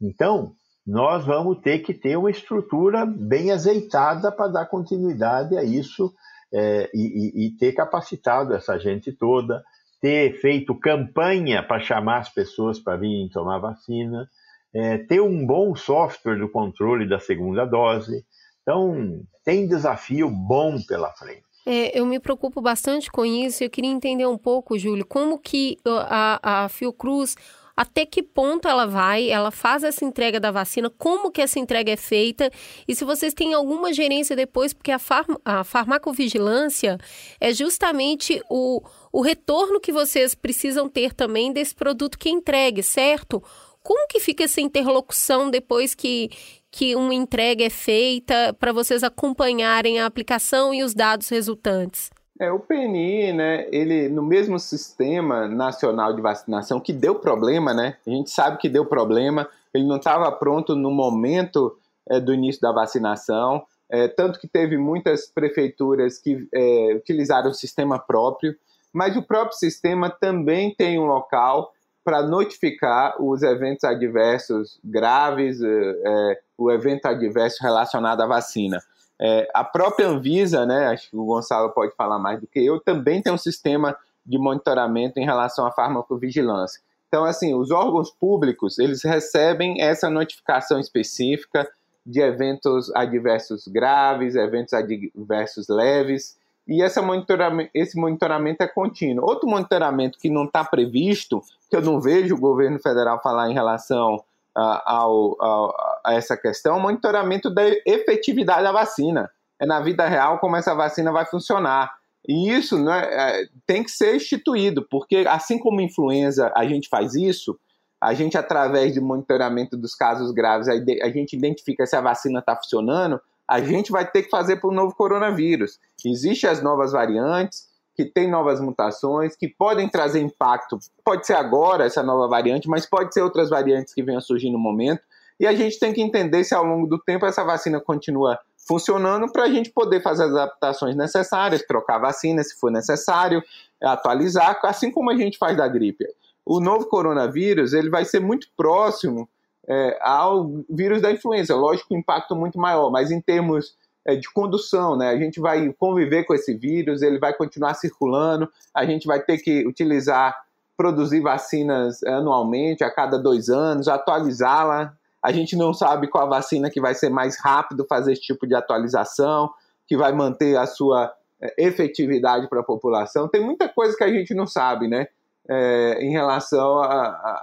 Então, 0.00 0.54
nós 0.86 1.24
vamos 1.24 1.58
ter 1.60 1.80
que 1.80 1.94
ter 1.94 2.16
uma 2.16 2.30
estrutura 2.30 3.04
bem 3.06 3.52
azeitada 3.52 4.32
para 4.32 4.48
dar 4.48 4.66
continuidade 4.66 5.56
a 5.56 5.62
isso 5.62 6.12
é, 6.52 6.90
e, 6.92 7.46
e, 7.46 7.56
ter 7.56 7.72
capacitado 7.72 8.54
essa 8.54 8.78
gente 8.78 9.12
toda, 9.12 9.62
ter 10.00 10.40
feito 10.40 10.74
campanha 10.74 11.62
para 11.62 11.80
chamar 11.80 12.18
as 12.18 12.28
pessoas 12.28 12.78
para 12.78 12.96
virem 12.96 13.28
tomar 13.28 13.58
vacina, 13.58 14.28
é, 14.74 14.98
ter 14.98 15.20
um 15.20 15.46
bom 15.46 15.76
software 15.76 16.38
do 16.38 16.48
controle 16.48 17.08
da 17.08 17.18
segunda 17.18 17.64
dose. 17.64 18.24
Então, 18.62 19.20
tem 19.44 19.66
desafio 19.66 20.30
bom 20.30 20.80
pela 20.86 21.12
frente. 21.12 21.44
É, 21.66 21.98
eu 21.98 22.06
me 22.06 22.18
preocupo 22.18 22.60
bastante 22.60 23.10
com 23.10 23.24
isso. 23.24 23.62
Eu 23.62 23.70
queria 23.70 23.90
entender 23.90 24.26
um 24.26 24.38
pouco, 24.38 24.78
Júlio, 24.78 25.04
como 25.04 25.38
que 25.38 25.76
a, 25.86 26.64
a 26.64 26.68
Fiocruz 26.68 27.36
até 27.80 28.04
que 28.04 28.22
ponto 28.22 28.68
ela 28.68 28.84
vai, 28.84 29.30
ela 29.30 29.50
faz 29.50 29.82
essa 29.82 30.04
entrega 30.04 30.38
da 30.38 30.50
vacina, 30.50 30.90
como 30.90 31.30
que 31.30 31.40
essa 31.40 31.58
entrega 31.58 31.90
é 31.90 31.96
feita 31.96 32.50
e 32.86 32.94
se 32.94 33.06
vocês 33.06 33.32
têm 33.32 33.54
alguma 33.54 33.90
gerência 33.90 34.36
depois, 34.36 34.74
porque 34.74 34.90
a, 34.90 34.98
farm 34.98 35.36
a 35.42 35.64
farmacovigilância 35.64 36.98
é 37.40 37.54
justamente 37.54 38.38
o, 38.50 38.82
o 39.10 39.22
retorno 39.22 39.80
que 39.80 39.90
vocês 39.92 40.34
precisam 40.34 40.90
ter 40.90 41.14
também 41.14 41.54
desse 41.54 41.74
produto 41.74 42.18
que 42.18 42.28
é 42.28 42.32
entregue, 42.32 42.82
certo? 42.82 43.42
Como 43.82 44.06
que 44.08 44.20
fica 44.20 44.44
essa 44.44 44.60
interlocução 44.60 45.48
depois 45.50 45.94
que, 45.94 46.28
que 46.70 46.94
uma 46.94 47.14
entrega 47.14 47.64
é 47.64 47.70
feita 47.70 48.54
para 48.60 48.74
vocês 48.74 49.02
acompanharem 49.02 49.98
a 49.98 50.04
aplicação 50.04 50.74
e 50.74 50.82
os 50.82 50.92
dados 50.92 51.30
resultantes? 51.30 52.10
É, 52.40 52.50
o 52.50 52.58
PNI, 52.58 53.34
né, 53.34 53.66
ele 53.70 54.08
no 54.08 54.22
mesmo 54.22 54.58
sistema 54.58 55.46
nacional 55.46 56.14
de 56.14 56.22
vacinação 56.22 56.80
que 56.80 56.90
deu 56.90 57.14
problema, 57.14 57.74
né? 57.74 57.98
A 58.06 58.10
gente 58.10 58.30
sabe 58.30 58.56
que 58.56 58.66
deu 58.66 58.86
problema, 58.86 59.46
ele 59.74 59.84
não 59.84 59.98
estava 59.98 60.32
pronto 60.32 60.74
no 60.74 60.90
momento 60.90 61.76
é, 62.08 62.18
do 62.18 62.32
início 62.32 62.58
da 62.62 62.72
vacinação, 62.72 63.62
é, 63.90 64.08
tanto 64.08 64.40
que 64.40 64.48
teve 64.48 64.78
muitas 64.78 65.26
prefeituras 65.26 66.16
que 66.16 66.48
é, 66.54 66.94
utilizaram 66.96 67.50
o 67.50 67.54
sistema 67.54 67.98
próprio, 67.98 68.56
mas 68.90 69.14
o 69.18 69.22
próprio 69.22 69.58
sistema 69.58 70.08
também 70.08 70.74
tem 70.74 70.98
um 70.98 71.04
local 71.04 71.74
para 72.02 72.22
notificar 72.22 73.22
os 73.22 73.42
eventos 73.42 73.84
adversos 73.84 74.80
graves, 74.82 75.60
é, 75.60 75.66
é, 75.66 76.40
o 76.56 76.70
evento 76.70 77.04
adverso 77.04 77.62
relacionado 77.62 78.22
à 78.22 78.26
vacina. 78.26 78.80
É, 79.20 79.46
a 79.52 79.62
própria 79.62 80.08
Anvisa, 80.08 80.64
né, 80.64 80.86
acho 80.86 81.10
que 81.10 81.16
o 81.16 81.26
Gonçalo 81.26 81.70
pode 81.70 81.94
falar 81.94 82.18
mais 82.18 82.40
do 82.40 82.46
que 82.46 82.58
eu, 82.58 82.80
também 82.80 83.20
tem 83.20 83.30
um 83.30 83.38
sistema 83.38 83.94
de 84.24 84.38
monitoramento 84.38 85.20
em 85.20 85.24
relação 85.24 85.66
à 85.66 85.70
farmacovigilância. 85.72 86.80
Então, 87.06 87.24
assim, 87.24 87.54
os 87.54 87.70
órgãos 87.70 88.10
públicos, 88.10 88.78
eles 88.78 89.02
recebem 89.02 89.82
essa 89.82 90.08
notificação 90.08 90.78
específica 90.80 91.68
de 92.06 92.20
eventos 92.20 92.90
adversos 92.94 93.68
graves, 93.68 94.36
eventos 94.36 94.72
adversos 94.72 95.68
leves, 95.68 96.38
e 96.66 96.82
essa 96.82 97.02
monitoramento, 97.02 97.70
esse 97.74 97.98
monitoramento 97.98 98.62
é 98.62 98.68
contínuo. 98.68 99.28
Outro 99.28 99.48
monitoramento 99.48 100.18
que 100.18 100.30
não 100.30 100.44
está 100.44 100.64
previsto, 100.64 101.42
que 101.68 101.76
eu 101.76 101.82
não 101.82 102.00
vejo 102.00 102.36
o 102.36 102.40
governo 102.40 102.78
federal 102.78 103.20
falar 103.20 103.50
em 103.50 103.54
relação 103.54 104.22
a 104.56 106.12
essa 106.14 106.36
questão, 106.36 106.76
o 106.76 106.80
monitoramento 106.80 107.52
da 107.52 107.62
efetividade 107.86 108.62
da 108.62 108.72
vacina. 108.72 109.30
É 109.60 109.66
na 109.66 109.80
vida 109.80 110.06
real 110.08 110.38
como 110.38 110.56
essa 110.56 110.74
vacina 110.74 111.12
vai 111.12 111.26
funcionar. 111.26 111.92
E 112.26 112.50
isso 112.50 112.78
né, 112.78 113.08
é, 113.10 113.44
tem 113.66 113.82
que 113.82 113.90
ser 113.90 114.16
instituído, 114.16 114.86
porque 114.90 115.24
assim 115.28 115.58
como 115.58 115.80
influenza 115.80 116.52
a 116.54 116.66
gente 116.66 116.88
faz 116.88 117.14
isso, 117.14 117.58
a 118.00 118.14
gente, 118.14 118.38
através 118.38 118.94
de 118.94 119.00
monitoramento 119.00 119.76
dos 119.76 119.94
casos 119.94 120.32
graves, 120.32 120.68
a 120.68 121.10
gente 121.10 121.36
identifica 121.36 121.84
se 121.84 121.94
a 121.94 122.00
vacina 122.00 122.38
está 122.38 122.56
funcionando, 122.56 123.20
a 123.46 123.60
gente 123.60 123.92
vai 123.92 124.10
ter 124.10 124.22
que 124.22 124.30
fazer 124.30 124.56
para 124.56 124.70
o 124.70 124.74
novo 124.74 124.94
coronavírus. 124.94 125.78
Existem 126.06 126.48
as 126.48 126.62
novas 126.62 126.92
variantes, 126.92 127.68
que 128.04 128.10
têm 128.12 128.30
novas 128.30 128.60
mutações, 128.60 129.36
que 129.36 129.48
podem 129.48 129.88
trazer 129.88 130.20
impacto. 130.20 130.78
Pode 131.04 131.26
ser 131.26 131.34
agora 131.34 131.84
essa 131.84 132.02
nova 132.02 132.28
variante, 132.28 132.68
mas 132.68 132.86
pode 132.86 133.12
ser 133.12 133.22
outras 133.22 133.50
variantes 133.50 133.92
que 133.92 134.02
venham 134.02 134.20
surgir 134.20 134.50
no 134.50 134.58
momento. 134.58 135.02
E 135.38 135.46
a 135.46 135.52
gente 135.52 135.78
tem 135.78 135.92
que 135.92 136.02
entender 136.02 136.44
se 136.44 136.54
ao 136.54 136.64
longo 136.64 136.86
do 136.86 136.98
tempo 136.98 137.26
essa 137.26 137.44
vacina 137.44 137.80
continua 137.80 138.38
funcionando 138.66 139.30
para 139.32 139.44
a 139.44 139.48
gente 139.48 139.70
poder 139.70 140.02
fazer 140.02 140.24
as 140.24 140.30
adaptações 140.30 140.94
necessárias, 140.94 141.62
trocar 141.66 141.98
vacina 141.98 142.42
se 142.42 142.58
for 142.58 142.70
necessário, 142.70 143.42
atualizar, 143.82 144.58
assim 144.64 144.90
como 144.90 145.10
a 145.10 145.16
gente 145.16 145.38
faz 145.38 145.56
da 145.56 145.66
gripe 145.66 146.06
o 146.44 146.58
novo 146.58 146.86
coronavírus 146.86 147.72
ele 147.72 147.88
vai 147.88 148.04
ser 148.04 148.18
muito 148.18 148.48
próximo 148.56 149.28
é, 149.68 149.98
ao 150.02 150.50
vírus 150.68 151.00
da 151.00 151.12
influenza. 151.12 151.54
Lógico, 151.54 151.94
um 151.94 151.98
impacto 151.98 152.34
muito 152.34 152.58
maior, 152.58 152.90
mas 152.90 153.12
em 153.12 153.20
termos 153.20 153.76
de 154.08 154.32
condução, 154.32 154.96
né? 154.96 155.10
A 155.10 155.16
gente 155.16 155.40
vai 155.40 155.72
conviver 155.74 156.24
com 156.24 156.34
esse 156.34 156.54
vírus, 156.54 157.02
ele 157.02 157.18
vai 157.18 157.34
continuar 157.34 157.74
circulando, 157.74 158.50
a 158.74 158.84
gente 158.84 159.06
vai 159.06 159.20
ter 159.20 159.38
que 159.38 159.66
utilizar, 159.66 160.34
produzir 160.76 161.20
vacinas 161.20 162.02
anualmente, 162.02 162.82
a 162.82 162.90
cada 162.90 163.18
dois 163.18 163.48
anos, 163.48 163.88
atualizá-la. 163.88 164.92
A 165.22 165.32
gente 165.32 165.54
não 165.54 165.74
sabe 165.74 166.08
qual 166.08 166.28
vacina 166.28 166.70
que 166.70 166.80
vai 166.80 166.94
ser 166.94 167.10
mais 167.10 167.38
rápido 167.38 167.86
fazer 167.88 168.12
esse 168.12 168.22
tipo 168.22 168.46
de 168.46 168.54
atualização, 168.54 169.50
que 169.86 169.96
vai 169.96 170.12
manter 170.12 170.56
a 170.56 170.66
sua 170.66 171.12
é, 171.40 171.54
efetividade 171.58 172.48
para 172.48 172.60
a 172.60 172.64
população. 172.64 173.28
Tem 173.28 173.44
muita 173.44 173.68
coisa 173.68 173.96
que 173.96 174.04
a 174.04 174.12
gente 174.12 174.34
não 174.34 174.46
sabe, 174.46 174.88
né? 174.88 175.08
é, 175.50 175.98
em 176.00 176.10
relação 176.10 176.80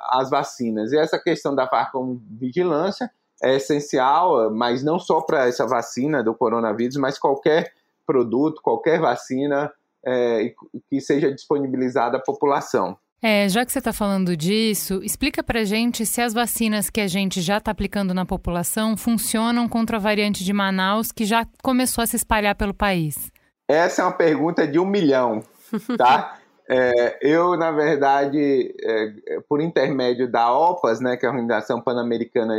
às 0.10 0.30
vacinas. 0.30 0.94
E 0.94 0.98
essa 0.98 1.20
questão 1.20 1.54
da 1.54 1.68
farmacovigilância 1.68 3.12
é 3.42 3.56
essencial, 3.56 4.52
mas 4.54 4.84
não 4.84 5.00
só 5.00 5.22
para 5.22 5.48
essa 5.48 5.66
vacina 5.66 6.24
do 6.24 6.34
coronavírus, 6.34 6.98
mas 6.98 7.20
qualquer 7.20 7.72
produto, 8.06 8.62
qualquer 8.62 9.00
vacina 9.00 9.72
é, 10.06 10.54
que 10.90 11.02
seja 11.02 11.32
disponibilizada 11.32 12.18
à 12.18 12.20
população. 12.20 12.98
É, 13.22 13.50
já 13.50 13.66
que 13.66 13.72
você 13.72 13.80
está 13.80 13.92
falando 13.92 14.38
disso, 14.38 15.02
explica 15.04 15.42
para 15.44 15.64
gente 15.64 16.06
se 16.06 16.22
as 16.22 16.34
vacinas 16.34 16.90
que 16.90 17.02
a 17.02 17.08
gente 17.08 17.42
já 17.42 17.58
está 17.58 17.72
aplicando 17.72 18.14
na 18.14 18.26
população 18.26 18.96
funcionam 18.96 19.68
contra 19.68 19.98
a 19.98 20.00
variante 20.00 20.44
de 20.44 20.54
Manaus 20.54 21.12
que 21.12 21.26
já 21.26 21.46
começou 21.64 22.04
a 22.04 22.08
se 22.08 22.16
espalhar 22.16 22.56
pelo 22.56 22.76
país. 22.76 23.32
Essa 23.68 24.04
é 24.04 24.06
uma 24.06 24.12
pergunta 24.12 24.68
de 24.68 24.78
um 24.80 24.86
milhão, 24.86 25.42
tá? 25.98 26.38
É, 26.70 27.18
eu, 27.22 27.58
na 27.58 27.72
verdade, 27.72 28.76
é, 28.82 29.40
por 29.50 29.62
intermédio 29.62 30.30
da 30.30 30.54
OPAS, 30.54 31.00
né, 31.00 31.18
que 31.18 31.26
é 31.26 31.30
a 31.30 31.32
Organização 31.32 31.82
Pan-Americana 31.82 32.54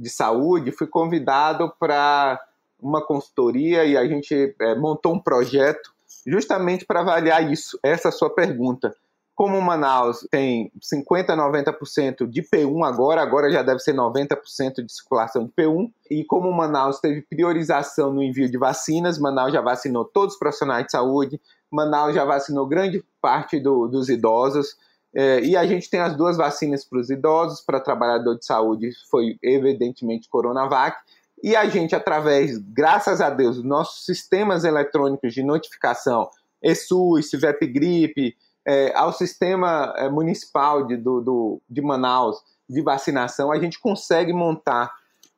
de 0.00 0.08
Saúde, 0.08 0.72
fui 0.72 0.86
convidado 0.86 1.72
para 1.78 2.40
uma 2.80 3.04
consultoria 3.04 3.84
e 3.84 3.96
a 3.96 4.06
gente 4.06 4.54
é, 4.58 4.74
montou 4.74 5.14
um 5.14 5.20
projeto 5.20 5.92
justamente 6.26 6.86
para 6.86 7.00
avaliar 7.00 7.52
isso, 7.52 7.78
essa 7.82 8.10
sua 8.10 8.30
pergunta. 8.30 8.94
Como 9.34 9.60
Manaus 9.60 10.26
tem 10.30 10.70
50% 10.80 11.30
a 11.30 11.36
90% 11.36 12.26
de 12.26 12.42
P1 12.42 12.86
agora, 12.86 13.22
agora 13.22 13.50
já 13.50 13.62
deve 13.62 13.80
ser 13.80 13.94
90% 13.94 14.84
de 14.84 14.92
circulação 14.92 15.44
de 15.46 15.52
P1, 15.52 15.90
e 16.10 16.24
como 16.24 16.52
Manaus 16.52 17.00
teve 17.00 17.22
priorização 17.22 18.12
no 18.12 18.22
envio 18.22 18.50
de 18.50 18.58
vacinas, 18.58 19.18
Manaus 19.18 19.52
já 19.52 19.62
vacinou 19.62 20.04
todos 20.04 20.34
os 20.34 20.38
profissionais 20.38 20.86
de 20.86 20.92
saúde, 20.92 21.40
Manaus 21.70 22.14
já 22.14 22.24
vacinou 22.24 22.66
grande 22.66 23.02
parte 23.20 23.58
do, 23.58 23.86
dos 23.86 24.08
idosos. 24.08 24.76
É, 25.14 25.40
e 25.40 25.56
a 25.56 25.66
gente 25.66 25.90
tem 25.90 26.00
as 26.00 26.16
duas 26.16 26.36
vacinas 26.36 26.84
para 26.84 26.98
os 26.98 27.10
idosos, 27.10 27.60
para 27.60 27.80
trabalhador 27.80 28.38
de 28.38 28.44
saúde, 28.44 28.90
foi 29.10 29.36
evidentemente 29.42 30.28
Coronavac. 30.28 30.96
E 31.42 31.56
a 31.56 31.68
gente, 31.68 31.94
através, 31.94 32.58
graças 32.58 33.20
a 33.20 33.30
Deus, 33.30 33.62
nossos 33.64 34.04
sistemas 34.04 34.64
eletrônicos 34.64 35.32
de 35.32 35.42
notificação, 35.42 36.28
ESUS, 36.62 37.30
CIVEP 37.30 37.66
Gripe, 37.66 38.36
é, 38.66 38.92
ao 38.94 39.12
sistema 39.12 39.94
é, 39.96 40.08
municipal 40.08 40.86
de, 40.86 40.96
do, 40.96 41.20
do, 41.20 41.62
de 41.68 41.80
Manaus 41.80 42.36
de 42.68 42.82
vacinação, 42.82 43.50
a 43.50 43.58
gente 43.58 43.80
consegue 43.80 44.32
montar 44.32 44.92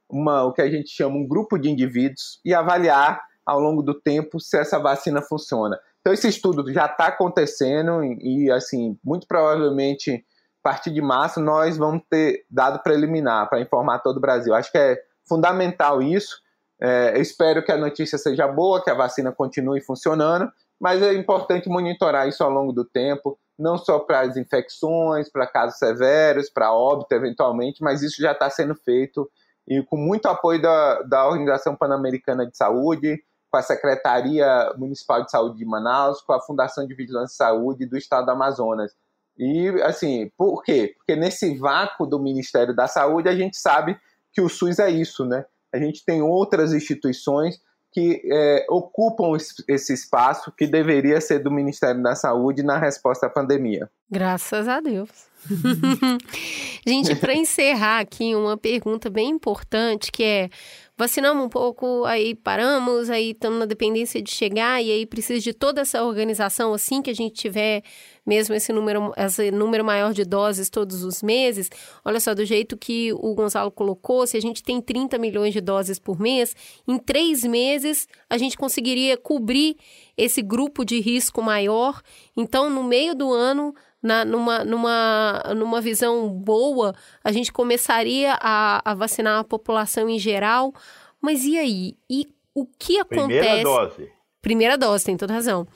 uma, 0.08 0.44
o 0.44 0.52
que 0.52 0.60
a 0.60 0.70
gente 0.70 0.90
chama 0.90 1.16
um 1.16 1.26
grupo 1.26 1.56
de 1.56 1.70
indivíduos 1.70 2.40
e 2.44 2.52
avaliar 2.52 3.22
ao 3.46 3.58
longo 3.58 3.82
do 3.82 3.94
tempo 3.94 4.38
se 4.38 4.58
essa 4.58 4.78
vacina 4.78 5.22
funciona. 5.22 5.78
Então 6.02 6.12
esse 6.12 6.28
estudo 6.28 6.70
já 6.72 6.86
está 6.86 7.06
acontecendo 7.06 8.02
e, 8.02 8.50
assim, 8.50 8.98
muito 9.02 9.26
provavelmente, 9.26 10.24
a 10.62 10.68
partir 10.68 10.90
de 10.90 11.00
março, 11.00 11.40
nós 11.40 11.76
vamos 11.76 12.02
ter 12.10 12.44
dado 12.50 12.82
preliminar 12.82 13.48
para 13.48 13.60
informar 13.60 14.00
todo 14.00 14.16
o 14.16 14.20
Brasil. 14.20 14.52
Acho 14.52 14.70
que 14.70 14.78
é 14.78 14.98
fundamental 15.26 16.02
isso. 16.02 16.36
É, 16.80 17.18
espero 17.20 17.64
que 17.64 17.70
a 17.70 17.76
notícia 17.76 18.18
seja 18.18 18.48
boa, 18.48 18.82
que 18.82 18.90
a 18.90 18.94
vacina 18.94 19.30
continue 19.30 19.80
funcionando, 19.80 20.50
mas 20.80 21.00
é 21.00 21.14
importante 21.14 21.68
monitorar 21.68 22.26
isso 22.26 22.42
ao 22.42 22.50
longo 22.50 22.72
do 22.72 22.84
tempo, 22.84 23.38
não 23.56 23.78
só 23.78 24.00
para 24.00 24.22
as 24.22 24.36
infecções, 24.36 25.30
para 25.30 25.46
casos 25.46 25.78
severos, 25.78 26.50
para 26.50 26.74
óbito 26.74 27.14
eventualmente, 27.14 27.80
mas 27.80 28.02
isso 28.02 28.20
já 28.20 28.32
está 28.32 28.50
sendo 28.50 28.74
feito 28.74 29.30
e 29.68 29.80
com 29.84 29.96
muito 29.96 30.26
apoio 30.26 30.60
da, 30.60 31.02
da 31.02 31.28
Organização 31.28 31.76
Pan-Americana 31.76 32.44
de 32.44 32.56
Saúde, 32.56 33.22
com 33.52 33.58
a 33.58 33.62
Secretaria 33.62 34.72
Municipal 34.78 35.22
de 35.22 35.30
Saúde 35.30 35.58
de 35.58 35.66
Manaus, 35.66 36.22
com 36.22 36.32
a 36.32 36.40
Fundação 36.40 36.86
de 36.86 36.94
Vigilância 36.94 37.34
e 37.34 37.36
Saúde 37.36 37.84
do 37.84 37.98
Estado 37.98 38.24
do 38.24 38.30
Amazonas. 38.30 38.92
E, 39.36 39.68
assim, 39.82 40.30
por 40.38 40.62
quê? 40.62 40.94
Porque 40.96 41.14
nesse 41.14 41.54
vácuo 41.58 42.06
do 42.06 42.18
Ministério 42.18 42.74
da 42.74 42.88
Saúde, 42.88 43.28
a 43.28 43.36
gente 43.36 43.58
sabe 43.58 43.98
que 44.32 44.40
o 44.40 44.48
SUS 44.48 44.78
é 44.78 44.90
isso, 44.90 45.26
né? 45.26 45.44
A 45.70 45.78
gente 45.78 46.02
tem 46.02 46.22
outras 46.22 46.72
instituições 46.72 47.60
que 47.92 48.22
é, 48.24 48.64
ocupam 48.70 49.36
esse 49.68 49.92
espaço 49.92 50.50
que 50.56 50.66
deveria 50.66 51.20
ser 51.20 51.40
do 51.40 51.50
Ministério 51.50 52.02
da 52.02 52.14
Saúde 52.14 52.62
na 52.62 52.78
resposta 52.78 53.26
à 53.26 53.30
pandemia. 53.30 53.90
Graças 54.10 54.66
a 54.66 54.80
Deus. 54.80 55.10
gente, 56.86 57.14
para 57.16 57.34
encerrar 57.34 57.98
aqui, 57.98 58.34
uma 58.34 58.56
pergunta 58.56 59.10
bem 59.10 59.28
importante 59.28 60.10
que 60.10 60.24
é: 60.24 60.50
vacinamos 60.96 61.44
um 61.44 61.48
pouco, 61.48 62.04
aí 62.04 62.34
paramos, 62.34 63.10
aí 63.10 63.30
estamos 63.30 63.58
na 63.58 63.64
dependência 63.64 64.20
de 64.20 64.30
chegar, 64.30 64.82
e 64.82 64.90
aí 64.90 65.06
precisa 65.06 65.40
de 65.40 65.52
toda 65.52 65.80
essa 65.80 66.04
organização 66.04 66.74
assim 66.74 67.00
que 67.00 67.10
a 67.10 67.14
gente 67.14 67.34
tiver 67.34 67.82
mesmo 68.24 68.54
esse 68.54 68.72
número, 68.72 69.12
esse 69.16 69.50
número 69.50 69.84
maior 69.84 70.12
de 70.12 70.24
doses 70.24 70.70
todos 70.70 71.02
os 71.02 71.22
meses. 71.22 71.70
Olha 72.04 72.20
só, 72.20 72.34
do 72.34 72.44
jeito 72.44 72.76
que 72.76 73.12
o 73.12 73.34
Gonzalo 73.34 73.70
colocou, 73.70 74.26
se 74.26 74.36
a 74.36 74.40
gente 74.40 74.62
tem 74.62 74.80
30 74.80 75.18
milhões 75.18 75.52
de 75.52 75.60
doses 75.60 75.98
por 75.98 76.20
mês, 76.20 76.54
em 76.86 76.98
três 76.98 77.42
meses 77.42 78.06
a 78.30 78.38
gente 78.38 78.56
conseguiria 78.56 79.16
cobrir 79.16 79.76
esse 80.16 80.42
grupo 80.42 80.84
de 80.84 81.00
risco 81.00 81.42
maior. 81.42 82.00
Então, 82.36 82.70
no 82.70 82.84
meio 82.84 83.14
do 83.14 83.32
ano, 83.32 83.74
na, 84.02 84.24
numa, 84.24 84.64
numa, 84.64 85.42
numa 85.56 85.80
visão 85.80 86.28
boa, 86.28 86.94
a 87.22 87.30
gente 87.30 87.52
começaria 87.52 88.36
a, 88.40 88.82
a 88.90 88.94
vacinar 88.94 89.38
a 89.38 89.44
população 89.44 90.08
em 90.08 90.18
geral. 90.18 90.74
Mas 91.20 91.44
e 91.44 91.56
aí? 91.56 91.96
E 92.10 92.28
o 92.54 92.66
que 92.66 92.98
acontece? 92.98 93.28
Primeira 93.28 93.62
dose. 93.62 94.12
Primeira 94.40 94.78
dose, 94.78 95.04
tem 95.04 95.16
toda 95.16 95.32
razão. 95.32 95.66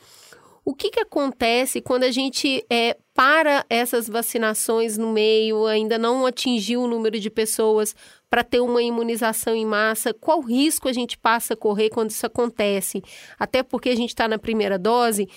O 0.65 0.75
que, 0.75 0.91
que 0.91 0.99
acontece 0.99 1.81
quando 1.81 2.03
a 2.03 2.11
gente 2.11 2.67
é, 2.69 2.97
para 3.15 3.65
essas 3.71 4.09
vacinações 4.09 4.99
no 4.99 5.13
meio, 5.13 5.65
ainda 5.65 5.97
não 5.97 6.27
atingiu 6.27 6.83
o 6.83 6.89
número 6.89 7.21
de 7.21 7.31
pessoas 7.31 7.95
para 8.29 8.43
ter 8.43 8.59
uma 8.59 8.83
imunização 8.83 9.55
em 9.55 9.65
massa? 9.65 10.13
Qual 10.13 10.41
risco 10.41 10.89
a 10.89 10.93
gente 10.93 11.17
passa 11.17 11.55
a 11.55 11.57
correr 11.57 11.91
quando 11.91 12.11
isso 12.11 12.27
acontece? 12.27 13.01
Até 13.39 13.63
porque 13.63 13.91
a 13.91 13.95
gente 13.95 14.09
está 14.09 14.27
na 14.27 14.41
primeira 14.41 14.77
dose 14.77 15.29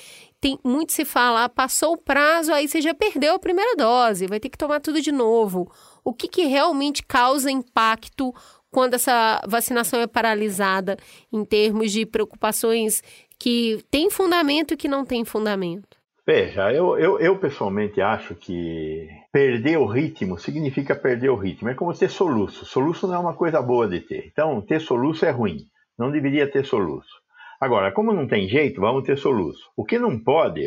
tem 0.41 0.57
muito 0.63 0.93
se 0.93 1.03
fala, 1.03 1.49
passou 1.49 1.93
o 1.93 1.97
prazo, 1.97 2.53
aí 2.53 2.67
você 2.67 2.81
já 2.81 2.93
perdeu 2.93 3.35
a 3.35 3.39
primeira 3.39 3.75
dose, 3.75 4.27
vai 4.27 4.39
ter 4.39 4.49
que 4.49 4.57
tomar 4.57 4.79
tudo 4.79 5.01
de 5.01 5.11
novo. 5.11 5.69
O 6.03 6.13
que, 6.13 6.27
que 6.27 6.45
realmente 6.45 7.03
causa 7.03 7.51
impacto 7.51 8.33
quando 8.71 8.93
essa 8.93 9.41
vacinação 9.47 9.99
é 9.99 10.07
paralisada 10.07 10.97
em 11.31 11.43
termos 11.43 11.91
de 11.91 12.05
preocupações 12.05 13.01
que 13.37 13.83
têm 13.89 14.09
fundamento 14.09 14.73
e 14.73 14.77
que 14.77 14.87
não 14.87 15.05
têm 15.05 15.25
fundamento? 15.25 15.99
Veja, 16.25 16.71
eu, 16.71 16.95
eu, 16.99 17.19
eu, 17.19 17.39
pessoalmente 17.39 17.99
acho 17.99 18.35
que 18.35 19.07
perder 19.33 19.77
o 19.77 19.87
ritmo 19.87 20.37
significa 20.37 20.95
perder 20.95 21.29
o 21.29 21.35
ritmo. 21.35 21.69
É 21.69 21.73
como 21.73 21.91
ter 21.91 22.09
soluço. 22.09 22.65
Soluço 22.65 23.07
não 23.07 23.15
é 23.15 23.17
uma 23.17 23.33
coisa 23.33 23.59
boa 23.63 23.87
de 23.87 23.99
ter. 23.99 24.27
Então, 24.27 24.61
ter 24.61 24.79
soluço 24.79 25.25
é 25.25 25.31
ruim. 25.31 25.65
Não 25.97 26.11
deveria 26.11 26.47
ter 26.49 26.63
soluço. 26.63 27.18
Agora, 27.59 27.91
como 27.91 28.13
não 28.13 28.27
tem 28.27 28.47
jeito, 28.47 28.79
vamos 28.79 29.03
ter 29.03 29.17
soluço. 29.17 29.69
O 29.75 29.83
que 29.83 29.99
não 29.99 30.17
pode, 30.17 30.63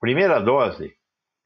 primeira 0.00 0.38
dose, 0.38 0.92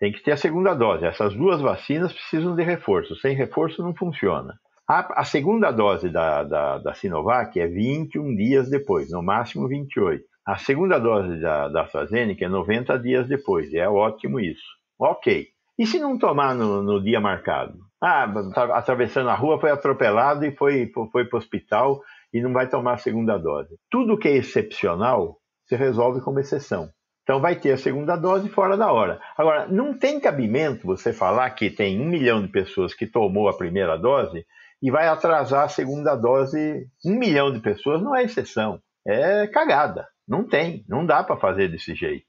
tem 0.00 0.10
que 0.10 0.22
ter 0.22 0.32
a 0.32 0.36
segunda 0.36 0.74
dose. 0.74 1.04
Essas 1.04 1.34
duas 1.34 1.60
vacinas 1.60 2.12
precisam 2.12 2.56
de 2.56 2.62
reforço. 2.64 3.14
Sem 3.16 3.36
reforço 3.36 3.82
não 3.82 3.94
funciona. 3.94 4.54
A, 4.88 5.20
a 5.20 5.24
segunda 5.24 5.70
dose 5.70 6.08
da, 6.08 6.42
da, 6.42 6.78
da, 6.78 6.94
Sinovac 6.94 7.60
é 7.60 7.68
21 7.68 8.34
dias 8.34 8.68
depois, 8.68 9.12
no 9.12 9.22
máximo 9.22 9.68
28. 9.68 10.24
A 10.44 10.56
segunda 10.56 10.98
dose 10.98 11.40
da, 11.40 11.68
da 11.68 11.82
AstraZeneca 11.82 12.44
é 12.44 12.48
90 12.48 12.98
dias 12.98 13.28
depois. 13.28 13.72
É 13.72 13.88
ótimo 13.88 14.40
isso. 14.40 14.66
Ok. 14.98 15.46
E 15.78 15.86
se 15.86 16.00
não 16.00 16.18
tomar 16.18 16.56
no, 16.56 16.82
no 16.82 17.00
dia 17.00 17.20
marcado? 17.20 17.78
Ah, 18.02 18.26
tá 18.52 18.76
atravessando 18.76 19.30
a 19.30 19.34
rua, 19.34 19.60
foi 19.60 19.70
atropelado 19.70 20.44
e 20.44 20.56
foi, 20.56 20.90
foi 21.12 21.24
para 21.26 21.36
o 21.36 21.38
hospital 21.38 22.00
e 22.32 22.40
não 22.40 22.52
vai 22.52 22.68
tomar 22.68 22.94
a 22.94 22.98
segunda 22.98 23.36
dose. 23.38 23.76
Tudo 23.90 24.18
que 24.18 24.28
é 24.28 24.36
excepcional 24.36 25.38
se 25.66 25.76
resolve 25.76 26.20
como 26.20 26.40
exceção. 26.40 26.90
Então 27.22 27.40
vai 27.40 27.54
ter 27.54 27.72
a 27.72 27.78
segunda 27.78 28.16
dose 28.16 28.48
fora 28.48 28.76
da 28.76 28.92
hora. 28.92 29.20
Agora, 29.36 29.68
não 29.68 29.96
tem 29.96 30.18
cabimento 30.18 30.86
você 30.86 31.12
falar 31.12 31.50
que 31.50 31.70
tem 31.70 32.00
um 32.00 32.06
milhão 32.06 32.42
de 32.42 32.48
pessoas 32.48 32.92
que 32.92 33.06
tomou 33.06 33.48
a 33.48 33.56
primeira 33.56 33.96
dose 33.96 34.44
e 34.82 34.90
vai 34.90 35.06
atrasar 35.06 35.64
a 35.64 35.68
segunda 35.68 36.16
dose. 36.16 36.88
Um 37.04 37.16
milhão 37.16 37.52
de 37.52 37.60
pessoas 37.60 38.02
não 38.02 38.16
é 38.16 38.24
exceção, 38.24 38.80
é 39.06 39.46
cagada. 39.46 40.08
Não 40.26 40.44
tem, 40.44 40.84
não 40.88 41.04
dá 41.04 41.22
para 41.22 41.36
fazer 41.36 41.68
desse 41.68 41.94
jeito. 41.94 42.26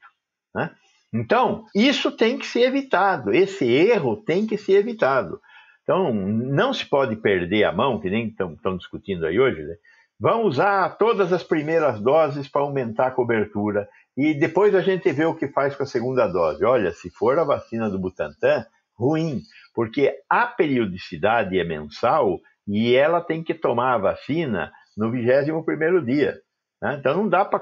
Né? 0.53 0.69
Então, 1.13 1.65
isso 1.75 2.11
tem 2.11 2.37
que 2.37 2.45
ser 2.45 2.61
evitado, 2.61 3.33
esse 3.33 3.65
erro 3.65 4.17
tem 4.17 4.47
que 4.47 4.57
ser 4.57 4.73
evitado. 4.73 5.41
Então, 5.91 6.13
não 6.13 6.73
se 6.73 6.85
pode 6.85 7.17
perder 7.17 7.65
a 7.65 7.71
mão, 7.73 7.99
que 7.99 8.09
nem 8.09 8.27
estão 8.27 8.77
discutindo 8.77 9.25
aí 9.25 9.37
hoje, 9.37 9.61
né? 9.61 9.75
Vão 10.17 10.43
usar 10.43 10.97
todas 10.97 11.33
as 11.33 11.43
primeiras 11.43 11.99
doses 11.99 12.47
para 12.47 12.61
aumentar 12.61 13.07
a 13.07 13.11
cobertura 13.11 13.89
e 14.15 14.33
depois 14.33 14.73
a 14.73 14.79
gente 14.79 15.11
vê 15.11 15.25
o 15.25 15.35
que 15.35 15.49
faz 15.49 15.75
com 15.75 15.83
a 15.83 15.85
segunda 15.85 16.27
dose. 16.27 16.63
Olha, 16.63 16.93
se 16.93 17.09
for 17.09 17.37
a 17.37 17.43
vacina 17.43 17.89
do 17.89 17.99
Butantan, 17.99 18.65
ruim, 18.97 19.41
porque 19.75 20.15
a 20.29 20.47
periodicidade 20.47 21.59
é 21.59 21.63
mensal 21.65 22.39
e 22.65 22.95
ela 22.95 23.19
tem 23.19 23.43
que 23.43 23.53
tomar 23.53 23.95
a 23.95 23.97
vacina 23.97 24.71
no 24.95 25.11
21 25.11 26.05
dia. 26.05 26.39
Né? 26.81 26.95
Então 27.01 27.17
não 27.17 27.27
dá 27.27 27.43
para 27.43 27.61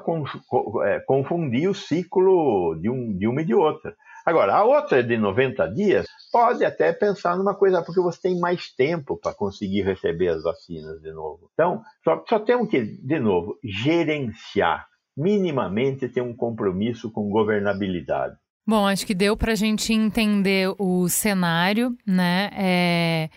é, 0.85 0.99
confundir 0.99 1.68
o 1.68 1.73
ciclo 1.73 2.76
de, 2.80 2.91
um, 2.91 3.18
de 3.18 3.27
uma 3.27 3.41
e 3.41 3.45
de 3.45 3.56
outra. 3.56 3.95
Agora, 4.25 4.55
a 4.55 4.63
outra 4.63 5.03
de 5.03 5.17
90 5.17 5.67
dias, 5.67 6.07
pode 6.31 6.63
até 6.63 6.93
pensar 6.93 7.37
numa 7.37 7.55
coisa, 7.55 7.81
porque 7.81 8.01
você 8.01 8.21
tem 8.21 8.39
mais 8.39 8.71
tempo 8.73 9.17
para 9.17 9.33
conseguir 9.33 9.81
receber 9.81 10.29
as 10.29 10.43
vacinas 10.43 11.01
de 11.01 11.11
novo. 11.11 11.49
Então, 11.53 11.81
só, 12.03 12.23
só 12.27 12.39
temos 12.39 12.69
que, 12.69 12.81
de 12.81 13.19
novo, 13.19 13.57
gerenciar, 13.63 14.87
minimamente 15.17 16.07
ter 16.07 16.21
um 16.21 16.35
compromisso 16.35 17.11
com 17.11 17.29
governabilidade. 17.29 18.35
Bom, 18.67 18.87
acho 18.87 19.05
que 19.05 19.15
deu 19.15 19.35
para 19.35 19.53
a 19.53 19.55
gente 19.55 19.91
entender 19.93 20.73
o 20.77 21.09
cenário, 21.09 21.95
né? 22.05 22.49
É 22.53 23.29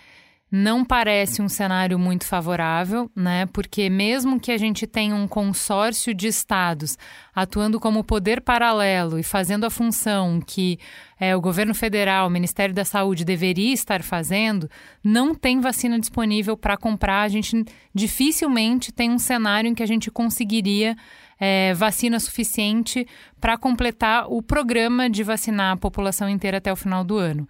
não 0.54 0.84
parece 0.84 1.40
um 1.40 1.48
cenário 1.48 1.98
muito 1.98 2.26
favorável, 2.26 3.10
né? 3.16 3.46
Porque 3.46 3.88
mesmo 3.88 4.38
que 4.38 4.52
a 4.52 4.58
gente 4.58 4.86
tenha 4.86 5.14
um 5.14 5.26
consórcio 5.26 6.12
de 6.12 6.26
estados 6.26 6.98
atuando 7.34 7.80
como 7.80 8.04
poder 8.04 8.42
paralelo 8.42 9.18
e 9.18 9.22
fazendo 9.22 9.64
a 9.64 9.70
função 9.70 10.42
que 10.46 10.78
é, 11.18 11.34
o 11.34 11.40
governo 11.40 11.74
federal, 11.74 12.26
o 12.26 12.30
Ministério 12.30 12.74
da 12.74 12.84
Saúde 12.84 13.24
deveria 13.24 13.72
estar 13.72 14.02
fazendo, 14.02 14.68
não 15.02 15.34
tem 15.34 15.58
vacina 15.58 15.98
disponível 15.98 16.54
para 16.54 16.76
comprar. 16.76 17.22
A 17.22 17.28
gente 17.28 17.64
dificilmente 17.94 18.92
tem 18.92 19.10
um 19.10 19.18
cenário 19.18 19.68
em 19.68 19.74
que 19.74 19.82
a 19.82 19.86
gente 19.86 20.10
conseguiria 20.10 20.94
é, 21.40 21.72
vacina 21.72 22.20
suficiente 22.20 23.06
para 23.40 23.56
completar 23.56 24.30
o 24.30 24.42
programa 24.42 25.08
de 25.08 25.24
vacinar 25.24 25.72
a 25.72 25.76
população 25.78 26.28
inteira 26.28 26.58
até 26.58 26.70
o 26.70 26.76
final 26.76 27.02
do 27.02 27.16
ano. 27.16 27.48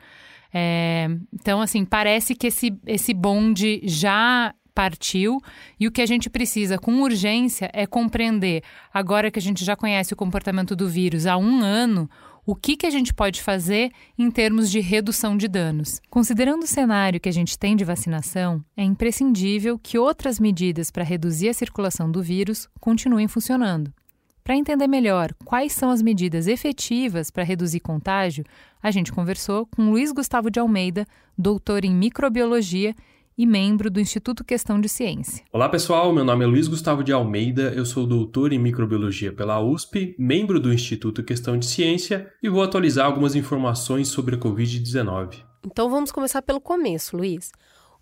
É, 0.53 1.09
então, 1.33 1.61
assim, 1.61 1.85
parece 1.85 2.35
que 2.35 2.49
esse, 2.49 2.79
esse 2.87 3.15
bonde 3.15 3.81
já 3.85 4.55
partiu 4.75 5.41
e 5.79 5.87
o 5.87 5.93
que 5.93 6.03
a 6.03 6.07
gente 6.07 6.31
precisa 6.31 6.79
com 6.79 7.03
urgência 7.03 7.71
é 7.73 7.87
compreender, 7.87 8.63
agora 8.93 9.31
que 9.31 9.39
a 9.39 9.43
gente 9.43 9.65
já 9.65 9.77
conhece 9.77 10.13
o 10.13 10.17
comportamento 10.17 10.75
do 10.75 10.89
vírus 10.89 11.27
há 11.27 11.37
um 11.37 11.61
ano, 11.61 12.09
o 12.45 12.57
que, 12.57 12.77
que 12.77 12.87
a 12.87 12.91
gente 12.91 13.15
pode 13.15 13.41
fazer 13.41 13.93
em 14.19 14.31
termos 14.31 14.71
de 14.71 14.81
redução 14.81 15.37
de 15.37 15.47
danos. 15.47 16.01
Considerando 16.11 16.65
o 16.65 16.67
cenário 16.67 17.21
que 17.21 17.29
a 17.29 17.33
gente 17.33 17.57
tem 17.57 17.77
de 17.77 17.85
vacinação, 17.85 18.65
é 18.77 18.83
imprescindível 18.83 19.79
que 19.79 19.99
outras 19.99 20.41
medidas 20.41 20.91
para 20.91 21.05
reduzir 21.05 21.49
a 21.49 21.55
circulação 21.55 22.11
do 22.11 22.23
vírus 22.23 22.69
continuem 22.81 23.29
funcionando. 23.29 23.93
Para 24.45 24.57
entender 24.57 24.89
melhor 24.89 25.33
quais 25.45 25.73
são 25.73 25.89
as 25.89 26.03
medidas 26.03 26.49
efetivas 26.49 27.31
para 27.31 27.45
reduzir 27.45 27.79
contágio, 27.79 28.45
a 28.83 28.91
gente 28.91 29.13
conversou 29.13 29.67
com 29.67 29.91
Luiz 29.91 30.11
Gustavo 30.11 30.51
de 30.51 30.59
Almeida, 30.59 31.07
doutor 31.39 31.85
em 31.85 31.95
microbiologia 31.95 32.93
e 33.39 33.47
membro 33.47 33.89
do 33.89 34.01
Instituto 34.01 34.43
Questão 34.43 34.81
de 34.81 34.89
Ciência. 34.89 35.45
Olá 35.53 35.69
pessoal, 35.69 36.13
meu 36.13 36.25
nome 36.25 36.43
é 36.45 36.47
Luiz 36.49 36.67
Gustavo 36.67 37.05
de 37.05 37.13
Almeida, 37.13 37.73
eu 37.73 37.87
sou 37.87 38.05
doutor 38.05 38.53
em 38.53 38.59
microbiologia 38.59 39.33
pela 39.33 39.61
USP, 39.61 40.17
membro 40.19 40.59
do 40.59 40.73
Instituto 40.73 41.23
Questão 41.23 41.57
de 41.57 41.67
Ciência 41.67 42.29
e 42.43 42.49
vou 42.49 42.65
atualizar 42.65 43.07
algumas 43.07 43.37
informações 43.37 44.09
sobre 44.09 44.35
a 44.35 44.39
Covid-19. 44.39 45.37
Então 45.65 45.89
vamos 45.89 46.11
começar 46.11 46.43
pelo 46.43 46.61
começo, 46.61 47.17
Luiz. 47.17 47.53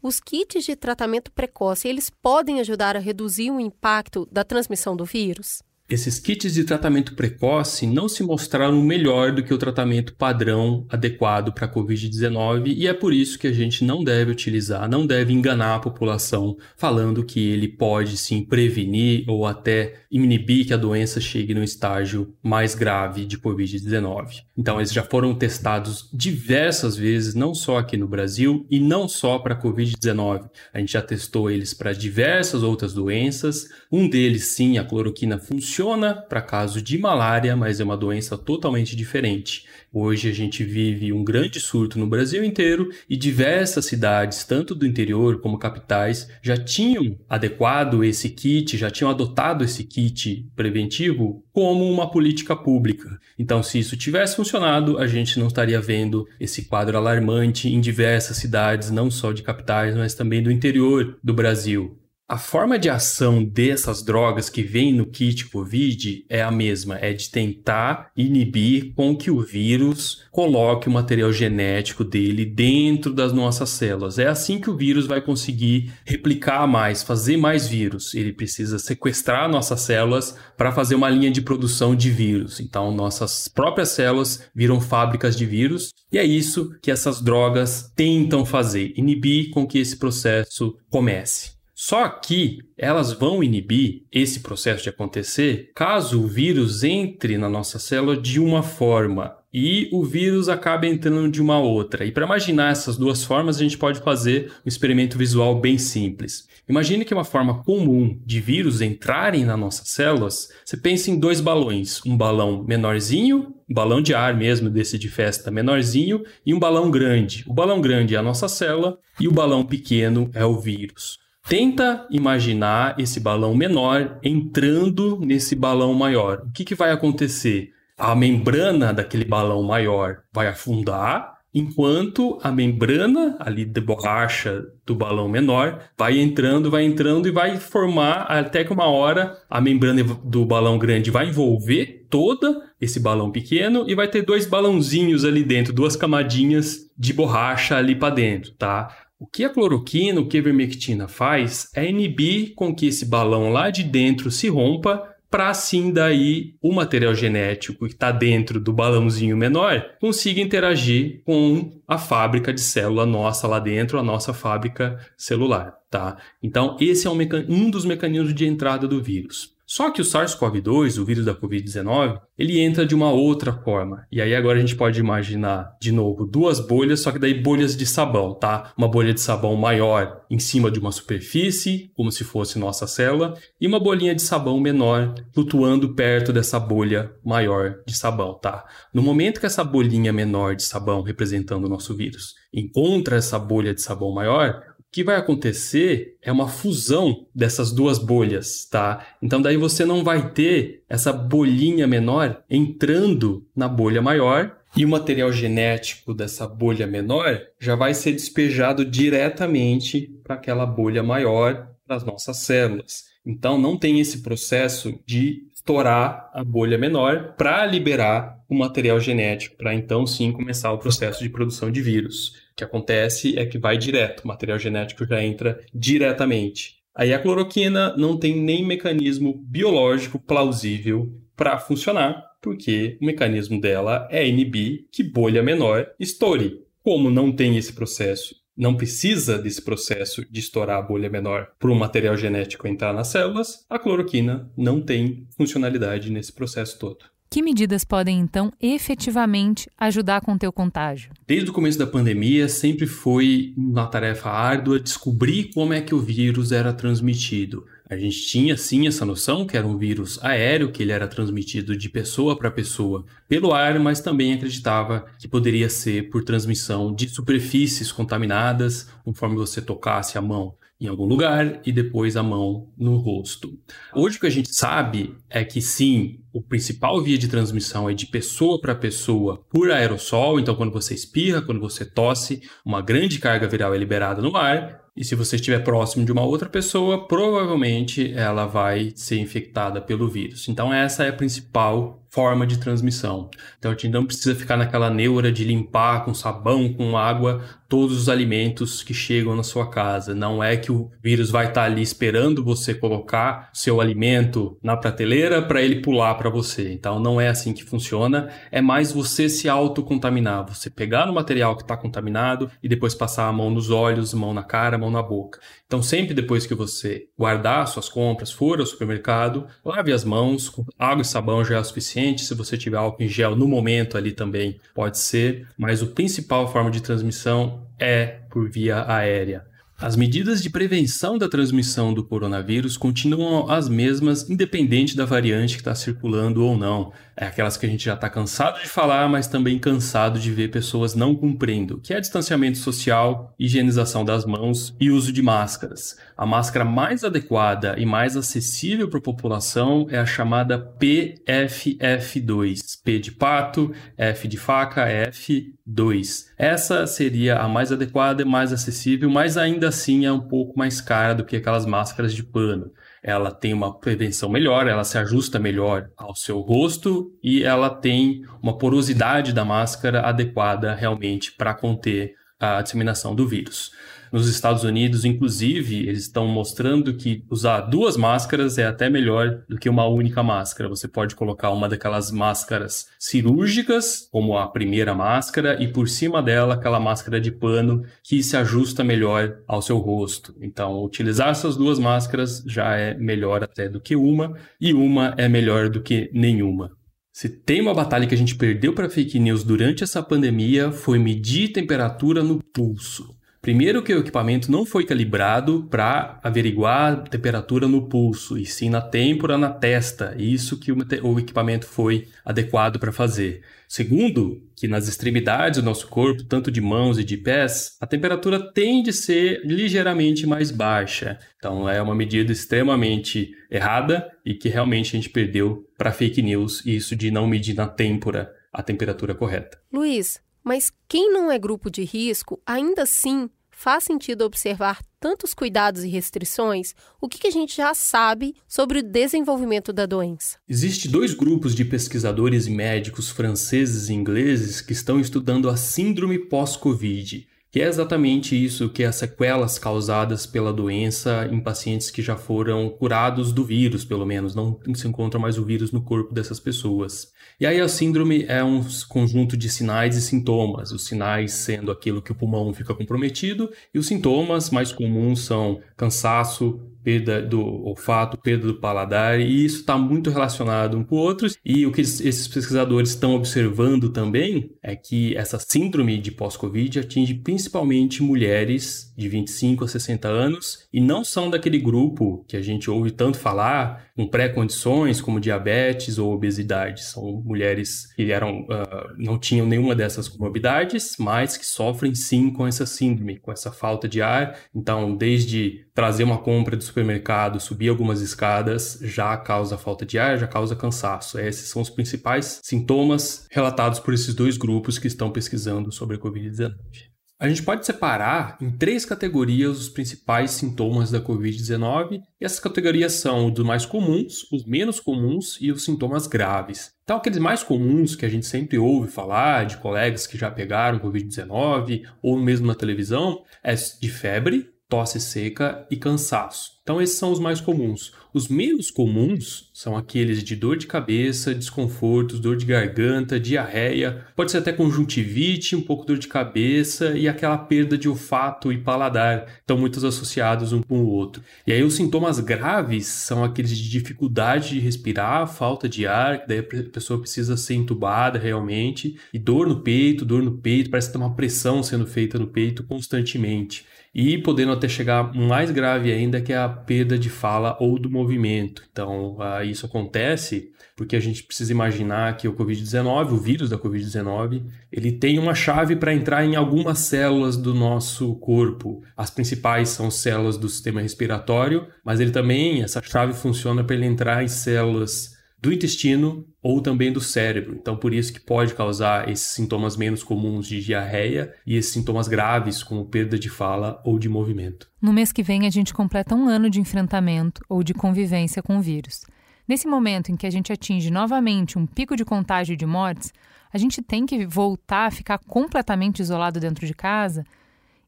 Os 0.03 0.19
kits 0.19 0.65
de 0.65 0.75
tratamento 0.75 1.31
precoce, 1.31 1.87
eles 1.87 2.09
podem 2.09 2.61
ajudar 2.61 2.97
a 2.97 3.01
reduzir 3.01 3.51
o 3.51 3.61
impacto 3.61 4.27
da 4.33 4.43
transmissão 4.43 4.97
do 4.97 5.05
vírus? 5.05 5.63
Esses 5.91 6.21
kits 6.21 6.55
de 6.55 6.63
tratamento 6.63 7.17
precoce 7.17 7.85
não 7.85 8.09
se 8.09 8.23
mostraram 8.23 8.81
melhor 8.81 9.33
do 9.33 9.43
que 9.43 9.53
o 9.53 9.59
tratamento 9.59 10.15
padrão 10.15 10.87
adequado 10.89 11.53
para 11.53 11.67
a 11.67 11.69
Covid-19 11.69 12.73
e 12.77 12.87
é 12.87 12.95
por 12.95 13.13
isso 13.13 13.37
que 13.37 13.49
a 13.49 13.53
gente 13.53 13.85
não 13.85 14.05
deve 14.05 14.31
utilizar, 14.31 14.89
não 14.89 15.05
deve 15.05 15.33
enganar 15.33 15.75
a 15.75 15.81
população 15.81 16.57
falando 16.77 17.25
que 17.25 17.41
ele 17.41 17.67
pode 17.67 18.17
sim 18.17 18.45
prevenir 18.45 19.25
ou 19.29 19.45
até 19.45 20.05
inibir 20.09 20.65
que 20.65 20.73
a 20.73 20.77
doença 20.77 21.21
chegue 21.21 21.55
no 21.55 21.65
estágio 21.65 22.37
mais 22.41 22.77
grave 22.77 23.25
de 23.25 23.37
Covid-19. 23.37 24.45
Então, 24.57 24.79
eles 24.79 24.93
já 24.93 25.03
foram 25.03 25.35
testados 25.35 26.09
diversas 26.13 26.97
vezes, 26.97 27.35
não 27.35 27.55
só 27.55 27.79
aqui 27.79 27.97
no 27.97 28.07
Brasil 28.07 28.67
e 28.71 28.79
não 28.79 29.09
só 29.09 29.39
para 29.39 29.55
a 29.55 29.61
Covid-19. 29.61 30.51
A 30.73 30.79
gente 30.79 30.93
já 30.93 31.03
testou 31.03 31.51
eles 31.51 31.73
para 31.73 31.93
diversas 31.93 32.63
outras 32.63 32.93
doenças. 32.93 33.69
Um 33.91 34.09
deles, 34.09 34.55
sim, 34.55 34.77
a 34.77 34.85
cloroquina 34.85 35.39
funciona 35.39 35.80
funciona 35.81 36.15
para 36.15 36.43
caso 36.43 36.83
de 36.83 36.99
malária, 36.99 37.57
mas 37.57 37.81
é 37.81 37.85
uma 37.85 37.97
doença 37.97 38.37
totalmente 38.37 38.95
diferente. 38.95 39.65
Hoje 39.91 40.29
a 40.29 40.33
gente 40.33 40.63
vive 40.63 41.11
um 41.11 41.25
grande 41.25 41.59
surto 41.59 41.99
no 41.99 42.07
Brasil 42.07 42.45
inteiro 42.45 42.91
e 43.09 43.17
diversas 43.17 43.87
cidades, 43.87 44.45
tanto 44.45 44.75
do 44.75 44.87
interior 44.87 45.41
como 45.41 45.59
capitais, 45.59 46.29
já 46.43 46.55
tinham 46.55 47.19
adequado 47.27 48.05
esse 48.05 48.29
kit, 48.29 48.77
já 48.77 48.91
tinham 48.91 49.11
adotado 49.11 49.65
esse 49.65 49.83
kit 49.85 50.47
preventivo 50.55 51.43
como 51.51 51.91
uma 51.91 52.11
política 52.11 52.55
pública. 52.55 53.19
Então, 53.39 53.63
se 53.63 53.79
isso 53.79 53.97
tivesse 53.97 54.37
funcionado, 54.37 54.99
a 54.99 55.07
gente 55.07 55.39
não 55.39 55.47
estaria 55.47 55.81
vendo 55.81 56.29
esse 56.39 56.67
quadro 56.67 56.99
alarmante 56.99 57.69
em 57.69 57.81
diversas 57.81 58.37
cidades, 58.37 58.91
não 58.91 59.11
só 59.11 59.33
de 59.33 59.43
capitais, 59.43 59.97
mas 59.97 60.15
também 60.15 60.43
do 60.43 60.53
interior 60.53 61.19
do 61.25 61.33
Brasil. 61.33 62.00
A 62.31 62.39
forma 62.39 62.79
de 62.79 62.89
ação 62.89 63.43
dessas 63.43 64.05
drogas 64.05 64.49
que 64.49 64.63
vem 64.63 64.95
no 64.95 65.05
kit 65.05 65.47
COVID 65.47 66.27
é 66.29 66.41
a 66.41 66.51
mesma, 66.53 66.97
é 66.97 67.13
de 67.13 67.29
tentar 67.29 68.13
inibir 68.17 68.95
com 68.95 69.17
que 69.17 69.33
o 69.33 69.41
vírus 69.41 70.23
coloque 70.31 70.87
o 70.87 70.93
material 70.93 71.33
genético 71.33 72.05
dele 72.05 72.45
dentro 72.45 73.13
das 73.13 73.33
nossas 73.33 73.71
células. 73.71 74.17
É 74.17 74.29
assim 74.29 74.61
que 74.61 74.71
o 74.71 74.77
vírus 74.77 75.09
vai 75.09 75.21
conseguir 75.21 75.93
replicar 76.05 76.69
mais, 76.69 77.03
fazer 77.03 77.37
mais 77.37 77.67
vírus. 77.67 78.15
Ele 78.15 78.33
precisa 78.33 78.79
sequestrar 78.79 79.51
nossas 79.51 79.81
células 79.81 80.39
para 80.57 80.71
fazer 80.71 80.95
uma 80.95 81.11
linha 81.11 81.33
de 81.33 81.43
produção 81.43 81.97
de 81.97 82.13
vírus. 82.13 82.61
Então, 82.61 82.95
nossas 82.95 83.49
próprias 83.49 83.89
células 83.89 84.49
viram 84.55 84.81
fábricas 84.81 85.35
de 85.35 85.47
vírus 85.47 85.91
e 86.13 86.17
é 86.17 86.25
isso 86.25 86.71
que 86.81 86.93
essas 86.93 87.21
drogas 87.21 87.91
tentam 87.97 88.47
fazer, 88.47 88.93
inibir 88.95 89.51
com 89.51 89.67
que 89.67 89.81
esse 89.81 89.97
processo 89.97 90.77
comece. 90.89 91.59
Só 91.83 92.07
que 92.11 92.59
elas 92.77 93.11
vão 93.11 93.43
inibir 93.43 94.03
esse 94.13 94.41
processo 94.41 94.83
de 94.83 94.91
acontecer 94.91 95.71
caso 95.75 96.23
o 96.23 96.27
vírus 96.27 96.85
entre 96.85 97.39
na 97.39 97.49
nossa 97.49 97.79
célula 97.79 98.19
de 98.19 98.39
uma 98.39 98.63
forma 98.63 99.35
e 99.51 99.89
o 99.91 100.05
vírus 100.05 100.51
acaba 100.51 100.87
entrando 100.87 101.31
de 101.31 101.41
uma 101.41 101.59
outra. 101.59 102.05
E 102.05 102.13
para 102.13 102.27
imaginar 102.27 102.71
essas 102.71 102.99
duas 102.99 103.25
formas, 103.25 103.57
a 103.57 103.61
gente 103.61 103.79
pode 103.79 104.01
fazer 104.01 104.53
um 104.63 104.69
experimento 104.69 105.17
visual 105.17 105.59
bem 105.59 105.79
simples. 105.79 106.47
Imagine 106.69 107.03
que 107.03 107.15
uma 107.15 107.25
forma 107.25 107.65
comum 107.65 108.21
de 108.27 108.41
vírus 108.41 108.83
entrarem 108.83 109.47
nas 109.47 109.59
nossas 109.59 109.89
células, 109.89 110.51
você 110.63 110.77
pensa 110.77 111.11
em 111.11 111.19
dois 111.19 111.41
balões, 111.41 112.03
um 112.05 112.15
balão 112.15 112.63
menorzinho, 112.63 113.55
um 113.67 113.73
balão 113.73 114.03
de 114.03 114.13
ar 114.13 114.37
mesmo, 114.37 114.69
desse 114.69 114.99
de 114.99 115.09
festa 115.09 115.51
menorzinho, 115.51 116.25
e 116.45 116.53
um 116.53 116.59
balão 116.59 116.91
grande. 116.91 117.43
O 117.49 117.55
balão 117.55 117.81
grande 117.81 118.15
é 118.15 118.19
a 118.19 118.23
nossa 118.23 118.49
célula 118.49 118.99
e 119.19 119.27
o 119.27 119.33
balão 119.33 119.65
pequeno 119.65 120.31
é 120.35 120.45
o 120.45 120.61
vírus. 120.61 121.20
Tenta 121.51 122.07
imaginar 122.09 122.95
esse 122.97 123.19
balão 123.19 123.57
menor 123.57 124.21
entrando 124.23 125.19
nesse 125.19 125.57
balão 125.57 125.93
maior. 125.93 126.45
O 126.47 126.53
que, 126.53 126.65
que 126.65 126.77
vai 126.77 126.93
acontecer? 126.93 127.73
A 127.99 128.15
membrana 128.15 128.93
daquele 128.95 129.25
balão 129.25 129.61
maior 129.65 130.19
vai 130.33 130.47
afundar 130.47 131.41
enquanto 131.53 132.39
a 132.41 132.53
membrana 132.53 133.37
ali 133.41 133.65
de 133.65 133.81
borracha 133.81 134.63
do 134.87 134.95
balão 134.95 135.29
menor 135.29 135.81
vai 135.99 136.21
entrando, 136.21 136.71
vai 136.71 136.85
entrando 136.85 137.27
e 137.27 137.33
vai 137.33 137.57
formar 137.57 138.27
até 138.29 138.63
que 138.63 138.73
uma 138.73 138.87
hora 138.87 139.37
a 139.51 139.61
membrana 139.61 140.05
do 140.23 140.47
balão 140.47 140.79
grande 140.79 141.11
vai 141.11 141.31
envolver 141.31 142.07
toda 142.09 142.63
esse 142.81 143.01
balão 143.01 143.33
pequeno 143.33 143.85
e 143.89 143.97
vai 143.97 144.07
ter 144.07 144.23
dois 144.23 144.47
balãozinhos 144.47 145.25
ali 145.25 145.43
dentro, 145.43 145.73
duas 145.73 145.97
camadinhas 145.97 146.89
de 146.97 147.13
borracha 147.13 147.77
ali 147.77 147.97
para 147.97 148.15
dentro, 148.15 148.53
tá? 148.53 149.10
O 149.21 149.27
que 149.27 149.45
a 149.45 149.51
cloroquina, 149.51 150.19
o 150.19 150.27
que 150.27 150.39
a 150.39 150.41
ivermectina 150.41 151.07
faz 151.07 151.71
é 151.77 151.87
inibir 151.87 152.55
com 152.55 152.75
que 152.75 152.87
esse 152.87 153.05
balão 153.05 153.53
lá 153.53 153.69
de 153.69 153.85
dentro 153.85 154.31
se 154.31 154.49
rompa 154.49 155.15
para 155.31 155.51
assim 155.51 155.93
daí 155.93 156.55
o 156.63 156.73
material 156.73 157.15
genético 157.15 157.87
que 157.87 157.93
está 157.93 158.11
dentro 158.11 158.59
do 158.59 158.73
balãozinho 158.73 159.37
menor 159.37 159.91
consiga 160.01 160.41
interagir 160.41 161.21
com 161.23 161.71
a 161.87 161.99
fábrica 161.99 162.51
de 162.51 162.63
célula 162.63 163.05
nossa 163.05 163.47
lá 163.47 163.61
dentro, 163.61 163.99
a 163.99 164.03
nossa 164.03 164.33
fábrica 164.33 164.99
celular, 165.19 165.79
tá? 165.91 166.17
Então 166.43 166.79
esse 166.81 167.07
é 167.07 167.11
um, 167.11 167.19
um 167.47 167.71
dos 167.71 167.85
mecanismos 167.85 168.35
de 168.35 168.47
entrada 168.47 168.89
do 168.89 169.03
vírus. 169.03 169.55
Só 169.71 169.89
que 169.89 170.03
o 170.03 170.05
SARS-CoV-2, 170.05 171.01
o 171.01 171.05
vírus 171.05 171.25
da 171.25 171.33
Covid-19, 171.33 172.21
ele 172.37 172.59
entra 172.59 172.85
de 172.85 172.93
uma 172.93 173.13
outra 173.13 173.53
forma. 173.53 174.05
E 174.11 174.21
aí 174.21 174.35
agora 174.35 174.59
a 174.59 174.61
gente 174.61 174.75
pode 174.75 174.99
imaginar, 174.99 175.77
de 175.81 175.93
novo, 175.93 176.27
duas 176.27 176.59
bolhas, 176.59 176.99
só 176.99 177.13
que 177.13 177.21
daí 177.21 177.41
bolhas 177.41 177.77
de 177.77 177.87
sabão, 177.87 178.35
tá? 178.35 178.73
Uma 178.77 178.89
bolha 178.89 179.15
de 179.15 179.21
sabão 179.21 179.55
maior 179.55 180.23
em 180.29 180.41
cima 180.41 180.73
de 180.73 180.81
uma 180.81 180.91
superfície, 180.91 181.93
como 181.95 182.11
se 182.11 182.25
fosse 182.25 182.59
nossa 182.59 182.85
célula, 182.89 183.35
e 183.61 183.67
uma 183.69 183.79
bolinha 183.79 184.13
de 184.13 184.23
sabão 184.23 184.59
menor 184.59 185.15
flutuando 185.33 185.95
perto 185.95 186.33
dessa 186.33 186.59
bolha 186.59 187.13
maior 187.25 187.77
de 187.87 187.97
sabão, 187.97 188.37
tá? 188.41 188.65
No 188.93 189.03
momento 189.03 189.39
que 189.39 189.47
essa 189.47 189.63
bolinha 189.63 190.13
menor 190.13 190.57
de 190.57 190.65
sabão, 190.65 191.01
representando 191.01 191.67
o 191.67 191.69
nosso 191.69 191.95
vírus, 191.95 192.35
encontra 192.53 193.19
essa 193.19 193.39
bolha 193.39 193.73
de 193.73 193.81
sabão 193.81 194.13
maior, 194.13 194.61
que 194.93 195.05
vai 195.05 195.17
acontecer 195.17 196.17
é 196.21 196.33
uma 196.33 196.49
fusão 196.49 197.27
dessas 197.35 197.73
duas 197.73 197.99
bolhas, 197.99 198.65
tá? 198.67 199.07
Então 199.23 199.41
daí 199.41 199.57
você 199.57 199.85
não 199.85 200.03
vai 200.03 200.33
ter 200.33 200.83
essa 200.89 201.13
bolinha 201.13 201.87
menor 201.87 202.43
entrando 202.51 203.47
na 203.55 203.69
bolha 203.69 204.03
maior 204.03 204.57
e 204.77 204.85
o 204.85 204.89
material 204.89 205.33
genético 205.33 206.15
dessa 206.15 206.47
bolha 206.47 206.87
menor 206.87 207.41
já 207.59 207.75
vai 207.75 207.95
ser 207.95 208.13
despejado 208.13 208.85
diretamente 208.85 210.09
para 210.23 210.37
aquela 210.37 210.67
bolha 210.67 211.03
maior 211.03 211.69
das 211.87 212.05
nossas 212.05 212.39
células. 212.39 213.05
Então 213.25 213.59
não 213.59 213.77
tem 213.77 214.01
esse 214.01 214.23
processo 214.23 214.99
de 215.07 215.49
estourar 215.55 216.31
a 216.33 216.43
bolha 216.43 216.79
menor 216.79 217.35
para 217.37 217.67
liberar 217.67 218.39
o 218.49 218.55
material 218.57 218.99
genético, 218.99 219.57
para 219.57 219.75
então 219.75 220.07
sim 220.07 220.33
começar 220.33 220.73
o 220.73 220.79
processo 220.79 221.23
de 221.23 221.29
produção 221.29 221.71
de 221.71 221.81
vírus 221.83 222.33
que 222.61 222.65
acontece 222.65 223.39
é 223.39 223.47
que 223.47 223.59
vai 223.59 223.79
direto, 223.79 224.21
o 224.21 224.29
material 224.29 224.59
genético 224.59 225.07
já 225.07 225.23
entra 225.23 225.61
diretamente. 225.75 226.77
Aí 226.95 227.15
a 227.15 227.19
cloroquina 227.19 227.97
não 227.97 228.19
tem 228.19 228.37
nem 228.37 228.67
mecanismo 228.67 229.35
biológico 229.35 230.19
plausível 230.19 231.11
para 231.35 231.59
funcionar, 231.59 232.23
porque 232.43 232.99
o 233.01 233.07
mecanismo 233.07 233.59
dela 233.61 234.07
é 234.11 234.27
inibir 234.27 234.87
que 234.93 235.03
bolha 235.03 235.43
menor 235.43 235.87
estoure. 235.99 236.61
Como 236.83 237.11
não 237.11 237.33
tem 237.33 237.57
esse 237.57 237.73
processo, 237.73 238.35
não 238.57 238.77
precisa 238.77 239.39
desse 239.39 239.63
processo 239.63 240.25
de 240.31 240.41
estourar 240.41 240.79
a 240.79 240.83
bolha 240.83 241.09
menor 241.09 241.49
para 241.59 241.71
o 241.71 241.75
material 241.75 242.17
genético 242.17 242.69
entrar 242.69 242.93
nas 242.93 243.09
células, 243.09 243.65
a 243.71 243.79
cloroquina 243.79 244.51
não 244.57 244.83
tem 244.83 245.27
funcionalidade 245.37 246.11
nesse 246.11 246.33
processo 246.33 246.79
todo. 246.79 247.07
Que 247.33 247.43
medidas 247.43 247.85
podem, 247.85 248.19
então, 248.19 248.53
efetivamente 248.61 249.71
ajudar 249.79 250.21
conter 250.21 250.49
o 250.49 250.53
contágio? 250.53 251.13
Desde 251.29 251.49
o 251.49 251.53
começo 251.53 251.79
da 251.79 251.87
pandemia, 251.87 252.49
sempre 252.49 252.89
foi 252.89 253.55
uma 253.57 253.87
tarefa 253.87 254.29
árdua 254.29 254.81
descobrir 254.81 255.53
como 255.55 255.73
é 255.73 255.81
que 255.81 255.95
o 255.95 256.01
vírus 256.01 256.51
era 256.51 256.73
transmitido. 256.73 257.65
A 257.89 257.97
gente 257.97 258.27
tinha 258.27 258.57
sim 258.57 258.89
essa 258.89 259.05
noção 259.05 259.47
que 259.47 259.57
era 259.57 259.65
um 259.65 259.79
vírus 259.79 260.19
aéreo, 260.25 260.73
que 260.73 260.83
ele 260.83 260.91
era 260.91 261.07
transmitido 261.07 261.77
de 261.77 261.89
pessoa 261.89 262.37
para 262.37 262.51
pessoa 262.51 263.07
pelo 263.29 263.53
ar, 263.53 263.79
mas 263.79 264.01
também 264.01 264.33
acreditava 264.33 265.07
que 265.17 265.29
poderia 265.29 265.69
ser 265.71 266.11
por 266.11 266.25
transmissão 266.25 266.93
de 266.93 267.09
superfícies 267.09 267.93
contaminadas, 267.93 268.89
conforme 269.05 269.37
você 269.37 269.63
tocasse 269.63 270.19
a 270.19 270.21
mão 270.21 270.57
em 270.81 270.87
algum 270.87 271.05
lugar 271.05 271.61
e 271.65 271.71
depois 271.71 272.17
a 272.17 272.23
mão 272.23 272.69
no 272.77 272.97
rosto. 272.97 273.59
Hoje 273.95 274.17
o 274.17 274.21
que 274.21 274.27
a 274.27 274.31
gente 274.31 274.55
sabe 274.55 275.15
é 275.29 275.45
que 275.45 275.61
sim, 275.61 276.21
o 276.33 276.41
principal 276.41 277.03
via 277.03 277.19
de 277.19 277.29
transmissão 277.29 277.89
é 277.89 277.93
de 277.93 278.07
pessoa 278.07 278.61
para 278.61 278.75
pessoa 278.75 279.45
por 279.51 279.71
aerossol, 279.71 280.41
então 280.41 280.55
quando 280.55 280.73
você 280.73 280.95
espirra, 280.95 281.43
quando 281.43 281.61
você 281.61 281.85
tosse, 281.85 282.41
uma 282.65 282.81
grande 282.81 283.19
carga 283.19 283.47
viral 283.47 283.75
é 283.75 283.79
liberada 283.79 284.23
no 284.23 284.37
ar, 284.37 284.81
e 284.97 285.05
se 285.05 285.15
você 285.15 285.37
estiver 285.37 285.61
próximo 285.61 286.05
de 286.05 286.13
uma 286.13 286.23
outra 286.23 286.49
pessoa, 286.49 287.07
provavelmente 287.07 288.13
ela 288.13 288.47
vai 288.47 288.93
ser 288.95 289.19
infectada 289.19 289.81
pelo 289.81 290.09
vírus. 290.09 290.49
Então 290.49 290.73
essa 290.75 291.05
é 291.05 291.09
a 291.09 291.13
principal 291.13 292.05
forma 292.11 292.47
de 292.47 292.59
transmissão. 292.59 293.31
Então 293.59 293.71
a 293.71 293.75
gente 293.75 293.89
não 293.89 294.05
precisa 294.05 294.35
ficar 294.35 294.57
naquela 294.57 294.91
neura 294.91 295.31
de 295.31 295.45
limpar 295.45 296.05
com 296.05 296.13
sabão, 296.13 296.73
com 296.73 296.99
água, 296.99 297.43
todos 297.71 297.97
os 297.97 298.09
alimentos 298.09 298.83
que 298.83 298.93
chegam 298.93 299.35
na 299.35 299.43
sua 299.43 299.71
casa. 299.71 300.15
Não 300.15 300.45
é 300.45 300.57
que 300.57 300.71
o 300.71 300.91
vírus 301.03 301.31
vai 301.31 301.47
estar 301.47 301.63
ali 301.63 301.81
esperando 301.81 302.45
você 302.45 302.75
colocar 302.75 303.49
seu 303.55 303.81
alimento 303.81 304.59
na 304.63 304.77
prateleira 304.77 305.41
para 305.41 305.63
ele 305.63 305.81
pular 305.81 306.15
para 306.17 306.29
você. 306.29 306.73
Então 306.73 307.01
não 307.01 307.19
é 307.19 307.29
assim 307.29 307.55
que 307.55 307.65
funciona. 307.65 308.29
É 308.51 308.61
mais 308.61 308.93
você 308.93 309.29
se 309.29 309.49
autocontaminar, 309.49 310.47
você 310.47 310.69
pegar 310.69 311.07
no 311.07 311.15
material 311.15 311.57
que 311.57 311.63
está 311.63 311.77
contaminado 311.77 312.51
e 312.63 312.69
depois 312.69 312.95
passar 312.95 313.29
a 313.29 313.33
mão 313.33 313.51
nos 313.51 313.71
olhos, 313.71 314.13
mão 314.13 314.35
na 314.35 314.43
cara, 314.43 314.77
mão 314.77 314.91
na 314.91 315.03
boca. 315.03 315.41
Então 315.67 315.83
sempre 315.83 316.13
depois 316.13 316.47
que 316.47 316.55
você 316.55 317.07
guardar 317.17 317.67
suas 317.69 317.89
compras, 317.89 318.31
for 318.31 318.61
ao 318.61 318.67
supermercado, 318.67 319.47
lave 319.65 319.93
as 319.93 320.05
mãos, 320.05 320.53
água 320.79 321.03
e 321.03 321.05
sabão 321.05 321.45
já 321.45 321.57
é 321.57 321.59
o 321.61 321.65
suficiente 321.65 322.01
suficiente. 322.01 322.25
Se 322.25 322.35
você 322.35 322.57
tiver 322.57 322.77
álcool 322.77 323.03
em 323.03 323.09
gel 323.09 323.35
no 323.37 323.49
momento 323.49 323.97
ali 323.97 324.13
também 324.13 324.61
pode 324.75 324.99
ser, 324.99 325.49
mas 325.57 325.83
o 325.83 325.89
principal 325.89 326.51
forma 326.51 326.71
de 326.71 326.83
transmissão 326.83 327.60
é 327.81 328.21
por 328.31 328.49
via 328.49 328.85
aérea. 328.87 329.51
As 329.81 329.97
medidas 329.97 330.43
de 330.43 330.51
prevenção 330.51 331.17
da 331.17 331.27
transmissão 331.27 331.95
do 331.95 332.05
coronavírus 332.05 332.77
continuam 332.77 333.51
as 333.51 333.67
mesmas, 333.67 334.29
independente 334.29 334.95
da 334.95 335.07
variante 335.07 335.55
que 335.55 335.63
está 335.63 335.75
circulando 335.75 336.45
ou 336.45 336.55
não. 336.55 336.93
É 337.17 337.25
aquelas 337.25 337.57
que 337.57 337.65
a 337.65 337.69
gente 337.69 337.87
já 337.87 337.95
está 337.95 338.11
cansado 338.11 338.61
de 338.61 338.69
falar, 338.69 339.09
mas 339.09 339.27
também 339.27 339.59
cansado 339.59 340.21
de 340.21 340.31
ver 340.33 340.51
pessoas 340.51 340.95
não 340.95 341.15
cumprindo, 341.15 341.81
que 341.83 341.95
é 341.95 342.01
distanciamento 342.01 342.59
social, 342.59 343.35
higienização 343.39 344.05
das 344.05 344.27
mãos 344.27 344.77
e 344.79 344.91
uso 344.91 345.15
de 345.15 345.23
máscaras. 345.23 345.97
A 346.21 346.27
máscara 346.27 346.67
mais 346.67 347.03
adequada 347.03 347.75
e 347.79 347.87
mais 347.87 348.15
acessível 348.15 348.91
para 348.91 348.99
a 348.99 349.03
população 349.03 349.87
é 349.89 349.99
a 349.99 350.05
chamada 350.05 350.59
PFF2. 350.79 352.59
P 352.85 352.99
de 352.99 353.11
pato, 353.11 353.73
F 353.97 354.29
de 354.29 354.37
faca, 354.37 354.87
F2. 354.87 356.27
Essa 356.37 356.87
seria 356.87 357.39
a 357.39 357.49
mais 357.49 357.73
adequada 357.73 358.21
e 358.21 358.27
mais 358.27 358.53
acessível, 358.53 359.09
mas 359.09 359.39
ainda 359.39 359.69
assim 359.69 360.05
é 360.05 360.13
um 360.13 360.21
pouco 360.21 360.59
mais 360.59 360.79
cara 360.79 361.15
do 361.15 361.25
que 361.25 361.37
aquelas 361.37 361.65
máscaras 361.65 362.13
de 362.13 362.23
pano. 362.23 362.71
Ela 363.03 363.31
tem 363.31 363.55
uma 363.55 363.81
prevenção 363.81 364.29
melhor, 364.29 364.69
ela 364.69 364.85
se 364.85 364.99
ajusta 364.99 365.39
melhor 365.39 365.89
ao 365.97 366.15
seu 366.15 366.41
rosto 366.41 367.11
e 367.25 367.43
ela 367.43 367.71
tem 367.71 368.27
uma 368.43 368.59
porosidade 368.59 369.33
da 369.33 369.47
máscara 369.47 370.03
adequada 370.03 370.75
realmente 370.75 371.33
para 371.33 371.55
conter 371.55 372.13
a 372.39 372.61
disseminação 372.61 373.15
do 373.15 373.27
vírus. 373.27 373.71
Nos 374.13 374.29
Estados 374.29 374.65
Unidos, 374.65 375.05
inclusive, 375.05 375.87
eles 375.87 376.03
estão 376.03 376.27
mostrando 376.27 376.95
que 376.95 377.25
usar 377.31 377.61
duas 377.61 377.97
máscaras 377.97 378.59
é 378.59 378.67
até 378.67 378.91
melhor 378.91 379.45
do 379.49 379.57
que 379.57 379.69
uma 379.69 379.87
única 379.87 380.21
máscara. 380.21 380.69
Você 380.69 380.89
pode 380.89 381.15
colocar 381.15 381.51
uma 381.51 381.69
daquelas 381.69 382.11
máscaras 382.11 382.89
cirúrgicas, 382.99 384.09
como 384.11 384.37
a 384.37 384.49
primeira 384.49 384.97
máscara, 384.97 385.63
e 385.63 385.69
por 385.69 385.89
cima 385.89 386.21
dela 386.21 386.55
aquela 386.55 386.81
máscara 386.81 387.21
de 387.21 387.31
pano 387.31 387.85
que 388.03 388.21
se 388.21 388.37
ajusta 388.37 388.83
melhor 388.83 389.37
ao 389.47 389.63
seu 389.63 389.79
rosto. 389.79 390.35
Então, 390.41 390.83
utilizar 390.83 391.29
essas 391.29 391.57
duas 391.57 391.79
máscaras 391.79 392.43
já 392.45 392.75
é 392.75 392.95
melhor 392.95 393.45
até 393.45 393.69
do 393.69 393.81
que 393.81 393.95
uma, 393.95 394.37
e 394.61 394.73
uma 394.73 395.15
é 395.17 395.29
melhor 395.29 395.69
do 395.69 395.81
que 395.81 396.11
nenhuma. 396.13 396.73
Se 397.13 397.29
tem 397.29 397.61
uma 397.61 397.75
batalha 397.75 398.09
que 398.09 398.15
a 398.15 398.19
gente 398.19 398.35
perdeu 398.35 398.73
para 398.73 398.91
fake 398.91 399.21
news 399.21 399.45
durante 399.45 399.85
essa 399.85 400.03
pandemia, 400.03 400.73
foi 400.73 400.99
medir 400.99 401.53
temperatura 401.53 402.25
no 402.25 402.43
pulso. 402.43 403.20
Primeiro 403.43 403.83
que 403.83 403.95
o 403.95 404.01
equipamento 404.01 404.53
não 404.53 404.67
foi 404.67 404.85
calibrado 404.85 405.67
para 405.71 406.21
averiguar 406.23 406.93
a 406.93 406.97
temperatura 406.97 407.67
no 407.67 407.89
pulso, 407.89 408.37
e 408.37 408.45
sim 408.45 408.69
na 408.69 408.83
têmpora, 408.83 409.39
na 409.39 409.49
testa. 409.49 410.15
Isso 410.19 410.61
que 410.61 410.71
o 410.71 411.19
equipamento 411.19 411.67
foi 411.67 412.07
adequado 412.23 412.79
para 412.79 412.93
fazer. 412.93 413.41
Segundo, 413.67 414.43
que 414.55 414.69
nas 414.69 414.89
extremidades 414.89 415.59
do 415.59 415.65
nosso 415.65 415.89
corpo, 415.89 416.25
tanto 416.25 416.51
de 416.51 416.61
mãos 416.61 416.99
e 416.99 417.05
de 417.05 417.17
pés, 417.17 417.79
a 417.81 417.87
temperatura 417.87 418.53
tende 418.53 418.91
a 418.91 418.93
ser 418.93 419.41
ligeiramente 419.43 420.27
mais 420.27 420.51
baixa. 420.51 421.19
Então 421.39 421.67
é 421.67 421.81
uma 421.81 421.95
medida 421.95 422.31
extremamente 422.31 423.31
errada 423.51 424.11
e 424.23 424.35
que 424.35 424.51
realmente 424.51 424.89
a 424.89 425.01
gente 425.01 425.09
perdeu 425.09 425.67
para 425.79 425.93
fake 425.93 426.21
news, 426.21 426.63
isso 426.67 426.95
de 426.95 427.11
não 427.11 427.27
medir 427.27 427.55
na 427.55 427.67
têmpora 427.67 428.31
a 428.53 428.63
temperatura 428.63 429.15
correta. 429.15 429.57
Luiz, 429.73 430.21
mas 430.43 430.73
quem 430.89 431.13
não 431.13 431.31
é 431.31 431.39
grupo 431.39 431.71
de 431.71 431.85
risco, 431.85 432.41
ainda 432.47 432.83
assim 432.83 433.29
faz 433.61 433.85
sentido 433.85 434.25
observar 434.25 434.81
tantos 434.99 435.35
cuidados 435.35 435.85
e 435.85 435.89
restrições? 435.89 436.75
O 436.99 437.09
que, 437.09 437.27
a 437.27 437.31
gente 437.31 437.57
já 437.57 437.75
sabe 437.75 438.35
sobre 438.49 438.79
o 438.79 438.83
desenvolvimento 438.83 439.71
da 439.71 439.85
doença? 439.85 440.39
Existem 440.49 440.91
dois 440.91 441.13
grupos 441.13 441.55
de 441.55 441.65
pesquisadores 441.65 442.47
e 442.47 442.51
médicos 442.51 443.11
franceses 443.11 443.91
e 443.91 443.95
ingleses 443.95 444.63
que 444.63 444.73
estão 444.73 444.99
estudando 444.99 445.51
a 445.51 445.59
síndrome 445.59 446.19
pós-Covid, 446.19 447.29
que 447.51 447.61
é 447.61 447.67
exatamente 447.67 448.35
isso, 448.35 448.71
que 448.71 448.83
é 448.83 448.87
as 448.87 448.97
sequelas 448.97 449.59
causadas 449.59 450.25
pela 450.25 450.53
doença 450.53 451.29
em 451.31 451.41
pacientes 451.41 451.91
que 451.91 452.01
já 452.01 452.17
foram 452.17 452.71
curados 452.71 453.31
do 453.33 453.45
vírus, 453.45 453.85
pelo 453.85 454.07
menos, 454.07 454.35
não 454.35 454.59
se 454.75 454.89
encontra 454.89 455.21
mais 455.21 455.37
o 455.37 455.45
vírus 455.45 455.73
no 455.73 455.83
corpo 455.83 456.15
dessas 456.15 456.41
pessoas. 456.41 457.13
E 457.41 457.47
aí 457.47 457.59
a 457.59 457.69
síndrome 457.69 458.27
é 458.29 458.45
um 458.45 458.63
conjunto 458.87 459.35
de 459.35 459.49
sinais 459.49 459.97
e 459.97 460.03
sintomas, 460.03 460.73
os 460.73 460.85
sinais 460.85 461.33
sendo 461.33 461.73
aquilo 461.73 462.03
que 462.03 462.13
o 462.13 462.15
pulmão 462.15 462.53
fica 462.53 462.75
comprometido 462.75 463.51
e 463.73 463.79
os 463.79 463.87
sintomas 463.87 464.51
mais 464.51 464.73
comuns 464.73 465.21
são 465.21 465.59
cansaço, 465.75 466.61
perda 466.83 467.23
do 467.23 467.41
olfato, 467.41 468.17
perda 468.17 468.47
do 468.47 468.55
paladar, 468.55 469.21
e 469.21 469.45
isso 469.45 469.61
está 469.61 469.77
muito 469.77 470.11
relacionado 470.11 470.77
um 470.77 470.85
com 470.85 470.97
o 470.97 470.99
outro. 470.99 471.29
E 471.45 471.67
o 471.67 471.73
que 471.73 471.81
esses 471.81 472.29
pesquisadores 472.29 472.91
estão 472.91 473.15
observando 473.15 473.91
também 473.91 474.51
é 474.63 474.75
que 474.75 475.17
essa 475.17 475.39
síndrome 475.39 475.99
de 475.99 476.11
pós-Covid 476.11 476.81
atinge 476.81 477.15
principalmente 477.15 478.03
mulheres 478.03 478.93
de 478.97 479.09
25 479.09 479.65
a 479.65 479.69
60 479.69 480.09
anos 480.09 480.67
e 480.73 480.81
não 480.81 481.05
são 481.05 481.31
daquele 481.31 481.59
grupo 481.59 482.25
que 482.29 482.37
a 482.37 482.43
gente 482.43 482.71
ouve 482.71 482.91
tanto 482.91 483.19
falar 483.19 483.90
com 484.01 484.07
pré-condições 484.07 484.99
como 484.99 485.21
diabetes 485.21 485.99
ou 485.99 486.15
obesidade. 486.15 486.85
São 486.85 487.23
mulheres 487.23 487.93
que 487.95 488.11
eram, 488.11 488.45
uh, 488.45 488.95
não 488.97 489.19
tinham 489.19 489.47
nenhuma 489.47 489.75
dessas 489.75 490.09
comorbidades, 490.09 490.97
mas 490.99 491.37
que 491.37 491.45
sofrem 491.45 491.95
sim 491.95 492.31
com 492.31 492.47
essa 492.47 492.65
síndrome, 492.65 493.19
com 493.19 493.31
essa 493.31 493.53
falta 493.53 493.87
de 493.87 494.01
ar. 494.01 494.39
Então, 494.55 494.97
desde 494.97 495.67
trazer 495.75 496.05
uma 496.05 496.17
compra 496.17 496.57
do 496.57 496.65
supermercado, 496.65 497.39
subir 497.39 497.69
algumas 497.69 498.01
escadas, 498.01 498.79
já 498.81 499.15
causa 499.19 499.59
falta 499.59 499.85
de 499.85 499.99
ar, 499.99 500.19
já 500.19 500.27
causa 500.27 500.57
cansaço. 500.57 501.19
Esses 501.19 501.51
são 501.51 501.61
os 501.61 501.69
principais 501.69 502.41
sintomas 502.43 503.27
relatados 503.31 503.81
por 503.81 503.93
esses 503.93 504.15
dois 504.15 504.39
grupos 504.39 504.79
que 504.79 504.87
estão 504.87 505.11
pesquisando 505.11 505.71
sobre 505.71 505.97
a 505.97 506.01
Covid-19. 506.01 506.90
A 507.21 507.29
gente 507.29 507.43
pode 507.43 507.67
separar 507.67 508.39
em 508.41 508.51
três 508.51 508.87
categorias 508.87 509.61
os 509.61 509.69
principais 509.69 510.31
sintomas 510.31 510.91
da 510.91 511.03
Covid-19, 511.03 512.01
e 512.19 512.25
essas 512.25 512.41
categorias 512.41 512.95
são 512.95 513.31
os 513.31 513.45
mais 513.45 513.67
comuns, 513.67 514.27
os 514.33 514.47
menos 514.47 514.81
comuns 514.81 515.37
e 515.39 515.53
os 515.53 515.63
sintomas 515.63 516.07
graves. 516.07 516.73
Então, 516.83 516.97
aqueles 516.97 517.19
mais 517.19 517.43
comuns 517.43 517.95
que 517.95 518.07
a 518.07 518.09
gente 518.09 518.25
sempre 518.25 518.57
ouve 518.57 518.91
falar 518.91 519.45
de 519.45 519.59
colegas 519.59 520.07
que 520.07 520.17
já 520.17 520.31
pegaram 520.31 520.79
Covid-19 520.79 521.83
ou 522.03 522.19
mesmo 522.19 522.47
na 522.47 522.55
televisão 522.55 523.23
é 523.45 523.55
de 523.55 523.91
febre, 523.91 524.49
tosse 524.67 524.99
seca 524.99 525.67
e 525.71 525.77
cansaço. 525.77 526.53
Então, 526.63 526.81
esses 526.81 526.97
são 526.97 527.13
os 527.13 527.21
mais 527.21 527.39
comuns. 527.39 527.93
Os 528.13 528.27
menos 528.27 528.73
comuns 528.73 529.49
são 529.55 529.77
aqueles 529.77 530.25
de 530.25 530.35
dor 530.35 530.57
de 530.57 530.67
cabeça, 530.67 531.33
desconfortos, 531.33 532.19
dor 532.19 532.37
de 532.37 532.45
garganta, 532.45 533.21
diarreia, 533.21 534.05
pode 534.17 534.33
ser 534.33 534.39
até 534.39 534.53
conjuntivite, 534.53 535.55
um 535.55 535.61
pouco 535.61 535.87
dor 535.87 535.97
de 535.97 536.09
cabeça 536.09 536.97
e 536.99 537.07
aquela 537.07 537.39
perda 537.39 537.79
de 537.79 537.89
olfato 537.89 538.53
e 538.53 538.59
paladar, 538.59 539.27
estão 539.39 539.57
muitos 539.57 539.85
associados 539.85 540.53
um 540.53 540.61
com 540.61 540.81
o 540.81 540.89
outro. 540.89 541.23
E 541.47 541.53
aí 541.53 541.63
os 541.63 541.75
sintomas 541.75 542.19
graves 542.19 542.87
são 542.87 543.23
aqueles 543.23 543.57
de 543.57 543.71
dificuldade 543.71 544.51
de 544.51 544.59
respirar, 544.59 545.29
falta 545.29 545.69
de 545.69 545.87
ar, 545.87 546.23
que 546.23 546.29
daí 546.29 546.41
a 546.41 546.71
pessoa 546.71 546.99
precisa 546.99 547.37
ser 547.37 547.55
entubada 547.55 548.19
realmente, 548.19 548.97
e 549.15 549.21
dor 549.21 549.47
no 549.47 549.61
peito, 549.61 550.05
dor 550.05 550.21
no 550.21 550.39
peito, 550.39 550.69
parece 550.69 550.89
que 550.89 550.95
tem 550.95 551.01
uma 551.01 551.15
pressão 551.15 551.63
sendo 551.63 551.87
feita 551.87 552.19
no 552.19 552.27
peito 552.27 552.65
constantemente 552.65 553.65
e 553.95 554.19
podendo 554.19 554.53
até 554.53 554.69
chegar 554.69 555.15
mais 555.15 555.51
grave 555.51 555.93
ainda 555.93 556.21
que 556.21 556.33
é 556.33 556.39
a 556.39 556.49
perda 556.49 556.99
de 556.99 557.11
fala 557.11 557.57
ou 557.61 557.79
do 557.79 557.91
movimento. 557.91 558.63
Então, 558.71 559.17
uh, 559.17 559.43
isso 559.45 559.67
acontece 559.67 560.53
porque 560.77 560.97
a 560.97 561.01
gente 561.01 561.25
precisa 561.25 561.53
imaginar 561.53 562.17
que 562.17 562.27
o 562.27 562.33
COVID-19, 562.33 563.13
o 563.13 563.17
vírus 563.19 563.51
da 563.51 563.59
COVID-19, 563.59 564.45
ele 564.73 564.93
tem 564.93 565.19
uma 565.19 565.35
chave 565.35 565.77
para 565.77 565.93
entrar 565.93 566.25
em 566.25 566.37
algumas 566.37 566.79
células 566.79 567.37
do 567.37 567.53
nosso 567.53 568.15
corpo. 568.15 568.83
As 568.97 569.11
principais 569.11 569.69
são 569.69 569.91
células 569.91 570.39
do 570.39 570.49
sistema 570.49 570.81
respiratório, 570.81 571.67
mas 571.85 572.01
ele 572.01 572.11
também, 572.11 572.63
essa 572.63 572.81
chave 572.83 573.13
funciona 573.13 573.63
para 573.63 573.77
ele 573.77 573.85
entrar 573.85 574.25
em 574.25 574.29
células 574.29 575.20
do 575.41 575.53
intestino 575.53 576.27
ou 576.43 576.61
também 576.61 576.93
do 576.93 577.01
cérebro. 577.01 577.55
Então, 577.55 577.77
por 577.77 577.95
isso 577.95 578.13
que 578.13 578.21
pode 578.21 578.55
causar 578.55 579.09
esses 579.09 579.27
sintomas 579.27 579.77
menos 579.77 580.03
comuns 580.03 580.47
de 580.47 580.63
diarreia 580.63 581.35
e 581.47 581.57
esses 581.57 581.73
sintomas 581.73 582.09
graves, 582.09 582.63
como 582.63 582.87
perda 582.87 583.19
de 583.19 583.29
fala 583.29 583.81
ou 583.85 583.99
de 583.99 584.09
movimento. 584.09 584.69
No 584.81 584.93
mês 584.93 585.13
que 585.13 585.23
vem, 585.23 585.47
a 585.47 585.51
gente 585.51 585.73
completa 585.73 586.15
um 586.15 586.29
ano 586.29 586.51
de 586.51 586.61
enfrentamento 586.61 587.43
ou 587.49 587.63
de 587.63 587.75
convivência 587.75 588.43
com 588.43 588.59
o 588.59 588.63
vírus. 588.63 589.03
Nesse 589.49 589.67
momento 589.67 590.13
em 590.13 590.17
que 590.17 590.27
a 590.27 590.31
gente 590.31 590.53
atinge 590.53 590.91
novamente 590.91 591.59
um 591.59 591.67
pico 591.67 591.97
de 591.97 592.05
contágio 592.05 592.53
e 592.53 592.57
de 592.57 592.67
mortes, 592.67 593.13
a 593.53 593.59
gente 593.59 593.83
tem 593.83 594.07
que 594.07 594.25
voltar 594.25 594.87
a 594.87 594.91
ficar 594.91 595.19
completamente 595.19 596.01
isolado 596.01 596.39
dentro 596.39 596.67
de 596.67 596.75
casa 596.75 597.25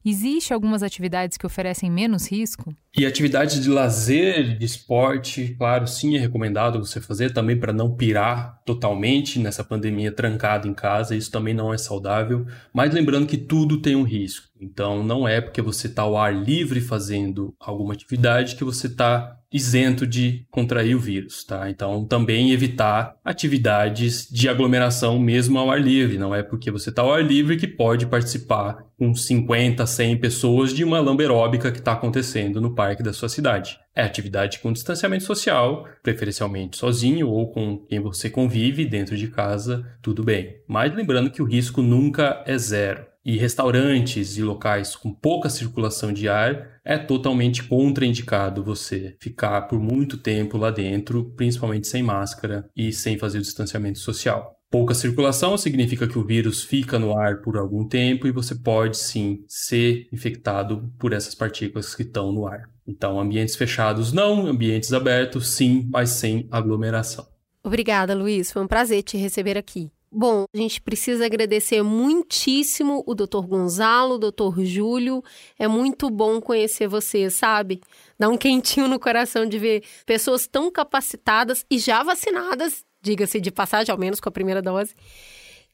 Existe 0.05 0.53
algumas 0.53 0.83
atividades 0.83 1.37
que 1.37 1.45
oferecem 1.45 1.89
menos 1.89 2.29
risco? 2.29 2.75
E 2.95 3.05
atividades 3.05 3.61
de 3.61 3.69
lazer, 3.69 4.57
de 4.57 4.65
esporte, 4.65 5.55
claro, 5.57 5.87
sim 5.87 6.17
é 6.17 6.19
recomendado 6.19 6.77
você 6.77 6.99
fazer 6.99 7.33
também 7.33 7.57
para 7.57 7.71
não 7.71 7.95
pirar 7.95 8.61
totalmente 8.65 9.39
nessa 9.39 9.63
pandemia 9.63 10.11
trancado 10.11 10.67
em 10.67 10.73
casa, 10.73 11.15
isso 11.15 11.31
também 11.31 11.53
não 11.53 11.73
é 11.73 11.77
saudável, 11.77 12.45
mas 12.73 12.93
lembrando 12.93 13.25
que 13.25 13.37
tudo 13.37 13.81
tem 13.81 13.95
um 13.95 14.03
risco. 14.03 14.49
Então 14.59 15.03
não 15.03 15.27
é 15.27 15.39
porque 15.39 15.61
você 15.61 15.87
está 15.87 16.01
ao 16.01 16.17
ar 16.17 16.35
livre 16.35 16.81
fazendo 16.81 17.55
alguma 17.59 17.93
atividade 17.93 18.55
que 18.55 18.63
você 18.63 18.87
está 18.87 19.39
isento 19.53 20.07
de 20.07 20.45
contrair 20.49 20.95
o 20.95 20.99
vírus, 20.99 21.43
tá? 21.43 21.69
Então, 21.69 22.05
também 22.05 22.51
evitar 22.51 23.15
atividades 23.23 24.27
de 24.29 24.49
aglomeração 24.49 25.19
mesmo 25.19 25.59
ao 25.59 25.69
ar 25.69 25.79
livre. 25.79 26.17
Não 26.17 26.33
é 26.33 26.41
porque 26.41 26.71
você 26.71 26.89
está 26.89 27.03
ao 27.03 27.13
ar 27.13 27.23
livre 27.23 27.55
que 27.55 27.67
pode 27.67 28.07
participar 28.07 28.83
com 28.97 29.13
50, 29.13 29.85
100 29.85 30.17
pessoas 30.17 30.73
de 30.73 30.83
uma 30.83 30.99
lamberóbica 30.99 31.71
que 31.71 31.79
está 31.79 31.91
acontecendo 31.91 32.59
no 32.59 32.73
parque 32.73 33.03
da 33.03 33.13
sua 33.13 33.29
cidade. 33.29 33.77
É 33.95 34.01
atividade 34.01 34.59
com 34.59 34.73
distanciamento 34.73 35.23
social, 35.23 35.87
preferencialmente 36.01 36.77
sozinho 36.77 37.29
ou 37.29 37.51
com 37.51 37.77
quem 37.77 37.99
você 37.99 38.29
convive 38.29 38.85
dentro 38.85 39.15
de 39.15 39.27
casa, 39.27 39.85
tudo 40.01 40.23
bem. 40.23 40.55
Mas 40.67 40.95
lembrando 40.95 41.29
que 41.29 41.41
o 41.41 41.45
risco 41.45 41.81
nunca 41.81 42.43
é 42.47 42.57
zero 42.57 43.12
e 43.25 43.37
restaurantes 43.37 44.37
e 44.37 44.43
locais 44.43 44.95
com 44.95 45.13
pouca 45.13 45.49
circulação 45.49 46.11
de 46.11 46.27
ar, 46.27 46.79
é 46.83 46.97
totalmente 46.97 47.63
contraindicado 47.63 48.63
você 48.63 49.15
ficar 49.19 49.61
por 49.63 49.79
muito 49.79 50.17
tempo 50.17 50.57
lá 50.57 50.69
dentro, 50.69 51.31
principalmente 51.35 51.87
sem 51.87 52.03
máscara 52.03 52.69
e 52.75 52.91
sem 52.91 53.17
fazer 53.17 53.39
o 53.39 53.41
distanciamento 53.41 53.99
social. 53.99 54.59
Pouca 54.69 54.95
circulação 54.95 55.55
significa 55.55 56.07
que 56.07 56.17
o 56.17 56.25
vírus 56.25 56.63
fica 56.63 56.97
no 56.97 57.15
ar 57.15 57.41
por 57.41 57.57
algum 57.57 57.87
tempo 57.87 58.25
e 58.25 58.31
você 58.31 58.55
pode 58.55 58.97
sim 58.97 59.45
ser 59.47 60.07
infectado 60.11 60.91
por 60.97 61.13
essas 61.13 61.35
partículas 61.35 61.93
que 61.93 62.01
estão 62.01 62.31
no 62.31 62.47
ar. 62.47 62.63
Então, 62.87 63.19
ambientes 63.19 63.55
fechados 63.55 64.11
não, 64.11 64.47
ambientes 64.47 64.91
abertos 64.91 65.49
sim, 65.49 65.87
mas 65.91 66.09
sem 66.09 66.47
aglomeração. 66.51 67.27
Obrigada, 67.63 68.15
Luiz. 68.15 68.51
Foi 68.51 68.63
um 68.63 68.67
prazer 68.67 69.03
te 69.03 69.15
receber 69.15 69.57
aqui. 69.57 69.91
Bom, 70.15 70.45
a 70.53 70.57
gente 70.57 70.79
precisa 70.79 71.25
agradecer 71.25 71.81
muitíssimo 71.81 73.03
o 73.07 73.15
Dr. 73.15 73.47
Gonzalo, 73.47 74.13
o 74.13 74.19
Dr. 74.19 74.61
Júlio. 74.63 75.23
É 75.57 75.67
muito 75.67 76.07
bom 76.07 76.39
conhecer 76.39 76.87
vocês, 76.87 77.33
sabe? 77.33 77.81
Dá 78.19 78.29
um 78.29 78.37
quentinho 78.37 78.87
no 78.87 78.99
coração 78.99 79.43
de 79.43 79.57
ver 79.57 79.83
pessoas 80.05 80.45
tão 80.45 80.69
capacitadas 80.69 81.65
e 81.67 81.79
já 81.79 82.03
vacinadas, 82.03 82.85
diga-se 83.01 83.41
de 83.41 83.49
passagem, 83.49 83.91
ao 83.91 83.97
menos 83.97 84.19
com 84.19 84.29
a 84.29 84.31
primeira 84.31 84.61
dose, 84.61 84.93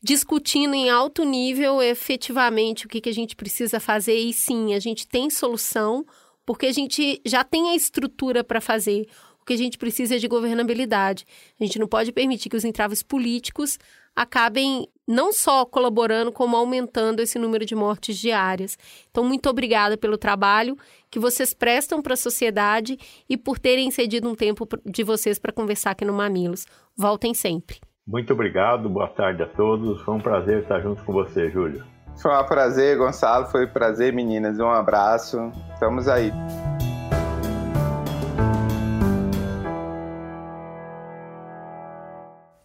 discutindo 0.02 0.74
em 0.74 0.90
alto 0.90 1.26
nível 1.26 1.82
efetivamente 1.82 2.86
o 2.86 2.90
que, 2.90 3.02
que 3.02 3.10
a 3.10 3.14
gente 3.14 3.36
precisa 3.36 3.78
fazer. 3.78 4.16
E 4.16 4.32
sim, 4.32 4.74
a 4.74 4.80
gente 4.80 5.06
tem 5.06 5.30
solução, 5.30 6.06
porque 6.46 6.68
a 6.68 6.72
gente 6.72 7.22
já 7.26 7.44
tem 7.44 7.72
a 7.72 7.76
estrutura 7.76 8.42
para 8.42 8.62
fazer 8.62 9.06
que 9.50 9.54
a 9.54 9.58
gente 9.58 9.80
precisa 9.80 10.16
é 10.16 10.20
de 10.20 10.28
governabilidade. 10.28 11.26
A 11.60 11.64
gente 11.64 11.80
não 11.80 11.88
pode 11.88 12.12
permitir 12.12 12.50
que 12.50 12.56
os 12.56 12.64
entraves 12.64 13.02
políticos 13.02 13.80
acabem 14.16 14.88
não 15.08 15.34
só 15.34 15.66
colaborando, 15.66 16.32
como 16.32 16.56
aumentando 16.56 17.20
esse 17.20 17.40
número 17.40 17.66
de 17.66 17.74
mortes 17.74 18.16
diárias. 18.20 18.78
Então, 19.10 19.24
muito 19.24 19.50
obrigada 19.50 19.98
pelo 19.98 20.20
trabalho 20.20 20.78
que 21.10 21.18
vocês 21.18 21.52
prestam 21.52 22.00
para 22.00 22.14
a 22.14 22.18
sociedade 22.18 22.96
e 23.28 23.36
por 23.36 23.58
terem 23.58 23.90
cedido 23.90 24.30
um 24.30 24.36
tempo 24.36 24.68
de 24.86 25.04
vocês 25.04 25.40
para 25.40 25.52
conversar 25.52 25.92
aqui 25.92 26.06
no 26.06 26.14
Mamilos. 26.14 26.68
Voltem 26.96 27.34
sempre. 27.34 27.80
Muito 28.06 28.34
obrigado, 28.34 28.88
boa 28.88 29.08
tarde 29.08 29.42
a 29.42 29.48
todos. 29.48 30.00
Foi 30.04 30.14
um 30.14 30.22
prazer 30.22 30.62
estar 30.62 30.80
junto 30.80 31.04
com 31.04 31.12
você, 31.12 31.50
Júlio. 31.50 31.84
Foi 32.22 32.32
um 32.32 32.46
prazer, 32.46 32.98
Gonçalo. 32.98 33.48
Foi 33.48 33.66
um 33.66 33.70
prazer, 33.70 34.14
meninas. 34.14 34.60
Um 34.60 34.70
abraço. 34.70 35.52
Estamos 35.74 36.08
aí. 36.08 36.32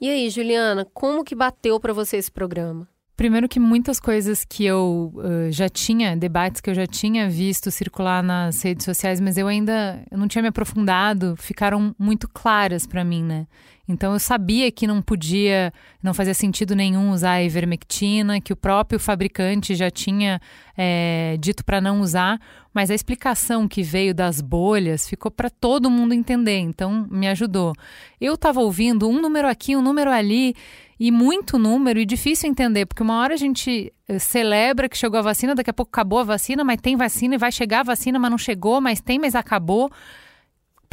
E 0.05 0.11
aí, 0.11 0.29
Juliana, 0.29 0.85
como 0.93 1.25
que 1.25 1.35
bateu 1.35 1.81
para 1.81 1.95
você 1.95 2.19
esse 2.19 2.31
programa? 2.31 2.87
Primeiro 3.17 3.49
que 3.49 3.61
muitas 3.61 4.01
coisas 4.01 4.45
que 4.45 4.65
eu 4.65 5.13
uh, 5.15 5.51
já 5.51 5.69
tinha, 5.69 6.17
debates 6.17 6.61
que 6.61 6.69
eu 6.69 6.75
já 6.75 6.87
tinha 6.87 7.31
visto 7.31 7.71
circular 7.71 8.25
nas 8.25 8.61
redes 8.61 8.85
sociais, 8.85 9.21
mas 9.21 9.39
eu 9.39 9.47
ainda 9.47 10.03
eu 10.11 10.19
não 10.19 10.27
tinha 10.27 10.43
me 10.43 10.49
aprofundado, 10.49 11.37
ficaram 11.37 11.95
muito 11.97 12.29
claras 12.29 12.87
para 12.89 13.05
mim, 13.05 13.23
né? 13.23 13.47
Então 13.87 14.15
eu 14.15 14.19
sabia 14.19 14.73
que 14.73 14.87
não 14.87 15.03
podia, 15.03 15.73
não 16.03 16.15
fazia 16.15 16.33
sentido 16.33 16.75
nenhum 16.75 17.11
usar 17.13 17.33
a 17.33 17.43
ivermectina, 17.43 18.41
que 18.41 18.53
o 18.53 18.57
próprio 18.57 18.99
fabricante 18.99 19.75
já 19.75 19.91
tinha 19.91 20.41
é, 20.77 21.37
dito 21.39 21.63
para 21.65 21.83
não 21.83 22.01
usar, 22.01 22.41
mas 22.73 22.91
a 22.91 22.95
explicação 22.95 23.69
que 23.69 23.83
veio 23.83 24.15
das 24.15 24.41
bolhas 24.41 25.07
ficou 25.07 25.31
para 25.31 25.51
todo 25.51 25.91
mundo 25.91 26.15
entender, 26.15 26.59
então 26.59 27.07
me 27.11 27.29
ajudou. 27.29 27.75
Eu 28.19 28.35
estava 28.35 28.61
ouvindo 28.61 29.07
um 29.07 29.21
número 29.21 29.47
aqui, 29.47 29.77
um 29.77 29.83
número 29.83 30.11
ali, 30.11 30.55
e 30.99 31.11
muito 31.11 31.59
número, 31.59 31.99
e 31.99 32.07
difícil 32.07 32.49
entender, 32.49 32.87
porque 32.87 33.03
uma 33.03 33.19
hora 33.19 33.35
a 33.35 33.37
gente 33.37 33.93
eh, 34.09 34.19
celebra 34.19 34.89
que 34.89 34.97
chegou 34.97 35.19
a 35.19 35.23
vacina, 35.23 35.55
daqui 35.55 35.71
a 35.71 35.75
pouco 35.75 35.91
acabou 35.91 36.21
a 36.21 36.25
vacina, 36.25 36.63
mas 36.63 36.81
tem 36.81 36.97
vacina 36.97 37.35
e 37.35 37.39
vai 37.39 37.51
chegar 37.51 37.81
a 37.81 37.85
vacina, 37.85 38.19
mas 38.19 38.31
não 38.31 38.39
chegou, 38.39 38.81
mas 38.81 39.01
tem, 39.01 39.19
mas 39.19 39.35
acabou 39.35 39.91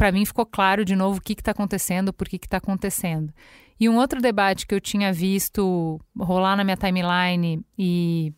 para 0.02 0.10
mim 0.10 0.24
ficou 0.24 0.44
claro 0.44 0.84
de 0.84 0.96
novo 0.96 1.18
o 1.18 1.22
que 1.22 1.32
está 1.32 1.52
acontecendo, 1.52 2.12
por 2.12 2.28
que 2.28 2.34
está 2.34 2.56
acontecendo. 2.56 3.32
E 3.78 3.88
um 3.88 3.96
outro 3.96 4.20
debate 4.20 4.66
que 4.66 4.74
eu 4.74 4.80
tinha 4.80 5.12
visto 5.12 6.00
rolar 6.18 6.56
na 6.56 6.64
minha 6.64 6.76
timeline 6.76 7.64
e 7.78 8.32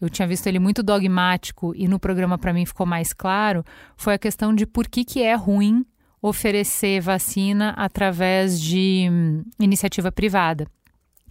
eu 0.00 0.08
tinha 0.08 0.26
visto 0.26 0.46
ele 0.46 0.58
muito 0.58 0.82
dogmático 0.82 1.74
e 1.76 1.86
no 1.86 1.98
programa 1.98 2.38
para 2.38 2.54
mim 2.54 2.64
ficou 2.64 2.86
mais 2.86 3.12
claro, 3.12 3.62
foi 3.94 4.14
a 4.14 4.18
questão 4.18 4.54
de 4.54 4.64
por 4.64 4.88
que, 4.88 5.04
que 5.04 5.22
é 5.22 5.34
ruim 5.34 5.84
oferecer 6.20 7.00
vacina 7.00 7.74
através 7.76 8.58
de 8.58 9.08
hum, 9.10 9.44
iniciativa 9.60 10.10
privada. 10.10 10.66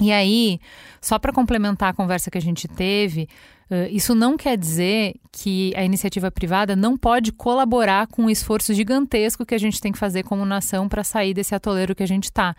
E 0.02 0.12
aí, 0.12 0.60
só 1.00 1.20
para 1.20 1.32
complementar 1.32 1.90
a 1.90 1.94
conversa 1.94 2.32
que 2.32 2.38
a 2.38 2.42
gente 2.42 2.68
teve, 2.68 3.30
isso 3.90 4.14
não 4.14 4.36
quer 4.36 4.58
dizer 4.58 5.14
que 5.32 5.74
a 5.78 5.84
iniciativa 5.84 6.30
privada 6.30 6.76
não 6.76 6.98
pode 6.98 7.32
colaborar 7.32 8.06
com 8.08 8.26
o 8.26 8.30
esforço 8.30 8.74
gigantesco 8.74 9.46
que 9.46 9.56
a 9.56 9.58
gente 9.58 9.80
tem 9.80 9.94
que 9.94 9.98
fazer 9.98 10.24
como 10.24 10.46
nação 10.46 10.90
para 10.90 11.06
sair 11.06 11.34
desse 11.34 11.56
atoleiro 11.56 11.96
que 11.96 12.04
a 12.04 12.08
gente 12.08 12.26
está. 12.26 12.54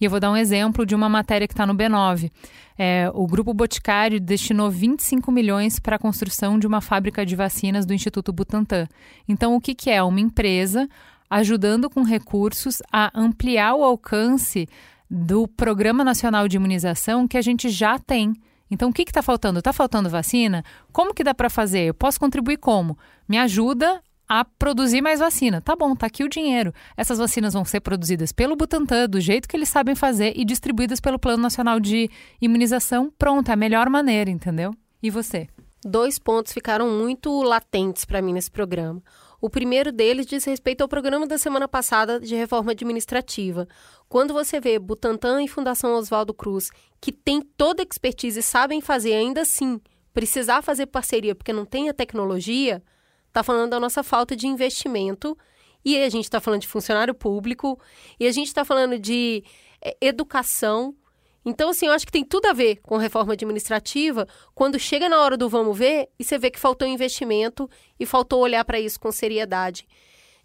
E 0.00 0.06
eu 0.06 0.10
vou 0.10 0.18
dar 0.18 0.30
um 0.30 0.36
exemplo 0.36 0.86
de 0.86 0.94
uma 0.94 1.06
matéria 1.06 1.46
que 1.46 1.52
está 1.52 1.66
no 1.66 1.74
B9. 1.74 2.30
É, 2.78 3.10
o 3.12 3.26
Grupo 3.26 3.52
Boticário 3.52 4.18
destinou 4.18 4.70
25 4.70 5.30
milhões 5.30 5.78
para 5.78 5.96
a 5.96 5.98
construção 5.98 6.58
de 6.58 6.66
uma 6.66 6.80
fábrica 6.80 7.26
de 7.26 7.36
vacinas 7.36 7.84
do 7.84 7.92
Instituto 7.92 8.32
Butantan. 8.32 8.88
Então, 9.28 9.54
o 9.54 9.60
que, 9.60 9.74
que 9.74 9.90
é? 9.90 10.02
Uma 10.02 10.20
empresa 10.20 10.88
ajudando 11.28 11.90
com 11.90 12.02
recursos 12.02 12.80
a 12.90 13.10
ampliar 13.14 13.74
o 13.74 13.84
alcance 13.84 14.66
do 15.10 15.46
Programa 15.46 16.02
Nacional 16.02 16.48
de 16.48 16.56
Imunização 16.56 17.28
que 17.28 17.36
a 17.36 17.42
gente 17.42 17.68
já 17.68 17.98
tem. 17.98 18.32
Então, 18.70 18.90
o 18.90 18.92
que 18.92 19.02
está 19.02 19.22
faltando? 19.22 19.58
Está 19.58 19.72
faltando 19.72 20.08
vacina? 20.08 20.64
Como 20.92 21.14
que 21.14 21.22
dá 21.22 21.34
para 21.34 21.50
fazer? 21.50 21.82
Eu 21.84 21.94
posso 21.94 22.18
contribuir 22.18 22.56
como? 22.56 22.98
Me 23.28 23.38
ajuda 23.38 24.02
a 24.28 24.44
produzir 24.44 25.02
mais 25.02 25.20
vacina. 25.20 25.60
Tá 25.60 25.76
bom, 25.76 25.94
tá 25.94 26.06
aqui 26.06 26.24
o 26.24 26.28
dinheiro. 26.28 26.72
Essas 26.96 27.18
vacinas 27.18 27.52
vão 27.52 27.64
ser 27.64 27.80
produzidas 27.80 28.32
pelo 28.32 28.56
Butantan, 28.56 29.08
do 29.08 29.20
jeito 29.20 29.48
que 29.48 29.56
eles 29.56 29.68
sabem 29.68 29.94
fazer, 29.94 30.32
e 30.34 30.44
distribuídas 30.44 31.00
pelo 31.00 31.18
Plano 31.18 31.42
Nacional 31.42 31.78
de 31.78 32.10
Imunização. 32.40 33.12
Pronto, 33.18 33.50
é 33.50 33.52
a 33.52 33.56
melhor 33.56 33.88
maneira, 33.90 34.30
entendeu? 34.30 34.74
E 35.02 35.10
você? 35.10 35.48
Dois 35.84 36.18
pontos 36.18 36.52
ficaram 36.52 36.90
muito 36.90 37.42
latentes 37.42 38.06
para 38.06 38.22
mim 38.22 38.32
nesse 38.32 38.50
programa. 38.50 39.02
O 39.44 39.50
primeiro 39.50 39.92
deles 39.92 40.24
diz 40.24 40.42
respeito 40.46 40.80
ao 40.80 40.88
programa 40.88 41.26
da 41.26 41.36
semana 41.36 41.68
passada 41.68 42.18
de 42.18 42.34
reforma 42.34 42.72
administrativa. 42.72 43.68
Quando 44.08 44.32
você 44.32 44.58
vê 44.58 44.78
Butantan 44.78 45.42
e 45.42 45.48
Fundação 45.48 45.92
Oswaldo 45.96 46.32
Cruz, 46.32 46.70
que 46.98 47.12
tem 47.12 47.42
toda 47.42 47.82
a 47.82 47.84
expertise 47.84 48.40
e 48.40 48.42
sabem 48.42 48.80
fazer 48.80 49.12
ainda 49.12 49.42
assim, 49.42 49.78
precisar 50.14 50.62
fazer 50.62 50.86
parceria 50.86 51.34
porque 51.34 51.52
não 51.52 51.66
tem 51.66 51.90
a 51.90 51.92
tecnologia, 51.92 52.82
está 53.28 53.42
falando 53.42 53.72
da 53.72 53.78
nossa 53.78 54.02
falta 54.02 54.34
de 54.34 54.46
investimento. 54.46 55.36
E 55.84 55.98
a 55.98 56.08
gente 56.08 56.24
está 56.24 56.40
falando 56.40 56.62
de 56.62 56.68
funcionário 56.68 57.14
público, 57.14 57.78
e 58.18 58.26
a 58.26 58.32
gente 58.32 58.46
está 58.46 58.64
falando 58.64 58.98
de 58.98 59.44
é, 59.84 59.94
educação, 60.00 60.96
então, 61.44 61.70
assim, 61.70 61.86
eu 61.86 61.92
acho 61.92 62.06
que 62.06 62.12
tem 62.12 62.24
tudo 62.24 62.46
a 62.46 62.52
ver 62.52 62.80
com 62.82 62.96
reforma 62.96 63.34
administrativa 63.34 64.26
quando 64.54 64.78
chega 64.78 65.08
na 65.08 65.20
hora 65.20 65.36
do 65.36 65.48
vamos 65.48 65.76
ver 65.76 66.08
e 66.18 66.24
você 66.24 66.38
vê 66.38 66.50
que 66.50 66.58
faltou 66.58 66.88
investimento 66.88 67.68
e 68.00 68.06
faltou 68.06 68.40
olhar 68.40 68.64
para 68.64 68.80
isso 68.80 68.98
com 68.98 69.12
seriedade. 69.12 69.86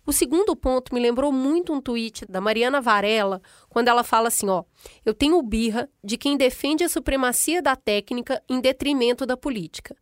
O 0.06 0.12
segundo 0.12 0.56
ponto 0.56 0.94
me 0.94 1.00
lembrou 1.00 1.32
muito 1.32 1.72
um 1.72 1.80
tweet 1.80 2.26
da 2.26 2.42
Mariana 2.42 2.82
Varela, 2.82 3.42
quando 3.70 3.90
ela 3.90 4.04
fala 4.04 4.28
assim: 4.28 4.50
ó, 4.50 4.64
eu 5.06 5.14
tenho 5.14 5.42
birra 5.42 5.88
de 6.04 6.18
quem 6.18 6.36
defende 6.36 6.84
a 6.84 6.90
supremacia 6.90 7.62
da 7.62 7.76
técnica 7.76 8.42
em 8.50 8.60
detrimento 8.60 9.26
da 9.26 9.38
política. 9.38 9.96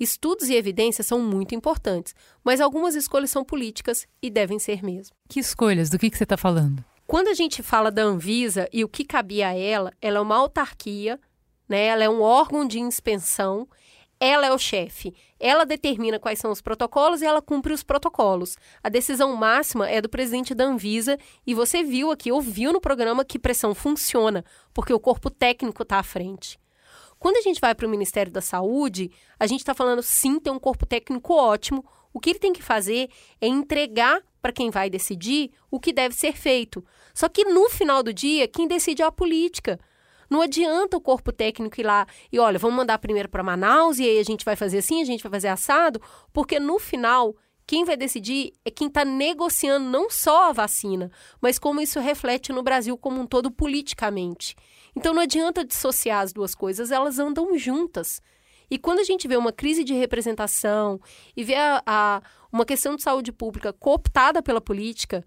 Estudos 0.00 0.48
e 0.48 0.54
evidências 0.54 1.06
são 1.06 1.20
muito 1.20 1.54
importantes, 1.54 2.12
mas 2.42 2.60
algumas 2.60 2.96
escolhas 2.96 3.30
são 3.30 3.44
políticas 3.44 4.06
e 4.20 4.30
devem 4.30 4.58
ser 4.58 4.82
mesmo. 4.82 5.14
Que 5.28 5.38
escolhas? 5.38 5.88
Do 5.88 5.98
que, 5.98 6.10
que 6.10 6.18
você 6.18 6.24
está 6.24 6.36
falando? 6.36 6.84
Quando 7.12 7.28
a 7.28 7.34
gente 7.34 7.62
fala 7.62 7.90
da 7.90 8.04
Anvisa 8.04 8.66
e 8.72 8.82
o 8.82 8.88
que 8.88 9.04
cabia 9.04 9.48
a 9.48 9.54
ela, 9.54 9.92
ela 10.00 10.16
é 10.16 10.20
uma 10.22 10.34
autarquia, 10.34 11.20
né? 11.68 11.84
ela 11.88 12.02
é 12.02 12.08
um 12.08 12.22
órgão 12.22 12.66
de 12.66 12.80
inspeção, 12.80 13.68
ela 14.18 14.46
é 14.46 14.50
o 14.50 14.56
chefe. 14.56 15.14
Ela 15.38 15.66
determina 15.66 16.18
quais 16.18 16.38
são 16.38 16.50
os 16.50 16.62
protocolos 16.62 17.20
e 17.20 17.26
ela 17.26 17.42
cumpre 17.42 17.74
os 17.74 17.82
protocolos. 17.82 18.56
A 18.82 18.88
decisão 18.88 19.36
máxima 19.36 19.90
é 19.90 20.00
do 20.00 20.08
presidente 20.08 20.54
da 20.54 20.64
Anvisa 20.64 21.18
e 21.46 21.52
você 21.52 21.82
viu 21.82 22.10
aqui, 22.10 22.32
ouviu 22.32 22.72
no 22.72 22.80
programa 22.80 23.26
que 23.26 23.38
pressão 23.38 23.74
funciona, 23.74 24.42
porque 24.72 24.94
o 24.94 24.98
corpo 24.98 25.28
técnico 25.28 25.82
está 25.82 25.98
à 25.98 26.02
frente. 26.02 26.58
Quando 27.18 27.36
a 27.36 27.42
gente 27.42 27.60
vai 27.60 27.74
para 27.74 27.86
o 27.86 27.90
Ministério 27.90 28.32
da 28.32 28.40
Saúde, 28.40 29.10
a 29.38 29.46
gente 29.46 29.60
está 29.60 29.74
falando 29.74 30.02
sim, 30.02 30.40
tem 30.40 30.50
um 30.50 30.58
corpo 30.58 30.86
técnico 30.86 31.34
ótimo. 31.34 31.84
O 32.10 32.18
que 32.18 32.30
ele 32.30 32.38
tem 32.38 32.54
que 32.54 32.62
fazer 32.62 33.10
é 33.38 33.46
entregar 33.46 34.22
para 34.42 34.52
quem 34.52 34.70
vai 34.70 34.90
decidir 34.90 35.52
o 35.70 35.78
que 35.78 35.92
deve 35.92 36.14
ser 36.14 36.36
feito. 36.36 36.84
Só 37.14 37.28
que 37.28 37.44
no 37.44 37.70
final 37.70 38.02
do 38.02 38.12
dia, 38.12 38.48
quem 38.48 38.66
decide 38.66 39.00
é 39.00 39.06
a 39.06 39.12
política. 39.12 39.78
Não 40.28 40.42
adianta 40.42 40.96
o 40.96 41.00
corpo 41.00 41.30
técnico 41.30 41.80
ir 41.80 41.84
lá 41.84 42.06
e, 42.32 42.38
olha, 42.38 42.58
vamos 42.58 42.76
mandar 42.76 42.98
primeiro 42.98 43.28
para 43.28 43.42
Manaus 43.42 43.98
e 43.98 44.04
aí 44.04 44.18
a 44.18 44.24
gente 44.24 44.44
vai 44.44 44.56
fazer 44.56 44.78
assim, 44.78 45.00
a 45.00 45.04
gente 45.04 45.22
vai 45.22 45.30
fazer 45.30 45.48
assado, 45.48 46.00
porque 46.32 46.58
no 46.58 46.78
final, 46.78 47.36
quem 47.66 47.84
vai 47.84 47.96
decidir 47.96 48.52
é 48.64 48.70
quem 48.70 48.88
está 48.88 49.04
negociando 49.04 49.86
não 49.88 50.10
só 50.10 50.48
a 50.48 50.52
vacina, 50.52 51.10
mas 51.40 51.58
como 51.58 51.80
isso 51.80 52.00
reflete 52.00 52.50
no 52.50 52.62
Brasil 52.62 52.96
como 52.96 53.20
um 53.20 53.26
todo 53.26 53.50
politicamente. 53.50 54.56
Então 54.96 55.14
não 55.14 55.22
adianta 55.22 55.64
dissociar 55.64 56.22
as 56.22 56.32
duas 56.32 56.54
coisas, 56.54 56.90
elas 56.90 57.18
andam 57.18 57.56
juntas. 57.56 58.20
E 58.70 58.78
quando 58.78 59.00
a 59.00 59.04
gente 59.04 59.28
vê 59.28 59.36
uma 59.36 59.52
crise 59.52 59.84
de 59.84 59.92
representação 59.92 60.98
e 61.36 61.44
vê 61.44 61.56
a, 61.56 61.82
a, 61.84 62.22
uma 62.52 62.66
questão 62.66 62.94
de 62.94 63.02
saúde 63.02 63.32
pública 63.32 63.72
cooptada 63.72 64.42
pela 64.42 64.60
política, 64.60 65.24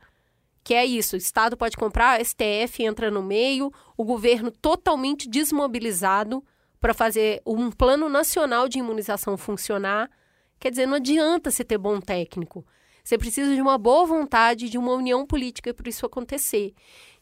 que 0.64 0.73
é 0.73 0.85
isso: 0.85 1.15
o 1.15 1.18
Estado 1.18 1.57
pode 1.57 1.76
comprar, 1.76 2.19
a 2.19 2.23
STF 2.23 2.84
entra 2.84 3.10
no 3.10 3.23
meio, 3.23 3.72
o 3.97 4.06
governo 4.06 4.52
totalmente 4.52 5.27
desmobilizado 5.27 6.43
para 6.80 6.93
fazer 6.93 7.41
um 7.45 7.72
plano 7.72 8.07
nacional 8.07 8.68
de 8.68 8.80
imunização 8.80 9.35
funcionar. 9.38 10.10
Quer 10.60 10.69
dizer, 10.69 10.85
não 10.85 10.95
adianta 10.95 11.49
você 11.49 11.64
ter 11.64 11.77
bom 11.77 11.99
técnico. 11.99 12.65
Você 13.03 13.18
precisa 13.18 13.53
de 13.53 13.61
uma 13.61 13.77
boa 13.77 14.06
vontade, 14.06 14.69
de 14.69 14.77
uma 14.77 14.93
união 14.93 15.26
política 15.26 15.73
para 15.73 15.89
isso 15.89 16.06
acontecer. 16.06 16.73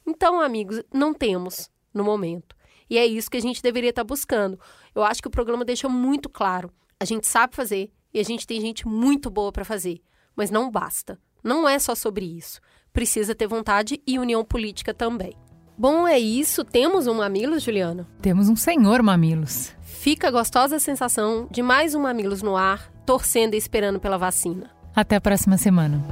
Então, 0.05 0.39
amigos, 0.39 0.81
não 0.93 1.13
temos 1.13 1.69
no 1.93 2.03
momento. 2.03 2.55
E 2.89 2.97
é 2.97 3.05
isso 3.05 3.29
que 3.29 3.37
a 3.37 3.41
gente 3.41 3.61
deveria 3.61 3.89
estar 3.89 4.03
tá 4.03 4.07
buscando. 4.07 4.59
Eu 4.93 5.03
acho 5.03 5.21
que 5.21 5.27
o 5.27 5.31
programa 5.31 5.65
deixa 5.65 5.89
muito 5.89 6.29
claro. 6.29 6.71
A 6.99 7.05
gente 7.05 7.27
sabe 7.27 7.55
fazer 7.55 7.91
e 8.13 8.19
a 8.19 8.23
gente 8.23 8.45
tem 8.45 8.61
gente 8.61 8.87
muito 8.87 9.29
boa 9.29 9.51
para 9.51 9.65
fazer. 9.65 10.01
Mas 10.35 10.51
não 10.51 10.69
basta. 10.69 11.19
Não 11.43 11.67
é 11.67 11.79
só 11.79 11.95
sobre 11.95 12.25
isso. 12.25 12.61
Precisa 12.91 13.33
ter 13.33 13.47
vontade 13.47 14.01
e 14.05 14.19
união 14.19 14.45
política 14.45 14.93
também. 14.93 15.33
Bom, 15.75 16.07
é 16.07 16.19
isso. 16.19 16.63
Temos 16.63 17.07
um 17.07 17.15
Mamilos, 17.15 17.63
Juliana? 17.63 18.07
Temos 18.21 18.47
um 18.47 18.55
senhor 18.55 19.01
Mamilos. 19.01 19.75
Fica 19.81 20.27
a 20.27 20.31
gostosa 20.31 20.79
sensação 20.79 21.47
de 21.49 21.63
mais 21.63 21.95
um 21.95 22.01
Mamilos 22.01 22.43
no 22.43 22.55
ar, 22.55 22.91
torcendo 23.05 23.55
e 23.55 23.57
esperando 23.57 23.99
pela 23.99 24.17
vacina. 24.17 24.69
Até 24.95 25.15
a 25.15 25.21
próxima 25.21 25.57
semana. 25.57 26.03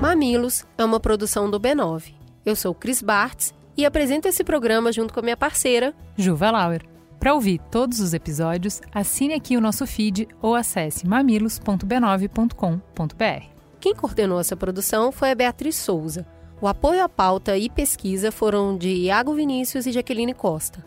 Mamilos 0.00 0.64
é 0.78 0.84
uma 0.84 1.00
produção 1.00 1.50
do 1.50 1.58
B9. 1.58 2.14
Eu 2.46 2.54
sou 2.54 2.72
Cris 2.72 3.02
Bartz 3.02 3.52
e 3.76 3.84
apresento 3.84 4.28
esse 4.28 4.44
programa 4.44 4.92
junto 4.92 5.12
com 5.12 5.20
a 5.20 5.22
minha 5.22 5.36
parceira, 5.36 5.94
Juva 6.16 6.50
Lauer. 6.50 6.82
Para 7.18 7.34
ouvir 7.34 7.60
todos 7.70 8.00
os 8.00 8.12
episódios, 8.12 8.82
assine 8.92 9.34
aqui 9.34 9.56
o 9.56 9.60
nosso 9.60 9.86
feed 9.86 10.28
ou 10.42 10.54
acesse 10.54 11.06
mamilos.b9.com.br. 11.06 13.46
Quem 13.80 13.94
coordenou 13.94 14.40
essa 14.40 14.56
produção 14.56 15.10
foi 15.10 15.30
a 15.30 15.34
Beatriz 15.34 15.76
Souza. 15.76 16.26
O 16.60 16.68
apoio 16.68 17.02
à 17.02 17.08
pauta 17.08 17.56
e 17.56 17.70
pesquisa 17.70 18.30
foram 18.30 18.76
de 18.76 18.88
Iago 18.88 19.34
Vinícius 19.34 19.86
e 19.86 19.92
Jaqueline 19.92 20.34
Costa. 20.34 20.84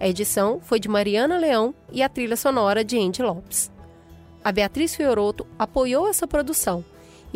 A 0.00 0.08
edição 0.08 0.58
foi 0.60 0.80
de 0.80 0.88
Mariana 0.88 1.38
Leão 1.38 1.74
e 1.92 2.02
a 2.02 2.08
trilha 2.08 2.36
sonora 2.36 2.84
de 2.84 2.98
Andy 2.98 3.22
Lopes. 3.22 3.70
A 4.44 4.52
Beatriz 4.52 4.94
Fioroto 4.94 5.46
apoiou 5.58 6.08
essa 6.08 6.26
produção 6.26 6.84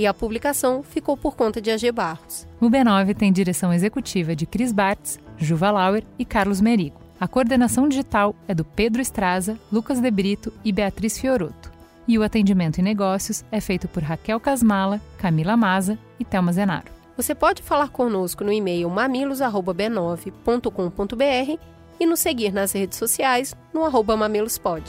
e 0.00 0.06
a 0.06 0.14
publicação 0.14 0.82
ficou 0.82 1.14
por 1.14 1.36
conta 1.36 1.60
de 1.60 1.70
AG 1.70 1.92
Barros. 1.92 2.46
O 2.58 2.70
B9 2.70 3.14
tem 3.14 3.30
direção 3.30 3.70
executiva 3.70 4.34
de 4.34 4.46
Cris 4.46 4.72
Bartz, 4.72 5.20
Juva 5.36 5.70
Lauer 5.70 6.04
e 6.18 6.24
Carlos 6.24 6.58
Merigo. 6.58 6.98
A 7.20 7.28
coordenação 7.28 7.86
digital 7.86 8.34
é 8.48 8.54
do 8.54 8.64
Pedro 8.64 9.02
Estraza, 9.02 9.58
Lucas 9.70 10.00
De 10.00 10.10
Brito 10.10 10.50
e 10.64 10.72
Beatriz 10.72 11.18
Fioroto. 11.18 11.70
E 12.08 12.18
o 12.18 12.22
atendimento 12.22 12.78
em 12.78 12.82
negócios 12.82 13.44
é 13.52 13.60
feito 13.60 13.86
por 13.88 14.02
Raquel 14.02 14.40
Casmala, 14.40 15.02
Camila 15.18 15.54
Maza 15.54 15.98
e 16.18 16.24
Thelma 16.24 16.50
Zenaro. 16.50 16.90
Você 17.14 17.34
pode 17.34 17.62
falar 17.62 17.90
conosco 17.90 18.42
no 18.42 18.50
e-mail 18.50 18.88
mamilos.b9.com.br 18.88 21.60
e 22.00 22.06
nos 22.06 22.20
seguir 22.20 22.54
nas 22.54 22.72
redes 22.72 22.96
sociais 22.96 23.54
no 23.74 23.84
arroba 23.84 24.16
mamilospod. 24.16 24.82